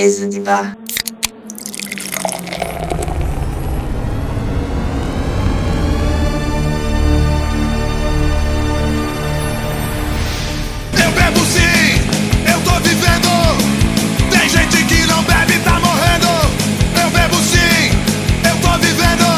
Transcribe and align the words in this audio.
mesa 0.00 0.26
de 0.30 0.40
bar. 0.40 0.78
Eu 10.94 11.10
bebo 11.12 11.40
sim, 11.44 11.84
eu 12.50 12.58
tô 12.64 12.80
vivendo. 12.80 13.28
Tem 14.30 14.48
gente 14.48 14.84
que 14.86 15.06
não 15.06 15.22
bebe 15.22 15.52
e 15.52 15.60
tá 15.62 15.78
morrendo. 15.80 16.32
Eu 17.02 17.10
bebo 17.10 17.36
sim, 17.42 17.92
eu 18.48 18.56
tô 18.62 18.78
vivendo. 18.78 19.28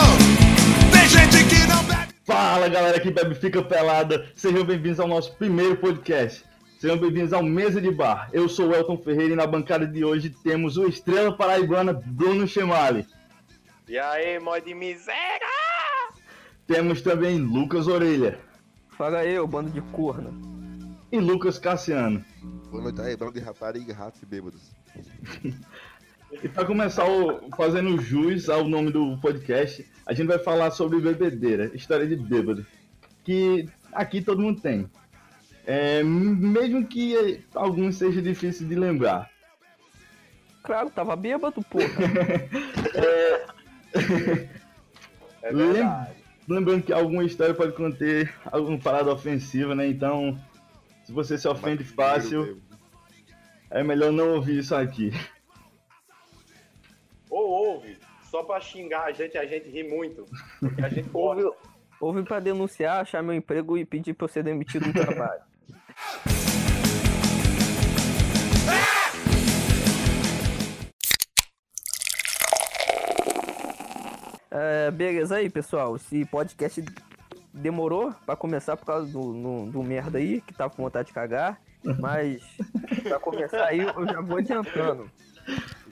Tem 0.92 1.08
gente 1.08 1.44
que 1.44 1.66
não 1.66 1.82
bebe. 1.82 2.14
Fala 2.24 2.68
galera 2.68 3.00
que 3.00 3.10
bebe 3.10 3.34
fica 3.34 3.60
pelada, 3.62 4.26
sejam 4.36 4.64
bem-vindos 4.64 5.00
ao 5.00 5.08
nosso 5.08 5.34
primeiro 5.34 5.76
podcast. 5.76 6.51
Sejam 6.82 6.98
bem-vindos 6.98 7.32
ao 7.32 7.44
Mesa 7.44 7.80
de 7.80 7.92
Bar. 7.92 8.28
Eu 8.32 8.48
sou 8.48 8.70
o 8.70 8.74
Elton 8.74 8.98
Ferreira 8.98 9.34
e 9.34 9.36
na 9.36 9.46
bancada 9.46 9.86
de 9.86 10.04
hoje 10.04 10.30
temos 10.30 10.76
o 10.76 10.84
estrela 10.88 11.32
paraibana 11.32 11.92
Bruno 11.92 12.44
Chemali. 12.48 13.06
E 13.88 13.96
aí, 13.96 14.40
mó 14.40 14.58
de 14.58 14.74
miséria! 14.74 15.46
Temos 16.66 17.00
também 17.00 17.38
Lucas 17.38 17.86
Orelha 17.86 18.40
Fala 18.98 19.18
aí, 19.18 19.38
ô 19.38 19.46
bando 19.46 19.70
de 19.70 19.80
corno. 19.80 20.98
e 21.12 21.20
Lucas 21.20 21.56
Cassiano. 21.56 22.24
Boa 22.68 22.82
noite 22.82 23.00
aí, 23.00 23.16
bando 23.16 23.34
de 23.34 23.38
rapariga, 23.38 23.94
ratos 23.94 24.20
e 24.20 24.26
bêbados. 24.26 24.72
E 26.42 26.48
para 26.48 26.64
começar 26.64 27.06
o- 27.08 27.48
fazendo 27.56 27.96
jus 28.02 28.48
ao 28.48 28.66
nome 28.66 28.90
do 28.90 29.16
podcast, 29.18 29.88
a 30.04 30.12
gente 30.12 30.26
vai 30.26 30.40
falar 30.40 30.72
sobre 30.72 30.98
bebedeira, 30.98 31.70
história 31.76 32.08
de 32.08 32.16
bêbado, 32.16 32.66
que 33.22 33.68
aqui 33.92 34.20
todo 34.20 34.42
mundo 34.42 34.60
tem. 34.60 34.90
É, 35.66 36.02
mesmo 36.02 36.86
que 36.86 37.44
alguns 37.54 37.96
seja 37.96 38.20
difícil 38.20 38.66
de 38.68 38.74
lembrar. 38.74 39.30
Claro, 40.62 40.90
tava 40.90 41.14
bêbado, 41.16 41.62
porra. 41.62 41.86
É 45.42 45.50
Lem- 45.50 45.72
verdade. 45.72 46.12
Lembrando 46.48 46.82
que 46.84 46.92
alguma 46.92 47.24
história 47.24 47.54
pode 47.54 47.72
conter 47.72 48.32
alguma 48.50 48.78
parada 48.78 49.12
ofensiva, 49.12 49.74
né? 49.74 49.86
Então, 49.88 50.38
se 51.04 51.12
você 51.12 51.36
se 51.38 51.46
ofende 51.48 51.84
fácil, 51.84 52.60
é 53.70 53.82
melhor 53.82 54.12
não 54.12 54.34
ouvir 54.34 54.58
isso 54.58 54.74
aqui. 54.74 55.12
Ou 57.30 57.48
ouve, 57.48 57.98
só 58.24 58.42
pra 58.44 58.60
xingar 58.60 59.04
a 59.06 59.12
gente, 59.12 59.36
a 59.38 59.44
gente 59.46 59.68
ri 59.68 59.82
muito. 59.88 60.24
Porque 60.60 60.84
a 60.84 60.88
gente 60.88 61.08
Houve, 61.14 61.42
gosta. 61.42 61.58
houve 62.00 62.22
pra 62.22 62.40
denunciar, 62.40 63.00
achar 63.00 63.22
meu 63.22 63.34
emprego 63.34 63.76
e 63.78 63.84
pedir 63.84 64.14
pra 64.14 64.24
eu 64.24 64.28
ser 64.28 64.42
demitido 64.42 64.92
do 64.92 64.92
trabalho. 65.04 65.42
É, 74.50 74.90
beleza 74.90 75.36
aí, 75.36 75.48
pessoal. 75.48 75.96
Esse 75.96 76.24
podcast 76.26 76.84
demorou 77.52 78.12
pra 78.26 78.36
começar 78.36 78.76
por 78.76 78.84
causa 78.86 79.10
do, 79.10 79.32
no- 79.32 79.70
do 79.70 79.82
merda 79.82 80.18
aí, 80.18 80.40
que 80.42 80.52
tava 80.52 80.74
com 80.74 80.82
vontade 80.82 81.08
de 81.08 81.14
cagar. 81.14 81.60
Mas 81.98 82.42
pra 83.02 83.18
começar 83.18 83.64
aí, 83.64 83.80
eu 83.80 84.06
já 84.06 84.20
vou 84.20 84.38
adiantando. 84.38 85.10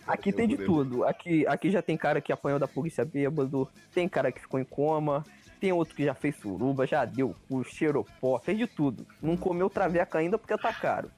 Aqui 0.06 0.32
tem 0.32 0.46
de 0.46 0.56
tudo. 0.56 1.04
Aqui, 1.04 1.46
aqui 1.46 1.70
já 1.70 1.82
tem 1.82 1.96
cara 1.96 2.20
que 2.20 2.32
apanhou 2.32 2.58
da 2.58 2.68
polícia 2.68 3.04
bêbado, 3.04 3.68
tem 3.92 4.08
cara 4.08 4.30
que 4.30 4.40
ficou 4.40 4.60
em 4.60 4.64
coma, 4.64 5.24
tem 5.60 5.72
outro 5.72 5.94
que 5.94 6.04
já 6.04 6.14
fez 6.14 6.36
suruba, 6.36 6.86
já 6.86 7.04
deu 7.04 7.36
cu, 7.46 7.62
cheirou 7.62 8.06
pó, 8.20 8.38
fez 8.38 8.56
de 8.56 8.66
tudo. 8.66 9.06
Não 9.20 9.36
comeu 9.36 9.68
traveca 9.68 10.18
ainda 10.18 10.38
porque 10.38 10.56
tá 10.56 10.72
caro. 10.72 11.10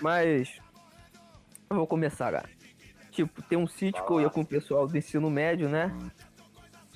Mas 0.00 0.60
eu 1.70 1.76
vou 1.76 1.86
começar 1.86 2.30
lá. 2.30 2.44
Tipo, 3.10 3.40
tem 3.42 3.56
um 3.56 3.66
sítio 3.66 4.04
que 4.04 4.12
eu 4.12 4.20
ia 4.20 4.28
com 4.28 4.42
o 4.42 4.46
pessoal 4.46 4.86
do 4.86 4.98
ensino 4.98 5.30
médio, 5.30 5.68
né? 5.68 5.96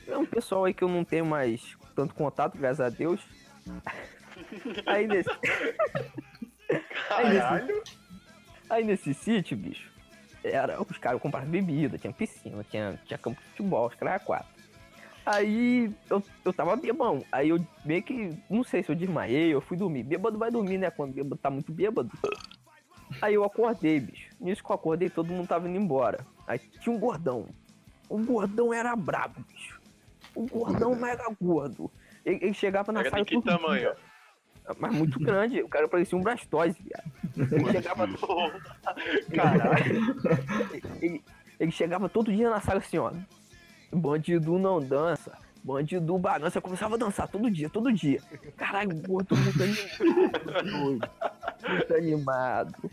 É 0.07 0.17
um 0.17 0.27
pessoal 0.27 0.65
aí 0.65 0.75
que 0.75 0.83
eu 0.83 0.89
não 0.89 1.05
tenho 1.05 1.25
mais 1.25 1.77
tanto 1.95 2.15
contato, 2.15 2.59
graças 2.59 2.81
a 2.81 2.89
Deus. 2.89 3.21
Aí 4.87 5.07
nesse. 5.07 5.29
Aí 7.11 7.25
nesse, 7.25 7.39
Caralho! 7.39 7.83
Aí 8.71 8.85
nesse 8.85 9.13
sítio, 9.15 9.57
bicho, 9.57 9.91
era, 10.43 10.81
os 10.81 10.99
caras 10.99 11.21
compravam 11.21 11.49
bebida, 11.51 11.99
tinha 11.99 12.13
piscina, 12.13 12.65
tinha, 12.71 12.99
tinha 13.05 13.19
campo 13.19 13.41
de 13.41 13.49
futebol, 13.49 13.87
os 13.87 13.95
caras 13.95 14.15
eram 14.15 14.25
quatro. 14.25 14.58
Aí 15.29 15.93
eu, 16.09 16.23
eu 16.43 16.53
tava 16.55 16.75
bebão. 16.75 17.23
Aí 17.31 17.51
eu 17.51 17.61
meio 17.85 18.03
que, 18.03 18.35
não 18.49 18.65
sei 18.65 18.83
se 18.83 18.91
eu 18.91 18.97
desmaiei, 18.97 19.53
eu 19.53 19.61
fui 19.61 19.77
dormir. 19.77 20.03
Bêbado 20.03 20.39
vai 20.39 20.51
dormir, 20.51 20.79
né? 20.79 20.91
Quando 20.91 21.13
bêbado 21.13 21.37
tá 21.37 21.51
muito 21.51 21.71
bêbado. 21.71 22.11
Aí 23.21 23.35
eu 23.35 23.45
acordei, 23.45 24.01
bicho. 24.01 24.31
Nisso 24.41 24.65
que 24.65 24.71
eu 24.71 24.75
acordei, 24.75 25.11
todo 25.11 25.31
mundo 25.31 25.47
tava 25.47 25.69
indo 25.69 25.77
embora. 25.79 26.25
Aí 26.47 26.59
tinha 26.59 26.97
um 26.97 26.99
gordão. 26.99 27.47
O 28.09 28.17
gordão 28.25 28.73
era 28.73 28.97
brabo, 28.97 29.45
bicho. 29.53 29.79
O 30.35 30.47
gordão 30.47 30.95
não 30.95 31.07
era 31.07 31.25
gordo. 31.39 31.91
Ele, 32.25 32.39
ele 32.47 32.55
chegava 32.55 32.91
na 32.91 33.01
Era 33.01 33.11
sala 33.11 33.23
de 33.23 33.29
que 33.29 33.35
todo 33.35 33.45
dia. 33.45 33.59
tamanho? 33.59 33.91
Mas 34.79 34.95
muito 34.95 35.21
grande. 35.21 35.63
O 35.63 35.69
cara 35.69 35.87
parecia 35.89 36.17
um 36.17 36.23
Blastoise, 36.23 36.79
viado. 36.83 37.53
Ele 37.53 37.71
chegava, 37.71 38.09
Caralho! 39.35 40.17
ele, 41.03 41.25
ele 41.61 41.71
chegava 41.71 42.09
todo 42.09 42.33
dia 42.33 42.49
na 42.49 42.61
sala 42.63 42.79
assim, 42.79 42.97
ó. 42.97 43.13
Bandido 43.93 44.59
não 44.59 44.81
dança. 44.81 45.33
Bandido 45.63 46.17
balança. 46.19 46.59
Eu 46.59 46.63
começava 46.63 46.95
a 46.95 46.99
dançar 46.99 47.29
todo 47.29 47.51
dia, 47.51 47.69
todo 47.69 47.93
dia. 47.93 48.21
Caralho, 48.57 48.95
gordo, 49.03 49.37
muito 49.37 49.63
animado. 49.63 51.11
muito 51.69 51.95
animado. 51.95 52.91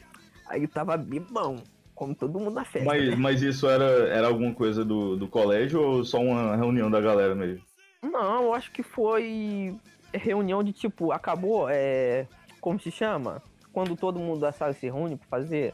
Aí 0.48 0.68
tava 0.68 0.98
bebão, 0.98 1.58
como 1.94 2.14
todo 2.16 2.40
mundo 2.40 2.52
na 2.56 2.66
festa. 2.66 2.88
Mas, 2.88 3.10
né? 3.10 3.16
mas 3.16 3.42
isso 3.42 3.68
era, 3.68 3.86
era 4.10 4.28
alguma 4.28 4.54
coisa 4.54 4.84
do, 4.86 5.16
do 5.16 5.28
colégio 5.28 5.82
ou 5.82 6.06
só 6.06 6.20
uma 6.20 6.56
reunião 6.56 6.90
da 6.90 7.02
galera 7.02 7.34
mesmo? 7.36 7.64
Não, 8.02 8.44
eu 8.44 8.54
acho 8.54 8.72
que 8.72 8.84
foi 8.84 9.76
reunião 10.14 10.64
de 10.64 10.72
tipo, 10.72 11.12
acabou, 11.12 11.68
é. 11.70 12.28
Como 12.62 12.80
se 12.80 12.90
chama? 12.92 13.42
Quando 13.74 13.96
todo 13.96 14.20
mundo 14.20 14.40
da 14.40 14.52
sala 14.52 14.74
se 14.74 14.86
reúne 14.86 15.18
pra 15.18 15.28
fazer 15.28 15.74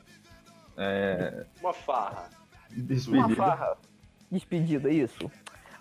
É, 0.77 1.45
Uma 1.61 1.73
farra. 1.73 2.29
uma 2.75 2.83
despedida. 2.85 3.35
farra. 3.35 3.77
Despedida, 4.31 4.89
isso. 4.89 5.29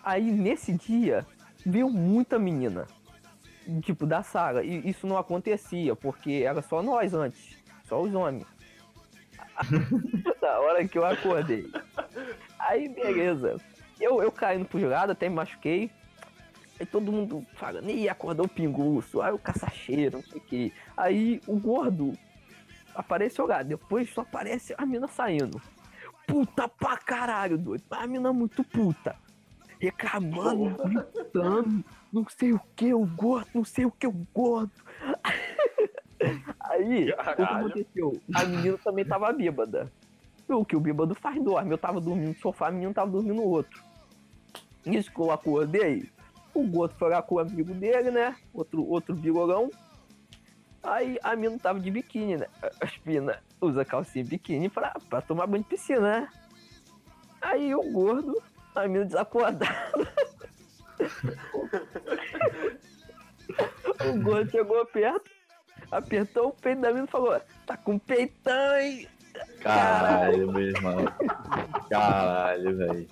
Aí 0.03 0.31
nesse 0.31 0.73
dia 0.73 1.25
veio 1.65 1.89
muita 1.89 2.39
menina. 2.39 2.87
Tipo, 3.83 4.07
da 4.07 4.23
saga. 4.23 4.63
E 4.63 4.89
isso 4.89 5.07
não 5.07 5.17
acontecia, 5.17 5.95
porque 5.95 6.43
era 6.45 6.61
só 6.61 6.83
nós 6.83 7.15
antes. 7.15 7.57
Só 7.85 8.01
os 8.01 8.13
homens. 8.15 8.47
da 10.41 10.61
hora 10.61 10.87
que 10.89 10.99
eu 10.99 11.05
acordei. 11.05 11.71
Aí, 12.59 12.89
beleza. 12.89 13.57
Eu, 14.01 14.23
eu 14.23 14.33
caindo 14.33 14.65
pro 14.65 14.81
jogado, 14.81 15.11
até 15.11 15.29
me 15.29 15.37
machuquei. 15.37 15.91
Aí 16.81 16.87
todo 16.87 17.13
mundo 17.13 17.47
falando, 17.55 17.91
ih, 17.91 18.09
acordou 18.09 18.47
o 18.47 18.49
pinguço, 18.49 19.21
aí 19.21 19.33
o 19.33 19.39
caçacheiro, 19.39 20.17
não 20.17 20.25
sei 20.25 20.39
o 20.39 20.41
que. 20.41 20.73
Aí 20.97 21.41
o 21.47 21.59
gordo 21.61 22.17
apareceu 22.95 23.47
lá, 23.47 23.63
depois 23.63 24.09
só 24.09 24.23
aparece 24.23 24.75
a 24.79 24.87
mina 24.87 25.07
saindo. 25.07 25.61
Puta 26.27 26.69
pra 26.69 26.97
caralho, 26.97 27.59
doido. 27.59 27.85
A 27.91 28.07
mina 28.07 28.33
muito 28.33 28.63
puta. 28.65 29.17
Reclamando, 29.79 30.77
gritando, 30.85 31.85
não 32.13 32.27
sei 32.29 32.53
o 32.53 32.61
que, 32.77 32.93
o 32.93 33.07
gordo, 33.07 33.49
não 33.55 33.65
sei 33.65 33.87
o 33.87 33.91
que, 33.91 34.07
o 34.07 34.27
gordo. 34.35 34.73
Aí, 36.61 37.11
o 37.11 37.37
que 37.37 37.43
aconteceu? 37.43 38.21
A 38.35 38.45
menina 38.45 38.79
também 38.79 39.05
tava 39.05 39.33
bêbada. 39.33 39.91
O 40.49 40.65
que 40.65 40.77
o 40.77 40.81
bêbado 40.81 41.15
faz 41.15 41.43
dorme. 41.43 41.71
Eu 41.71 41.79
tava 41.79 42.01
dormindo 42.01 42.29
no 42.29 42.37
sofá, 42.37 42.69
a 42.69 42.71
menina 42.71 42.93
tava 42.93 43.11
dormindo 43.11 43.37
no 43.37 43.45
outro. 43.45 43.83
Nisso 44.85 45.11
que 45.11 45.19
eu 45.19 45.31
acordei, 45.31 46.11
o 46.53 46.63
gordo 46.63 46.95
foi 46.99 47.11
lá 47.11 47.23
com 47.23 47.37
o 47.37 47.39
amigo 47.39 47.73
dele, 47.75 48.11
né? 48.11 48.37
Outro, 48.53 48.87
outro 48.87 49.15
bigolão. 49.15 49.71
Aí 50.83 51.19
a 51.23 51.37
mina 51.37 51.59
tava 51.59 51.79
de 51.79 51.91
biquíni, 51.91 52.37
né? 52.39 52.47
As 52.81 52.97
pinas 52.99 53.37
usa 53.61 53.85
calcinha 53.85 54.25
e 54.25 54.29
biquíni 54.29 54.69
pra, 54.69 54.95
pra 55.09 55.21
tomar 55.21 55.47
banho 55.47 55.63
de 55.63 55.69
piscina, 55.69 56.01
né? 56.01 56.29
Aí 57.41 57.75
o 57.75 57.83
gordo, 57.93 58.43
a 58.75 58.89
mina 58.89 59.05
desacordada. 59.05 59.67
o 64.09 64.23
gordo 64.23 64.51
chegou 64.51 64.85
perto, 64.87 65.31
apertou 65.91 66.49
o 66.49 66.53
peito 66.53 66.81
da 66.81 66.93
mina 66.93 67.05
e 67.05 67.11
falou: 67.11 67.41
Tá 67.67 67.77
com 67.77 67.99
peitão, 67.99 68.77
hein? 68.77 69.07
Caralho, 69.61 70.51
meu 70.53 70.63
irmão. 70.63 71.05
Caralho, 71.91 72.77
velho. 72.77 73.07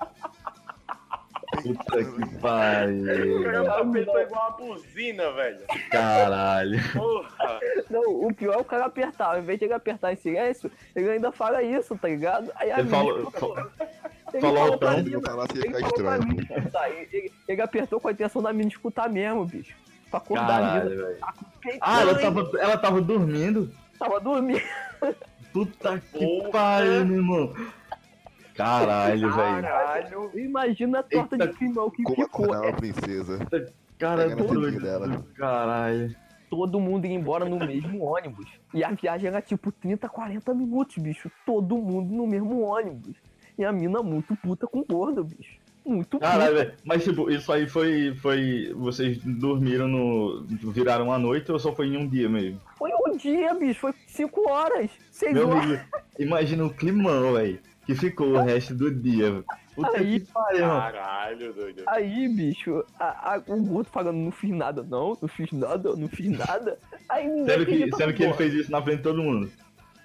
Puta 1.63 2.05
que 2.05 2.23
O 2.23 2.41
pariu. 2.41 3.43
cara 3.45 3.63
velho. 3.63 3.73
apertou 3.73 4.21
igual 4.21 4.49
uma 4.49 4.57
buzina, 4.75 5.31
velho. 5.33 5.59
Caralho. 5.91 6.79
Porra! 6.93 7.61
Não, 7.91 8.03
o 8.27 8.35
pior 8.35 8.55
é 8.55 8.59
o 8.59 8.65
cara 8.65 8.85
apertar. 8.87 9.33
Ao 9.35 9.39
invés 9.39 9.59
de 9.59 9.65
ele 9.67 9.75
apertar 9.75 10.13
em 10.13 10.17
silêncio, 10.17 10.71
ele 10.95 11.11
ainda 11.11 11.33
fala 11.33 11.63
isso, 11.63 11.97
tá 11.97 12.09
ligado? 12.09 12.51
Aí 12.57 12.71
a 12.71 12.81
Ele 12.81 12.89
falou- 12.89 13.31
falou- 13.31 13.57
ele 14.33 14.41
falou 14.41 14.79
pra 14.79 14.89
falasse, 14.89 15.09
ia 15.59 15.65
ele 15.65 15.75
ficar 15.75 15.81
falou 15.81 15.95
pra 15.95 16.17
estranho. 16.17 16.27
mina 16.29 16.43
escutar. 16.43 16.91
Ele, 16.91 17.09
ele- 17.13 17.33
ele 17.49 17.63
apertou 17.63 18.01
com 18.01 18.09
a 18.09 18.13
intenção 18.13 18.43
da 18.43 18.53
mina 18.53 18.69
escutar 18.69 19.09
mesmo, 19.09 19.45
bicho. 19.47 19.75
Pra 20.11 20.19
acordar 20.19 20.49
a 20.51 20.61
mina. 20.61 20.71
Caralho, 20.81 20.97
velho. 20.97 21.19
Tá 21.19 21.35
Ah, 21.81 22.01
ela 22.01 22.19
tava, 22.19 22.51
ela 22.59 22.77
tava 22.79 23.01
dormindo? 23.01 23.71
Tava 23.99 24.21
dormindo. 24.21 24.63
Puta 25.53 25.99
que 26.13 26.49
pariu, 26.53 27.05
meu 27.07 27.17
irmão. 27.17 27.55
Caralho, 28.59 29.33
velho. 29.33 29.63
Caralho. 29.63 30.31
Imagina 30.35 30.99
a 30.99 31.03
torta 31.05 31.37
Eita, 31.37 31.47
de 31.47 31.57
climão 31.57 31.89
que 31.91 32.03
Como 32.03 32.25
ficou. 32.25 32.53
É, 32.53 32.59
uma 32.59 32.73
princesa. 32.73 33.39
Cara, 33.97 34.35
tetinha 34.35 34.81
dela. 34.81 35.25
Caralho. 35.37 36.15
todo 36.51 36.81
mundo 36.81 37.07
ia 37.07 37.15
embora 37.15 37.45
no 37.45 37.57
mesmo 37.57 38.03
ônibus. 38.05 38.49
E 38.75 38.83
a 38.83 38.91
viagem 38.91 39.29
era 39.29 39.41
tipo 39.41 39.71
30, 39.71 40.09
40 40.09 40.53
minutos, 40.55 40.99
bicho. 40.99 41.31
Todo 41.47 41.79
mundo 41.79 42.13
no 42.13 42.27
mesmo 42.27 42.63
ônibus. 42.63 43.15
E 43.57 43.65
a 43.65 43.71
mina 43.71 44.03
muito 44.03 44.35
puta 44.35 44.67
com 44.67 44.81
o 44.81 44.85
gordo, 44.85 45.23
bicho. 45.23 45.57
Muito 45.87 46.11
puta. 46.19 46.27
Caralho, 46.27 46.55
velho. 46.57 46.75
Mas 46.85 47.05
tipo, 47.05 47.31
isso 47.31 47.53
aí 47.53 47.69
foi. 47.69 48.13
foi. 48.17 48.75
Vocês 48.77 49.19
dormiram 49.19 49.87
no. 49.87 50.45
viraram 50.73 51.13
a 51.13 51.19
noite 51.19 51.53
ou 51.53 51.61
só 51.61 51.73
foi 51.73 51.87
em 51.87 51.97
um 51.97 52.09
dia 52.09 52.29
mesmo? 52.29 52.61
Foi 52.77 52.91
um 53.07 53.17
dia, 53.17 53.55
bicho. 53.55 53.81
Foi 53.81 53.95
5 54.09 54.51
horas. 54.51 54.91
6 55.13 55.33
Meu 55.33 55.49
horas. 55.49 55.65
amigo, 55.65 55.83
imagina 56.19 56.65
o 56.67 56.71
climão, 56.71 57.35
velho. 57.35 57.61
Que 57.89 57.95
ficou 57.95 58.33
o 58.35 58.43
resto 58.43 58.75
do 58.75 58.91
dia. 58.95 59.43
Puta 59.75 59.97
Aí- 59.97 60.21
que 60.21 60.31
pariu. 60.31 60.59
Caralho, 60.61 61.55
doido. 61.55 61.83
Aí, 61.87 62.29
bicho, 62.29 62.85
a- 63.01 63.37
a- 63.37 63.43
o 63.47 63.63
gordo 63.65 63.89
falando, 63.89 64.19
não 64.19 64.31
fiz 64.31 64.51
nada, 64.51 64.83
não, 64.83 65.17
não 65.23 65.27
fiz 65.27 65.51
nada, 65.53 65.97
não 65.97 66.07
fiz 66.07 66.29
nada. 66.39 66.79
Aí 67.09 67.27
ninguém 67.27 67.47
Sendo 67.47 67.65
que, 67.65 67.87
no 68.07 68.13
que 68.13 68.23
ele 68.25 68.35
fez 68.35 68.53
isso 68.53 68.71
na 68.71 68.83
frente 68.83 68.99
de 68.99 69.03
todo 69.05 69.23
mundo. 69.23 69.51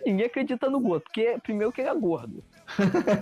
Ninguém 0.06 0.28
acredita 0.28 0.70
no 0.70 0.80
gordo, 0.80 1.04
porque 1.04 1.38
primeiro 1.44 1.74
que 1.74 1.82
ele 1.82 1.90
é 1.90 1.94
gordo. 1.96 2.42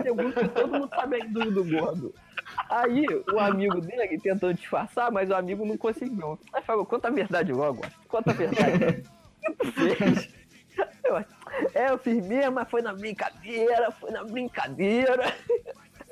Segundo 0.04 0.32
que 0.32 0.48
todo 0.50 0.68
mundo 0.72 0.90
sabe 0.94 1.16
a 1.16 1.26
índole 1.26 1.50
do 1.50 1.66
gordo. 1.66 2.14
Aí 2.70 3.04
o 3.34 3.40
amigo 3.40 3.82
dele 3.82 4.16
tentou 4.20 4.54
disfarçar, 4.54 5.12
mas 5.12 5.28
o 5.32 5.34
amigo 5.34 5.66
não 5.66 5.76
conseguiu. 5.76 6.38
Aí 6.54 6.62
falou, 6.62 6.86
conta 6.86 7.08
a 7.08 7.12
verdade 7.12 7.52
logo, 7.52 7.82
conta 8.08 8.30
a 8.30 8.34
verdade. 8.36 9.04
O 9.40 9.42
que 9.42 9.54
tu 9.58 9.72
fez? 9.72 10.30
Eu, 11.04 11.18
é, 11.74 11.90
eu 11.90 11.98
fiz 11.98 12.26
mesmo, 12.26 12.54
mas 12.54 12.70
foi 12.70 12.82
na 12.82 12.94
brincadeira, 12.94 13.92
foi 13.92 14.12
na 14.12 14.24
brincadeira. 14.24 15.34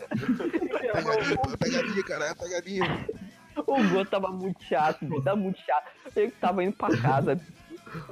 Pega- 0.10 1.58
Pegadinha, 1.58 2.04
cara, 2.04 2.26
é 2.28 2.34
pegadinha. 2.36 3.08
O 3.58 3.64
Gordo 3.90 4.06
tava 4.10 4.30
muito 4.30 4.64
chato, 4.64 5.04
bicho, 5.06 5.22
tava 5.22 5.36
muito 5.38 5.60
chato. 5.62 5.92
Ele 6.16 6.32
tava 6.32 6.64
indo 6.64 6.76
pra 6.76 6.96
casa. 6.98 7.40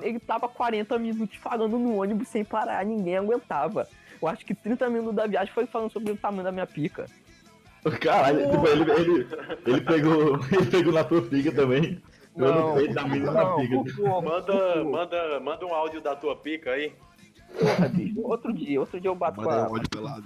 Ele 0.01 0.19
tava 0.19 0.47
40 0.49 0.97
minutos 0.99 1.37
falando 1.37 1.77
no 1.77 2.01
ônibus 2.01 2.27
sem 2.27 2.43
parar, 2.43 2.83
ninguém 2.85 3.17
aguentava. 3.17 3.87
Eu 4.21 4.27
acho 4.27 4.45
que 4.45 4.53
30 4.53 4.89
minutos 4.89 5.15
da 5.15 5.27
viagem 5.27 5.53
foi 5.53 5.65
falando 5.67 5.91
sobre 5.91 6.11
o 6.11 6.17
tamanho 6.17 6.43
da 6.43 6.51
minha 6.51 6.65
pica. 6.67 7.05
Caralho, 8.01 8.49
tipo, 8.51 8.67
ele, 8.67 8.91
ele, 8.91 9.27
ele 9.65 9.81
pegou. 9.81 10.39
Ele 10.51 10.65
pegou 10.69 10.91
na 10.91 11.03
tua 11.03 11.21
pica 11.21 11.51
também. 11.53 12.01
Na 12.35 12.47
não, 12.51 12.75
pica. 12.75 13.01
porra, 13.95 14.21
Manda, 14.21 14.83
manda, 14.83 15.39
manda 15.39 15.65
um 15.65 15.73
áudio 15.73 16.01
da 16.01 16.15
tua 16.15 16.35
pica 16.35 16.71
aí. 16.71 16.91
Porra, 17.59 17.87
bicho. 17.89 18.21
Outro 18.21 18.53
dia, 18.53 18.79
outro 18.79 18.99
dia 18.99 19.09
eu 19.09 19.15
bato 19.15 19.41
com 19.41 19.49
a... 19.49 19.55
um 19.63 19.65
áudio 19.65 19.89
pelado. 19.89 20.23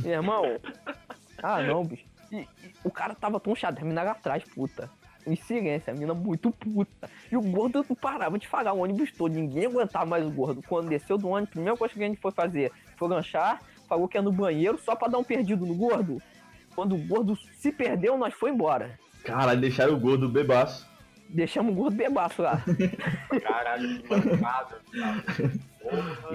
Meu 0.00 0.12
irmão. 0.12 0.44
Ah, 1.42 1.60
não, 1.62 1.84
bicho. 1.84 2.04
E- 2.30 2.36
e 2.36 2.48
o 2.84 2.90
cara 2.90 3.14
tava 3.14 3.38
tão 3.40 3.54
chato, 3.54 3.80
a 3.80 3.84
mina 3.84 4.02
atrás, 4.02 4.42
puta. 4.54 4.88
Em 5.26 5.36
silêncio, 5.36 5.92
a 5.92 5.96
mina 5.96 6.14
muito 6.14 6.50
puta. 6.50 7.08
E 7.30 7.36
o 7.36 7.40
gordo 7.42 7.84
não 7.88 7.94
parava 7.96 8.38
de 8.38 8.48
falar 8.48 8.72
o 8.72 8.78
ônibus 8.78 9.12
todo, 9.12 9.32
ninguém 9.32 9.66
aguentava 9.66 10.04
mais 10.06 10.26
o 10.26 10.30
gordo. 10.30 10.62
Quando 10.68 10.88
desceu 10.88 11.16
do 11.16 11.28
ônibus, 11.28 11.50
a 11.50 11.52
primeira 11.52 11.76
coisa 11.78 11.94
que 11.94 12.02
a 12.02 12.06
gente 12.08 12.20
foi 12.20 12.32
fazer 12.32 12.72
foi 12.96 13.08
lanchar, 13.08 13.60
falou 13.88 14.08
que 14.08 14.16
ia 14.18 14.22
no 14.22 14.32
banheiro 14.32 14.78
só 14.78 14.96
pra 14.96 15.06
dar 15.08 15.18
um 15.18 15.24
perdido 15.24 15.64
no 15.64 15.74
gordo. 15.74 16.20
Quando 16.74 16.94
o 16.96 16.98
gordo 16.98 17.36
se 17.54 17.70
perdeu, 17.70 18.16
nós 18.18 18.34
foi 18.34 18.50
embora. 18.50 18.98
Caralho, 19.22 19.60
deixaram 19.60 19.94
o 19.94 20.00
gordo 20.00 20.28
bebaço. 20.28 20.88
Deixamos 21.28 21.72
o 21.72 21.76
gordo 21.76 21.96
bebaço 21.96 22.42
lá. 22.42 22.60
Caralho, 23.42 24.02
que 24.02 24.08
mancada. 24.08 24.80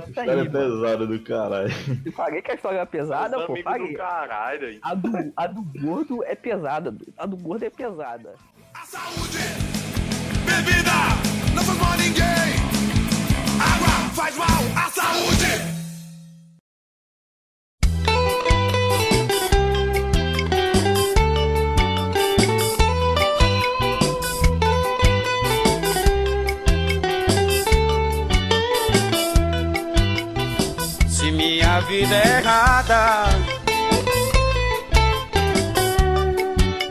História 0.08 0.34
aí, 0.34 0.38
mano. 0.38 0.52
pesada 0.52 1.08
do 1.08 1.20
caralho. 1.22 1.72
Eu 2.06 2.12
falei 2.12 2.42
que 2.42 2.52
a 2.52 2.56
história 2.56 2.80
é 2.80 2.86
pesada, 2.86 3.40
Os 3.40 3.46
pô. 3.46 3.58
Falei. 3.64 3.94
caralho. 3.94 4.80
A 4.82 4.94
do, 4.94 5.34
a 5.36 5.48
do 5.48 5.62
gordo 5.80 6.24
é 6.26 6.36
pesada, 6.36 6.94
a 7.18 7.26
do 7.26 7.38
gordo 7.38 7.64
é 7.64 7.70
pesada. 7.70 8.34
A 8.74 8.86
saúde, 8.86 9.38
bebida, 10.46 10.92
não 11.56 11.64
faz 11.64 11.80
mal 11.80 11.94
a 11.94 11.98
ninguém. 11.98 12.58
Água 13.60 14.10
faz 14.14 14.38
mal 14.38 14.48
à 14.76 14.90
saúde. 14.90 15.87
Vida 32.08 32.38
errada, 32.40 33.26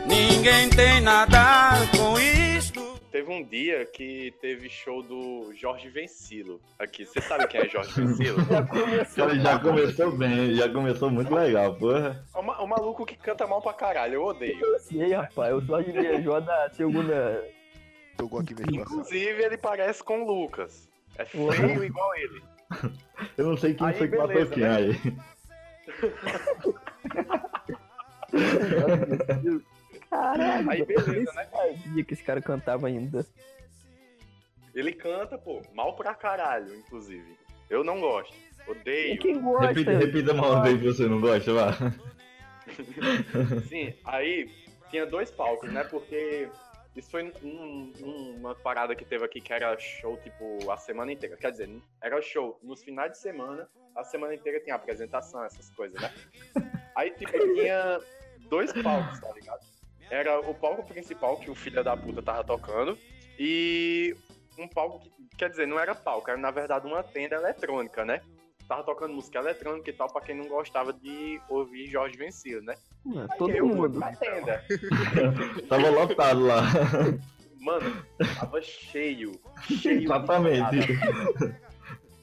ninguém 0.07 0.69
tem 0.69 1.01
nada 1.01 1.73
com 1.97 2.19
isto. 2.19 2.97
Teve 3.11 3.31
um 3.31 3.43
dia 3.43 3.83
que 3.85 4.31
teve 4.41 4.69
show 4.69 5.01
do 5.01 5.51
Jorge 5.55 5.89
Vencilo 5.89 6.61
aqui. 6.77 7.03
Você 7.05 7.19
sabe 7.21 7.47
quem 7.47 7.61
é 7.61 7.67
Jorge 7.67 7.91
Vencilo? 7.99 8.37
Cara, 9.15 9.35
já 9.39 9.59
começou 9.59 10.11
bem, 10.11 10.53
já 10.53 10.69
começou 10.69 11.09
muito 11.09 11.33
legal, 11.33 11.73
porra. 11.75 12.23
É 12.35 12.37
uma- 12.39 12.61
um 12.63 12.67
maluco 12.67 13.05
que 13.05 13.15
canta 13.15 13.47
mal 13.47 13.61
pra 13.61 13.73
caralho, 13.73 14.15
eu 14.15 14.23
odeio. 14.23 14.59
Eu 14.63 14.79
sei, 14.79 15.13
rapaz. 15.13 15.49
Eu 15.51 15.61
sou 15.61 15.81
de 15.81 15.91
viajou 15.91 16.39
da 16.41 16.69
segunda. 16.71 17.43
Inclusive, 18.19 19.43
ele 19.43 19.57
parece 19.57 20.03
com 20.03 20.21
o 20.23 20.27
Lucas. 20.27 20.87
É 21.17 21.25
feio 21.25 21.83
igual 21.83 22.15
ele. 22.15 22.41
Eu 23.37 23.45
não 23.45 23.57
sei 23.57 23.73
quem 23.73 23.87
Aí, 23.87 23.93
foi 23.93 24.07
que 24.07 24.17
matou 24.17 24.45
quem 24.47 24.63
né? 24.63 24.75
aí. 24.75 25.17
Caralho. 30.09 30.69
Aí, 30.69 30.85
beleza, 30.85 31.33
né? 31.33 31.45
sabia 31.83 32.03
que 32.03 32.13
esse 32.13 32.23
cara 32.23 32.41
cantava 32.41 32.87
ainda. 32.87 33.25
Ele 34.73 34.93
canta, 34.93 35.37
pô, 35.37 35.61
mal 35.73 35.95
pra 35.95 36.13
caralho, 36.13 36.73
inclusive. 36.75 37.37
Eu 37.69 37.83
não 37.83 37.99
gosto. 37.99 38.33
E 38.67 38.71
Odeio. 38.71 39.19
quem 39.19 39.41
gosta? 39.41 39.67
Repita, 39.67 39.91
repita 39.97 40.33
mais 40.33 40.51
uma 40.51 40.63
vez 40.63 40.79
que 40.79 40.85
você 40.85 41.07
não 41.07 41.19
gosta, 41.21 41.53
vá. 41.53 41.71
Sim, 43.67 43.93
aí 44.03 44.49
tinha 44.89 45.05
dois 45.05 45.31
palcos, 45.31 45.71
né? 45.71 45.83
Porque 45.85 46.49
isso 46.97 47.09
foi 47.11 47.31
um- 47.43 47.93
um- 48.01 48.35
uma 48.37 48.55
parada 48.55 48.95
que 48.95 49.05
teve 49.05 49.23
aqui 49.23 49.39
que 49.39 49.53
era 49.53 49.77
show, 49.77 50.17
tipo, 50.17 50.71
a 50.71 50.77
semana 50.77 51.11
inteira. 51.11 51.37
Quer 51.37 51.51
dizer, 51.51 51.69
era 52.01 52.21
show 52.21 52.59
nos 52.63 52.83
finais 52.83 53.11
de 53.11 53.17
semana, 53.19 53.69
a 53.95 54.03
semana 54.03 54.33
inteira 54.35 54.59
tinha 54.59 54.75
apresentação, 54.75 55.43
essas 55.45 55.69
coisas, 55.71 56.01
né? 56.01 56.13
Aí, 56.95 57.11
tipo, 57.11 57.31
tinha 57.55 57.99
dois 58.49 58.71
palcos, 58.81 59.19
tá 59.19 59.31
ligado? 59.33 59.65
Era 60.09 60.39
o 60.39 60.53
palco 60.53 60.83
principal 60.87 61.37
que 61.37 61.49
o 61.49 61.55
filho 61.55 61.83
da 61.83 61.95
puta 61.95 62.21
tava 62.21 62.43
tocando 62.43 62.97
e 63.37 64.15
um 64.57 64.67
palco 64.67 64.99
que, 64.99 65.11
quer 65.37 65.49
dizer, 65.49 65.67
não 65.67 65.79
era 65.79 65.93
palco, 65.93 66.29
era 66.29 66.39
na 66.39 66.49
verdade 66.49 66.87
uma 66.87 67.03
tenda 67.03 67.35
eletrônica, 67.35 68.03
né? 68.05 68.21
Tava 68.67 68.83
tocando 68.83 69.13
música 69.13 69.39
eletrônica 69.39 69.89
e 69.89 69.93
tal, 69.93 70.11
pra 70.11 70.21
quem 70.21 70.35
não 70.35 70.47
gostava 70.47 70.91
de 70.91 71.39
ouvir 71.49 71.87
Jorge 71.87 72.17
Vencilo, 72.17 72.61
né? 72.63 72.75
Aí 73.05 73.37
Todo 73.37 73.51
eu 73.51 73.67
fui 73.67 73.75
mundo. 73.75 73.99
pra 73.99 74.13
tenda. 74.15 74.63
Tava 75.69 75.89
lotado 75.89 76.45
lá. 76.45 76.61
Mano, 77.59 78.03
tava 78.39 78.61
cheio. 78.61 79.31
Cheio. 79.63 79.99
de 79.99 80.05
Exatamente. 80.05 80.99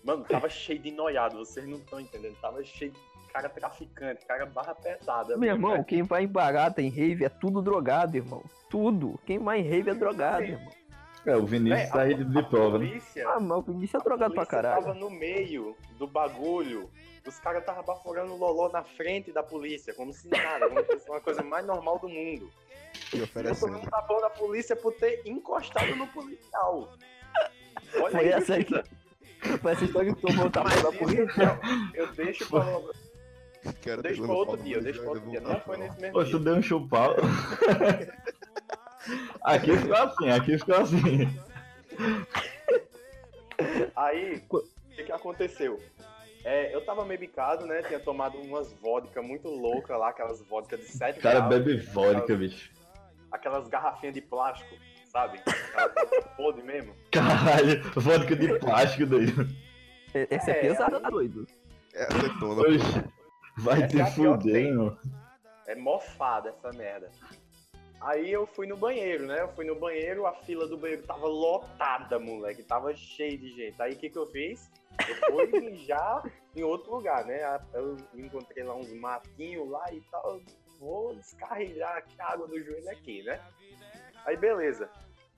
Mano, 0.04 0.24
tava 0.24 0.48
cheio 0.48 0.78
de 0.78 0.90
noiado, 0.90 1.38
vocês 1.38 1.66
não 1.66 1.78
estão 1.78 1.98
entendendo. 1.98 2.36
Tava 2.40 2.62
cheio 2.62 2.92
de 2.92 2.98
cara 3.32 3.48
traficante, 3.48 4.24
cara 4.26 4.46
barra 4.46 4.74
pesada. 4.74 5.36
Meu 5.36 5.50
irmão, 5.54 5.72
velho. 5.72 5.84
quem 5.84 6.02
vai 6.02 6.24
em 6.24 6.28
barata, 6.28 6.80
em 6.80 6.88
rave, 6.88 7.24
é 7.24 7.28
tudo 7.28 7.60
drogado, 7.60 8.16
irmão. 8.16 8.42
Tudo. 8.70 9.18
Quem 9.26 9.38
vai 9.38 9.60
em 9.60 9.68
rave 9.68 9.90
é 9.90 9.94
drogado, 9.94 10.44
irmão. 10.44 10.72
É, 11.26 11.36
o 11.36 11.46
Vinícius 11.46 11.88
tá 11.90 12.02
aí 12.02 12.14
de, 12.14 12.24
de 12.24 12.42
prova, 12.44 12.78
né? 12.78 12.86
polícia, 12.88 13.26
Ah, 13.28 13.40
mas 13.40 13.58
o 13.58 13.62
Vinícius 13.62 13.94
é 13.94 13.96
a 13.96 14.00
drogado 14.04 14.34
pra 14.34 14.44
caralho. 14.46 14.82
tava 14.84 14.94
no 14.94 15.08
meio 15.10 15.74
do 15.98 16.06
bagulho. 16.06 16.90
Os 17.26 17.38
caras 17.38 17.64
tava 17.64 17.82
baforando 17.82 18.34
o 18.34 18.36
loló 18.36 18.68
na 18.68 18.82
frente 18.84 19.32
da 19.32 19.42
polícia, 19.42 19.94
como 19.94 20.12
se 20.12 20.28
nada, 20.28 20.68
como 20.68 20.80
se 20.80 20.86
fosse 20.86 21.08
uma 21.10 21.20
coisa 21.22 21.42
mais 21.42 21.64
normal 21.66 21.98
do 21.98 22.08
mundo. 22.08 22.50
E 23.14 23.18
Eu 23.18 23.24
oferecendo. 23.24 23.72
tomei 23.72 23.86
um 23.86 23.90
tapão 23.90 24.20
da 24.20 24.28
polícia 24.28 24.76
por 24.76 24.92
ter 24.94 25.22
encostado 25.24 25.96
no 25.96 26.06
policial. 26.08 26.92
Olha 27.96 28.10
Foi 28.10 28.26
isso, 28.28 28.36
essa 28.52 28.62
que- 28.64 28.84
Foi 29.58 29.72
essa 29.72 29.84
história 29.84 30.14
que 30.14 30.20
tomou 30.20 30.46
o 30.46 30.50
tapão 30.50 30.82
da 30.82 30.92
polícia. 30.92 31.60
eu 31.94 32.06
deixo 32.12 32.46
pra, 32.50 32.64
Quero 33.80 34.02
deixo 34.02 34.22
pra 34.22 34.32
outro 34.34 34.56
dia, 34.58 34.80
deixo 34.82 35.00
pra 35.00 35.10
outro 35.12 35.30
dia. 35.30 35.40
Não 35.40 35.58
foi 35.60 35.78
nesse 35.78 35.98
mesmo 35.98 36.12
Pô, 36.12 36.24
dia. 36.24 36.38
deu 36.38 36.54
um 36.56 36.62
chupau. 36.62 37.14
aqui 39.42 39.76
ficou 39.76 39.96
assim, 39.96 40.30
aqui 40.30 40.58
ficou 40.58 40.76
assim. 40.76 41.38
Aí, 43.96 44.42
o 44.50 44.60
que, 44.94 45.04
que 45.04 45.12
aconteceu? 45.12 45.80
É, 46.44 46.74
eu 46.74 46.84
tava 46.84 47.04
meio 47.04 47.18
bicado, 47.20 47.66
né? 47.66 47.82
Tinha 47.82 47.98
tomado 48.00 48.36
umas 48.38 48.72
vodka 48.74 49.22
muito 49.22 49.48
loucas 49.48 49.98
lá, 49.98 50.10
aquelas 50.10 50.42
vodka 50.42 50.76
de 50.76 50.84
7 50.84 51.18
O 51.18 51.22
cara 51.22 51.38
reais, 51.46 51.48
bebe 51.48 51.76
vodka, 51.78 52.34
bicho. 52.36 52.70
aquelas 53.32 53.66
garrafinhas 53.68 54.14
de 54.14 54.20
plástico, 54.20 54.74
sabe? 55.06 55.40
Aquelas 55.74 56.24
podre 56.36 56.62
mesmo. 56.62 56.94
Caralho, 57.12 57.82
vodka 57.94 58.36
de 58.36 58.58
plástico, 58.58 59.06
doido. 59.06 59.48
Esse 60.12 60.50
é 60.50 60.58
É, 60.58 60.60
pesado, 60.60 60.96
aí- 60.96 61.02
tá 61.02 61.10
doido. 61.10 61.46
É 61.94 62.04
acetona. 62.04 62.60
Oxe, 62.62 63.04
Vai 63.56 63.82
Essa 63.84 63.88
te 63.88 64.00
é 64.56 64.60
irmão. 64.60 64.98
É 65.66 65.74
mofada 65.76 66.50
essa 66.50 66.76
merda. 66.76 67.08
Aí 68.04 68.30
eu 68.30 68.46
fui 68.46 68.66
no 68.66 68.76
banheiro, 68.76 69.26
né? 69.26 69.40
Eu 69.40 69.48
fui 69.48 69.64
no 69.64 69.74
banheiro, 69.74 70.26
a 70.26 70.34
fila 70.34 70.68
do 70.68 70.76
banheiro 70.76 71.02
tava 71.06 71.26
lotada, 71.26 72.18
moleque. 72.18 72.62
Tava 72.62 72.94
cheio 72.94 73.38
de 73.38 73.50
gente. 73.50 73.80
Aí 73.80 73.94
o 73.94 73.96
que 73.96 74.10
que 74.10 74.18
eu 74.18 74.26
fiz? 74.26 74.70
Eu 75.08 75.14
fui 75.32 75.46
mijar 75.58 76.22
em 76.54 76.62
outro 76.62 76.96
lugar, 76.96 77.24
né? 77.24 77.40
Eu 77.72 77.96
encontrei 78.14 78.62
lá 78.62 78.74
uns 78.74 78.92
matinhos 78.92 79.70
lá 79.70 79.86
e 79.90 80.02
tal. 80.10 80.38
Vou 80.78 81.14
descarregar 81.14 81.96
aqui 81.96 82.14
a 82.20 82.32
água 82.32 82.46
do 82.46 82.60
joelho 82.60 82.90
aqui, 82.90 83.22
né? 83.22 83.40
Aí 84.26 84.36
beleza. 84.36 84.90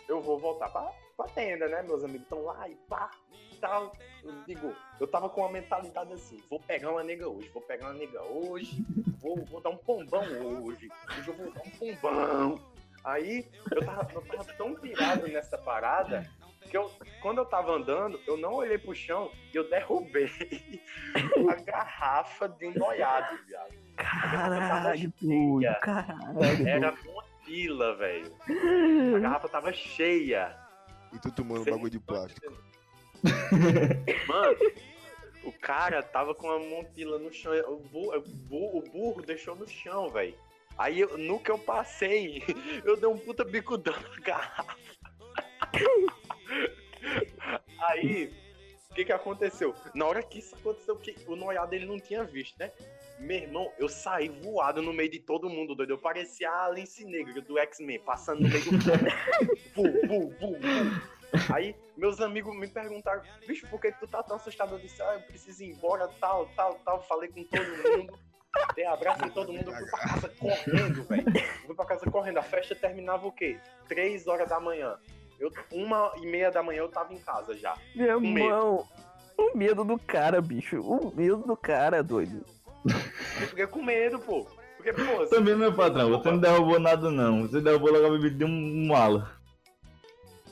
Eu 0.09 0.21
vou 0.21 0.37
voltar 0.37 0.69
pra, 0.71 0.93
pra 1.17 1.27
tenda, 1.27 1.69
né? 1.69 1.83
Meus 1.83 2.03
amigos 2.03 2.23
estão 2.23 2.43
lá 2.43 2.69
e 2.69 2.75
pá, 2.89 3.13
tal. 3.57 3.93
Eu 4.23 4.33
digo, 4.47 4.75
eu 5.01 5.07
tava 5.07 5.29
com 5.29 5.41
uma 5.43 5.51
mentalidade 5.51 6.13
assim, 6.13 6.43
vou 6.51 6.61
pegar 6.61 6.91
uma 6.91 7.03
nega 7.05 7.29
hoje, 7.29 7.49
vou 7.53 7.63
pegar 7.63 7.87
uma 7.87 7.95
nega 7.95 8.23
hoje, 8.23 8.85
vou, 9.21 9.45
vou 9.45 9.61
dar 9.61 9.71
um 9.71 9.77
pombão 9.77 10.23
hoje, 10.65 10.89
hoje 11.19 11.29
eu 11.29 11.35
vou 11.35 11.51
dar 11.53 11.63
um 11.63 11.71
pombão. 11.71 12.61
Aí 13.05 13.47
eu 13.71 13.85
tava, 13.85 14.13
eu 14.13 14.23
tava 14.23 14.45
tão 14.55 14.75
pirado 14.75 15.29
nessa 15.29 15.57
parada 15.57 16.29
que 16.69 16.77
eu, 16.77 16.91
quando 17.23 17.39
eu 17.39 17.45
tava 17.45 17.73
andando, 17.73 18.19
eu 18.27 18.37
não 18.37 18.55
olhei 18.55 18.77
pro 18.79 18.93
chão 18.95 19.31
e 19.55 19.57
eu 19.57 19.69
derrubei 19.71 20.29
a 21.49 21.55
garrafa 21.63 22.49
de 22.49 22.67
um 22.67 22.75
noiado, 22.75 23.39
viado. 23.47 23.73
Caralho, 23.97 25.13
doido. 25.21 25.81
Caralho. 25.81 26.69
Era 26.69 26.91
uma 26.91 27.25
fila, 27.45 27.97
velho. 27.97 28.35
A 29.15 29.19
garrafa 29.21 29.49
tava 29.49 29.73
cheia. 29.73 30.57
E 31.13 31.19
tu 31.21 31.31
tomando 31.31 31.63
Cê- 31.63 31.71
bagulho 31.71 31.91
de 31.91 32.01
plástico. 32.01 32.53
Mano, 34.27 34.57
o 35.45 35.53
cara 35.53 36.03
tava 36.03 36.35
com 36.35 36.51
a 36.51 36.59
montila 36.59 37.19
no 37.19 37.33
chão. 37.33 37.53
O 37.69 37.77
burro, 37.77 38.25
o 38.51 38.83
burro, 38.83 39.23
deixou 39.23 39.55
no 39.55 39.67
chão, 39.69 40.09
velho. 40.11 40.35
Aí, 40.79 41.01
eu- 41.01 41.17
no 41.17 41.39
que 41.41 41.51
eu 41.51 41.59
passei, 41.59 42.43
eu 42.85 42.97
dei 42.97 43.09
um 43.09 43.19
puta 43.19 43.45
bicudão 43.45 43.95
na 43.95 44.21
garrafa. 44.25 44.77
Aí, 47.81 48.33
o 48.91 48.95
que 48.95 49.05
que 49.05 49.13
aconteceu? 49.13 49.75
Na 49.95 50.07
hora 50.07 50.23
que 50.23 50.39
isso 50.39 50.55
aconteceu, 50.57 50.97
que 50.97 51.15
o 51.27 51.37
noiado 51.37 51.75
ele 51.75 51.87
não 51.87 51.99
tinha 52.01 52.25
visto, 52.25 52.59
né? 52.59 52.73
Meu 53.19 53.37
irmão, 53.39 53.73
eu 53.79 53.89
saí 53.89 54.29
voado 54.29 54.83
no 54.83 54.93
meio 54.93 55.11
de 55.11 55.19
todo 55.19 55.49
mundo, 55.49 55.75
doido. 55.75 55.91
Eu 55.95 55.99
parecia 55.99 56.51
a 56.51 56.67
Alice 56.67 57.03
Negra 57.05 57.41
do 57.41 57.59
X-Men, 57.59 57.99
passando 58.01 58.43
no 58.43 58.49
meio 58.49 58.65
do 58.65 58.71
Vu, 59.75 59.85
vu, 60.07 60.29
vu, 60.39 60.53
vu. 60.59 61.16
Aí, 61.53 61.75
meus 61.97 62.21
amigos 62.21 62.57
me 62.57 62.69
perguntaram, 62.69 63.23
bicho, 63.47 63.67
por 63.69 63.81
que 63.81 63.93
tu 63.93 64.07
tá 64.07 64.23
tão 64.23 64.37
assustado? 64.37 64.75
Eu 64.75 64.79
disse, 64.79 65.03
ah, 65.03 65.15
eu 65.15 65.21
preciso 65.23 65.63
ir 65.63 65.71
embora, 65.71 66.09
tal, 66.21 66.47
tal, 66.57 66.75
tal. 66.85 67.03
Falei 67.03 67.29
com 67.31 67.43
todo 67.45 67.99
mundo, 67.99 68.19
dei 68.75 68.87
abraço 68.87 69.25
em 69.25 69.31
todo 69.31 69.53
mundo, 69.53 69.71
eu 69.71 69.77
fui 69.77 69.91
pra 69.91 69.99
casa 70.01 70.29
correndo, 70.39 71.05
velho. 71.05 71.25
Fui 71.67 71.75
pra 71.75 71.85
casa 71.85 72.11
correndo. 72.11 72.39
A 72.39 72.43
festa 72.43 72.75
terminava 72.75 73.27
o 73.27 73.33
quê? 73.33 73.59
Três 73.89 74.27
horas 74.27 74.49
da 74.49 74.61
manhã. 74.61 74.97
Eu, 75.39 75.51
uma 75.73 76.13
e 76.17 76.27
meia 76.27 76.51
da 76.51 76.63
manhã 76.63 76.79
eu 76.79 76.89
tava 76.89 77.13
em 77.13 77.19
casa 77.19 77.55
já. 77.57 77.77
Meu 77.95 78.21
Com 78.21 78.27
medo. 78.27 78.39
irmão, 78.39 78.89
o 79.37 79.57
medo 79.57 79.85
do 79.85 79.99
cara, 79.99 80.41
bicho. 80.41 80.81
O 80.81 81.15
medo 81.15 81.39
do 81.39 81.57
cara, 81.57 82.03
doido. 82.03 82.45
Eu 82.87 83.49
fiquei 83.49 83.67
com 83.67 83.83
medo, 83.83 84.19
pô. 84.19 84.47
Porque, 84.77 84.93
pô, 84.93 85.27
Também, 85.27 85.57
meu 85.57 85.75
patrão, 85.75 86.11
você 86.11 86.31
não 86.31 86.39
derrubou 86.39 86.79
nada, 86.79 87.11
não. 87.11 87.43
Você 87.43 87.61
derrubou 87.61 87.93
logo 87.93 88.07
a 88.07 88.11
bebida 88.11 88.37
de 88.39 88.45
um 88.45 88.87
mala. 88.87 89.36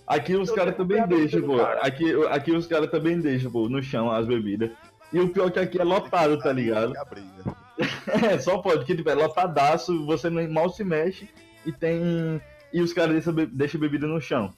Aqui 0.07 0.35
os 0.37 0.51
caras 0.51 0.77
também 0.77 1.07
deixam, 1.07 1.43
pô. 1.43 1.57
cara. 1.59 1.81
Aqui, 1.81 2.13
aqui 2.31 2.53
os 2.53 2.67
caras 2.67 2.91
também 2.91 3.21
deixam, 3.21 3.51
pô, 3.51 3.69
no 3.69 3.83
chão 3.83 4.11
as 4.11 4.27
bebidas. 4.27 4.71
E 5.13 5.19
o 5.21 5.29
pior 5.31 5.49
é 5.49 5.51
que 5.51 5.59
aqui 5.61 5.81
é 5.81 5.85
lotado, 5.85 6.39
tá 6.39 6.53
ligado? 6.53 6.97
É 6.97 7.05
briga. 7.05 7.65
É, 8.31 8.39
só 8.39 8.59
pode, 8.59 8.85
que 8.85 8.95
tipo, 8.95 9.09
é 9.11 9.15
lotadaço, 9.15 10.05
você 10.07 10.31
mal 10.31 10.69
se 10.71 10.85
mexe 10.85 11.29
e 11.67 11.73
tem. 11.73 12.41
E 12.73 12.81
os 12.81 12.93
caras 12.93 13.13
deixam, 13.15 13.33
be- 13.33 13.47
deixam 13.47 13.81
bebida 13.81 14.07
no 14.07 14.21
chão. 14.21 14.55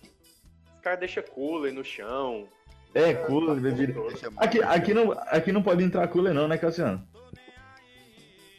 os 0.76 0.80
caras 0.82 0.98
deixam 1.00 1.22
cooler 1.22 1.72
no 1.72 1.82
chão. 1.84 2.46
É, 2.94 3.14
cooler, 3.14 3.58
bebida. 3.60 3.94
Aqui, 4.36 4.62
aqui, 4.62 4.92
não, 4.92 5.12
aqui 5.12 5.52
não 5.52 5.62
pode 5.62 5.82
entrar 5.82 6.06
cooler 6.08 6.34
não, 6.34 6.46
né, 6.48 6.58
Cassiano? 6.58 7.02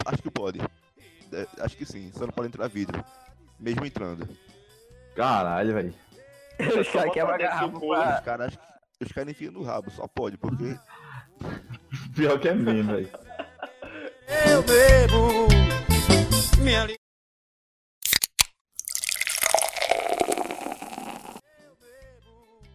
Acho 0.05 0.21
que 0.23 0.31
pode. 0.31 0.59
É, 1.33 1.45
acho 1.59 1.75
que 1.77 1.85
sim, 1.85 2.11
só 2.13 2.21
não 2.25 2.33
pode 2.33 2.47
entrar 2.47 2.67
vidro. 2.67 3.03
Mesmo 3.59 3.85
entrando. 3.85 4.27
Caralho, 5.15 5.73
velho. 5.73 5.93
Os 6.59 6.87
caras 6.89 7.13
quebram 7.13 7.35
a 7.35 7.37
garrafa 7.37 7.79
pra... 7.79 8.15
Os 8.17 8.25
caras 8.25 8.59
os 8.99 9.11
caras 9.11 9.29
enfiam 9.31 9.51
no 9.53 9.61
rabo, 9.63 9.91
só 9.91 10.07
pode, 10.07 10.37
porque 10.37 10.75
Pior 12.15 12.39
que 12.39 12.49
é 12.49 12.55
mesmo, 12.55 12.93
velho. 12.93 13.09
Eu 14.51 14.63
bebo 14.63 15.47
minha 16.63 16.85
li- 16.85 16.97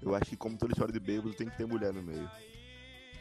eu 0.03 0.15
acho 0.15 0.27
que 0.27 0.37
como 0.37 0.57
toda 0.59 0.73
história 0.73 0.93
de 0.93 0.99
bêbado 1.01 1.33
tem 1.35 1.49
que 1.49 1.57
ter 1.57 1.67
mulher 1.67 1.93
no 1.93 2.03
meio. 2.03 2.29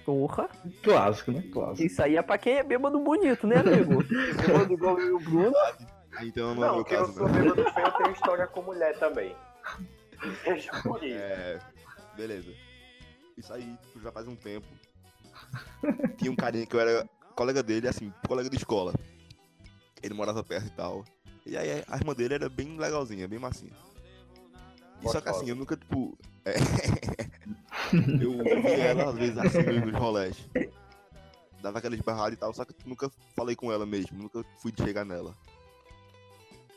Porra. 0.04 0.50
Clássico, 0.84 1.32
né? 1.32 1.44
Clássico. 1.54 1.84
Isso 1.86 2.02
aí 2.02 2.18
é 2.18 2.22
pra 2.24 2.38
quem 2.38 2.54
é 2.58 2.64
bêbado 2.64 3.00
bonito, 3.00 3.46
né, 3.46 3.58
amigo? 3.58 4.02
Bêbado 4.48 4.74
igual 4.74 5.00
eu 5.00 5.08
e 5.08 5.12
o 5.12 5.20
Bruno. 5.20 5.54
Então 6.22 6.56
não, 6.56 6.64
é 6.64 6.68
Não, 6.68 6.76
meu 6.78 6.84
que 6.86 6.96
eu 6.96 7.00
caso, 7.00 7.14
sou 7.14 7.28
não. 7.28 7.34
bêbado 7.34 7.64
feio, 7.72 7.86
eu 7.88 7.92
tenho 7.92 8.12
história 8.12 8.48
com 8.48 8.62
mulher 8.64 8.98
também. 8.98 9.36
Por 10.84 11.04
isso. 11.04 11.18
É. 11.18 11.60
Beleza. 12.16 12.54
Isso 13.38 13.54
aí, 13.54 13.78
tipo, 13.82 14.02
já 14.02 14.12
faz 14.12 14.28
um 14.28 14.36
tempo. 14.36 14.68
Tinha 16.18 16.32
um 16.32 16.36
carinha 16.36 16.66
que 16.66 16.76
eu 16.76 16.80
era 16.80 17.10
colega 17.36 17.64
dele, 17.64 17.88
assim, 17.88 18.14
colega 18.28 18.50
de 18.50 18.58
escola. 18.58 18.94
Ele 20.02 20.14
morava 20.14 20.44
perto 20.44 20.68
e 20.68 20.72
tal. 20.72 21.06
E 21.46 21.58
aí 21.58 21.84
a 21.88 21.96
irmã 21.96 22.14
dele 22.14 22.36
era 22.36 22.50
bem 22.50 22.78
legalzinha, 22.78 23.28
bem 23.28 23.40
massinha. 23.40 23.72
E 25.02 25.10
só 25.10 25.20
que 25.20 25.30
assim, 25.30 25.50
eu 25.50 25.56
nunca, 25.56 25.76
tipo. 25.76 26.16
é, 26.46 26.54
eu 28.22 28.62
via 28.62 28.84
ela 28.86 29.10
às 29.10 29.16
vezes 29.16 29.38
assim 29.38 29.64
nos 29.64 30.00
rolés. 30.00 30.38
Dava 31.62 31.80
aquela 31.80 31.96
esbarrada 31.96 32.34
e 32.34 32.38
tal, 32.38 32.54
só 32.54 32.66
que 32.66 32.76
nunca 32.86 33.10
falei 33.36 33.56
com 33.56 33.72
ela 33.72 33.86
mesmo, 33.86 34.18
nunca 34.18 34.44
fui 34.60 34.72
chegar 34.78 35.06
nela. 35.06 35.36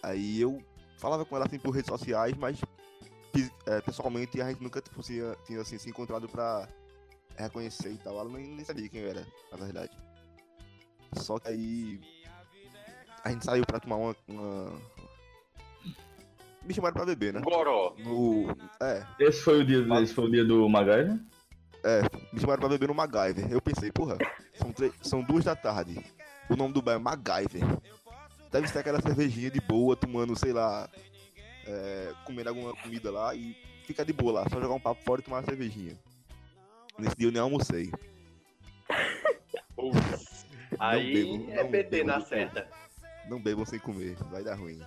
Aí 0.03 0.41
eu 0.41 0.63
falava 0.99 1.25
com 1.25 1.37
ela 1.37 1.47
assim 1.47 1.59
por 1.59 1.71
redes 1.71 1.91
sociais, 1.91 2.35
mas 2.37 2.61
é, 3.67 3.81
pessoalmente 3.81 4.41
a 4.41 4.49
gente 4.51 4.63
nunca 4.63 4.81
tipo, 4.81 5.03
tinha, 5.03 5.37
tinha 5.47 5.61
assim, 5.61 5.79
se 5.79 5.89
encontrado 5.89 6.29
pra 6.29 6.69
reconhecer 7.37 7.91
e 7.93 7.99
tal. 7.99 8.19
Ela 8.19 8.29
nem, 8.29 8.47
nem 8.47 8.65
sabia 8.65 8.89
quem 8.89 9.01
eu 9.01 9.11
era, 9.11 9.27
na 9.51 9.57
verdade. 9.59 9.91
Só 11.15 11.39
que 11.39 11.49
aí 11.49 12.01
a 13.25 13.31
gente 13.31 13.45
saiu 13.45 13.65
pra 13.65 13.81
tomar 13.81 13.97
uma. 13.97 14.17
uma... 14.29 14.73
Me 16.65 16.73
chamaram 16.73 16.95
pra 16.95 17.05
beber, 17.05 17.33
né? 17.35 17.41
Goró. 17.41 17.95
No. 17.99 18.49
É, 18.81 19.05
Esse 19.21 19.43
foi 19.43 19.61
o 19.61 19.67
dia, 19.67 19.85
esse 20.03 20.15
foi 20.15 20.25
o 20.25 20.31
dia 20.31 20.45
do 20.45 20.67
MacGyver? 20.69 21.19
é, 21.85 22.01
me 22.33 22.41
chamaram 22.41 22.61
pra 22.61 22.69
beber 22.71 22.89
no 22.89 22.95
MacGyver. 22.95 23.53
Eu 23.53 23.61
pensei, 23.61 23.93
porra, 23.93 24.17
são, 24.55 24.73
tre- 24.73 24.93
são 25.03 25.23
duas 25.23 25.45
da 25.45 25.55
tarde. 25.55 25.99
O 26.49 26.57
nome 26.57 26.73
do 26.73 26.81
bar 26.81 26.95
é 26.95 26.99
MacGyver. 26.99 27.63
Deve 28.51 28.67
ser 28.69 28.79
aquela 28.79 29.01
cervejinha 29.03 29.51
de 29.51 29.61
boa, 29.61 29.95
tomando, 29.95 30.35
sei 30.39 30.53
lá, 30.55 30.89
é, 31.67 32.13
comendo 32.25 32.49
alguma 32.49 32.75
comida 32.77 33.11
lá 33.11 33.35
e 33.35 33.57
ficar 33.87 34.05
de 34.05 34.13
boa 34.13 34.41
lá, 34.43 34.49
só 34.49 34.61
jogar 34.61 34.75
um 34.75 34.81
papo 34.81 35.03
fora 35.03 35.21
e 35.21 35.25
tomar 35.25 35.39
uma 35.39 35.45
cervejinha. 35.45 35.99
Nesse 36.99 37.17
dia 37.17 37.29
eu 37.29 37.33
nem 37.33 37.41
almocei. 37.41 37.91
Aí 40.79 41.13
bebo, 41.15 41.51
é 41.53 41.63
não 41.63 41.71
PT 41.71 42.05
na 42.05 42.21
certa. 42.21 42.69
Não 43.29 43.41
bebam 43.41 43.65
sem 43.65 43.79
comer, 43.79 44.17
vai 44.31 44.43
dar 44.43 44.55
ruim. 44.57 44.81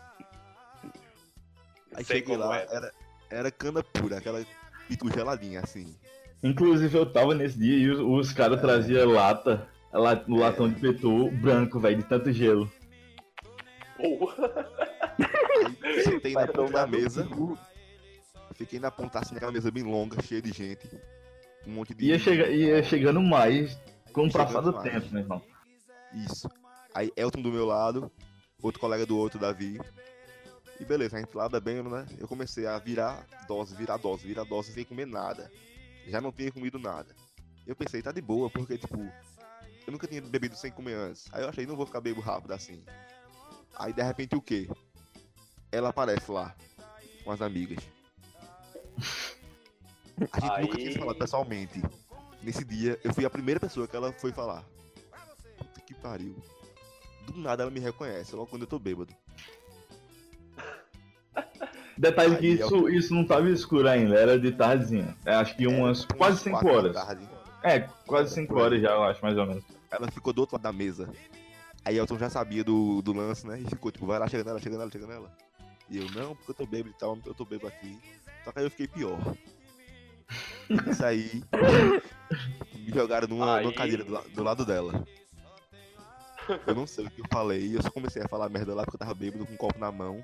Aí 1.95 2.03
Sei 2.03 2.17
cheguei 2.19 2.37
lá, 2.37 2.57
é. 2.57 2.67
era, 2.69 2.91
era 3.29 3.51
cana 3.51 3.81
pura, 3.83 4.17
aquela 4.17 4.45
pitu 4.87 5.09
geladinha, 5.11 5.61
assim. 5.61 5.95
Inclusive 6.43 6.95
eu 6.95 7.05
tava 7.11 7.33
nesse 7.33 7.57
dia 7.57 7.77
e 7.77 7.89
os, 7.89 7.99
os 7.99 8.33
caras 8.33 8.61
traziam 8.61 9.09
lata, 9.11 9.67
la- 9.91 10.23
o 10.27 10.35
latão 10.35 10.69
de 10.69 10.79
petu 10.79 11.31
branco, 11.31 11.79
velho, 11.79 11.97
de 11.97 12.03
tanto 12.03 12.31
gelo. 12.31 12.71
Porra. 13.97 14.69
Sentei 16.03 16.33
na 16.33 16.47
ponta 16.47 16.71
da 16.71 16.87
mesa, 16.87 17.23
cu. 17.25 17.57
fiquei 18.53 18.79
na 18.79 18.91
ponta 18.91 19.19
assim, 19.19 19.33
naquela 19.33 19.51
mesa 19.51 19.71
bem 19.71 19.83
longa, 19.83 20.21
cheia 20.21 20.41
de 20.41 20.51
gente. 20.51 20.89
Um 21.65 21.71
monte 21.71 21.93
de. 21.93 22.05
Ia, 22.05 22.19
chega, 22.19 22.47
ia 22.49 22.81
chegando 22.83 23.21
mais 23.21 23.77
com 24.13 24.27
o 24.27 24.31
passar 24.31 24.61
do 24.61 24.73
tempo, 24.81 25.07
meu 25.11 25.21
irmão. 25.21 25.41
Isso. 26.13 26.49
Aí 26.93 27.11
Elton 27.15 27.41
do 27.41 27.51
meu 27.51 27.65
lado, 27.65 28.11
outro 28.61 28.79
colega 28.79 29.05
do 29.05 29.17
outro, 29.17 29.39
Davi. 29.39 29.79
E 30.79 30.85
beleza, 30.85 31.17
a 31.17 31.19
gente 31.19 31.35
lá 31.35 31.49
bebendo, 31.49 31.89
né? 31.89 32.05
Eu 32.19 32.27
comecei 32.27 32.67
a 32.67 32.77
virar 32.77 33.25
dose, 33.47 33.75
virar 33.75 33.97
dose, 33.97 34.27
virar 34.27 34.43
dose 34.43 34.71
sem 34.71 34.83
comer 34.83 35.07
nada. 35.07 35.51
Já 36.07 36.21
não 36.21 36.31
tinha 36.31 36.51
comido 36.51 36.79
nada. 36.79 37.15
Eu 37.65 37.75
pensei, 37.75 38.01
tá 38.01 38.11
de 38.11 38.21
boa, 38.21 38.49
porque 38.49 38.77
tipo, 38.77 38.97
eu 39.85 39.91
nunca 39.91 40.07
tinha 40.07 40.21
bebido 40.21 40.55
sem 40.55 40.71
comer 40.71 40.93
antes. 40.93 41.25
Aí 41.31 41.43
eu 41.43 41.49
achei, 41.49 41.65
não 41.65 41.75
vou 41.75 41.85
ficar 41.85 42.01
bebo 42.01 42.21
rápido 42.21 42.51
assim. 42.51 42.83
Aí 43.75 43.93
de 43.93 44.01
repente 44.01 44.35
o 44.35 44.41
quê? 44.41 44.67
Ela 45.71 45.89
aparece 45.89 46.31
lá, 46.31 46.55
com 47.23 47.31
as 47.31 47.41
amigas. 47.41 47.77
A 50.31 50.39
gente 50.39 50.61
nunca 50.61 50.77
tinha 50.77 50.89
Aí- 50.89 50.97
falado 50.97 51.17
pessoalmente. 51.17 51.81
Nesse 52.41 52.63
dia, 52.63 52.99
eu 53.03 53.13
fui 53.13 53.25
a 53.25 53.29
primeira 53.29 53.59
pessoa 53.59 53.87
que 53.87 53.95
ela 53.95 54.11
foi 54.13 54.31
falar. 54.31 54.63
Puta 55.57 55.81
que 55.81 55.93
pariu. 55.93 56.35
do 57.25 57.37
nada 57.37 57.63
ela 57.63 57.71
me 57.71 57.79
reconhece, 57.79 58.33
logo 58.35 58.47
quando 58.49 58.61
eu 58.61 58.67
tô 58.67 58.79
bêbado. 58.79 59.13
Detalhe 61.97 62.37
que 62.37 62.45
Aí, 62.45 62.53
isso, 62.53 62.87
isso 62.89 63.13
não 63.13 63.25
tava 63.25 63.49
escuro 63.49 63.87
ainda, 63.89 64.15
era 64.15 64.39
de 64.39 64.51
tardezinha. 64.51 65.15
É, 65.25 65.33
acho 65.35 65.55
que 65.57 65.67
umas 65.67 66.03
Umas 66.05 66.05
quase 66.17 66.39
5 66.43 66.59
quatro 66.59 66.71
da 66.71 66.77
horas. 66.77 66.95
tarde. 66.95 67.29
É, 67.63 67.79
quase 68.05 68.33
5 68.33 68.57
horas 68.57 68.81
já, 68.81 68.91
eu 68.91 69.03
acho, 69.03 69.21
mais 69.21 69.37
ou 69.37 69.45
menos. 69.45 69.63
Ela 69.91 70.09
ficou 70.09 70.31
do 70.31 70.39
outro 70.41 70.55
lado 70.55 70.63
da 70.63 70.71
mesa. 70.71 71.09
Aí 71.83 71.97
Elton 71.97 72.17
já 72.17 72.29
sabia 72.29 72.63
do, 72.63 73.01
do 73.01 73.11
lance, 73.13 73.45
né? 73.47 73.59
E 73.59 73.65
ficou 73.65 73.91
tipo, 73.91 74.05
vai 74.05 74.19
lá, 74.19 74.27
chega 74.27 74.43
nela, 74.43 74.59
chega 74.59 74.77
nela, 74.77 74.91
chega 74.91 75.07
nela. 75.07 75.31
E 75.89 75.97
eu, 75.97 76.05
não, 76.11 76.35
porque 76.35 76.51
eu 76.51 76.55
tô 76.55 76.65
bêbado 76.65 76.89
e 76.89 76.99
tal, 76.99 77.17
eu 77.25 77.33
tô 77.33 77.45
bêbado 77.45 77.67
aqui. 77.67 77.97
Só 78.43 78.51
que 78.51 78.59
aí 78.59 78.65
eu 78.65 78.71
fiquei 78.71 78.87
pior. 78.87 79.19
Isso 80.89 81.05
aí. 81.05 81.43
Me 82.75 82.91
jogaram 82.93 83.27
numa, 83.27 83.61
numa 83.61 83.73
cadeira 83.73 84.03
do, 84.03 84.19
do 84.29 84.43
lado 84.43 84.65
dela. 84.65 85.05
Eu 86.65 86.75
não 86.75 86.87
sei 86.87 87.05
o 87.05 87.09
que 87.09 87.21
eu 87.21 87.25
falei, 87.31 87.75
eu 87.75 87.81
só 87.81 87.89
comecei 87.89 88.21
a 88.21 88.27
falar 88.27 88.49
merda 88.49 88.73
lá 88.73 88.83
porque 88.83 88.95
eu 88.95 88.99
tava 88.99 89.13
bêbado 89.13 89.45
com 89.45 89.53
um 89.53 89.57
copo 89.57 89.79
na 89.79 89.91
mão. 89.91 90.23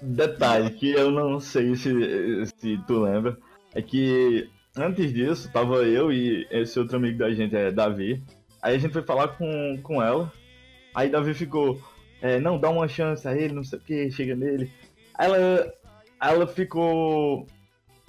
Detalhe 0.00 0.70
que 0.70 0.90
eu 0.90 1.10
não 1.10 1.38
sei 1.38 1.76
se, 1.76 2.46
se 2.46 2.78
tu 2.86 3.00
lembra, 3.00 3.38
é 3.74 3.80
que 3.80 4.50
antes 4.76 5.12
disso 5.12 5.50
tava 5.52 5.76
eu 5.84 6.10
e 6.10 6.46
esse 6.50 6.78
outro 6.78 6.96
amigo 6.96 7.18
da 7.18 7.30
gente, 7.32 7.54
é 7.54 7.70
Davi. 7.70 8.22
Aí 8.60 8.74
a 8.74 8.78
gente 8.78 8.92
foi 8.92 9.02
falar 9.02 9.28
com, 9.28 9.78
com 9.82 10.02
ela. 10.02 10.32
Aí 10.94 11.08
Davi 11.08 11.34
ficou, 11.34 11.80
é, 12.22 12.38
não, 12.40 12.58
dá 12.58 12.70
uma 12.70 12.88
chance 12.88 13.26
a 13.28 13.36
ele, 13.36 13.52
não 13.52 13.64
sei 13.64 13.78
o 13.78 13.82
que, 13.82 14.10
chega 14.10 14.34
nele. 14.34 14.70
Ela, 15.18 15.72
ela 16.20 16.46
ficou. 16.46 17.46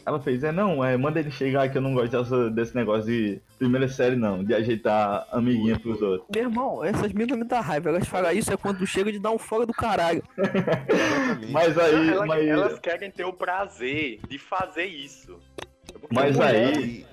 Ela 0.05 0.20
fez, 0.20 0.43
é 0.43 0.51
não, 0.51 0.84
é, 0.84 0.98
manda 0.98 1.17
ele 1.22 1.32
chegar 1.32 1.70
que 1.70 1.77
eu 1.77 1.82
não 1.82 1.93
gosto 1.93 2.12
dessa, 2.12 2.50
desse 2.50 2.75
negócio 2.75 3.05
de 3.05 3.39
primeira 3.58 3.88
série 3.88 4.17
não, 4.17 4.43
de 4.43 4.53
ajeitar 4.53 5.25
amiguinha 5.32 5.79
pros 5.79 6.01
outros. 6.01 6.27
Meu 6.36 6.43
irmão, 6.43 6.84
essas 6.84 7.13
minas 7.13 7.38
me 7.38 7.46
dá 7.46 7.62
raiva. 7.62 7.88
Elas 7.88 8.05
falam 8.05 8.32
isso 8.34 8.51
é 8.51 8.58
quando 8.58 8.86
chega 8.86 9.10
de 9.13 9.17
dar 9.20 9.32
um 9.32 9.38
fora 9.38 9.65
do 9.65 9.72
caralho. 9.72 10.22
Mas 11.51 11.77
aí, 11.77 12.10
Ela- 12.10 12.25
mas, 12.25 12.46
Elas 12.48 12.79
querem 12.79 13.10
ter 13.12 13.24
o 13.24 13.32
prazer 13.32 14.20
de 14.27 14.38
fazer 14.38 14.86
isso. 14.86 15.39
Porque 15.93 16.08
Mas 16.13 16.36
mulher- 16.36 16.75
aí- 16.77 17.05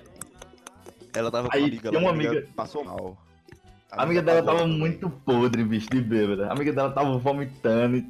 Ela 1.13 1.31
tava 1.31 1.47
com 1.49 1.55
Aí 1.55 1.61
uma 1.61 1.67
amiga 1.69 1.89
tem 1.91 1.91
lá, 1.93 1.99
uma 1.99 2.09
a 2.09 2.13
amiga 2.13 2.29
amiga- 2.31 2.47
passou 2.55 2.83
mal. 2.83 3.17
A 3.91 4.03
amiga 4.03 4.21
dela 4.21 4.41
passou 4.41 4.59
tava 4.59 4.67
muito 4.69 5.09
podre, 5.09 5.63
bicho, 5.63 5.89
de 5.89 6.01
bêbada. 6.01 6.47
A 6.47 6.53
amiga 6.53 6.71
dela 6.71 6.91
tava 6.91 7.17
vomitando. 7.17 7.97
E, 7.97 8.05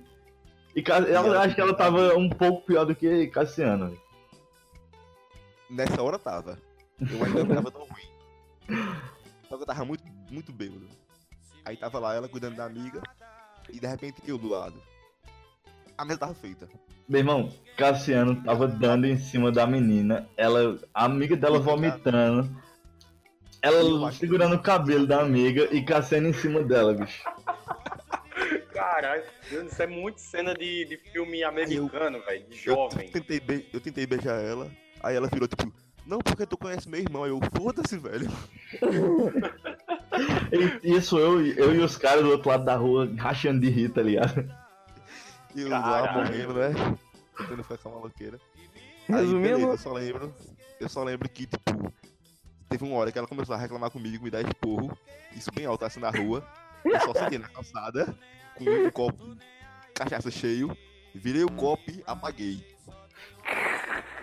e 0.75 0.81
Ca- 0.83 0.97
ela, 0.97 1.41
acho 1.43 1.55
que 1.55 1.61
ela 1.61 1.73
tava 1.73 2.15
um 2.15 2.29
pouco 2.29 2.65
pior 2.67 2.85
do 2.85 2.95
que 2.95 3.27
Cassiano. 3.27 3.97
Nessa 5.69 6.01
hora 6.03 6.19
tava. 6.19 6.59
Eu 6.99 7.23
ainda 7.25 7.43
não 7.43 7.55
tava 7.55 7.71
tão 7.71 7.81
ruim. 7.81 8.85
Só 9.49 9.57
que 9.57 9.63
eu 9.63 9.67
tava 9.67 9.83
muito, 9.85 10.03
muito 10.29 10.51
bêbado. 10.51 10.87
Aí 11.65 11.75
tava 11.75 11.97
lá 11.99 12.13
ela 12.13 12.29
cuidando 12.29 12.55
da 12.55 12.65
amiga. 12.65 13.01
E 13.71 13.79
de 13.79 13.87
repente 13.87 14.21
eu 14.27 14.37
do 14.37 14.49
lado. 14.49 14.75
A 15.97 16.05
mesa 16.05 16.19
tava 16.19 16.33
feita. 16.35 16.67
Meu 17.09 17.19
irmão, 17.19 17.49
Cassiano 17.75 18.41
tava 18.43 18.67
dando 18.67 19.05
em 19.07 19.17
cima 19.17 19.51
da 19.51 19.65
menina. 19.65 20.27
Ela, 20.37 20.77
a 20.93 21.05
amiga 21.05 21.35
dela 21.35 21.59
vomitando. 21.59 22.55
Eu 23.63 23.97
Ela 23.97 24.11
segurando 24.11 24.55
o 24.55 24.61
cabelo 24.61 25.05
da 25.05 25.21
amiga 25.21 25.67
e 25.71 25.83
Cassiano 25.83 26.27
em 26.29 26.33
cima 26.33 26.63
dela, 26.63 26.93
bicho. 26.93 27.23
Caralho, 28.73 29.23
isso 29.51 29.81
é 29.83 29.87
muito 29.87 30.19
cena 30.19 30.53
de, 30.55 30.85
de 30.85 30.97
filme 30.97 31.43
americano, 31.43 32.19
velho, 32.25 32.45
de 32.47 32.67
Eu 32.67 32.75
jovem. 32.75 33.09
tentei, 33.11 33.39
be- 33.39 33.67
eu 33.71 33.79
tentei 33.79 34.07
beijar 34.07 34.41
ela. 34.41 34.67
Aí 35.03 35.15
ela 35.15 35.27
virou 35.27 35.47
tipo. 35.47 35.71
Não, 36.05 36.17
porque 36.19 36.45
tu 36.47 36.57
conhece 36.57 36.89
meu 36.89 36.99
irmão. 36.99 37.23
Aí 37.23 37.29
eu, 37.29 37.39
foda-se, 37.55 37.95
velho. 37.97 38.27
Isso 40.83 41.17
eu, 41.17 41.45
eu 41.45 41.75
e 41.75 41.79
os 41.79 41.95
caras 41.97 42.23
do 42.23 42.29
outro 42.31 42.49
lado 42.49 42.65
da 42.65 42.75
rua 42.75 43.09
rachando 43.17 43.61
de 43.61 43.69
rir, 43.69 43.89
tá 43.89 44.01
ligado? 44.01 44.51
E 45.55 45.61
eu 45.61 45.69
lá 45.69 46.11
morrendo, 46.13 46.53
né? 46.55 46.69
Tentando 47.37 47.63
ficar 47.63 47.77
com 47.77 47.89
a 47.89 47.91
maloqueira. 47.93 48.39
Aí, 49.09 49.15
Resumindo- 49.15 49.41
beleza, 49.41 49.67
eu 49.71 49.77
só 49.77 49.93
lembro. 49.93 50.33
Eu 50.79 50.89
só 50.89 51.03
lembro 51.03 51.29
que, 51.29 51.45
tipo, 51.45 51.93
teve 52.71 52.85
uma 52.85 52.95
hora 52.95 53.11
que 53.11 53.17
ela 53.17 53.27
começou 53.27 53.53
a 53.53 53.57
reclamar 53.57 53.91
comigo, 53.91 54.23
me 54.23 54.31
dar 54.31 54.41
esporro, 54.41 54.97
isso 55.35 55.51
bem 55.53 55.65
alto 55.65 55.83
assim 55.83 55.99
na 55.99 56.09
rua. 56.09 56.43
Eu 56.85 56.99
só 57.01 57.13
sentei 57.13 57.37
na 57.37 57.49
calçada, 57.49 58.15
com 58.55 58.63
um 58.63 58.89
copo 58.89 59.35
cachaça 59.93 60.31
cheio, 60.31 60.75
virei 61.13 61.43
o 61.43 61.51
copo 61.51 61.83
e 61.91 62.01
apaguei. 62.07 62.65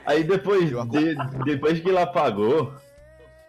Aí 0.07 0.25
depois, 0.25 0.73
Eu 0.73 0.85
de, 0.87 1.15
depois 1.45 1.79
que 1.79 1.89
ele 1.89 1.99
apagou, 1.99 2.73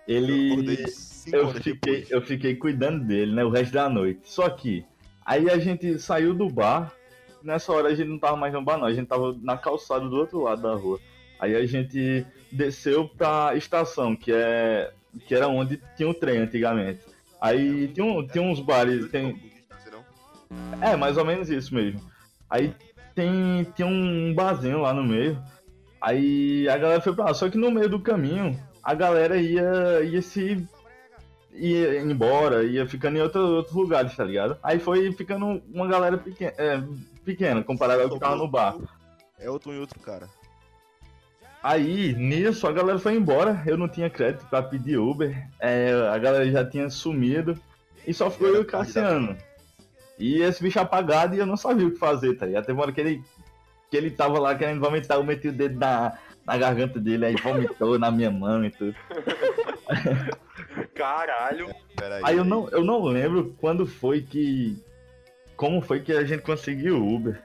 Eu 0.06 0.18
ele. 0.18 0.86
eu 1.32 1.48
horas 1.48 1.64
fiquei, 1.64 1.74
depois. 2.02 2.12
eu 2.12 2.22
fiquei 2.22 2.56
cuidando 2.58 3.06
dele, 3.06 3.34
né, 3.34 3.44
o 3.44 3.50
resto 3.50 3.74
da 3.74 3.90
noite. 3.90 4.22
Só 4.26 4.50
que, 4.50 4.86
aí 5.26 5.50
a 5.50 5.58
gente 5.58 5.98
saiu 5.98 6.34
do 6.34 6.50
bar, 6.50 6.94
nessa 7.42 7.72
hora 7.72 7.88
a 7.88 7.96
gente 7.96 8.10
não 8.10 8.20
tava 8.20 8.36
mais 8.36 8.54
no 8.54 8.62
bar 8.62 8.78
não, 8.78 8.86
a 8.86 8.94
gente 8.94 9.08
tava 9.08 9.36
na 9.42 9.58
calçada 9.58 10.08
do 10.08 10.18
outro 10.18 10.42
lado 10.44 10.62
da 10.62 10.76
rua. 10.76 11.00
Aí 11.40 11.56
a 11.56 11.66
gente 11.66 12.26
desceu 12.52 13.08
pra 13.08 13.54
estação, 13.56 14.16
que 14.16 14.32
é 14.32 14.92
que 15.26 15.34
era 15.34 15.48
onde 15.48 15.82
tinha 15.96 16.08
o 16.10 16.14
trem 16.14 16.38
antigamente. 16.40 17.00
Aí 17.42 17.88
tinha, 17.90 18.06
um- 18.06 18.26
tinha 18.28 18.44
uns 18.44 18.60
bares, 18.60 19.10
tem, 19.10 19.40
é, 20.82 20.96
mais 20.96 21.18
ou 21.18 21.26
menos 21.26 21.50
isso 21.50 21.74
mesmo. 21.74 22.02
Aí 22.50 22.74
tem, 23.16 23.64
tem 23.76 23.86
um 23.86 24.34
barzinho 24.34 24.82
lá 24.82 24.94
no 24.94 25.04
meio. 25.04 25.42
Aí 26.02 26.68
a 26.70 26.78
galera 26.78 27.02
foi 27.02 27.14
pra 27.14 27.26
lá. 27.26 27.34
Só 27.34 27.50
que 27.50 27.58
no 27.58 27.72
meio 27.72 27.90
do 27.90 28.00
caminho, 28.00 28.60
a 28.84 28.94
galera 28.94 29.38
ia, 29.38 30.02
ia 30.04 30.22
se. 30.22 30.66
ia 31.54 32.00
embora, 32.02 32.64
ia 32.64 32.88
ficando 32.88 33.18
em 33.18 33.22
outro, 33.22 33.42
outros 33.42 33.76
lugares, 33.76 34.16
tá 34.16 34.24
ligado? 34.24 34.58
Aí 34.64 34.80
foi 34.80 35.12
ficando 35.12 35.62
uma 35.74 35.88
galera 35.88 36.18
pequena, 36.18 36.54
é, 36.58 36.82
pequena 37.26 37.64
comparada 37.64 38.04
ao 38.04 38.10
que 38.10 38.20
tava 38.20 38.36
no 38.36 38.48
bar. 38.48 38.76
É 39.40 39.50
outro 39.50 39.74
e 39.74 39.80
outro 39.80 40.00
cara. 40.00 40.28
Aí, 41.62 42.14
nisso, 42.14 42.68
a 42.68 42.72
galera 42.72 43.00
foi 43.00 43.16
embora. 43.16 43.62
Eu 43.66 43.78
não 43.78 43.88
tinha 43.88 44.10
crédito 44.10 44.46
pra 44.50 44.64
pedir 44.64 44.98
Uber. 44.98 45.36
É, 45.60 45.92
a 46.12 46.18
galera 46.18 46.50
já 46.50 46.66
tinha 46.66 46.90
sumido. 46.90 47.60
E 48.08 48.14
só 48.14 48.30
ficou 48.32 48.48
eu 48.48 48.56
e 48.56 48.60
o 48.60 48.66
Cassiano. 48.66 49.36
E 50.18 50.42
esse 50.42 50.62
bicho 50.62 50.80
apagado 50.80 51.36
e 51.36 51.40
eu 51.40 51.46
não 51.46 51.56
sabia 51.56 51.88
o 51.88 51.92
que 51.92 51.98
fazer, 51.98 52.36
tá 52.36 52.46
ligado? 52.46 52.66
Teve 52.66 52.78
uma 52.78 52.84
hora 52.84 52.92
que 52.92 53.00
ele, 53.00 53.24
que 53.90 53.96
ele 53.96 54.12
tava 54.12 54.38
lá 54.38 54.54
querendo 54.54 54.82
vomitar, 54.82 55.18
eu 55.18 55.24
meti 55.24 55.48
o 55.48 55.54
dedo 55.54 55.80
na, 55.80 56.18
na 56.46 56.58
garganta 56.58 57.00
dele, 57.00 57.26
aí 57.26 57.36
vomitou 57.36 57.98
na 57.98 58.12
minha 58.12 58.30
mão 58.30 58.66
e 58.66 58.70
tudo. 58.70 58.96
Caralho. 60.94 61.74
Pera 61.96 62.18
aí. 62.18 62.22
Aí 62.26 62.38
eu 62.38 62.44
não, 62.44 62.68
eu 62.70 62.84
não 62.84 63.04
lembro 63.04 63.56
quando 63.60 63.86
foi 63.86 64.22
que. 64.22 64.78
Como 65.56 65.82
foi 65.82 66.02
que 66.02 66.12
a 66.12 66.24
gente 66.24 66.42
conseguiu 66.42 66.98
o 66.98 67.16
Uber. 67.16 67.42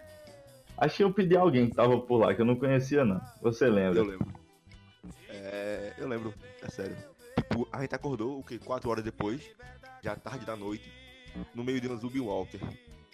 Acho 0.84 0.96
que 0.98 1.02
eu 1.02 1.12
pedi 1.12 1.34
alguém 1.34 1.70
que 1.70 1.74
tava 1.74 1.98
por 1.98 2.18
lá, 2.18 2.34
que 2.34 2.42
eu 2.42 2.44
não 2.44 2.56
conhecia 2.56 3.06
não. 3.06 3.18
Você 3.40 3.70
lembra? 3.70 4.00
Eu 4.00 4.04
lembro. 4.04 4.34
É, 5.30 5.94
eu 5.96 6.06
lembro, 6.06 6.34
é 6.60 6.68
sério. 6.68 6.94
Tipo, 7.36 7.66
a 7.72 7.80
gente 7.80 7.94
acordou, 7.94 8.38
o 8.38 8.42
que, 8.42 8.58
4 8.58 8.90
horas 8.90 9.02
depois, 9.02 9.40
já 10.02 10.14
tarde 10.14 10.44
da 10.44 10.54
noite, 10.54 10.92
no 11.54 11.64
meio 11.64 11.80
de 11.80 11.88
uma 11.88 11.96
Zumbi 11.96 12.20
Walker. 12.20 12.60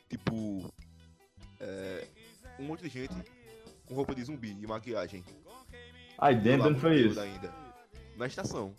Tipo, 0.08 0.68
é, 1.60 2.08
um 2.58 2.64
monte 2.64 2.82
de 2.82 2.88
gente 2.88 3.14
com 3.86 3.94
roupa 3.94 4.16
de 4.16 4.24
zumbi 4.24 4.50
e 4.60 4.66
maquiagem. 4.66 5.22
Aí 6.18 6.34
Eu 6.34 6.40
dentro 6.40 6.70
onde 6.70 6.80
foi 6.80 6.96
isso? 6.96 7.20
Ainda. 7.20 7.54
Na 8.16 8.26
estação. 8.26 8.74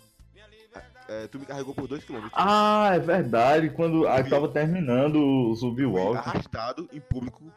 É, 1.08 1.28
tu 1.28 1.40
me 1.40 1.46
carregou 1.46 1.74
por 1.74 1.88
2km. 1.88 2.30
Ah, 2.34 2.92
é 2.94 3.00
verdade. 3.00 3.70
Quando 3.70 4.06
aí 4.06 4.30
tava 4.30 4.50
terminando 4.50 5.16
o 5.16 5.56
Zumbi 5.56 5.86
Walk. 5.86 6.18
arrastado 6.18 6.90
em 6.92 7.00
público 7.00 7.52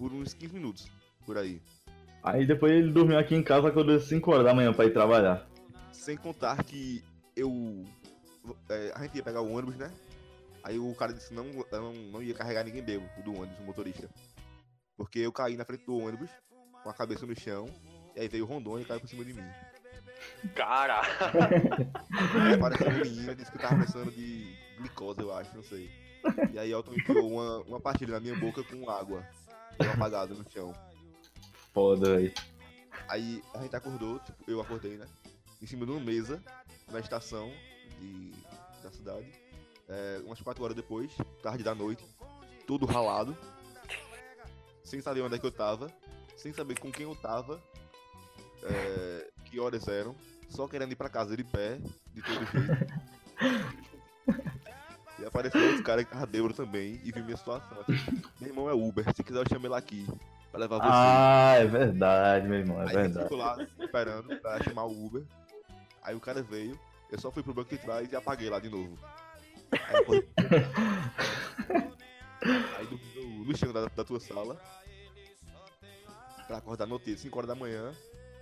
por 0.00 0.14
uns 0.14 0.32
15 0.32 0.54
minutos. 0.54 0.90
Por 1.26 1.36
aí. 1.36 1.60
Aí 2.22 2.46
depois 2.46 2.72
ele 2.72 2.90
dormiu 2.90 3.18
aqui 3.18 3.34
em 3.34 3.42
casa 3.42 3.70
quando 3.70 3.88
deu 3.88 4.00
5 4.00 4.30
horas 4.30 4.46
da 4.46 4.54
manhã 4.54 4.72
pra 4.72 4.86
ir 4.86 4.94
trabalhar. 4.94 5.46
Sem 5.92 6.16
contar 6.16 6.64
que 6.64 7.04
eu. 7.36 7.84
é, 8.70 8.92
a 8.94 9.02
gente 9.02 9.16
ia 9.16 9.22
pegar 9.22 9.42
o 9.42 9.52
ônibus, 9.52 9.76
né? 9.76 9.92
Aí 10.64 10.78
o 10.78 10.94
cara 10.94 11.12
disse 11.12 11.28
que 11.28 11.34
não, 11.34 11.44
não, 11.70 11.92
não 11.92 12.22
ia 12.22 12.34
carregar 12.34 12.64
ninguém 12.64 12.82
bebo, 12.82 13.06
o 13.18 13.22
do 13.22 13.38
ônibus, 13.38 13.58
o 13.58 13.62
motorista. 13.62 14.08
Porque 14.96 15.18
eu 15.18 15.32
caí 15.32 15.56
na 15.56 15.64
frente 15.64 15.84
do 15.84 15.98
ônibus, 15.98 16.30
com 16.82 16.88
a 16.88 16.94
cabeça 16.94 17.26
no 17.26 17.38
chão, 17.38 17.66
e 18.16 18.20
aí 18.20 18.28
veio 18.28 18.44
o 18.44 18.46
Rondônia 18.46 18.82
e 18.82 18.86
caiu 18.86 19.00
por 19.00 19.08
cima 19.08 19.24
de 19.24 19.34
mim. 19.34 19.48
Cara. 20.54 21.00
Aí 22.44 22.54
apareceu 22.54 22.88
um 22.88 22.98
menino 22.98 23.32
e 23.32 23.34
disse 23.34 23.50
que 23.50 23.56
eu 23.56 23.62
tava 23.62 23.76
precisando 23.76 24.10
de 24.10 24.54
glicose, 24.76 25.20
eu 25.20 25.32
acho, 25.32 25.54
não 25.56 25.62
sei. 25.62 25.90
E 26.52 26.58
aí 26.58 26.72
Elton 26.72 26.92
enfiou 26.92 27.30
uma, 27.30 27.58
uma 27.60 27.80
pastilha 27.80 28.12
na 28.12 28.20
minha 28.20 28.36
boca 28.36 28.62
com 28.62 28.90
água, 28.90 29.26
deu 29.80 29.92
apagada 29.92 30.34
no 30.34 30.48
chão. 30.50 30.74
Foda, 31.72 32.16
velho. 32.16 32.32
Aí 33.08 33.42
a 33.54 33.62
gente 33.62 33.74
acordou, 33.74 34.18
tipo, 34.20 34.50
eu 34.50 34.60
acordei, 34.60 34.96
né? 34.96 35.06
Em 35.60 35.66
cima 35.66 35.84
de 35.84 35.92
uma 35.92 36.00
mesa, 36.00 36.42
na 36.90 37.00
estação 37.00 37.52
de, 37.98 38.32
da 38.82 38.90
cidade. 38.90 39.30
É, 39.88 40.20
umas 40.24 40.40
4 40.40 40.62
horas 40.62 40.76
depois, 40.76 41.10
tarde 41.42 41.64
da 41.64 41.74
noite, 41.74 42.04
todo 42.66 42.86
ralado. 42.86 43.36
Sem 44.84 45.00
saber 45.00 45.22
onde 45.22 45.34
é 45.36 45.38
que 45.38 45.46
eu 45.46 45.52
tava. 45.52 45.88
Sem 46.36 46.52
saber 46.52 46.78
com 46.78 46.90
quem 46.90 47.04
eu 47.04 47.14
tava. 47.16 47.60
é, 48.62 49.30
que 49.44 49.58
horas 49.58 49.86
eram. 49.88 50.14
Só 50.48 50.66
querendo 50.66 50.92
ir 50.92 50.96
pra 50.96 51.08
casa 51.08 51.36
de 51.36 51.44
pé, 51.44 51.78
de 52.12 52.22
todo 52.22 52.44
jeito. 52.46 52.92
E 55.20 55.24
apareceu 55.24 55.60
outro 55.62 55.82
cara 55.82 56.02
que 56.02 56.10
tava 56.10 56.26
bêbado 56.26 56.54
também 56.54 57.00
e 57.04 57.12
viu 57.12 57.24
minha 57.24 57.36
situação. 57.36 57.78
Assim, 57.80 58.22
meu 58.40 58.48
irmão 58.50 58.70
é 58.70 58.72
Uber, 58.72 59.04
se 59.14 59.22
quiser 59.22 59.40
eu 59.40 59.48
chamo 59.48 59.66
ele 59.66 59.74
aqui 59.74 60.06
pra 60.50 60.60
levar 60.60 60.78
você. 60.78 60.88
Ah, 60.90 61.54
é 61.58 61.66
verdade, 61.66 62.48
meu 62.48 62.58
irmão, 62.58 62.78
é 62.82 62.88
Aí 62.88 62.94
eu 62.94 63.00
verdade. 63.02 63.24
fico 63.24 63.36
lá 63.36 63.56
esperando 63.78 64.36
pra 64.40 64.62
chamar 64.62 64.84
o 64.84 65.06
Uber. 65.06 65.22
Aí 66.02 66.14
o 66.14 66.20
cara 66.20 66.42
veio, 66.42 66.78
eu 67.10 67.20
só 67.20 67.30
fui 67.30 67.42
pro 67.42 67.52
banco 67.52 67.68
de 67.68 67.78
trás 67.78 68.10
e 68.10 68.16
apaguei 68.16 68.48
lá 68.48 68.58
de 68.58 68.70
novo. 68.70 68.98
Aí, 69.72 69.92
depois... 69.98 70.24
Aí 72.78 72.86
dormi 72.86 73.14
no, 73.14 73.44
no 73.44 73.56
chão 73.56 73.72
da, 73.72 73.86
da 73.86 74.04
tua 74.04 74.18
sala. 74.18 74.58
Pra 76.46 76.56
acordar 76.56 76.86
no 76.86 76.98
dia, 76.98 77.16
5 77.16 77.36
horas 77.36 77.48
da 77.48 77.54
manhã. 77.54 77.92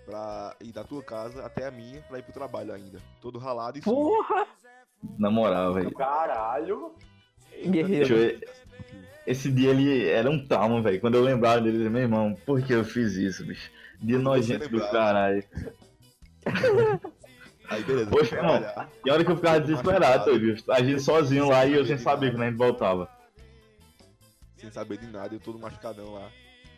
Pra 0.06 0.56
ir 0.60 0.72
da 0.72 0.84
tua 0.84 1.02
casa 1.02 1.44
até 1.44 1.66
a 1.66 1.70
minha 1.70 2.00
pra 2.02 2.18
ir 2.18 2.22
pro 2.22 2.32
trabalho 2.32 2.72
ainda. 2.72 3.02
Todo 3.20 3.38
ralado 3.38 3.78
e 3.78 3.82
sujo. 3.82 3.94
Porra! 3.94 4.46
Na 5.18 5.30
moral, 5.30 5.74
velho. 5.74 5.92
Caralho. 5.92 6.92
Eu 7.52 7.70
Guerreiro. 7.70 8.40
Esse 9.26 9.52
dia 9.52 9.70
ele 9.70 10.08
era 10.08 10.30
um 10.30 10.46
trauma, 10.46 10.80
velho. 10.80 11.00
Quando 11.00 11.16
eu 11.16 11.22
lembrava 11.22 11.60
dele, 11.60 11.88
meu 11.88 12.02
irmão, 12.02 12.34
por 12.46 12.62
que 12.62 12.72
eu 12.72 12.84
fiz 12.84 13.14
isso, 13.14 13.44
bicho? 13.44 13.70
Dia 14.00 14.18
nojento 14.18 14.68
do 14.68 14.80
caralho. 14.80 15.44
Aí 17.68 17.84
beleza, 17.84 18.10
Poxa, 18.10 18.36
trabalhar. 18.36 18.90
E 19.04 19.10
a 19.10 19.12
hora 19.12 19.24
que 19.24 19.30
eu 19.30 19.36
ficava 19.36 19.60
desesperado. 19.60 20.30
A 20.70 20.82
gente 20.82 21.02
sozinho 21.02 21.48
lá 21.48 21.66
e 21.66 21.74
eu 21.74 21.84
sem 21.84 21.98
saber 21.98 22.30
quando 22.30 22.42
a 22.42 22.46
gente 22.46 22.56
voltava. 22.56 23.10
sem 24.56 24.70
saber 24.70 24.96
de 24.96 25.06
nada, 25.06 25.34
eu 25.34 25.40
todo 25.40 25.58
machucadão 25.58 26.14
lá. 26.14 26.30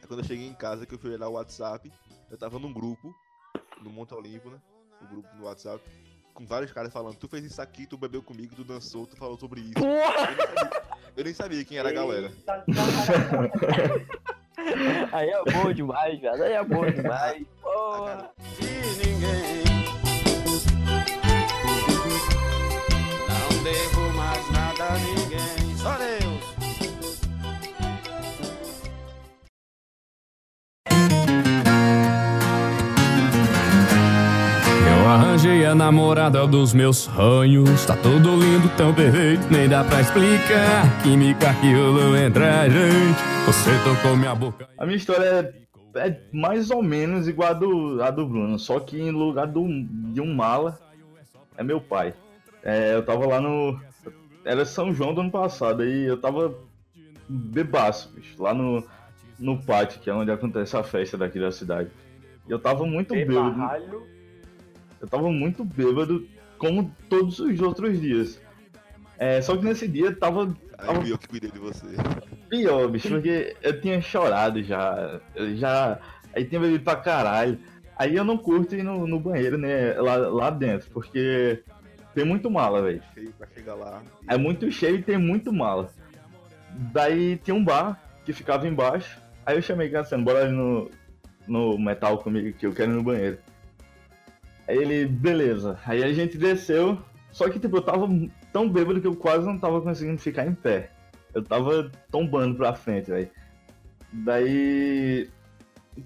Aí 0.03 0.09
quando 0.09 0.21
eu 0.21 0.27
cheguei 0.27 0.49
em 0.49 0.55
casa, 0.55 0.85
que 0.85 0.95
eu 0.95 0.99
fui 0.99 1.13
olhar 1.13 1.29
o 1.29 1.35
WhatsApp, 1.35 1.91
eu 2.29 2.37
tava 2.37 2.59
num 2.59 2.73
grupo, 2.73 3.15
no 3.81 3.91
Monte 3.91 4.15
Olimpo, 4.15 4.51
né? 4.51 4.59
O 5.01 5.07
grupo 5.07 5.29
no 5.37 5.45
WhatsApp, 5.45 5.81
com 6.35 6.47
vários 6.47 6.73
caras 6.73 6.93
falando, 6.93 7.17
tu 7.17 7.29
fez 7.29 7.45
isso 7.45 7.61
aqui, 7.61 7.87
tu 7.87 7.97
bebeu 7.99 8.23
comigo, 8.23 8.55
tu 8.55 8.65
dançou, 8.65 9.07
tu 9.07 9.17
falou 9.17 9.39
sobre 9.39 9.61
isso. 9.61 9.75
Porra! 9.75 10.31
Eu 10.31 10.37
nem 10.37 10.47
sabia, 10.47 10.81
eu 11.17 11.25
nem 11.25 11.35
sabia 11.35 11.65
quem 11.65 11.79
era 11.79 11.89
a 11.89 11.93
galera. 11.93 12.33
Aí 15.13 15.29
é 15.29 15.45
bom 15.53 15.73
demais, 15.73 16.21
velho. 16.21 16.43
Aí 16.43 16.53
é 16.53 16.65
bom 16.65 16.85
demais. 16.91 17.47
Porra! 17.63 18.31
de 18.59 19.07
ninguém. 19.07 19.70
A 35.51 35.75
namorada 35.75 36.47
dos 36.47 36.73
meus 36.73 36.99
sonhos. 36.99 37.85
Tá 37.85 37.97
tudo 37.97 38.37
lindo, 38.37 38.69
tão 38.77 38.95
perfeito, 38.95 39.43
nem 39.51 39.69
dá 39.69 39.83
pra 39.83 40.01
explicar. 40.01 41.03
Química 41.03 41.53
que 41.55 41.75
rolou 41.75 42.17
entre 42.17 42.45
a 42.45 42.69
gente. 42.69 43.19
Você 43.47 43.71
tocou 43.83 44.17
minha 44.17 44.33
boca. 44.33 44.69
A 44.79 44.87
minha 44.87 44.97
história 44.97 45.53
é, 45.95 46.09
é 46.09 46.21
mais 46.33 46.71
ou 46.71 46.85
menos 46.85 47.27
igual 47.27 47.51
a 47.51 47.53
do, 47.53 48.01
a 48.01 48.11
do 48.13 48.27
Bruno, 48.27 48.61
só 48.61 48.79
que 48.79 49.01
em 49.01 49.11
lugar 49.11 49.49
do, 49.49 49.67
de 50.13 50.21
um 50.21 50.33
mala 50.33 50.79
é 51.57 51.65
meu 51.65 51.81
pai. 51.81 52.15
É, 52.63 52.95
eu 52.95 53.05
tava 53.05 53.27
lá 53.27 53.41
no. 53.41 53.77
Era 54.45 54.65
São 54.65 54.95
João 54.95 55.13
do 55.13 55.21
ano 55.21 55.33
passado, 55.33 55.83
aí 55.83 56.05
eu 56.05 56.17
tava 56.17 56.55
bebaço, 57.29 58.09
bicho, 58.15 58.41
lá 58.41 58.55
no, 58.55 58.85
no 59.37 59.61
pátio, 59.61 60.01
que 60.01 60.09
é 60.09 60.15
onde 60.15 60.31
acontece 60.31 60.77
a 60.77 60.85
festa 60.85 61.19
daqui 61.19 61.41
da 61.41 61.51
cidade. 61.51 61.91
E 62.49 62.53
eu 62.53 62.59
tava 62.59 62.87
muito 62.87 63.13
bêbado. 63.15 64.20
Eu 65.01 65.09
tava 65.09 65.31
muito 65.31 65.65
bêbado, 65.65 66.27
como 66.59 66.95
todos 67.09 67.39
os 67.39 67.61
outros 67.61 68.01
dias. 68.01 68.41
É, 69.19 69.41
só 69.43 69.57
que 69.57 69.65
nesse 69.65 69.87
dia 69.87 70.15
tava 70.15 70.55
fui 70.85 71.13
eu 71.13 71.19
que 71.19 71.29
cuidei 71.29 71.51
de 71.51 71.59
você. 71.59 71.87
pior, 72.49 72.89
bicho, 72.89 73.09
porque 73.11 73.57
eu 73.63 73.81
tinha 73.81 74.01
chorado 74.01 74.63
já. 74.63 75.21
Já. 75.55 75.99
Aí 76.35 76.45
tinha 76.45 76.61
bebido 76.61 76.85
pra 76.85 76.97
caralho. 76.97 77.59
Aí 77.97 78.17
eu 78.17 78.25
não 78.25 78.39
curto 78.39 78.75
ir 78.75 78.83
no, 78.83 79.07
no 79.07 79.21
banheiro, 79.21 79.59
né? 79.59 79.95
Lá, 79.95 80.17
lá 80.17 80.51
dentro, 80.51 80.89
porque 80.91 81.63
tem 82.15 82.25
muito 82.25 82.51
mala, 82.51 82.83
velho. 82.83 83.03
Chegar 83.55 83.75
lá. 83.75 84.03
É 84.29 84.39
muito 84.39 84.71
cheio 84.71 84.97
e 84.97 85.03
tem 85.03 85.19
muito 85.19 85.53
mala. 85.53 85.91
Daí 86.93 87.37
tinha 87.39 87.55
um 87.55 87.65
bar 87.65 88.01
que 88.25 88.33
ficava 88.33 88.67
embaixo. 88.67 89.21
Aí 89.45 89.57
eu 89.57 89.63
chamei 89.63 89.91
Cassiano, 89.91 90.25
bora 90.25 90.45
ali 90.45 90.53
no, 90.53 90.91
no 91.47 91.79
metal 91.79 92.19
comigo 92.19 92.57
que 92.57 92.67
eu 92.67 92.73
quero 92.73 92.93
ir 92.93 92.95
no 92.95 93.03
banheiro. 93.03 93.39
Aí 94.71 94.79
ele, 94.79 95.07
beleza. 95.07 95.77
Aí 95.85 96.05
a 96.05 96.13
gente 96.13 96.39
desceu. 96.39 96.97
Só 97.33 97.49
que 97.49 97.59
tipo, 97.59 97.77
eu 97.77 97.83
tava 97.83 98.09
tão 98.53 98.69
bêbado 98.69 99.01
que 99.01 99.07
eu 99.07 99.17
quase 99.17 99.45
não 99.45 99.59
tava 99.59 99.81
conseguindo 99.81 100.19
ficar 100.21 100.47
em 100.47 100.55
pé. 100.55 100.91
Eu 101.35 101.43
tava 101.43 101.91
tombando 102.09 102.55
pra 102.55 102.73
frente, 102.73 103.11
velho. 103.11 103.29
Daí. 104.13 105.29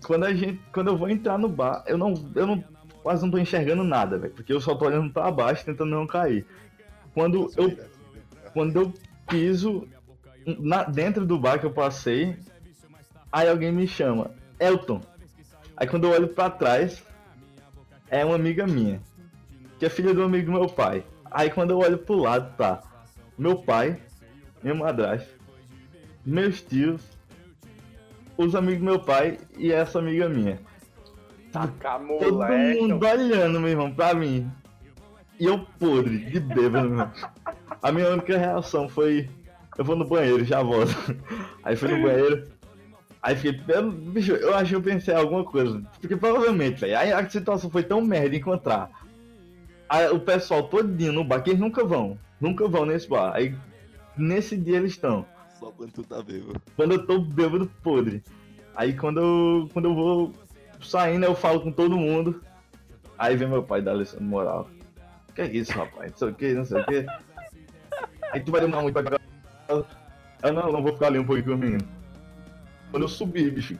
Quando 0.06 0.24
a 0.24 0.32
gente. 0.32 0.58
Quando 0.72 0.88
eu 0.88 0.96
vou 0.96 1.10
entrar 1.10 1.38
no 1.38 1.48
bar, 1.48 1.84
eu 1.86 1.98
não. 1.98 2.14
Eu 2.34 2.46
não. 2.46 2.64
Quase 3.02 3.22
não 3.22 3.30
tô 3.30 3.36
enxergando 3.36 3.84
nada, 3.84 4.16
velho. 4.16 4.32
Porque 4.32 4.52
eu 4.52 4.60
só 4.60 4.74
tô 4.74 4.86
olhando 4.86 5.12
pra 5.12 5.30
baixo 5.30 5.62
tentando 5.64 5.90
não 5.90 6.06
cair. 6.06 6.46
Quando 7.12 7.50
eu 7.58 7.76
quando 8.54 8.76
eu 8.80 8.94
piso 9.28 9.86
na- 10.46 10.84
dentro 10.84 11.26
do 11.26 11.38
bar 11.38 11.58
que 11.58 11.66
eu 11.66 11.72
passei, 11.72 12.36
aí 13.30 13.48
alguém 13.48 13.72
me 13.72 13.86
chama, 13.86 14.30
Elton. 14.58 15.02
Aí 15.76 15.86
quando 15.86 16.04
eu 16.04 16.12
olho 16.12 16.28
pra 16.28 16.48
trás, 16.48 17.02
é 18.10 18.24
uma 18.24 18.34
amiga 18.34 18.66
minha, 18.66 19.00
que 19.78 19.86
é 19.86 19.88
filha 19.88 20.14
do 20.14 20.22
amigo 20.22 20.46
do 20.46 20.52
meu 20.52 20.68
pai. 20.68 21.04
Aí 21.30 21.50
quando 21.50 21.70
eu 21.70 21.78
olho 21.78 21.98
pro 21.98 22.16
lado, 22.16 22.54
tá 22.56 22.82
meu 23.36 23.56
pai, 23.56 24.00
minha 24.62 24.74
madrasta, 24.74 25.28
meus 26.24 26.62
tios, 26.62 27.02
os 28.36 28.54
amigos 28.54 28.80
do 28.80 28.84
meu 28.84 29.00
pai 29.00 29.38
e 29.56 29.72
essa 29.72 29.98
amiga 29.98 30.28
minha. 30.28 30.58
Tá 31.52 31.68
todo 31.68 32.00
mundo 32.00 33.06
olhando, 33.06 33.60
meu 33.60 33.70
irmão, 33.70 33.94
pra 33.94 34.14
mim. 34.14 34.50
E 35.38 35.46
eu 35.46 35.60
podre, 35.78 36.18
de 36.18 36.40
bêbado, 36.40 36.88
meu 36.88 37.00
irmão. 37.00 37.12
A 37.82 37.92
minha 37.92 38.08
única 38.10 38.36
reação 38.36 38.88
foi: 38.88 39.28
eu 39.76 39.84
vou 39.84 39.96
no 39.96 40.04
banheiro, 40.04 40.44
já 40.44 40.62
volto. 40.62 40.94
Aí 41.62 41.76
fui 41.76 41.88
no 41.88 42.02
banheiro. 42.02 42.48
Aí 43.24 43.34
fiquei, 43.34 43.58
eu, 43.74 43.90
bicho, 43.90 44.32
eu 44.32 44.54
acho 44.54 44.68
que 44.68 44.76
eu 44.76 44.82
pensei 44.82 45.14
em 45.14 45.16
alguma 45.16 45.42
coisa. 45.44 45.82
Porque 45.98 46.14
provavelmente, 46.14 46.82
velho, 46.82 46.98
aí 46.98 47.10
a 47.10 47.26
situação 47.26 47.70
foi 47.70 47.82
tão 47.82 48.02
merda 48.02 48.36
encontrar. 48.36 48.90
Aí, 49.88 50.08
o 50.10 50.20
pessoal 50.20 50.64
todinho 50.64 51.10
no 51.10 51.24
bar, 51.24 51.42
que 51.42 51.48
eles 51.48 51.60
nunca 51.60 51.82
vão, 51.86 52.18
nunca 52.38 52.68
vão 52.68 52.84
nesse 52.84 53.08
bar. 53.08 53.32
Aí 53.34 53.56
nesse 54.14 54.58
dia 54.58 54.76
eles 54.76 54.92
estão. 54.92 55.24
Só 55.58 55.70
quando 55.70 55.92
tu 55.92 56.02
tá 56.02 56.22
bêbado. 56.22 56.60
Quando 56.76 56.92
eu 56.92 57.06
tô 57.06 57.18
bêbado 57.18 57.66
podre. 57.82 58.22
Aí 58.76 58.92
quando 58.92 59.20
eu, 59.20 59.68
quando 59.72 59.86
eu 59.86 59.94
vou 59.94 60.32
saindo, 60.82 61.24
eu 61.24 61.34
falo 61.34 61.62
com 61.62 61.72
todo 61.72 61.96
mundo. 61.96 62.42
Aí 63.16 63.36
vem 63.36 63.48
meu 63.48 63.62
pai 63.62 63.80
da 63.80 63.94
lição 63.94 64.18
de 64.18 64.26
moral. 64.26 64.68
Que 65.34 65.40
é 65.40 65.46
isso, 65.46 65.72
rapaz? 65.72 66.10
Não 66.10 66.18
sei 66.18 66.28
o 66.28 66.34
que, 66.34 66.52
não 66.52 66.64
sei 66.66 66.78
o 66.78 66.84
que. 66.84 67.06
Aí 68.32 68.40
tu 68.40 68.52
vai 68.52 68.60
demorar 68.60 68.82
muito 68.82 69.02
pra. 69.02 69.18
Eu 70.42 70.52
não, 70.52 70.70
não 70.70 70.82
vou 70.82 70.92
ficar 70.92 71.06
ali 71.06 71.18
um 71.18 71.24
pouquinho 71.24 71.46
com 71.46 71.54
o 71.54 71.56
menino. 71.56 72.03
Quando 72.94 73.02
eu 73.02 73.08
subi, 73.08 73.50
bicho. 73.50 73.76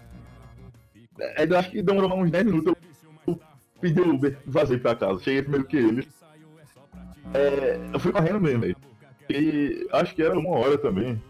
Eu 1.39 1.57
acho 1.57 1.71
que 1.71 1.81
demorou 1.81 2.19
uns 2.19 2.33
10 2.33 2.47
minutos. 2.47 2.75
Eu 3.25 3.41
pedi 3.81 4.01
o 4.01 4.13
Uber 4.13 4.37
vazei 4.45 4.77
pra 4.77 4.97
casa. 4.97 5.23
Cheguei 5.23 5.41
primeiro 5.41 5.69
que 5.69 5.77
ele. 5.77 6.09
É, 7.33 7.79
eu 7.93 8.01
fui 8.01 8.11
correndo 8.11 8.41
mesmo, 8.41 8.63
velho. 8.63 8.77
E 9.31 9.87
acho 9.93 10.17
que 10.17 10.23
era 10.25 10.37
uma 10.37 10.51
hora 10.51 10.77
também. 10.77 11.23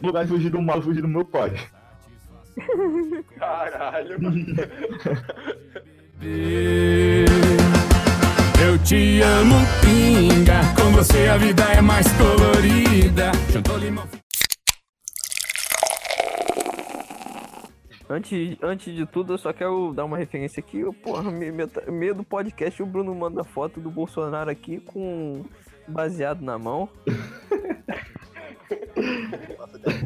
No 0.00 0.06
lugar 0.06 0.24
de 0.24 0.30
fugir 0.30 0.48
do 0.48 0.62
mal, 0.62 0.76
eu 0.76 0.82
fugi 0.82 1.02
do 1.02 1.08
meu 1.08 1.26
pai. 1.26 1.52
Caralho. 3.38 4.16
Eu 8.66 8.78
te 8.82 9.20
amo, 9.20 9.56
pinga. 9.82 10.60
Com 10.74 10.90
você 10.92 11.28
a 11.28 11.36
vida 11.36 11.64
é 11.64 11.82
mais 11.82 12.06
colorida. 12.14 13.30
Jantou 13.52 13.76
limão. 13.76 14.08
Antes, 18.08 18.56
antes 18.62 18.94
de 18.94 19.04
tudo, 19.04 19.34
eu 19.34 19.38
só 19.38 19.52
quero 19.52 19.92
dar 19.92 20.04
uma 20.04 20.16
referência 20.16 20.60
aqui. 20.60 20.78
Eu, 20.80 20.92
Porra, 20.92 21.28
me- 21.30 21.50
me- 21.50 21.68
meio 21.88 22.14
do 22.14 22.22
podcast, 22.22 22.80
o 22.82 22.86
Bruno 22.86 23.12
manda 23.14 23.42
foto 23.42 23.80
do 23.80 23.90
Bolsonaro 23.90 24.48
aqui 24.48 24.78
com 24.80 25.44
baseado 25.88 26.40
na 26.40 26.56
mão. 26.58 26.88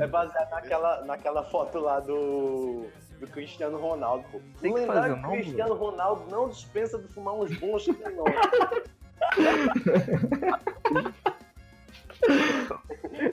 É 0.00 0.06
baseado 0.06 0.50
naquela, 0.50 1.04
naquela 1.04 1.42
foto 1.44 1.78
lá 1.78 2.00
do, 2.00 2.86
do 3.20 3.26
Cristiano 3.26 3.76
Ronaldo, 3.78 4.24
pô. 4.32 4.40
Tem 4.62 4.72
que 4.72 4.86
fazer, 4.86 5.16
não, 5.16 5.30
Cristiano 5.32 5.74
Ronaldo 5.74 6.24
não 6.30 6.48
dispensa 6.48 6.98
de 6.98 7.06
fumar 7.08 7.34
uns 7.34 7.54
bons 7.58 7.86
não. 7.86 8.24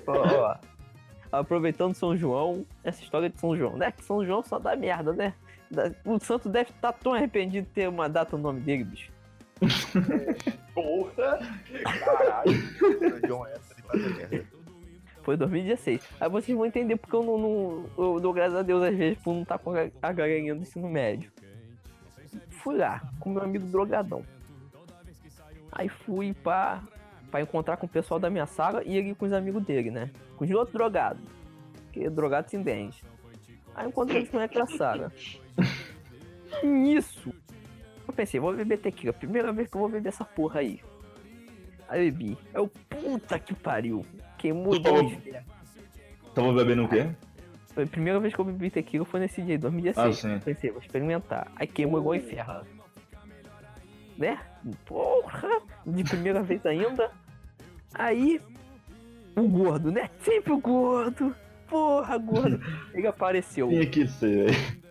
Ó, 0.08 0.14
ó. 0.14 0.56
Aproveitando 1.32 1.94
São 1.94 2.16
João, 2.16 2.66
essa 2.84 3.04
história 3.04 3.30
de 3.30 3.40
São 3.40 3.56
João, 3.56 3.76
né? 3.78 3.92
Que 3.92 4.04
São 4.04 4.26
João 4.26 4.42
só 4.44 4.58
dá 4.60 4.76
merda, 4.76 5.12
né? 5.14 5.34
O 6.06 6.18
santo 6.20 6.48
deve 6.48 6.70
estar 6.72 6.94
tão 6.94 7.14
arrependido 7.14 7.68
de 7.68 7.74
ter 7.74 7.90
uma 7.90 8.08
data 8.08 8.38
no 8.38 8.44
nome 8.44 8.62
dele, 8.62 8.86
bicho. 8.86 9.12
Porra! 10.74 11.40
Caralho. 11.84 12.52
São 13.00 13.28
João 13.28 13.48
é 13.48 13.54
essa 13.54 13.76
de 13.76 13.82
Fazer 13.82 14.10
merda. 14.16 14.46
Foi 15.24 15.36
2016. 15.36 16.02
Aí 16.22 16.30
vocês 16.30 16.56
vão 16.58 16.66
entender 16.66 16.96
porque 16.96 17.16
eu 17.16 17.24
não, 17.24 17.38
não- 17.38 17.86
eu 17.98 18.20
dou 18.20 18.32
graças 18.32 18.56
a 18.56 18.62
Deus 18.62 18.82
às 18.82 18.96
vezes 18.96 19.18
por 19.22 19.34
não 19.34 19.42
estar 19.42 19.58
com 19.58 19.72
a 19.72 19.90
a 20.02 20.12
galerinha 20.14 20.56
do 20.56 20.62
ensino 20.62 20.88
médio. 20.90 21.30
Fui 22.50 22.78
lá 22.78 23.02
com 23.20 23.32
meu 23.32 23.42
amigo 23.44 23.66
drogadão. 23.68 24.24
Aí 25.72 25.90
fui 25.90 26.34
pra, 26.34 26.82
pra 27.30 27.42
encontrar 27.42 27.78
com 27.78 27.86
o 27.86 27.90
pessoal 27.90 28.20
da 28.20 28.30
minha 28.30 28.46
sala 28.46 28.84
e 28.86 28.98
ele 28.98 29.16
com 29.16 29.26
os 29.26 29.34
amigos 29.34 29.64
dele, 29.64 29.92
né? 29.92 30.10
Com 30.36 30.46
os 30.46 30.52
outros 30.52 30.74
drogados. 30.74 31.22
Porque 31.84 32.10
drogado 32.10 32.50
se 32.50 32.58
entende. 32.58 33.04
Aí 33.76 33.88
encontrei 33.88 34.22
eles 34.22 34.30
com 34.30 34.40
a 34.40 34.68
sala. 34.68 35.12
Nisso, 36.64 37.34
eu 38.08 38.14
pensei, 38.14 38.40
vou 38.40 38.56
beber 38.56 38.80
tequila. 38.80 39.14
Primeira 39.14 39.52
vez 39.52 39.70
que 39.70 39.76
eu 39.76 39.82
vou 39.82 39.90
beber 39.90 40.10
essa 40.10 40.24
porra 40.24 40.62
aí. 40.62 40.80
Aí 41.88 42.10
bebi. 42.10 42.38
Eu, 42.54 42.68
puta 42.90 43.38
que 43.38 43.54
pariu. 43.54 44.06
Queimou 44.38 44.72
Tu 44.74 44.80
dois, 44.80 45.14
velho. 45.24 45.44
Tava 46.34 46.54
bebendo 46.54 46.86
o 46.86 46.90
quê? 46.90 47.08
Foi 47.68 47.84
a 47.84 47.88
primeira 47.88 48.20
vez 48.20 48.34
que 48.34 48.40
eu 48.40 48.46
bebi 48.46 48.72
tequila 48.72 49.06
foi 49.06 49.20
nesse 49.20 49.42
dia, 49.42 49.56
em 49.56 49.60
2016. 49.60 50.08
Ah, 50.08 50.14
sim. 50.14 50.40
Pensei, 50.44 50.72
vou 50.72 50.82
experimentar. 50.82 51.52
Aí 51.56 51.68
queimou 51.68 52.00
igual 52.00 52.16
inferno. 52.16 52.66
Né? 54.18 54.40
Porra! 54.86 55.62
De 55.88 56.04
primeira 56.04 56.44
vez 56.44 56.66
ainda. 56.66 57.10
Aí, 57.94 58.42
o 59.36 59.48
gordo, 59.48 59.92
né? 59.92 60.10
Sempre 60.22 60.52
o 60.52 60.60
gordo. 60.60 61.34
Porra, 61.68 62.18
gordo. 62.18 62.60
Ele 62.94 63.08
apareceu. 63.08 63.70
Tinha 63.70 63.86
que 63.86 64.08
ser, 64.08 64.52
velho. 64.52 64.88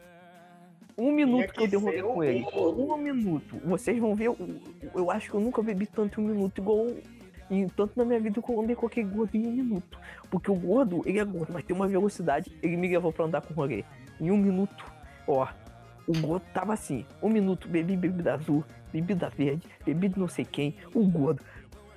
Um 0.99 1.13
minuto 1.13 1.53
que 1.53 1.65
eu 1.65 1.69
que 1.69 1.77
um 1.77 1.81
rolê 1.81 1.97
ser 1.97 2.03
com 2.03 2.25
ele. 2.25 2.41
gordo. 2.41 2.83
Um 2.83 2.97
minuto. 2.97 3.61
Vocês 3.63 3.99
vão 3.99 4.15
ver. 4.15 4.31
Eu 4.95 5.11
acho 5.11 5.31
que 5.31 5.37
eu 5.37 5.41
nunca 5.41 5.63
bebi 5.63 5.87
tanto 5.87 6.19
em 6.21 6.25
um 6.25 6.29
minuto, 6.29 6.59
igual. 6.59 6.87
Em, 7.51 7.69
tanto 7.69 7.93
na 7.97 8.05
minha 8.05 8.19
vida 8.19 8.41
que 8.41 8.51
eu 8.51 8.61
andei 8.61 8.75
com 8.75 8.87
aquele 8.87 9.09
gordo 9.09 9.37
em 9.37 9.47
um 9.47 9.53
minuto. 9.53 9.99
Porque 10.31 10.51
o 10.51 10.55
gordo, 10.55 11.03
ele 11.05 11.19
é 11.19 11.25
gordo, 11.25 11.53
mas 11.53 11.65
tem 11.65 11.77
uma 11.77 11.87
velocidade. 11.87 12.51
Ele 12.63 12.79
me 12.79 12.89
levou 12.89 13.13
pra 13.13 13.27
andar 13.27 13.43
com 13.43 13.53
o 13.53 13.57
rolê. 13.57 13.85
Em 14.19 14.31
um 14.31 14.39
minuto, 14.39 14.91
ó. 15.29 15.47
O 16.09 16.19
gordo 16.19 16.45
tava 16.55 16.73
assim. 16.73 17.05
Um 17.23 17.29
minuto, 17.29 17.69
bebi 17.69 17.95
bebida 17.95 18.35
azul, 18.35 18.65
bebida 19.01 19.29
verde, 19.29 19.67
bebida 19.85 20.19
não 20.19 20.29
sei 20.29 20.45
quem. 20.45 20.75
O 20.95 21.07
gordo, 21.07 21.43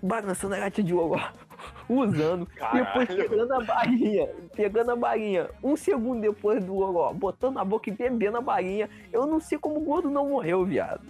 balançando 0.02 0.56
a 0.56 0.60
lata 0.60 0.84
de 0.84 0.94
ouro. 0.94 1.22
Usando. 1.90 2.48
Depois 2.74 3.08
Caralho. 3.08 3.30
pegando 3.30 3.54
a 3.54 3.62
balinha. 3.62 4.30
Pegando 4.56 4.92
a 4.92 4.96
balinha. 4.96 5.50
Um 5.64 5.76
segundo 5.76 6.22
depois 6.22 6.64
do 6.64 6.76
ouro. 6.76 7.14
Botando 7.14 7.56
na 7.56 7.66
boca 7.66 7.90
e 7.90 7.94
bebendo 7.94 8.38
a 8.38 8.42
balinha. 8.42 8.90
Eu 9.12 9.26
não 9.26 9.40
sei 9.40 9.58
como 9.58 9.78
o 9.78 9.84
gordo 9.84 10.10
não 10.10 10.30
morreu, 10.30 10.66
viado. 10.66 11.02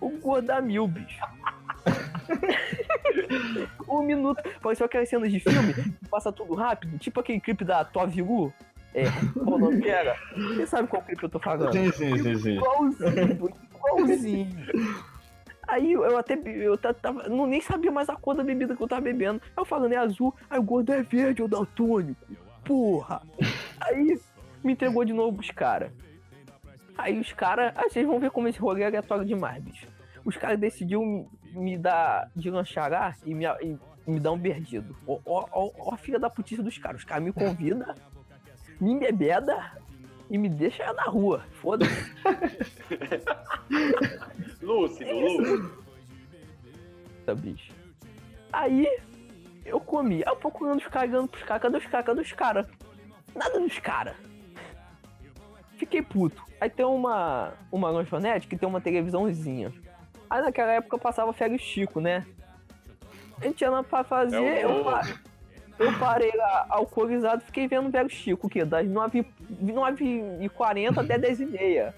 O 0.00 0.10
gordo 0.10 0.46
dá 0.46 0.60
mil, 0.60 0.88
bicho. 0.88 1.20
um 3.88 4.02
minuto. 4.02 4.42
Pareceu 4.60 4.86
aquelas 4.86 5.08
cenas 5.08 5.30
de 5.30 5.38
filme 5.38 5.74
que 5.74 6.08
passa 6.08 6.32
tudo 6.32 6.54
rápido. 6.54 6.98
Tipo 6.98 7.20
aquele 7.20 7.40
clipe 7.40 7.64
da 7.64 7.84
Tove 7.84 8.22
Lu. 8.22 8.52
É, 8.94 9.04
qual 9.32 9.56
o 9.56 9.58
nome 9.58 9.88
era? 9.88 10.16
Você 10.36 10.66
sabe 10.66 10.88
qual 10.88 11.02
clipe 11.02 11.24
eu 11.24 11.28
tô 11.28 11.40
falando? 11.40 11.72
Sim, 11.72 11.90
sim, 11.90 12.16
sim, 12.16 12.36
sim. 12.36 12.56
Igualzinho, 12.56 13.52
igualzinho. 13.88 14.48
Aí 15.66 15.92
eu 15.92 16.18
até 16.18 16.34
eu 16.34 16.76
ta- 16.76 16.92
tava, 16.92 17.28
não 17.28 17.46
nem 17.46 17.60
sabia 17.60 17.90
mais 17.90 18.08
a 18.08 18.16
cor 18.16 18.34
da 18.34 18.44
bebida 18.44 18.76
que 18.76 18.82
eu 18.82 18.88
tava 18.88 19.00
bebendo. 19.00 19.40
Aí 19.44 19.52
eu 19.56 19.64
falando, 19.64 19.92
é 19.92 19.96
azul, 19.96 20.34
aí 20.48 20.58
o 20.58 20.62
gordo 20.62 20.92
é 20.92 21.02
verde, 21.02 21.42
o 21.42 21.48
daltônico. 21.48 22.20
Porra. 22.64 23.22
Aí 23.80 24.20
me 24.62 24.72
entregou 24.72 25.04
de 25.04 25.12
novo 25.12 25.40
os 25.40 25.50
caras. 25.50 25.90
Aí 26.96 27.18
os 27.18 27.32
caras, 27.32 27.72
aí 27.76 27.88
vocês 27.88 28.06
vão 28.06 28.20
ver 28.20 28.30
como 28.30 28.46
esse 28.46 28.58
rolê 28.58 28.82
é 28.82 28.86
aleatório 28.86 29.24
demais, 29.24 29.62
bicho. 29.62 29.88
Os 30.24 30.36
caras 30.36 30.58
decidiram 30.58 31.26
me, 31.52 31.76
dar 31.76 32.30
de 32.36 32.50
lancharar 32.50 33.16
e 33.24 33.34
me, 33.34 33.44
e 33.62 33.78
me 34.06 34.20
dar 34.20 34.32
um 34.32 34.38
perdido. 34.38 34.94
Ó, 35.06 35.18
ó, 35.24 35.46
ó, 35.50 35.70
ó 35.78 35.94
a 35.94 35.96
filha 35.96 36.18
da 36.18 36.30
putice 36.30 36.62
dos 36.62 36.78
caras. 36.78 36.98
Os 37.00 37.04
caras 37.04 37.24
me 37.24 37.32
convidam, 37.32 37.94
me 38.80 38.92
embebeda 38.92 39.72
e 40.34 40.38
me 40.38 40.48
deixa 40.48 40.92
na 40.92 41.04
rua. 41.04 41.44
Foda-se. 41.52 41.90
Lúcido, 44.60 45.12
lúcido. 45.12 45.84
Eita, 47.20 47.36
bicho. 47.36 47.72
Aí 48.52 48.88
eu 49.64 49.78
comi. 49.78 50.16
Aí 50.16 50.24
eu 50.26 50.34
procurando 50.34 50.80
os 50.80 50.88
caras, 50.88 51.08
ligando 51.08 51.28
pros 51.28 51.44
caras. 51.44 51.62
Cadê 51.62 51.76
os 51.76 51.86
caras? 51.86 52.06
Cadê 52.06 52.20
os 52.20 52.32
caras? 52.32 52.66
Nada 53.32 53.60
dos 53.60 53.78
caras. 53.78 54.16
Fiquei 55.76 56.02
puto. 56.02 56.42
Aí 56.60 56.68
tem 56.68 56.84
uma, 56.84 57.52
uma 57.70 57.88
lanchonete 57.90 58.48
que 58.48 58.56
tem 58.56 58.68
uma 58.68 58.80
televisãozinha. 58.80 59.72
Aí 60.28 60.42
naquela 60.42 60.72
época 60.72 60.96
eu 60.96 61.00
passava 61.00 61.32
Félix 61.32 61.62
Chico, 61.62 62.00
né? 62.00 62.26
A 63.40 63.44
gente 63.44 63.58
tinha 63.58 63.70
nada 63.70 63.84
pra 63.84 64.02
fazer, 64.02 64.42
É 64.42 64.64
eu, 64.64 64.84
eu 65.78 65.92
parei 65.98 66.32
lá 66.34 66.66
alcoolizado 66.68 67.42
fiquei 67.42 67.68
vendo 67.68 67.88
o 67.88 67.90
Velho 67.90 68.08
Chico, 68.08 68.48
que 68.48 68.64
das 68.64 68.86
9h40 68.86 70.98
até 70.98 71.18
10h30. 71.18 71.92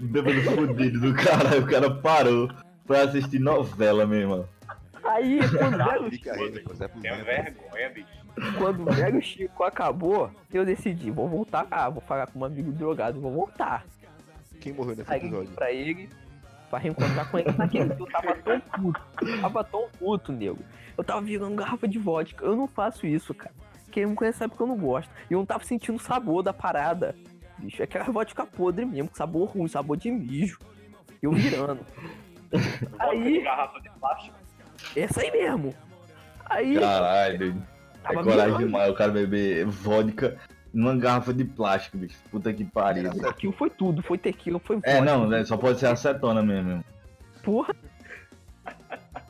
Bêbado 0.00 0.42
fudido 0.42 1.00
do 1.00 1.14
cara. 1.14 1.58
O 1.58 1.66
cara 1.66 1.90
parou 1.90 2.50
pra 2.86 3.02
assistir 3.02 3.38
novela, 3.38 4.06
meu 4.06 4.20
irmão. 4.20 4.48
Aí, 5.04 5.38
quando 5.58 5.74
o 5.74 5.84
Velho 5.84 6.10
depois 6.50 6.80
é 6.80 6.88
dentro. 6.88 7.24
vergonha, 7.24 7.90
bicho. 7.90 8.24
Quando 8.58 8.82
o 8.82 8.92
velho 8.92 9.22
Chico 9.22 9.62
acabou, 9.62 10.28
eu 10.52 10.64
decidi, 10.64 11.08
vou 11.08 11.28
voltar, 11.28 11.68
ah, 11.70 11.88
vou 11.88 12.00
falar 12.00 12.26
com 12.26 12.40
um 12.40 12.44
amigo 12.44 12.72
drogado, 12.72 13.20
vou 13.20 13.30
voltar. 13.30 13.86
Quem 14.60 14.72
morreu 14.72 14.96
nesse 14.96 15.12
Aí 15.12 15.20
episódio? 15.20 15.52
pra 15.52 15.72
ele, 15.72 16.08
pra 16.70 16.78
reencontrar 16.78 17.30
com 17.30 17.38
ele 17.38 17.52
naquele 17.52 17.86
dia, 17.86 17.96
eu 17.98 18.06
tava 18.06 18.34
tão 18.36 18.60
puto, 18.60 19.00
eu 19.22 19.40
tava 19.40 19.64
tão 19.64 19.88
puto, 19.98 20.32
nego. 20.32 20.62
Eu 20.96 21.04
tava 21.04 21.20
virando 21.20 21.56
garrafa 21.56 21.88
de 21.88 21.98
vodka, 21.98 22.44
eu 22.44 22.56
não 22.56 22.66
faço 22.66 23.06
isso, 23.06 23.34
cara. 23.34 23.54
Quem 23.90 24.06
me 24.06 24.14
conhece 24.14 24.38
sabe 24.38 24.56
que 24.56 24.60
eu 24.60 24.66
não 24.66 24.76
gosto. 24.76 25.10
E 25.30 25.34
eu 25.34 25.38
não 25.38 25.46
tava 25.46 25.64
sentindo 25.64 25.96
o 25.96 26.00
sabor 26.00 26.42
da 26.42 26.52
parada. 26.52 27.14
Bicho, 27.58 27.80
é 27.80 27.84
aquela 27.84 28.04
vodka 28.06 28.44
podre 28.44 28.84
mesmo, 28.84 29.08
com 29.08 29.14
sabor 29.14 29.48
ruim, 29.50 29.68
sabor 29.68 29.96
de 29.96 30.10
mijo. 30.10 30.58
Eu 31.22 31.32
virando. 31.32 31.80
Aí, 32.98 33.40
garrafa 33.42 33.80
de 33.80 33.90
plástico. 33.90 34.36
essa 34.96 35.20
aí 35.20 35.30
mesmo. 35.30 35.74
Aí, 36.46 36.78
Caralho. 36.78 37.62
É 38.04 38.14
coragem 38.14 38.44
virando. 38.44 38.58
demais 38.58 38.90
o 38.90 38.94
cara 38.94 39.12
beber 39.12 39.64
vodka 39.66 40.36
numa 40.74 40.94
garrafa 40.96 41.32
de 41.32 41.44
plástico, 41.44 41.96
bicho. 41.96 42.16
Puta 42.30 42.52
que 42.52 42.64
pariu. 42.64 43.10
Aquilo 43.28 43.52
foi 43.52 43.70
tudo, 43.70 44.02
foi 44.02 44.18
tequila, 44.18 44.58
foi 44.58 44.76
É, 44.82 44.96
vodka, 44.98 45.00
não, 45.04 45.28
né, 45.28 45.44
só 45.44 45.56
pode 45.56 45.78
ser 45.78 45.86
acetona 45.86 46.42
mesmo. 46.42 46.84
Porra, 47.42 47.74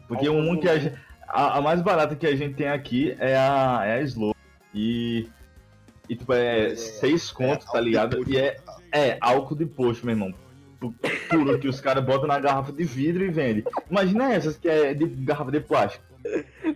Porque 0.08 0.28
um 0.28 0.58
que 0.58 0.68
a 0.68 0.78
gente. 0.78 0.96
A, 1.28 1.58
a 1.58 1.60
mais 1.60 1.80
barata 1.82 2.14
que 2.14 2.26
a 2.26 2.36
gente 2.36 2.54
tem 2.54 2.68
aqui 2.68 3.16
é 3.18 3.36
a, 3.36 3.82
é 3.84 3.94
a 3.94 4.00
Slow. 4.02 4.34
E. 4.74 5.28
E 6.08 6.14
tipo, 6.16 6.32
é 6.34 6.74
seis 6.76 7.30
contos, 7.30 7.66
tá 7.66 7.80
ligado? 7.80 8.22
E 8.30 8.36
é, 8.36 8.58
é 8.92 9.16
álcool 9.20 9.56
de 9.56 9.64
posto, 9.64 10.04
meu 10.04 10.14
irmão. 10.14 10.34
Pu- 10.78 10.94
Puro 11.30 11.58
que 11.58 11.66
os 11.66 11.80
caras 11.80 12.04
botam 12.04 12.26
na 12.28 12.38
garrafa 12.38 12.72
de 12.72 12.84
vidro 12.84 13.24
e 13.24 13.30
vendem. 13.30 13.64
Imagina 13.90 14.32
essas 14.34 14.56
que 14.58 14.68
é 14.68 14.92
de 14.92 15.06
garrafa 15.06 15.50
de 15.50 15.60
plástico. 15.60 16.04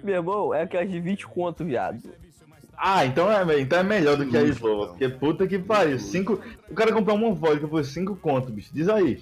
Meu 0.02 0.14
irmão, 0.16 0.54
é 0.54 0.62
aquelas 0.62 0.90
de 0.90 0.98
20 0.98 1.26
conto, 1.26 1.62
viado. 1.64 2.00
Ah, 2.80 3.04
então 3.04 3.30
é, 3.30 3.60
então 3.60 3.78
é 3.80 3.82
melhor 3.82 4.16
do 4.16 4.26
que 4.26 4.36
a 4.36 4.42
Slow. 4.42 4.88
Porque 4.88 5.08
puta 5.08 5.46
que 5.48 5.58
pariu. 5.58 5.98
Cinco, 5.98 6.40
o 6.70 6.74
cara 6.74 6.92
comprou 6.92 7.16
uma 7.16 7.32
vodka 7.34 7.66
por 7.66 7.84
cinco 7.84 8.14
contos, 8.16 8.50
bicho. 8.50 8.70
Diz 8.72 8.88
aí. 8.88 9.20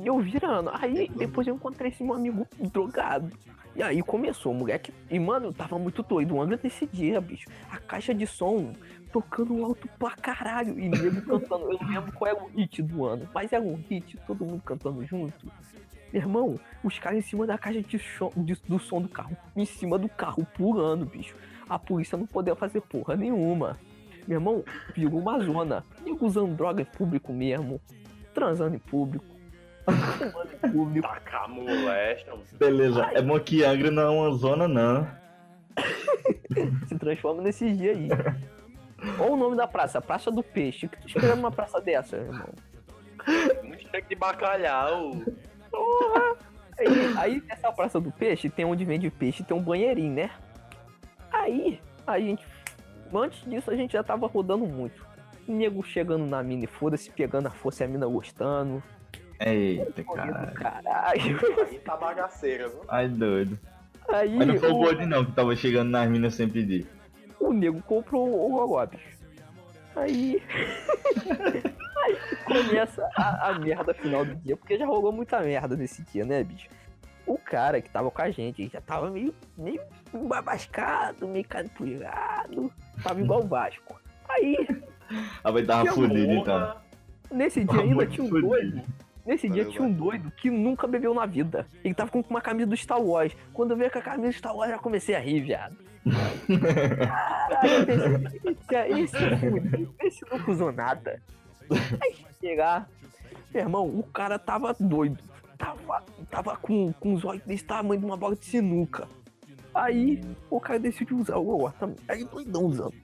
E 0.00 0.06
eu 0.06 0.18
virando. 0.18 0.70
Aí 0.72 1.10
depois 1.14 1.46
eu 1.46 1.54
encontrei 1.54 1.90
esse 1.90 2.02
meu 2.02 2.14
amigo 2.14 2.46
drogado. 2.72 3.30
E 3.76 3.82
aí 3.82 4.00
começou, 4.02 4.52
o 4.52 4.54
moleque. 4.54 4.92
E 5.10 5.18
mano, 5.18 5.46
eu 5.46 5.52
tava 5.52 5.78
muito 5.78 6.02
doido. 6.02 6.34
O 6.34 6.40
Angra 6.40 6.58
nesse 6.62 6.86
dia, 6.86 7.20
bicho. 7.20 7.48
A 7.70 7.76
caixa 7.76 8.14
de 8.14 8.26
som 8.26 8.72
tocando 9.12 9.62
alto 9.64 9.88
pra 9.98 10.12
caralho. 10.12 10.78
E 10.78 10.88
nego 10.88 11.20
cantando. 11.22 11.70
Eu 11.72 11.78
não 11.80 11.88
lembro 11.88 12.12
qual 12.12 12.30
era 12.30 12.42
o 12.42 12.46
hit 12.56 12.80
do 12.82 13.04
ano. 13.04 13.28
Mas 13.34 13.52
era 13.52 13.62
um 13.62 13.74
hit, 13.88 14.16
todo 14.26 14.44
mundo 14.44 14.62
cantando 14.64 15.04
junto. 15.04 15.46
Meu 16.12 16.22
irmão, 16.22 16.60
os 16.82 16.98
caras 16.98 17.18
em 17.18 17.22
cima 17.22 17.44
da 17.46 17.58
caixa 17.58 17.82
de 17.82 17.98
som, 17.98 18.32
de- 18.36 18.56
do 18.68 18.78
som 18.78 19.02
do 19.02 19.08
carro. 19.08 19.36
Em 19.56 19.64
cima 19.66 19.98
do 19.98 20.08
carro, 20.08 20.46
pulando, 20.56 21.04
bicho. 21.04 21.34
A 21.68 21.78
polícia 21.78 22.18
não 22.18 22.26
podia 22.26 22.54
fazer 22.54 22.80
porra 22.80 23.16
nenhuma. 23.16 23.78
Meu 24.26 24.38
irmão, 24.38 24.64
virou 24.94 25.20
uma 25.20 25.38
zona. 25.40 25.84
Nego 26.04 26.26
usando 26.26 26.54
droga 26.54 26.82
em 26.82 26.84
público 26.84 27.32
mesmo. 27.32 27.80
Transando 28.32 28.74
em 28.74 28.78
público. 28.78 29.24
Fumando 29.84 30.50
em 30.52 30.70
público. 30.70 31.08
Tacar. 31.08 31.48
Beleza. 32.58 33.10
É 33.12 33.22
bom 33.22 33.38
que 33.38 33.64
Angra 33.64 33.90
não 33.90 34.02
é 34.02 34.10
uma 34.10 34.30
zona, 34.36 34.66
não. 34.66 35.06
se 36.86 36.98
transforma 36.98 37.42
nesses 37.42 37.76
dias 37.76 37.96
aí. 37.96 38.08
Olha 39.18 39.32
o 39.32 39.36
nome 39.36 39.56
da 39.56 39.66
praça, 39.66 40.00
Praça 40.00 40.30
do 40.30 40.42
Peixe. 40.42 40.86
O 40.86 40.88
que 40.88 41.00
tu 41.00 41.06
esperando 41.06 41.36
numa 41.36 41.50
praça 41.50 41.80
dessa, 41.80 42.16
irmão? 42.16 42.48
Muito 43.62 43.88
cheio 43.90 44.04
de 44.08 44.14
bacalhau. 44.14 45.12
Aí, 46.78 46.86
aí 47.18 47.42
nessa 47.46 47.72
Praça 47.72 48.00
do 48.00 48.10
Peixe, 48.10 48.48
tem 48.48 48.64
onde 48.64 48.84
vende 48.84 49.10
peixe, 49.10 49.44
tem 49.44 49.56
um 49.56 49.62
banheirinho, 49.62 50.12
né? 50.14 50.30
Aí, 51.34 51.80
a 52.06 52.18
gente. 52.18 52.46
Antes 53.12 53.44
disso, 53.48 53.70
a 53.70 53.76
gente 53.76 53.92
já 53.92 54.02
tava 54.02 54.26
rodando 54.26 54.66
muito. 54.66 55.06
Nego 55.46 55.82
chegando 55.82 56.24
na 56.26 56.42
mina 56.42 56.64
e 56.64 56.66
foda-se, 56.66 57.10
pegando 57.10 57.46
a 57.46 57.50
força 57.50 57.84
e 57.84 57.86
a 57.86 57.88
mina 57.88 58.06
gostando. 58.06 58.82
Eita, 59.38 60.02
caralho. 60.04 60.54
caralho. 60.54 61.20
Aí 61.68 61.78
tá 61.80 61.96
bagaceira, 61.96 62.68
viu? 62.68 62.80
Ai, 62.88 63.08
doido. 63.08 63.58
Aí 64.08 64.36
Mas 64.36 64.46
não 64.46 64.58
foi 64.58 64.70
o 64.70 64.74
o, 64.76 64.80
Bode 64.80 65.06
não 65.06 65.24
que 65.24 65.32
tava 65.32 65.54
chegando 65.56 65.90
nas 65.90 66.08
minas 66.08 66.34
sem 66.34 66.48
pedir. 66.48 66.86
o 67.40 67.52
nego 67.52 67.82
comprou 67.82 68.28
o 68.28 68.86
bicho. 68.86 69.14
Aí. 69.96 70.42
aí 72.04 72.16
começa 72.44 73.08
a, 73.16 73.50
a 73.50 73.58
merda 73.58 73.94
final 73.94 74.24
do 74.24 74.34
dia, 74.36 74.56
porque 74.56 74.76
já 74.76 74.86
rolou 74.86 75.12
muita 75.12 75.40
merda 75.40 75.76
nesse 75.76 76.02
dia, 76.02 76.24
né, 76.24 76.42
bicho? 76.42 76.68
O 77.26 77.38
cara 77.38 77.80
que 77.80 77.88
tava 77.90 78.10
com 78.10 78.22
a 78.22 78.30
gente 78.30 78.68
já 78.68 78.80
tava 78.80 79.10
meio, 79.10 79.34
meio 79.56 79.80
babascado, 80.12 81.26
meio 81.26 81.46
canipulhado, 81.46 82.70
tava 83.02 83.20
igual 83.20 83.40
o 83.42 83.46
Vasco. 83.46 83.98
Aí, 84.28 84.56
A 85.42 85.50
vai 85.50 85.64
tava 85.64 85.90
honra. 85.92 86.18
então. 86.20 86.76
nesse 87.30 87.64
dia 87.64 87.80
ainda 87.80 88.06
tinha 88.06 88.24
um 88.24 88.28
fudido. 88.28 88.48
doido. 88.48 88.82
Nesse 89.24 89.48
dia 89.48 89.62
Valeu, 89.62 89.72
tinha 89.72 89.88
um 89.88 89.92
doido 89.92 90.30
que 90.32 90.50
nunca 90.50 90.86
bebeu 90.86 91.14
na 91.14 91.24
vida. 91.24 91.66
Ele 91.82 91.94
tava 91.94 92.10
com 92.10 92.22
uma 92.28 92.42
camisa 92.42 92.66
do 92.66 92.76
Star 92.76 93.00
Wars. 93.00 93.34
Quando 93.54 93.70
eu 93.70 93.76
vi 93.76 93.88
com 93.88 93.98
a 93.98 94.02
camisa 94.02 94.28
do 94.32 94.34
Star 94.34 94.54
Wars, 94.54 94.70
já 94.70 94.78
comecei 94.78 95.14
a 95.14 95.18
rir, 95.18 95.40
viado. 95.40 95.76
Caralho, 98.68 98.98
esse, 99.02 99.16
esse, 99.16 99.88
esse 100.00 100.30
não 100.30 100.38
cuzou 100.40 100.70
nada. 100.72 101.22
Aí 102.02 102.14
chegar, 102.38 102.86
meu 103.52 103.62
irmão, 103.62 103.86
o 103.86 104.02
cara 104.02 104.38
tava 104.38 104.76
doido. 104.78 105.22
Tava, 105.58 106.02
tava 106.30 106.56
com, 106.56 106.92
com 106.94 107.14
os 107.14 107.24
olhos 107.24 107.42
desse 107.44 107.64
tamanho 107.64 108.00
de 108.00 108.06
uma 108.06 108.16
bola 108.16 108.34
de 108.34 108.44
sinuca. 108.44 109.08
Aí 109.74 110.22
o 110.48 110.60
cara 110.60 110.78
decidiu 110.78 111.18
usar 111.18 111.36
o 111.36 111.62
War 111.62 111.72
também. 111.74 111.96
Aí 112.08 112.24
doidão 112.24 112.64
usando. 112.64 112.94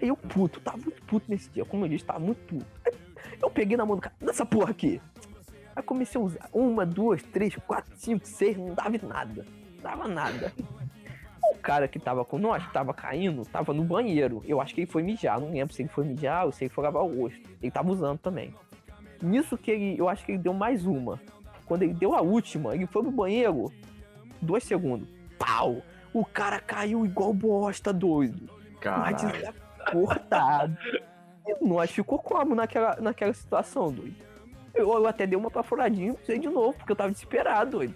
Aí 0.00 0.08
eu 0.08 0.16
puto, 0.16 0.60
tava 0.60 0.78
muito 0.78 1.02
puto 1.02 1.26
nesse 1.28 1.50
dia. 1.50 1.64
Como 1.64 1.84
eu 1.84 1.88
disse, 1.88 2.04
tava 2.04 2.20
muito 2.20 2.38
puto. 2.46 2.66
Eu 3.42 3.50
peguei 3.50 3.76
na 3.76 3.84
mão 3.84 3.96
do 3.96 4.02
cara, 4.02 4.14
dessa 4.20 4.46
porra 4.46 4.70
aqui. 4.70 5.00
Aí 5.74 5.82
comecei 5.82 6.20
a 6.20 6.24
usar 6.24 6.48
uma, 6.52 6.86
duas, 6.86 7.22
três, 7.22 7.54
quatro, 7.56 7.92
cinco, 7.96 8.26
seis, 8.26 8.56
não 8.56 8.74
dava 8.74 8.98
nada. 9.06 9.46
Não 9.74 9.82
dava 9.82 10.08
nada. 10.08 10.52
O 11.50 11.58
cara 11.58 11.88
que 11.88 11.98
tava 11.98 12.24
com 12.24 12.38
nós, 12.38 12.64
que 12.64 12.72
tava 12.72 12.94
caindo, 12.94 13.42
tava 13.44 13.72
no 13.72 13.84
banheiro. 13.84 14.42
Eu 14.46 14.60
acho 14.60 14.74
que 14.74 14.82
ele 14.82 14.90
foi 14.90 15.02
mijar. 15.02 15.40
Não 15.40 15.50
lembro 15.50 15.74
se 15.74 15.82
ele 15.82 15.88
foi 15.88 16.04
mijar 16.04 16.46
ou 16.46 16.52
se 16.52 16.64
ele 16.64 16.72
foi 16.72 16.84
lavar 16.84 17.02
o 17.02 17.22
rosto. 17.22 17.40
Ele 17.60 17.70
tava 17.70 17.90
usando 17.90 18.18
também. 18.18 18.54
Nisso 19.20 19.56
que 19.56 19.70
ele, 19.70 19.98
eu 19.98 20.08
acho 20.08 20.24
que 20.24 20.32
ele 20.32 20.38
deu 20.38 20.52
mais 20.52 20.86
uma. 20.86 21.20
Quando 21.66 21.82
ele 21.82 21.94
deu 21.94 22.14
a 22.14 22.20
última, 22.20 22.74
ele 22.74 22.86
foi 22.86 23.02
pro 23.02 23.10
banheiro. 23.10 23.72
Dois 24.40 24.64
segundos. 24.64 25.08
Pau! 25.38 25.82
O 26.12 26.24
cara 26.24 26.60
caiu 26.60 27.04
igual 27.04 27.34
bosta, 27.34 27.92
doido. 27.92 28.48
Mas 28.82 29.22
Caralho. 29.22 29.54
cortado. 29.90 30.76
E 31.46 31.64
nós 31.64 31.90
ficou 31.90 32.18
como 32.18 32.54
naquela, 32.54 32.96
naquela 33.00 33.32
situação, 33.34 33.92
doido? 33.92 34.16
Eu, 34.74 34.92
eu 34.92 35.06
até 35.06 35.26
dei 35.26 35.38
uma 35.38 35.50
pafuradinha 35.50 36.08
e 36.08 36.22
usei 36.22 36.38
de 36.38 36.48
novo, 36.48 36.74
porque 36.74 36.92
eu 36.92 36.96
tava 36.96 37.10
desesperado, 37.10 37.72
doido. 37.72 37.94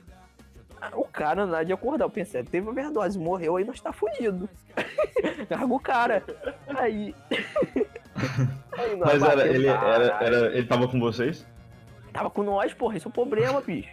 O 0.95 1.05
cara, 1.05 1.45
nada 1.45 1.65
de 1.65 1.73
acordar, 1.73 2.07
eu 2.07 2.11
pensei, 2.11 2.43
teve 2.43 2.69
overdose, 2.69 3.19
morreu, 3.19 3.57
aí 3.57 3.65
nós 3.65 3.81
tá 3.81 3.93
fudido. 3.93 4.49
Larga 5.51 5.75
o 5.75 5.81
cara. 5.81 6.25
Aí. 6.69 7.15
aí 8.73 8.97
Mas 8.97 9.23
era, 9.23 9.47
ele, 9.47 9.67
era, 9.67 9.79
caralho. 9.79 10.27
era, 10.37 10.57
ele 10.57 10.67
tava 10.67 10.89
com 10.89 10.99
vocês? 10.99 11.47
Tava 12.13 12.31
com 12.31 12.43
nós, 12.43 12.75
porra, 12.75 12.97
esse 12.97 13.07
é 13.07 13.11
o 13.11 13.13
problema, 13.13 13.61
bicho. 13.63 13.91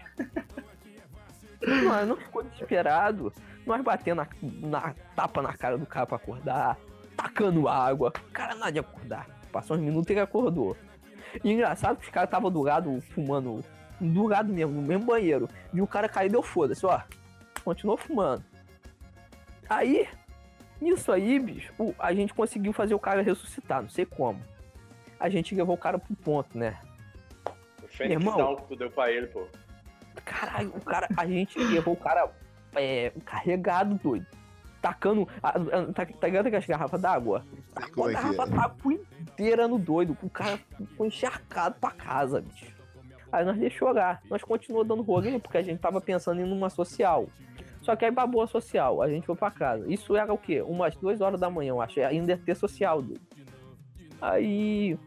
Nós 1.84 2.08
não 2.08 2.18
ficou 2.18 2.44
desesperado. 2.44 3.34
Nós 3.66 3.82
batendo 3.82 4.18
na, 4.18 4.28
na 4.42 4.96
tapa 5.16 5.42
na 5.42 5.54
cara 5.54 5.78
do 5.78 5.86
cara 5.86 6.06
pra 6.06 6.16
acordar, 6.16 6.78
tacando 7.16 7.68
água. 7.68 8.14
O 8.30 8.32
cara 8.32 8.56
nada 8.56 8.72
de 8.72 8.80
acordar. 8.80 9.28
Passou 9.52 9.76
uns 9.76 9.82
minutos 9.84 10.10
e 10.10 10.14
ele 10.14 10.22
acordou. 10.22 10.78
E 11.44 11.52
engraçado 11.52 11.98
que 11.98 12.06
os 12.06 12.12
caras 12.12 12.28
estavam 12.28 12.50
do 12.50 12.62
lado 12.62 13.02
fumando. 13.14 13.64
Do 14.00 14.28
lado 14.28 14.54
mesmo, 14.54 14.74
no 14.74 14.82
mesmo 14.82 15.06
banheiro. 15.06 15.50
E 15.74 15.82
o 15.82 15.88
cara 15.88 16.08
caiu 16.08 16.28
e 16.28 16.32
deu 16.32 16.44
foda-se, 16.44 16.86
ó. 16.86 17.02
Continuou 17.64 17.98
fumando. 17.98 18.44
Aí, 19.70 20.08
nisso 20.80 21.12
aí, 21.12 21.40
bicho, 21.40 21.74
a 22.00 22.14
gente 22.14 22.34
conseguiu 22.34 22.72
fazer 22.72 22.94
o 22.94 23.00
cara 23.00 23.22
ressuscitar, 23.22 23.82
não 23.82 23.90
sei 23.90 24.06
como. 24.06 24.40
A 25.20 25.30
gente 25.30 25.56
levou 25.56 25.76
o 25.76 25.80
cara 25.80 26.00
pro 26.00 26.16
ponto, 26.16 26.58
né? 26.58 26.78
Irmão. 28.06 28.38
Down 28.38 28.56
que 28.58 28.68
tu 28.68 28.76
deu 28.76 28.92
pra 28.92 29.12
ele, 29.12 29.28
pô. 29.28 29.46
Caralho, 30.26 30.70
o 30.76 30.82
cara, 30.82 31.08
a 31.16 31.26
gente 31.26 31.58
levou 31.60 31.94
o 31.94 31.98
cara 31.98 32.30
é, 32.76 33.12
carregado, 33.26 33.96
doido. 33.96 34.26
Tacando. 34.82 35.28
a- 35.42 35.50
a- 35.50 35.94
tá, 35.94 36.06
tá 36.06 36.28
ligado 36.28 36.48
aquelas 36.48 36.66
garrafas 36.66 37.02
d'água? 37.02 37.44
Tacou 37.74 38.06
a 38.06 38.12
é 38.12 38.16
que 38.16 38.22
garrafa 38.22 38.44
é? 38.44 38.48
d'água 38.48 38.94
inteira 39.22 39.68
no 39.68 39.78
doido. 39.80 40.18
O 40.22 40.30
cara 40.30 40.58
ficou 40.78 41.06
encharcado 41.06 41.76
pra 41.80 41.92
casa, 41.92 42.42
bicho. 42.42 42.76
Aí 43.32 43.44
nós 43.44 43.58
deixou 43.58 43.92
lá. 43.92 44.20
Nós 44.30 44.42
continuamos 44.44 44.88
dando 44.88 45.02
rolê 45.02 45.38
porque 45.40 45.58
a 45.58 45.62
gente 45.62 45.80
tava 45.80 46.00
pensando 46.00 46.40
em 46.40 46.46
ir 46.46 46.48
numa 46.48 46.70
social. 46.70 47.28
Só 47.82 47.96
que 47.96 48.06
aí 48.06 48.12
babou 48.12 48.42
a 48.42 48.48
social, 48.48 49.02
a 49.02 49.10
gente 49.10 49.26
foi 49.26 49.36
pra 49.36 49.50
casa. 49.52 49.86
Isso 49.92 50.16
era 50.16 50.32
o 50.34 50.38
quê? 50.38 50.62
Umas 50.62 50.96
duas 50.96 51.22
horas 51.22 51.40
da 51.40 51.50
manhã, 51.50 51.70
eu 51.70 51.82
acho. 51.82 52.00
Ainda 52.02 52.34
ia 52.34 52.38
ter 52.38 52.56
social, 52.56 53.02
doido. 53.02 53.22
Aí. 54.22 54.98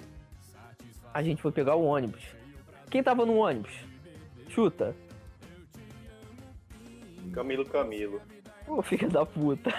A 1.12 1.22
gente 1.22 1.42
foi 1.42 1.50
pegar 1.52 1.74
o 1.74 1.84
ônibus. 1.84 2.22
Quem 2.90 3.02
tava 3.02 3.24
no 3.24 3.36
ônibus? 3.36 3.72
Chuta. 4.48 4.94
Camilo 7.32 7.64
Camilo. 7.64 8.20
Ô, 8.66 8.82
filho 8.82 9.08
da 9.08 9.24
puta. 9.24 9.70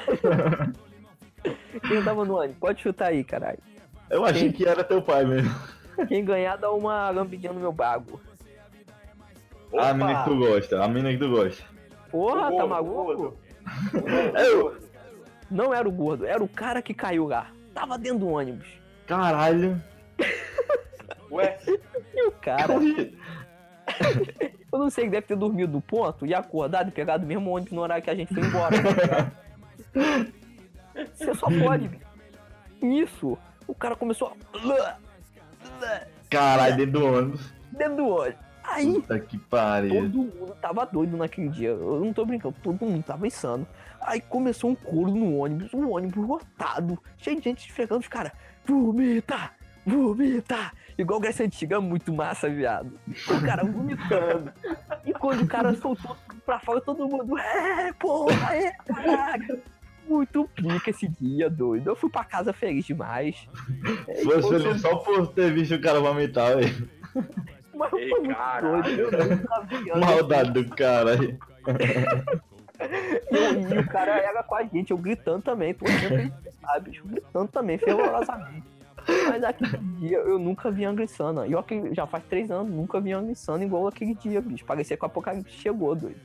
Quem 1.88 2.04
tava 2.04 2.24
no 2.26 2.38
ônibus? 2.38 2.58
Pode 2.58 2.82
chutar 2.82 3.10
aí, 3.10 3.24
caralho. 3.24 3.60
Eu 4.10 4.26
achei 4.26 4.52
que 4.52 4.66
era 4.68 4.84
teu 4.84 5.02
pai 5.02 5.26
mesmo. 5.26 5.54
Quem 6.08 6.24
ganhar 6.24 6.56
dá 6.58 6.72
uma 6.72 7.10
lambidinha 7.10 7.54
no 7.54 7.60
meu 7.60 7.72
bago. 7.72 8.22
A 9.78 9.94
mina 9.94 10.24
que 10.24 10.30
tu 10.30 10.38
gosta, 10.38 10.84
a 10.84 10.88
mina 10.88 11.12
que 11.12 11.18
tu 11.18 11.30
gosta. 11.30 11.64
Porra, 12.10 12.42
tá 12.44 12.50
gordo, 12.50 12.68
maluco? 12.68 13.02
o 13.02 13.16
gordo. 13.16 13.38
Eu- 14.38 14.78
Não 15.50 15.74
era 15.74 15.88
o 15.88 15.92
gordo, 15.92 16.26
era 16.26 16.44
o 16.44 16.48
cara 16.48 16.82
que 16.82 16.94
caiu 16.94 17.28
lá. 17.28 17.52
Tava 17.74 17.98
dentro 17.98 18.20
do 18.20 18.30
ônibus. 18.30 18.68
Caralho. 19.08 19.82
Ué, 21.32 21.58
cara, 22.42 22.74
eu 24.72 24.80
não 24.80 24.90
sei, 24.90 25.10
deve 25.10 25.28
ter 25.28 25.36
dormido 25.36 25.74
no 25.74 25.82
ponto 25.82 26.26
e 26.26 26.34
acordado 26.34 26.90
e 26.90 26.92
pegado 26.92 27.24
o 27.24 27.28
mesmo 27.28 27.50
ônibus 27.50 27.74
no 27.74 27.82
horário 27.82 28.04
que 28.04 28.10
a 28.10 28.16
gente 28.16 28.34
foi 28.34 28.44
embora. 28.44 28.76
Você 31.14 31.34
só 31.36 31.48
pode. 31.48 31.90
Nisso, 32.82 33.38
o 33.68 33.76
cara 33.76 33.96
começou 33.96 34.30
a. 34.30 34.98
Caralho, 36.30 36.78
dentro 36.78 37.00
do 37.00 37.06
ônibus. 37.06 37.54
Dentro 37.72 37.96
do 37.98 38.08
ônibus. 38.08 38.52
Aí, 38.64 38.94
Puta 38.94 39.20
que 39.20 39.38
pariu. 39.38 40.04
Todo 40.04 40.18
mundo 40.18 40.56
tava 40.62 40.86
doido 40.86 41.18
naquele 41.18 41.50
dia. 41.50 41.70
Eu 41.70 42.00
não 42.00 42.14
tô 42.14 42.26
brincando, 42.26 42.56
todo 42.64 42.86
mundo 42.86 43.04
tava 43.04 43.28
insano. 43.28 43.68
Aí 44.00 44.22
começou 44.22 44.70
um 44.70 44.76
coro 44.76 45.12
no 45.12 45.38
ônibus, 45.38 45.74
um 45.74 45.92
ônibus 45.92 46.28
lotado, 46.28 46.98
cheio 47.18 47.38
de 47.38 47.44
gente 47.44 47.68
esfregando 47.68 48.02
os 48.02 48.08
caras. 48.08 48.32
Vomita! 48.66 49.52
Vomita! 49.86 50.72
Igual 51.02 51.20
Grécia 51.20 51.46
Antiga, 51.46 51.82
muito 51.82 52.14
massa, 52.14 52.50
viado. 52.50 52.92
O 53.28 53.42
cara 53.46 53.64
vomitando. 53.64 54.52
E 55.06 55.14
quando 55.14 55.42
o 55.42 55.48
cara 55.48 55.74
soltou 55.76 56.16
pra 56.46 56.60
fora, 56.60 56.80
todo 56.82 57.08
mundo. 57.08 57.38
É, 57.38 57.92
porra, 57.94 58.56
é, 58.56 58.72
caralho. 58.86 59.62
Muito 60.08 60.48
pica 60.56 60.90
esse 60.90 61.08
dia, 61.08 61.50
doido. 61.50 61.90
Eu 61.90 61.96
fui 61.96 62.10
pra 62.10 62.24
casa 62.24 62.52
feliz 62.54 62.86
demais. 62.86 63.48
É, 64.08 64.24
foi- 64.24 64.42
feliz 64.60 64.82
só 64.82 64.96
por 64.98 65.28
ter 65.28 65.52
visto 65.54 65.76
o 65.76 65.82
cara 65.82 66.00
vomitar, 66.00 66.58
velho. 66.58 66.90
Mas 67.74 67.90
foi 67.90 68.02
Ei, 68.04 68.10
muito 68.10 68.36
caralho. 68.36 68.84
doido. 68.84 69.88
Eu. 69.88 69.98
Maldade 70.00 70.52
do 70.52 70.70
cara 70.76 71.12
aí. 71.14 71.38
E, 73.32 73.36
eu- 73.36 73.70
e 73.76 73.80
o 73.80 73.88
cara 73.88 74.18
era 74.18 74.44
com 74.44 74.56
a 74.56 74.64
gente, 74.64 74.92
eu 74.92 74.98
gritando 74.98 75.42
também, 75.44 75.70
ele 75.70 76.32
ficar, 76.44 76.80
bicho, 76.80 77.04
gritando 77.06 77.48
também, 77.48 77.78
fervorosamente. 77.78 78.64
Mas 79.30 79.44
aquele 79.44 79.78
dia 80.00 80.18
eu 80.18 80.40
nunca 80.40 80.72
vi 80.72 80.86
Angry 80.86 81.08
Sana. 81.08 81.48
E 81.48 81.64
que 81.64 81.94
já 81.94 82.06
faz 82.08 82.24
três 82.30 82.52
anos, 82.52 82.72
nunca 82.74 83.00
vi 83.00 83.12
Angry 83.12 83.36
Sana 83.36 83.64
igual 83.64 83.88
aquele 83.88 84.16
dia, 84.16 84.42
bicho. 84.42 84.66
Parecia 84.66 84.98
que 84.98 85.04
o 85.04 85.06
apocalipse 85.06 85.54
chegou, 85.58 85.96
doido. 85.96 86.20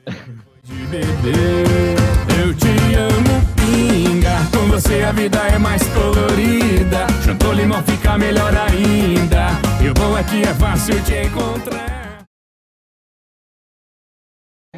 de 0.63 0.75
beber. 0.87 1.97
Eu 2.41 2.55
te 2.55 2.95
amo, 2.95 3.37
pinga. 3.57 4.37
Com 4.53 4.67
você 4.69 5.03
a 5.03 5.13
vida 5.13 5.39
é 5.39 5.59
mais 5.59 5.83
colorida. 5.89 7.07
Juntou 7.23 7.53
limão 7.53 7.83
fica 7.83 8.19
melhor 8.19 8.53
ainda. 8.55 9.49
E 9.83 9.89
o 9.89 9.95
bom 9.95 10.17
é 10.17 10.25
que 10.25 10.43
é 10.43 10.55
fácil 10.55 10.99
de 11.01 11.23
encontrar. 11.27 11.97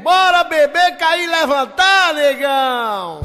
Bora 0.03 0.45
beber, 0.45 0.97
cair 0.97 1.25
e 1.25 1.27
levantar, 1.27 2.15
negão! 2.15 3.21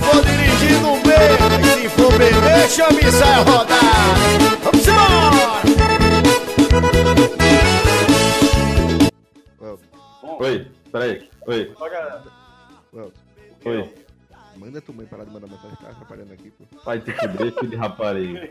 For 0.00 0.22
dirigir, 0.24 0.80
não 0.82 1.00
beba. 1.02 1.46
E 1.60 1.82
se 1.82 1.88
for 1.90 2.12
beber, 2.18 2.68
chame 2.68 3.00
e 3.00 3.12
sai 3.12 3.34
a 3.34 3.42
rodar. 3.42 4.14
Vamos 4.62 4.86
embora! 4.88 5.60
Oi, 10.38 10.66
peraí. 10.90 11.28
Oi, 11.46 11.74
oi. 13.64 13.94
manda 14.56 14.80
tua 14.80 14.94
mãe 14.94 15.06
parar 15.06 15.24
de 15.24 15.30
mandar 15.30 15.46
mensagem, 15.48 15.76
tá 15.76 15.90
atrapalhando 15.90 16.32
aqui, 16.32 16.50
pô. 16.50 16.64
Pai 16.84 17.00
te 17.00 17.12
fuder, 17.12 17.52
filho 17.54 17.70
de 17.70 17.76
rapariga. 17.76 18.48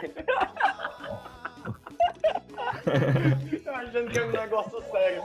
Eu 3.65 3.75
achando 3.75 4.11
que 4.11 4.19
é 4.19 4.25
um 4.25 4.31
negócio 4.31 4.83
sério. 4.91 5.23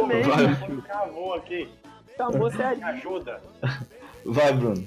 Ô, 0.00 0.06
meu 0.06 0.82
cavou 0.82 1.34
aqui. 1.34 1.68
Acabou 2.14 2.50
Me 2.50 2.56
sério. 2.56 2.86
ajuda. 2.86 3.40
Vai, 4.24 4.52
Bruno. 4.52 4.84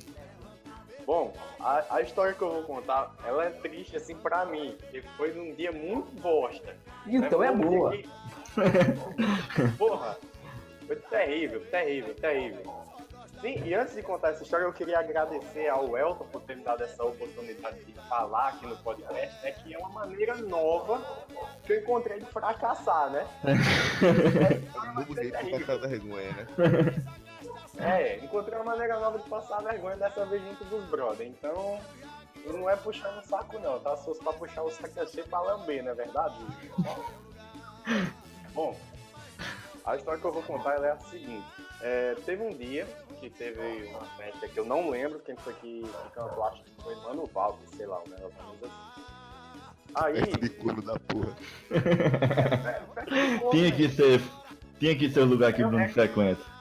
Bom, 1.05 1.33
a, 1.59 1.95
a 1.97 2.01
história 2.01 2.33
que 2.33 2.41
eu 2.41 2.51
vou 2.51 2.63
contar, 2.63 3.13
ela 3.25 3.45
é 3.45 3.49
triste 3.49 3.95
assim 3.97 4.15
pra 4.15 4.45
mim. 4.45 4.75
Porque 4.79 5.01
foi 5.17 5.33
num 5.33 5.53
dia 5.53 5.71
muito 5.71 6.11
bosta. 6.21 6.75
Então 7.07 7.39
né? 7.39 7.47
é 7.47 7.51
boa. 7.51 7.91
que- 7.91 8.09
Porra, 9.77 10.17
foi 10.87 10.95
terrível, 10.95 11.59
terrível, 11.65 12.13
terrível. 12.15 12.83
Sim, 13.41 13.61
e 13.65 13.73
antes 13.73 13.93
de 13.93 14.01
contar 14.01 14.29
essa 14.29 14.41
história, 14.41 14.63
eu 14.63 14.71
queria 14.71 14.99
agradecer 14.99 15.67
ao 15.67 15.97
Elton 15.97 16.23
por 16.31 16.41
ter 16.43 16.55
me 16.55 16.63
dado 16.63 16.81
essa 16.81 17.03
oportunidade 17.03 17.83
de 17.83 17.91
falar 18.07 18.49
aqui 18.49 18.65
no 18.65 18.77
podcast, 18.77 19.43
né? 19.43 19.51
Que 19.51 19.73
é 19.73 19.77
uma 19.79 19.89
maneira 19.89 20.35
nova 20.37 21.01
que 21.65 21.73
eu 21.73 21.81
encontrei 21.81 22.19
de 22.19 22.25
fracassar, 22.27 23.09
né? 23.09 23.27
Um 24.87 24.93
novo 24.93 25.15
jeito 25.15 25.43
de 25.43 25.51
passar 25.51 25.77
vergonha, 25.79 26.31
né? 26.31 26.47
É, 26.57 27.22
encontrei 28.23 28.57
uma 28.57 28.71
maneira 28.71 28.99
nova 28.99 29.17
de 29.17 29.29
passar 29.29 29.61
vergonha 29.63 29.97
dessa 29.97 30.25
vez 30.25 30.41
junto 30.43 30.63
dos 30.65 30.83
brother. 30.85 31.27
Então, 31.27 31.79
não 32.45 32.69
é 32.69 32.75
puxando 32.75 33.17
o 33.19 33.27
saco 33.27 33.59
não, 33.59 33.79
tá? 33.79 33.95
Se 33.97 34.05
fosse 34.05 34.21
pra 34.21 34.33
puxar 34.33 34.63
o 34.63 34.71
saco 34.71 34.93
ia 34.97 35.07
ser 35.07 35.27
pra 35.27 35.41
lamber, 35.41 35.83
não 35.83 35.91
é 35.91 35.95
verdade? 35.95 36.35
Bom, 38.53 38.75
a 39.85 39.95
história 39.95 40.19
que 40.19 40.25
eu 40.25 40.31
vou 40.31 40.43
contar 40.43 40.75
ela 40.75 40.87
é 40.87 40.91
a 40.91 40.99
seguinte. 40.99 41.45
É, 41.81 42.15
teve 42.25 42.43
um 42.43 42.55
dia 42.55 42.87
que 43.19 43.29
teve 43.29 43.83
uma 43.87 44.05
festa 44.17 44.47
que 44.47 44.57
eu 44.57 44.65
não 44.65 44.89
lembro 44.89 45.19
quem 45.19 45.35
foi 45.35 45.53
que, 45.55 45.81
que 45.81 46.11
cantou, 46.13 46.43
acho 46.45 46.63
que 46.63 46.81
foi 46.81 46.95
Mano 46.97 47.25
Valdo, 47.25 47.59
sei 47.75 47.85
lá, 47.85 47.99
um 47.99 48.09
negócio 48.09 48.37
assim. 48.63 49.03
Aí, 49.95 50.15
Festa 50.15 50.37
de 50.39 50.49
corno 50.49 50.81
da 50.81 50.97
porra. 50.99 51.35
Tinha 53.51 53.71
que 53.71 53.89
ser. 53.89 54.21
Tinha 54.79 54.97
que 54.97 55.09
ser 55.09 55.19
o 55.19 55.25
lugar 55.25 55.53
que 55.53 55.63
o 55.63 55.67
Bruno 55.67 55.87
frequenta. 55.89 56.52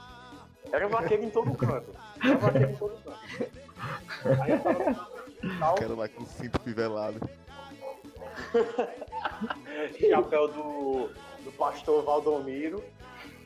Era 0.72 0.88
vaqueiro 0.88 1.24
em 1.24 1.30
todo 1.30 1.54
canto. 1.54 1.94
Era 2.24 2.38
vaqueiro 2.38 2.70
em 2.70 2.76
todo 2.76 2.96
canto. 3.04 3.18
Aí 4.42 4.50
eu 4.50 4.60
tava 4.60 4.84
no 5.42 5.58
tal, 5.58 5.74
Quero 5.74 5.96
lá 5.96 6.08
com 6.08 6.24
cinto 6.24 6.58
fivelado. 6.60 7.20
chapéu 10.08 10.48
do, 10.48 11.10
do 11.44 11.52
pastor 11.58 12.04
Valdomiro. 12.04 12.82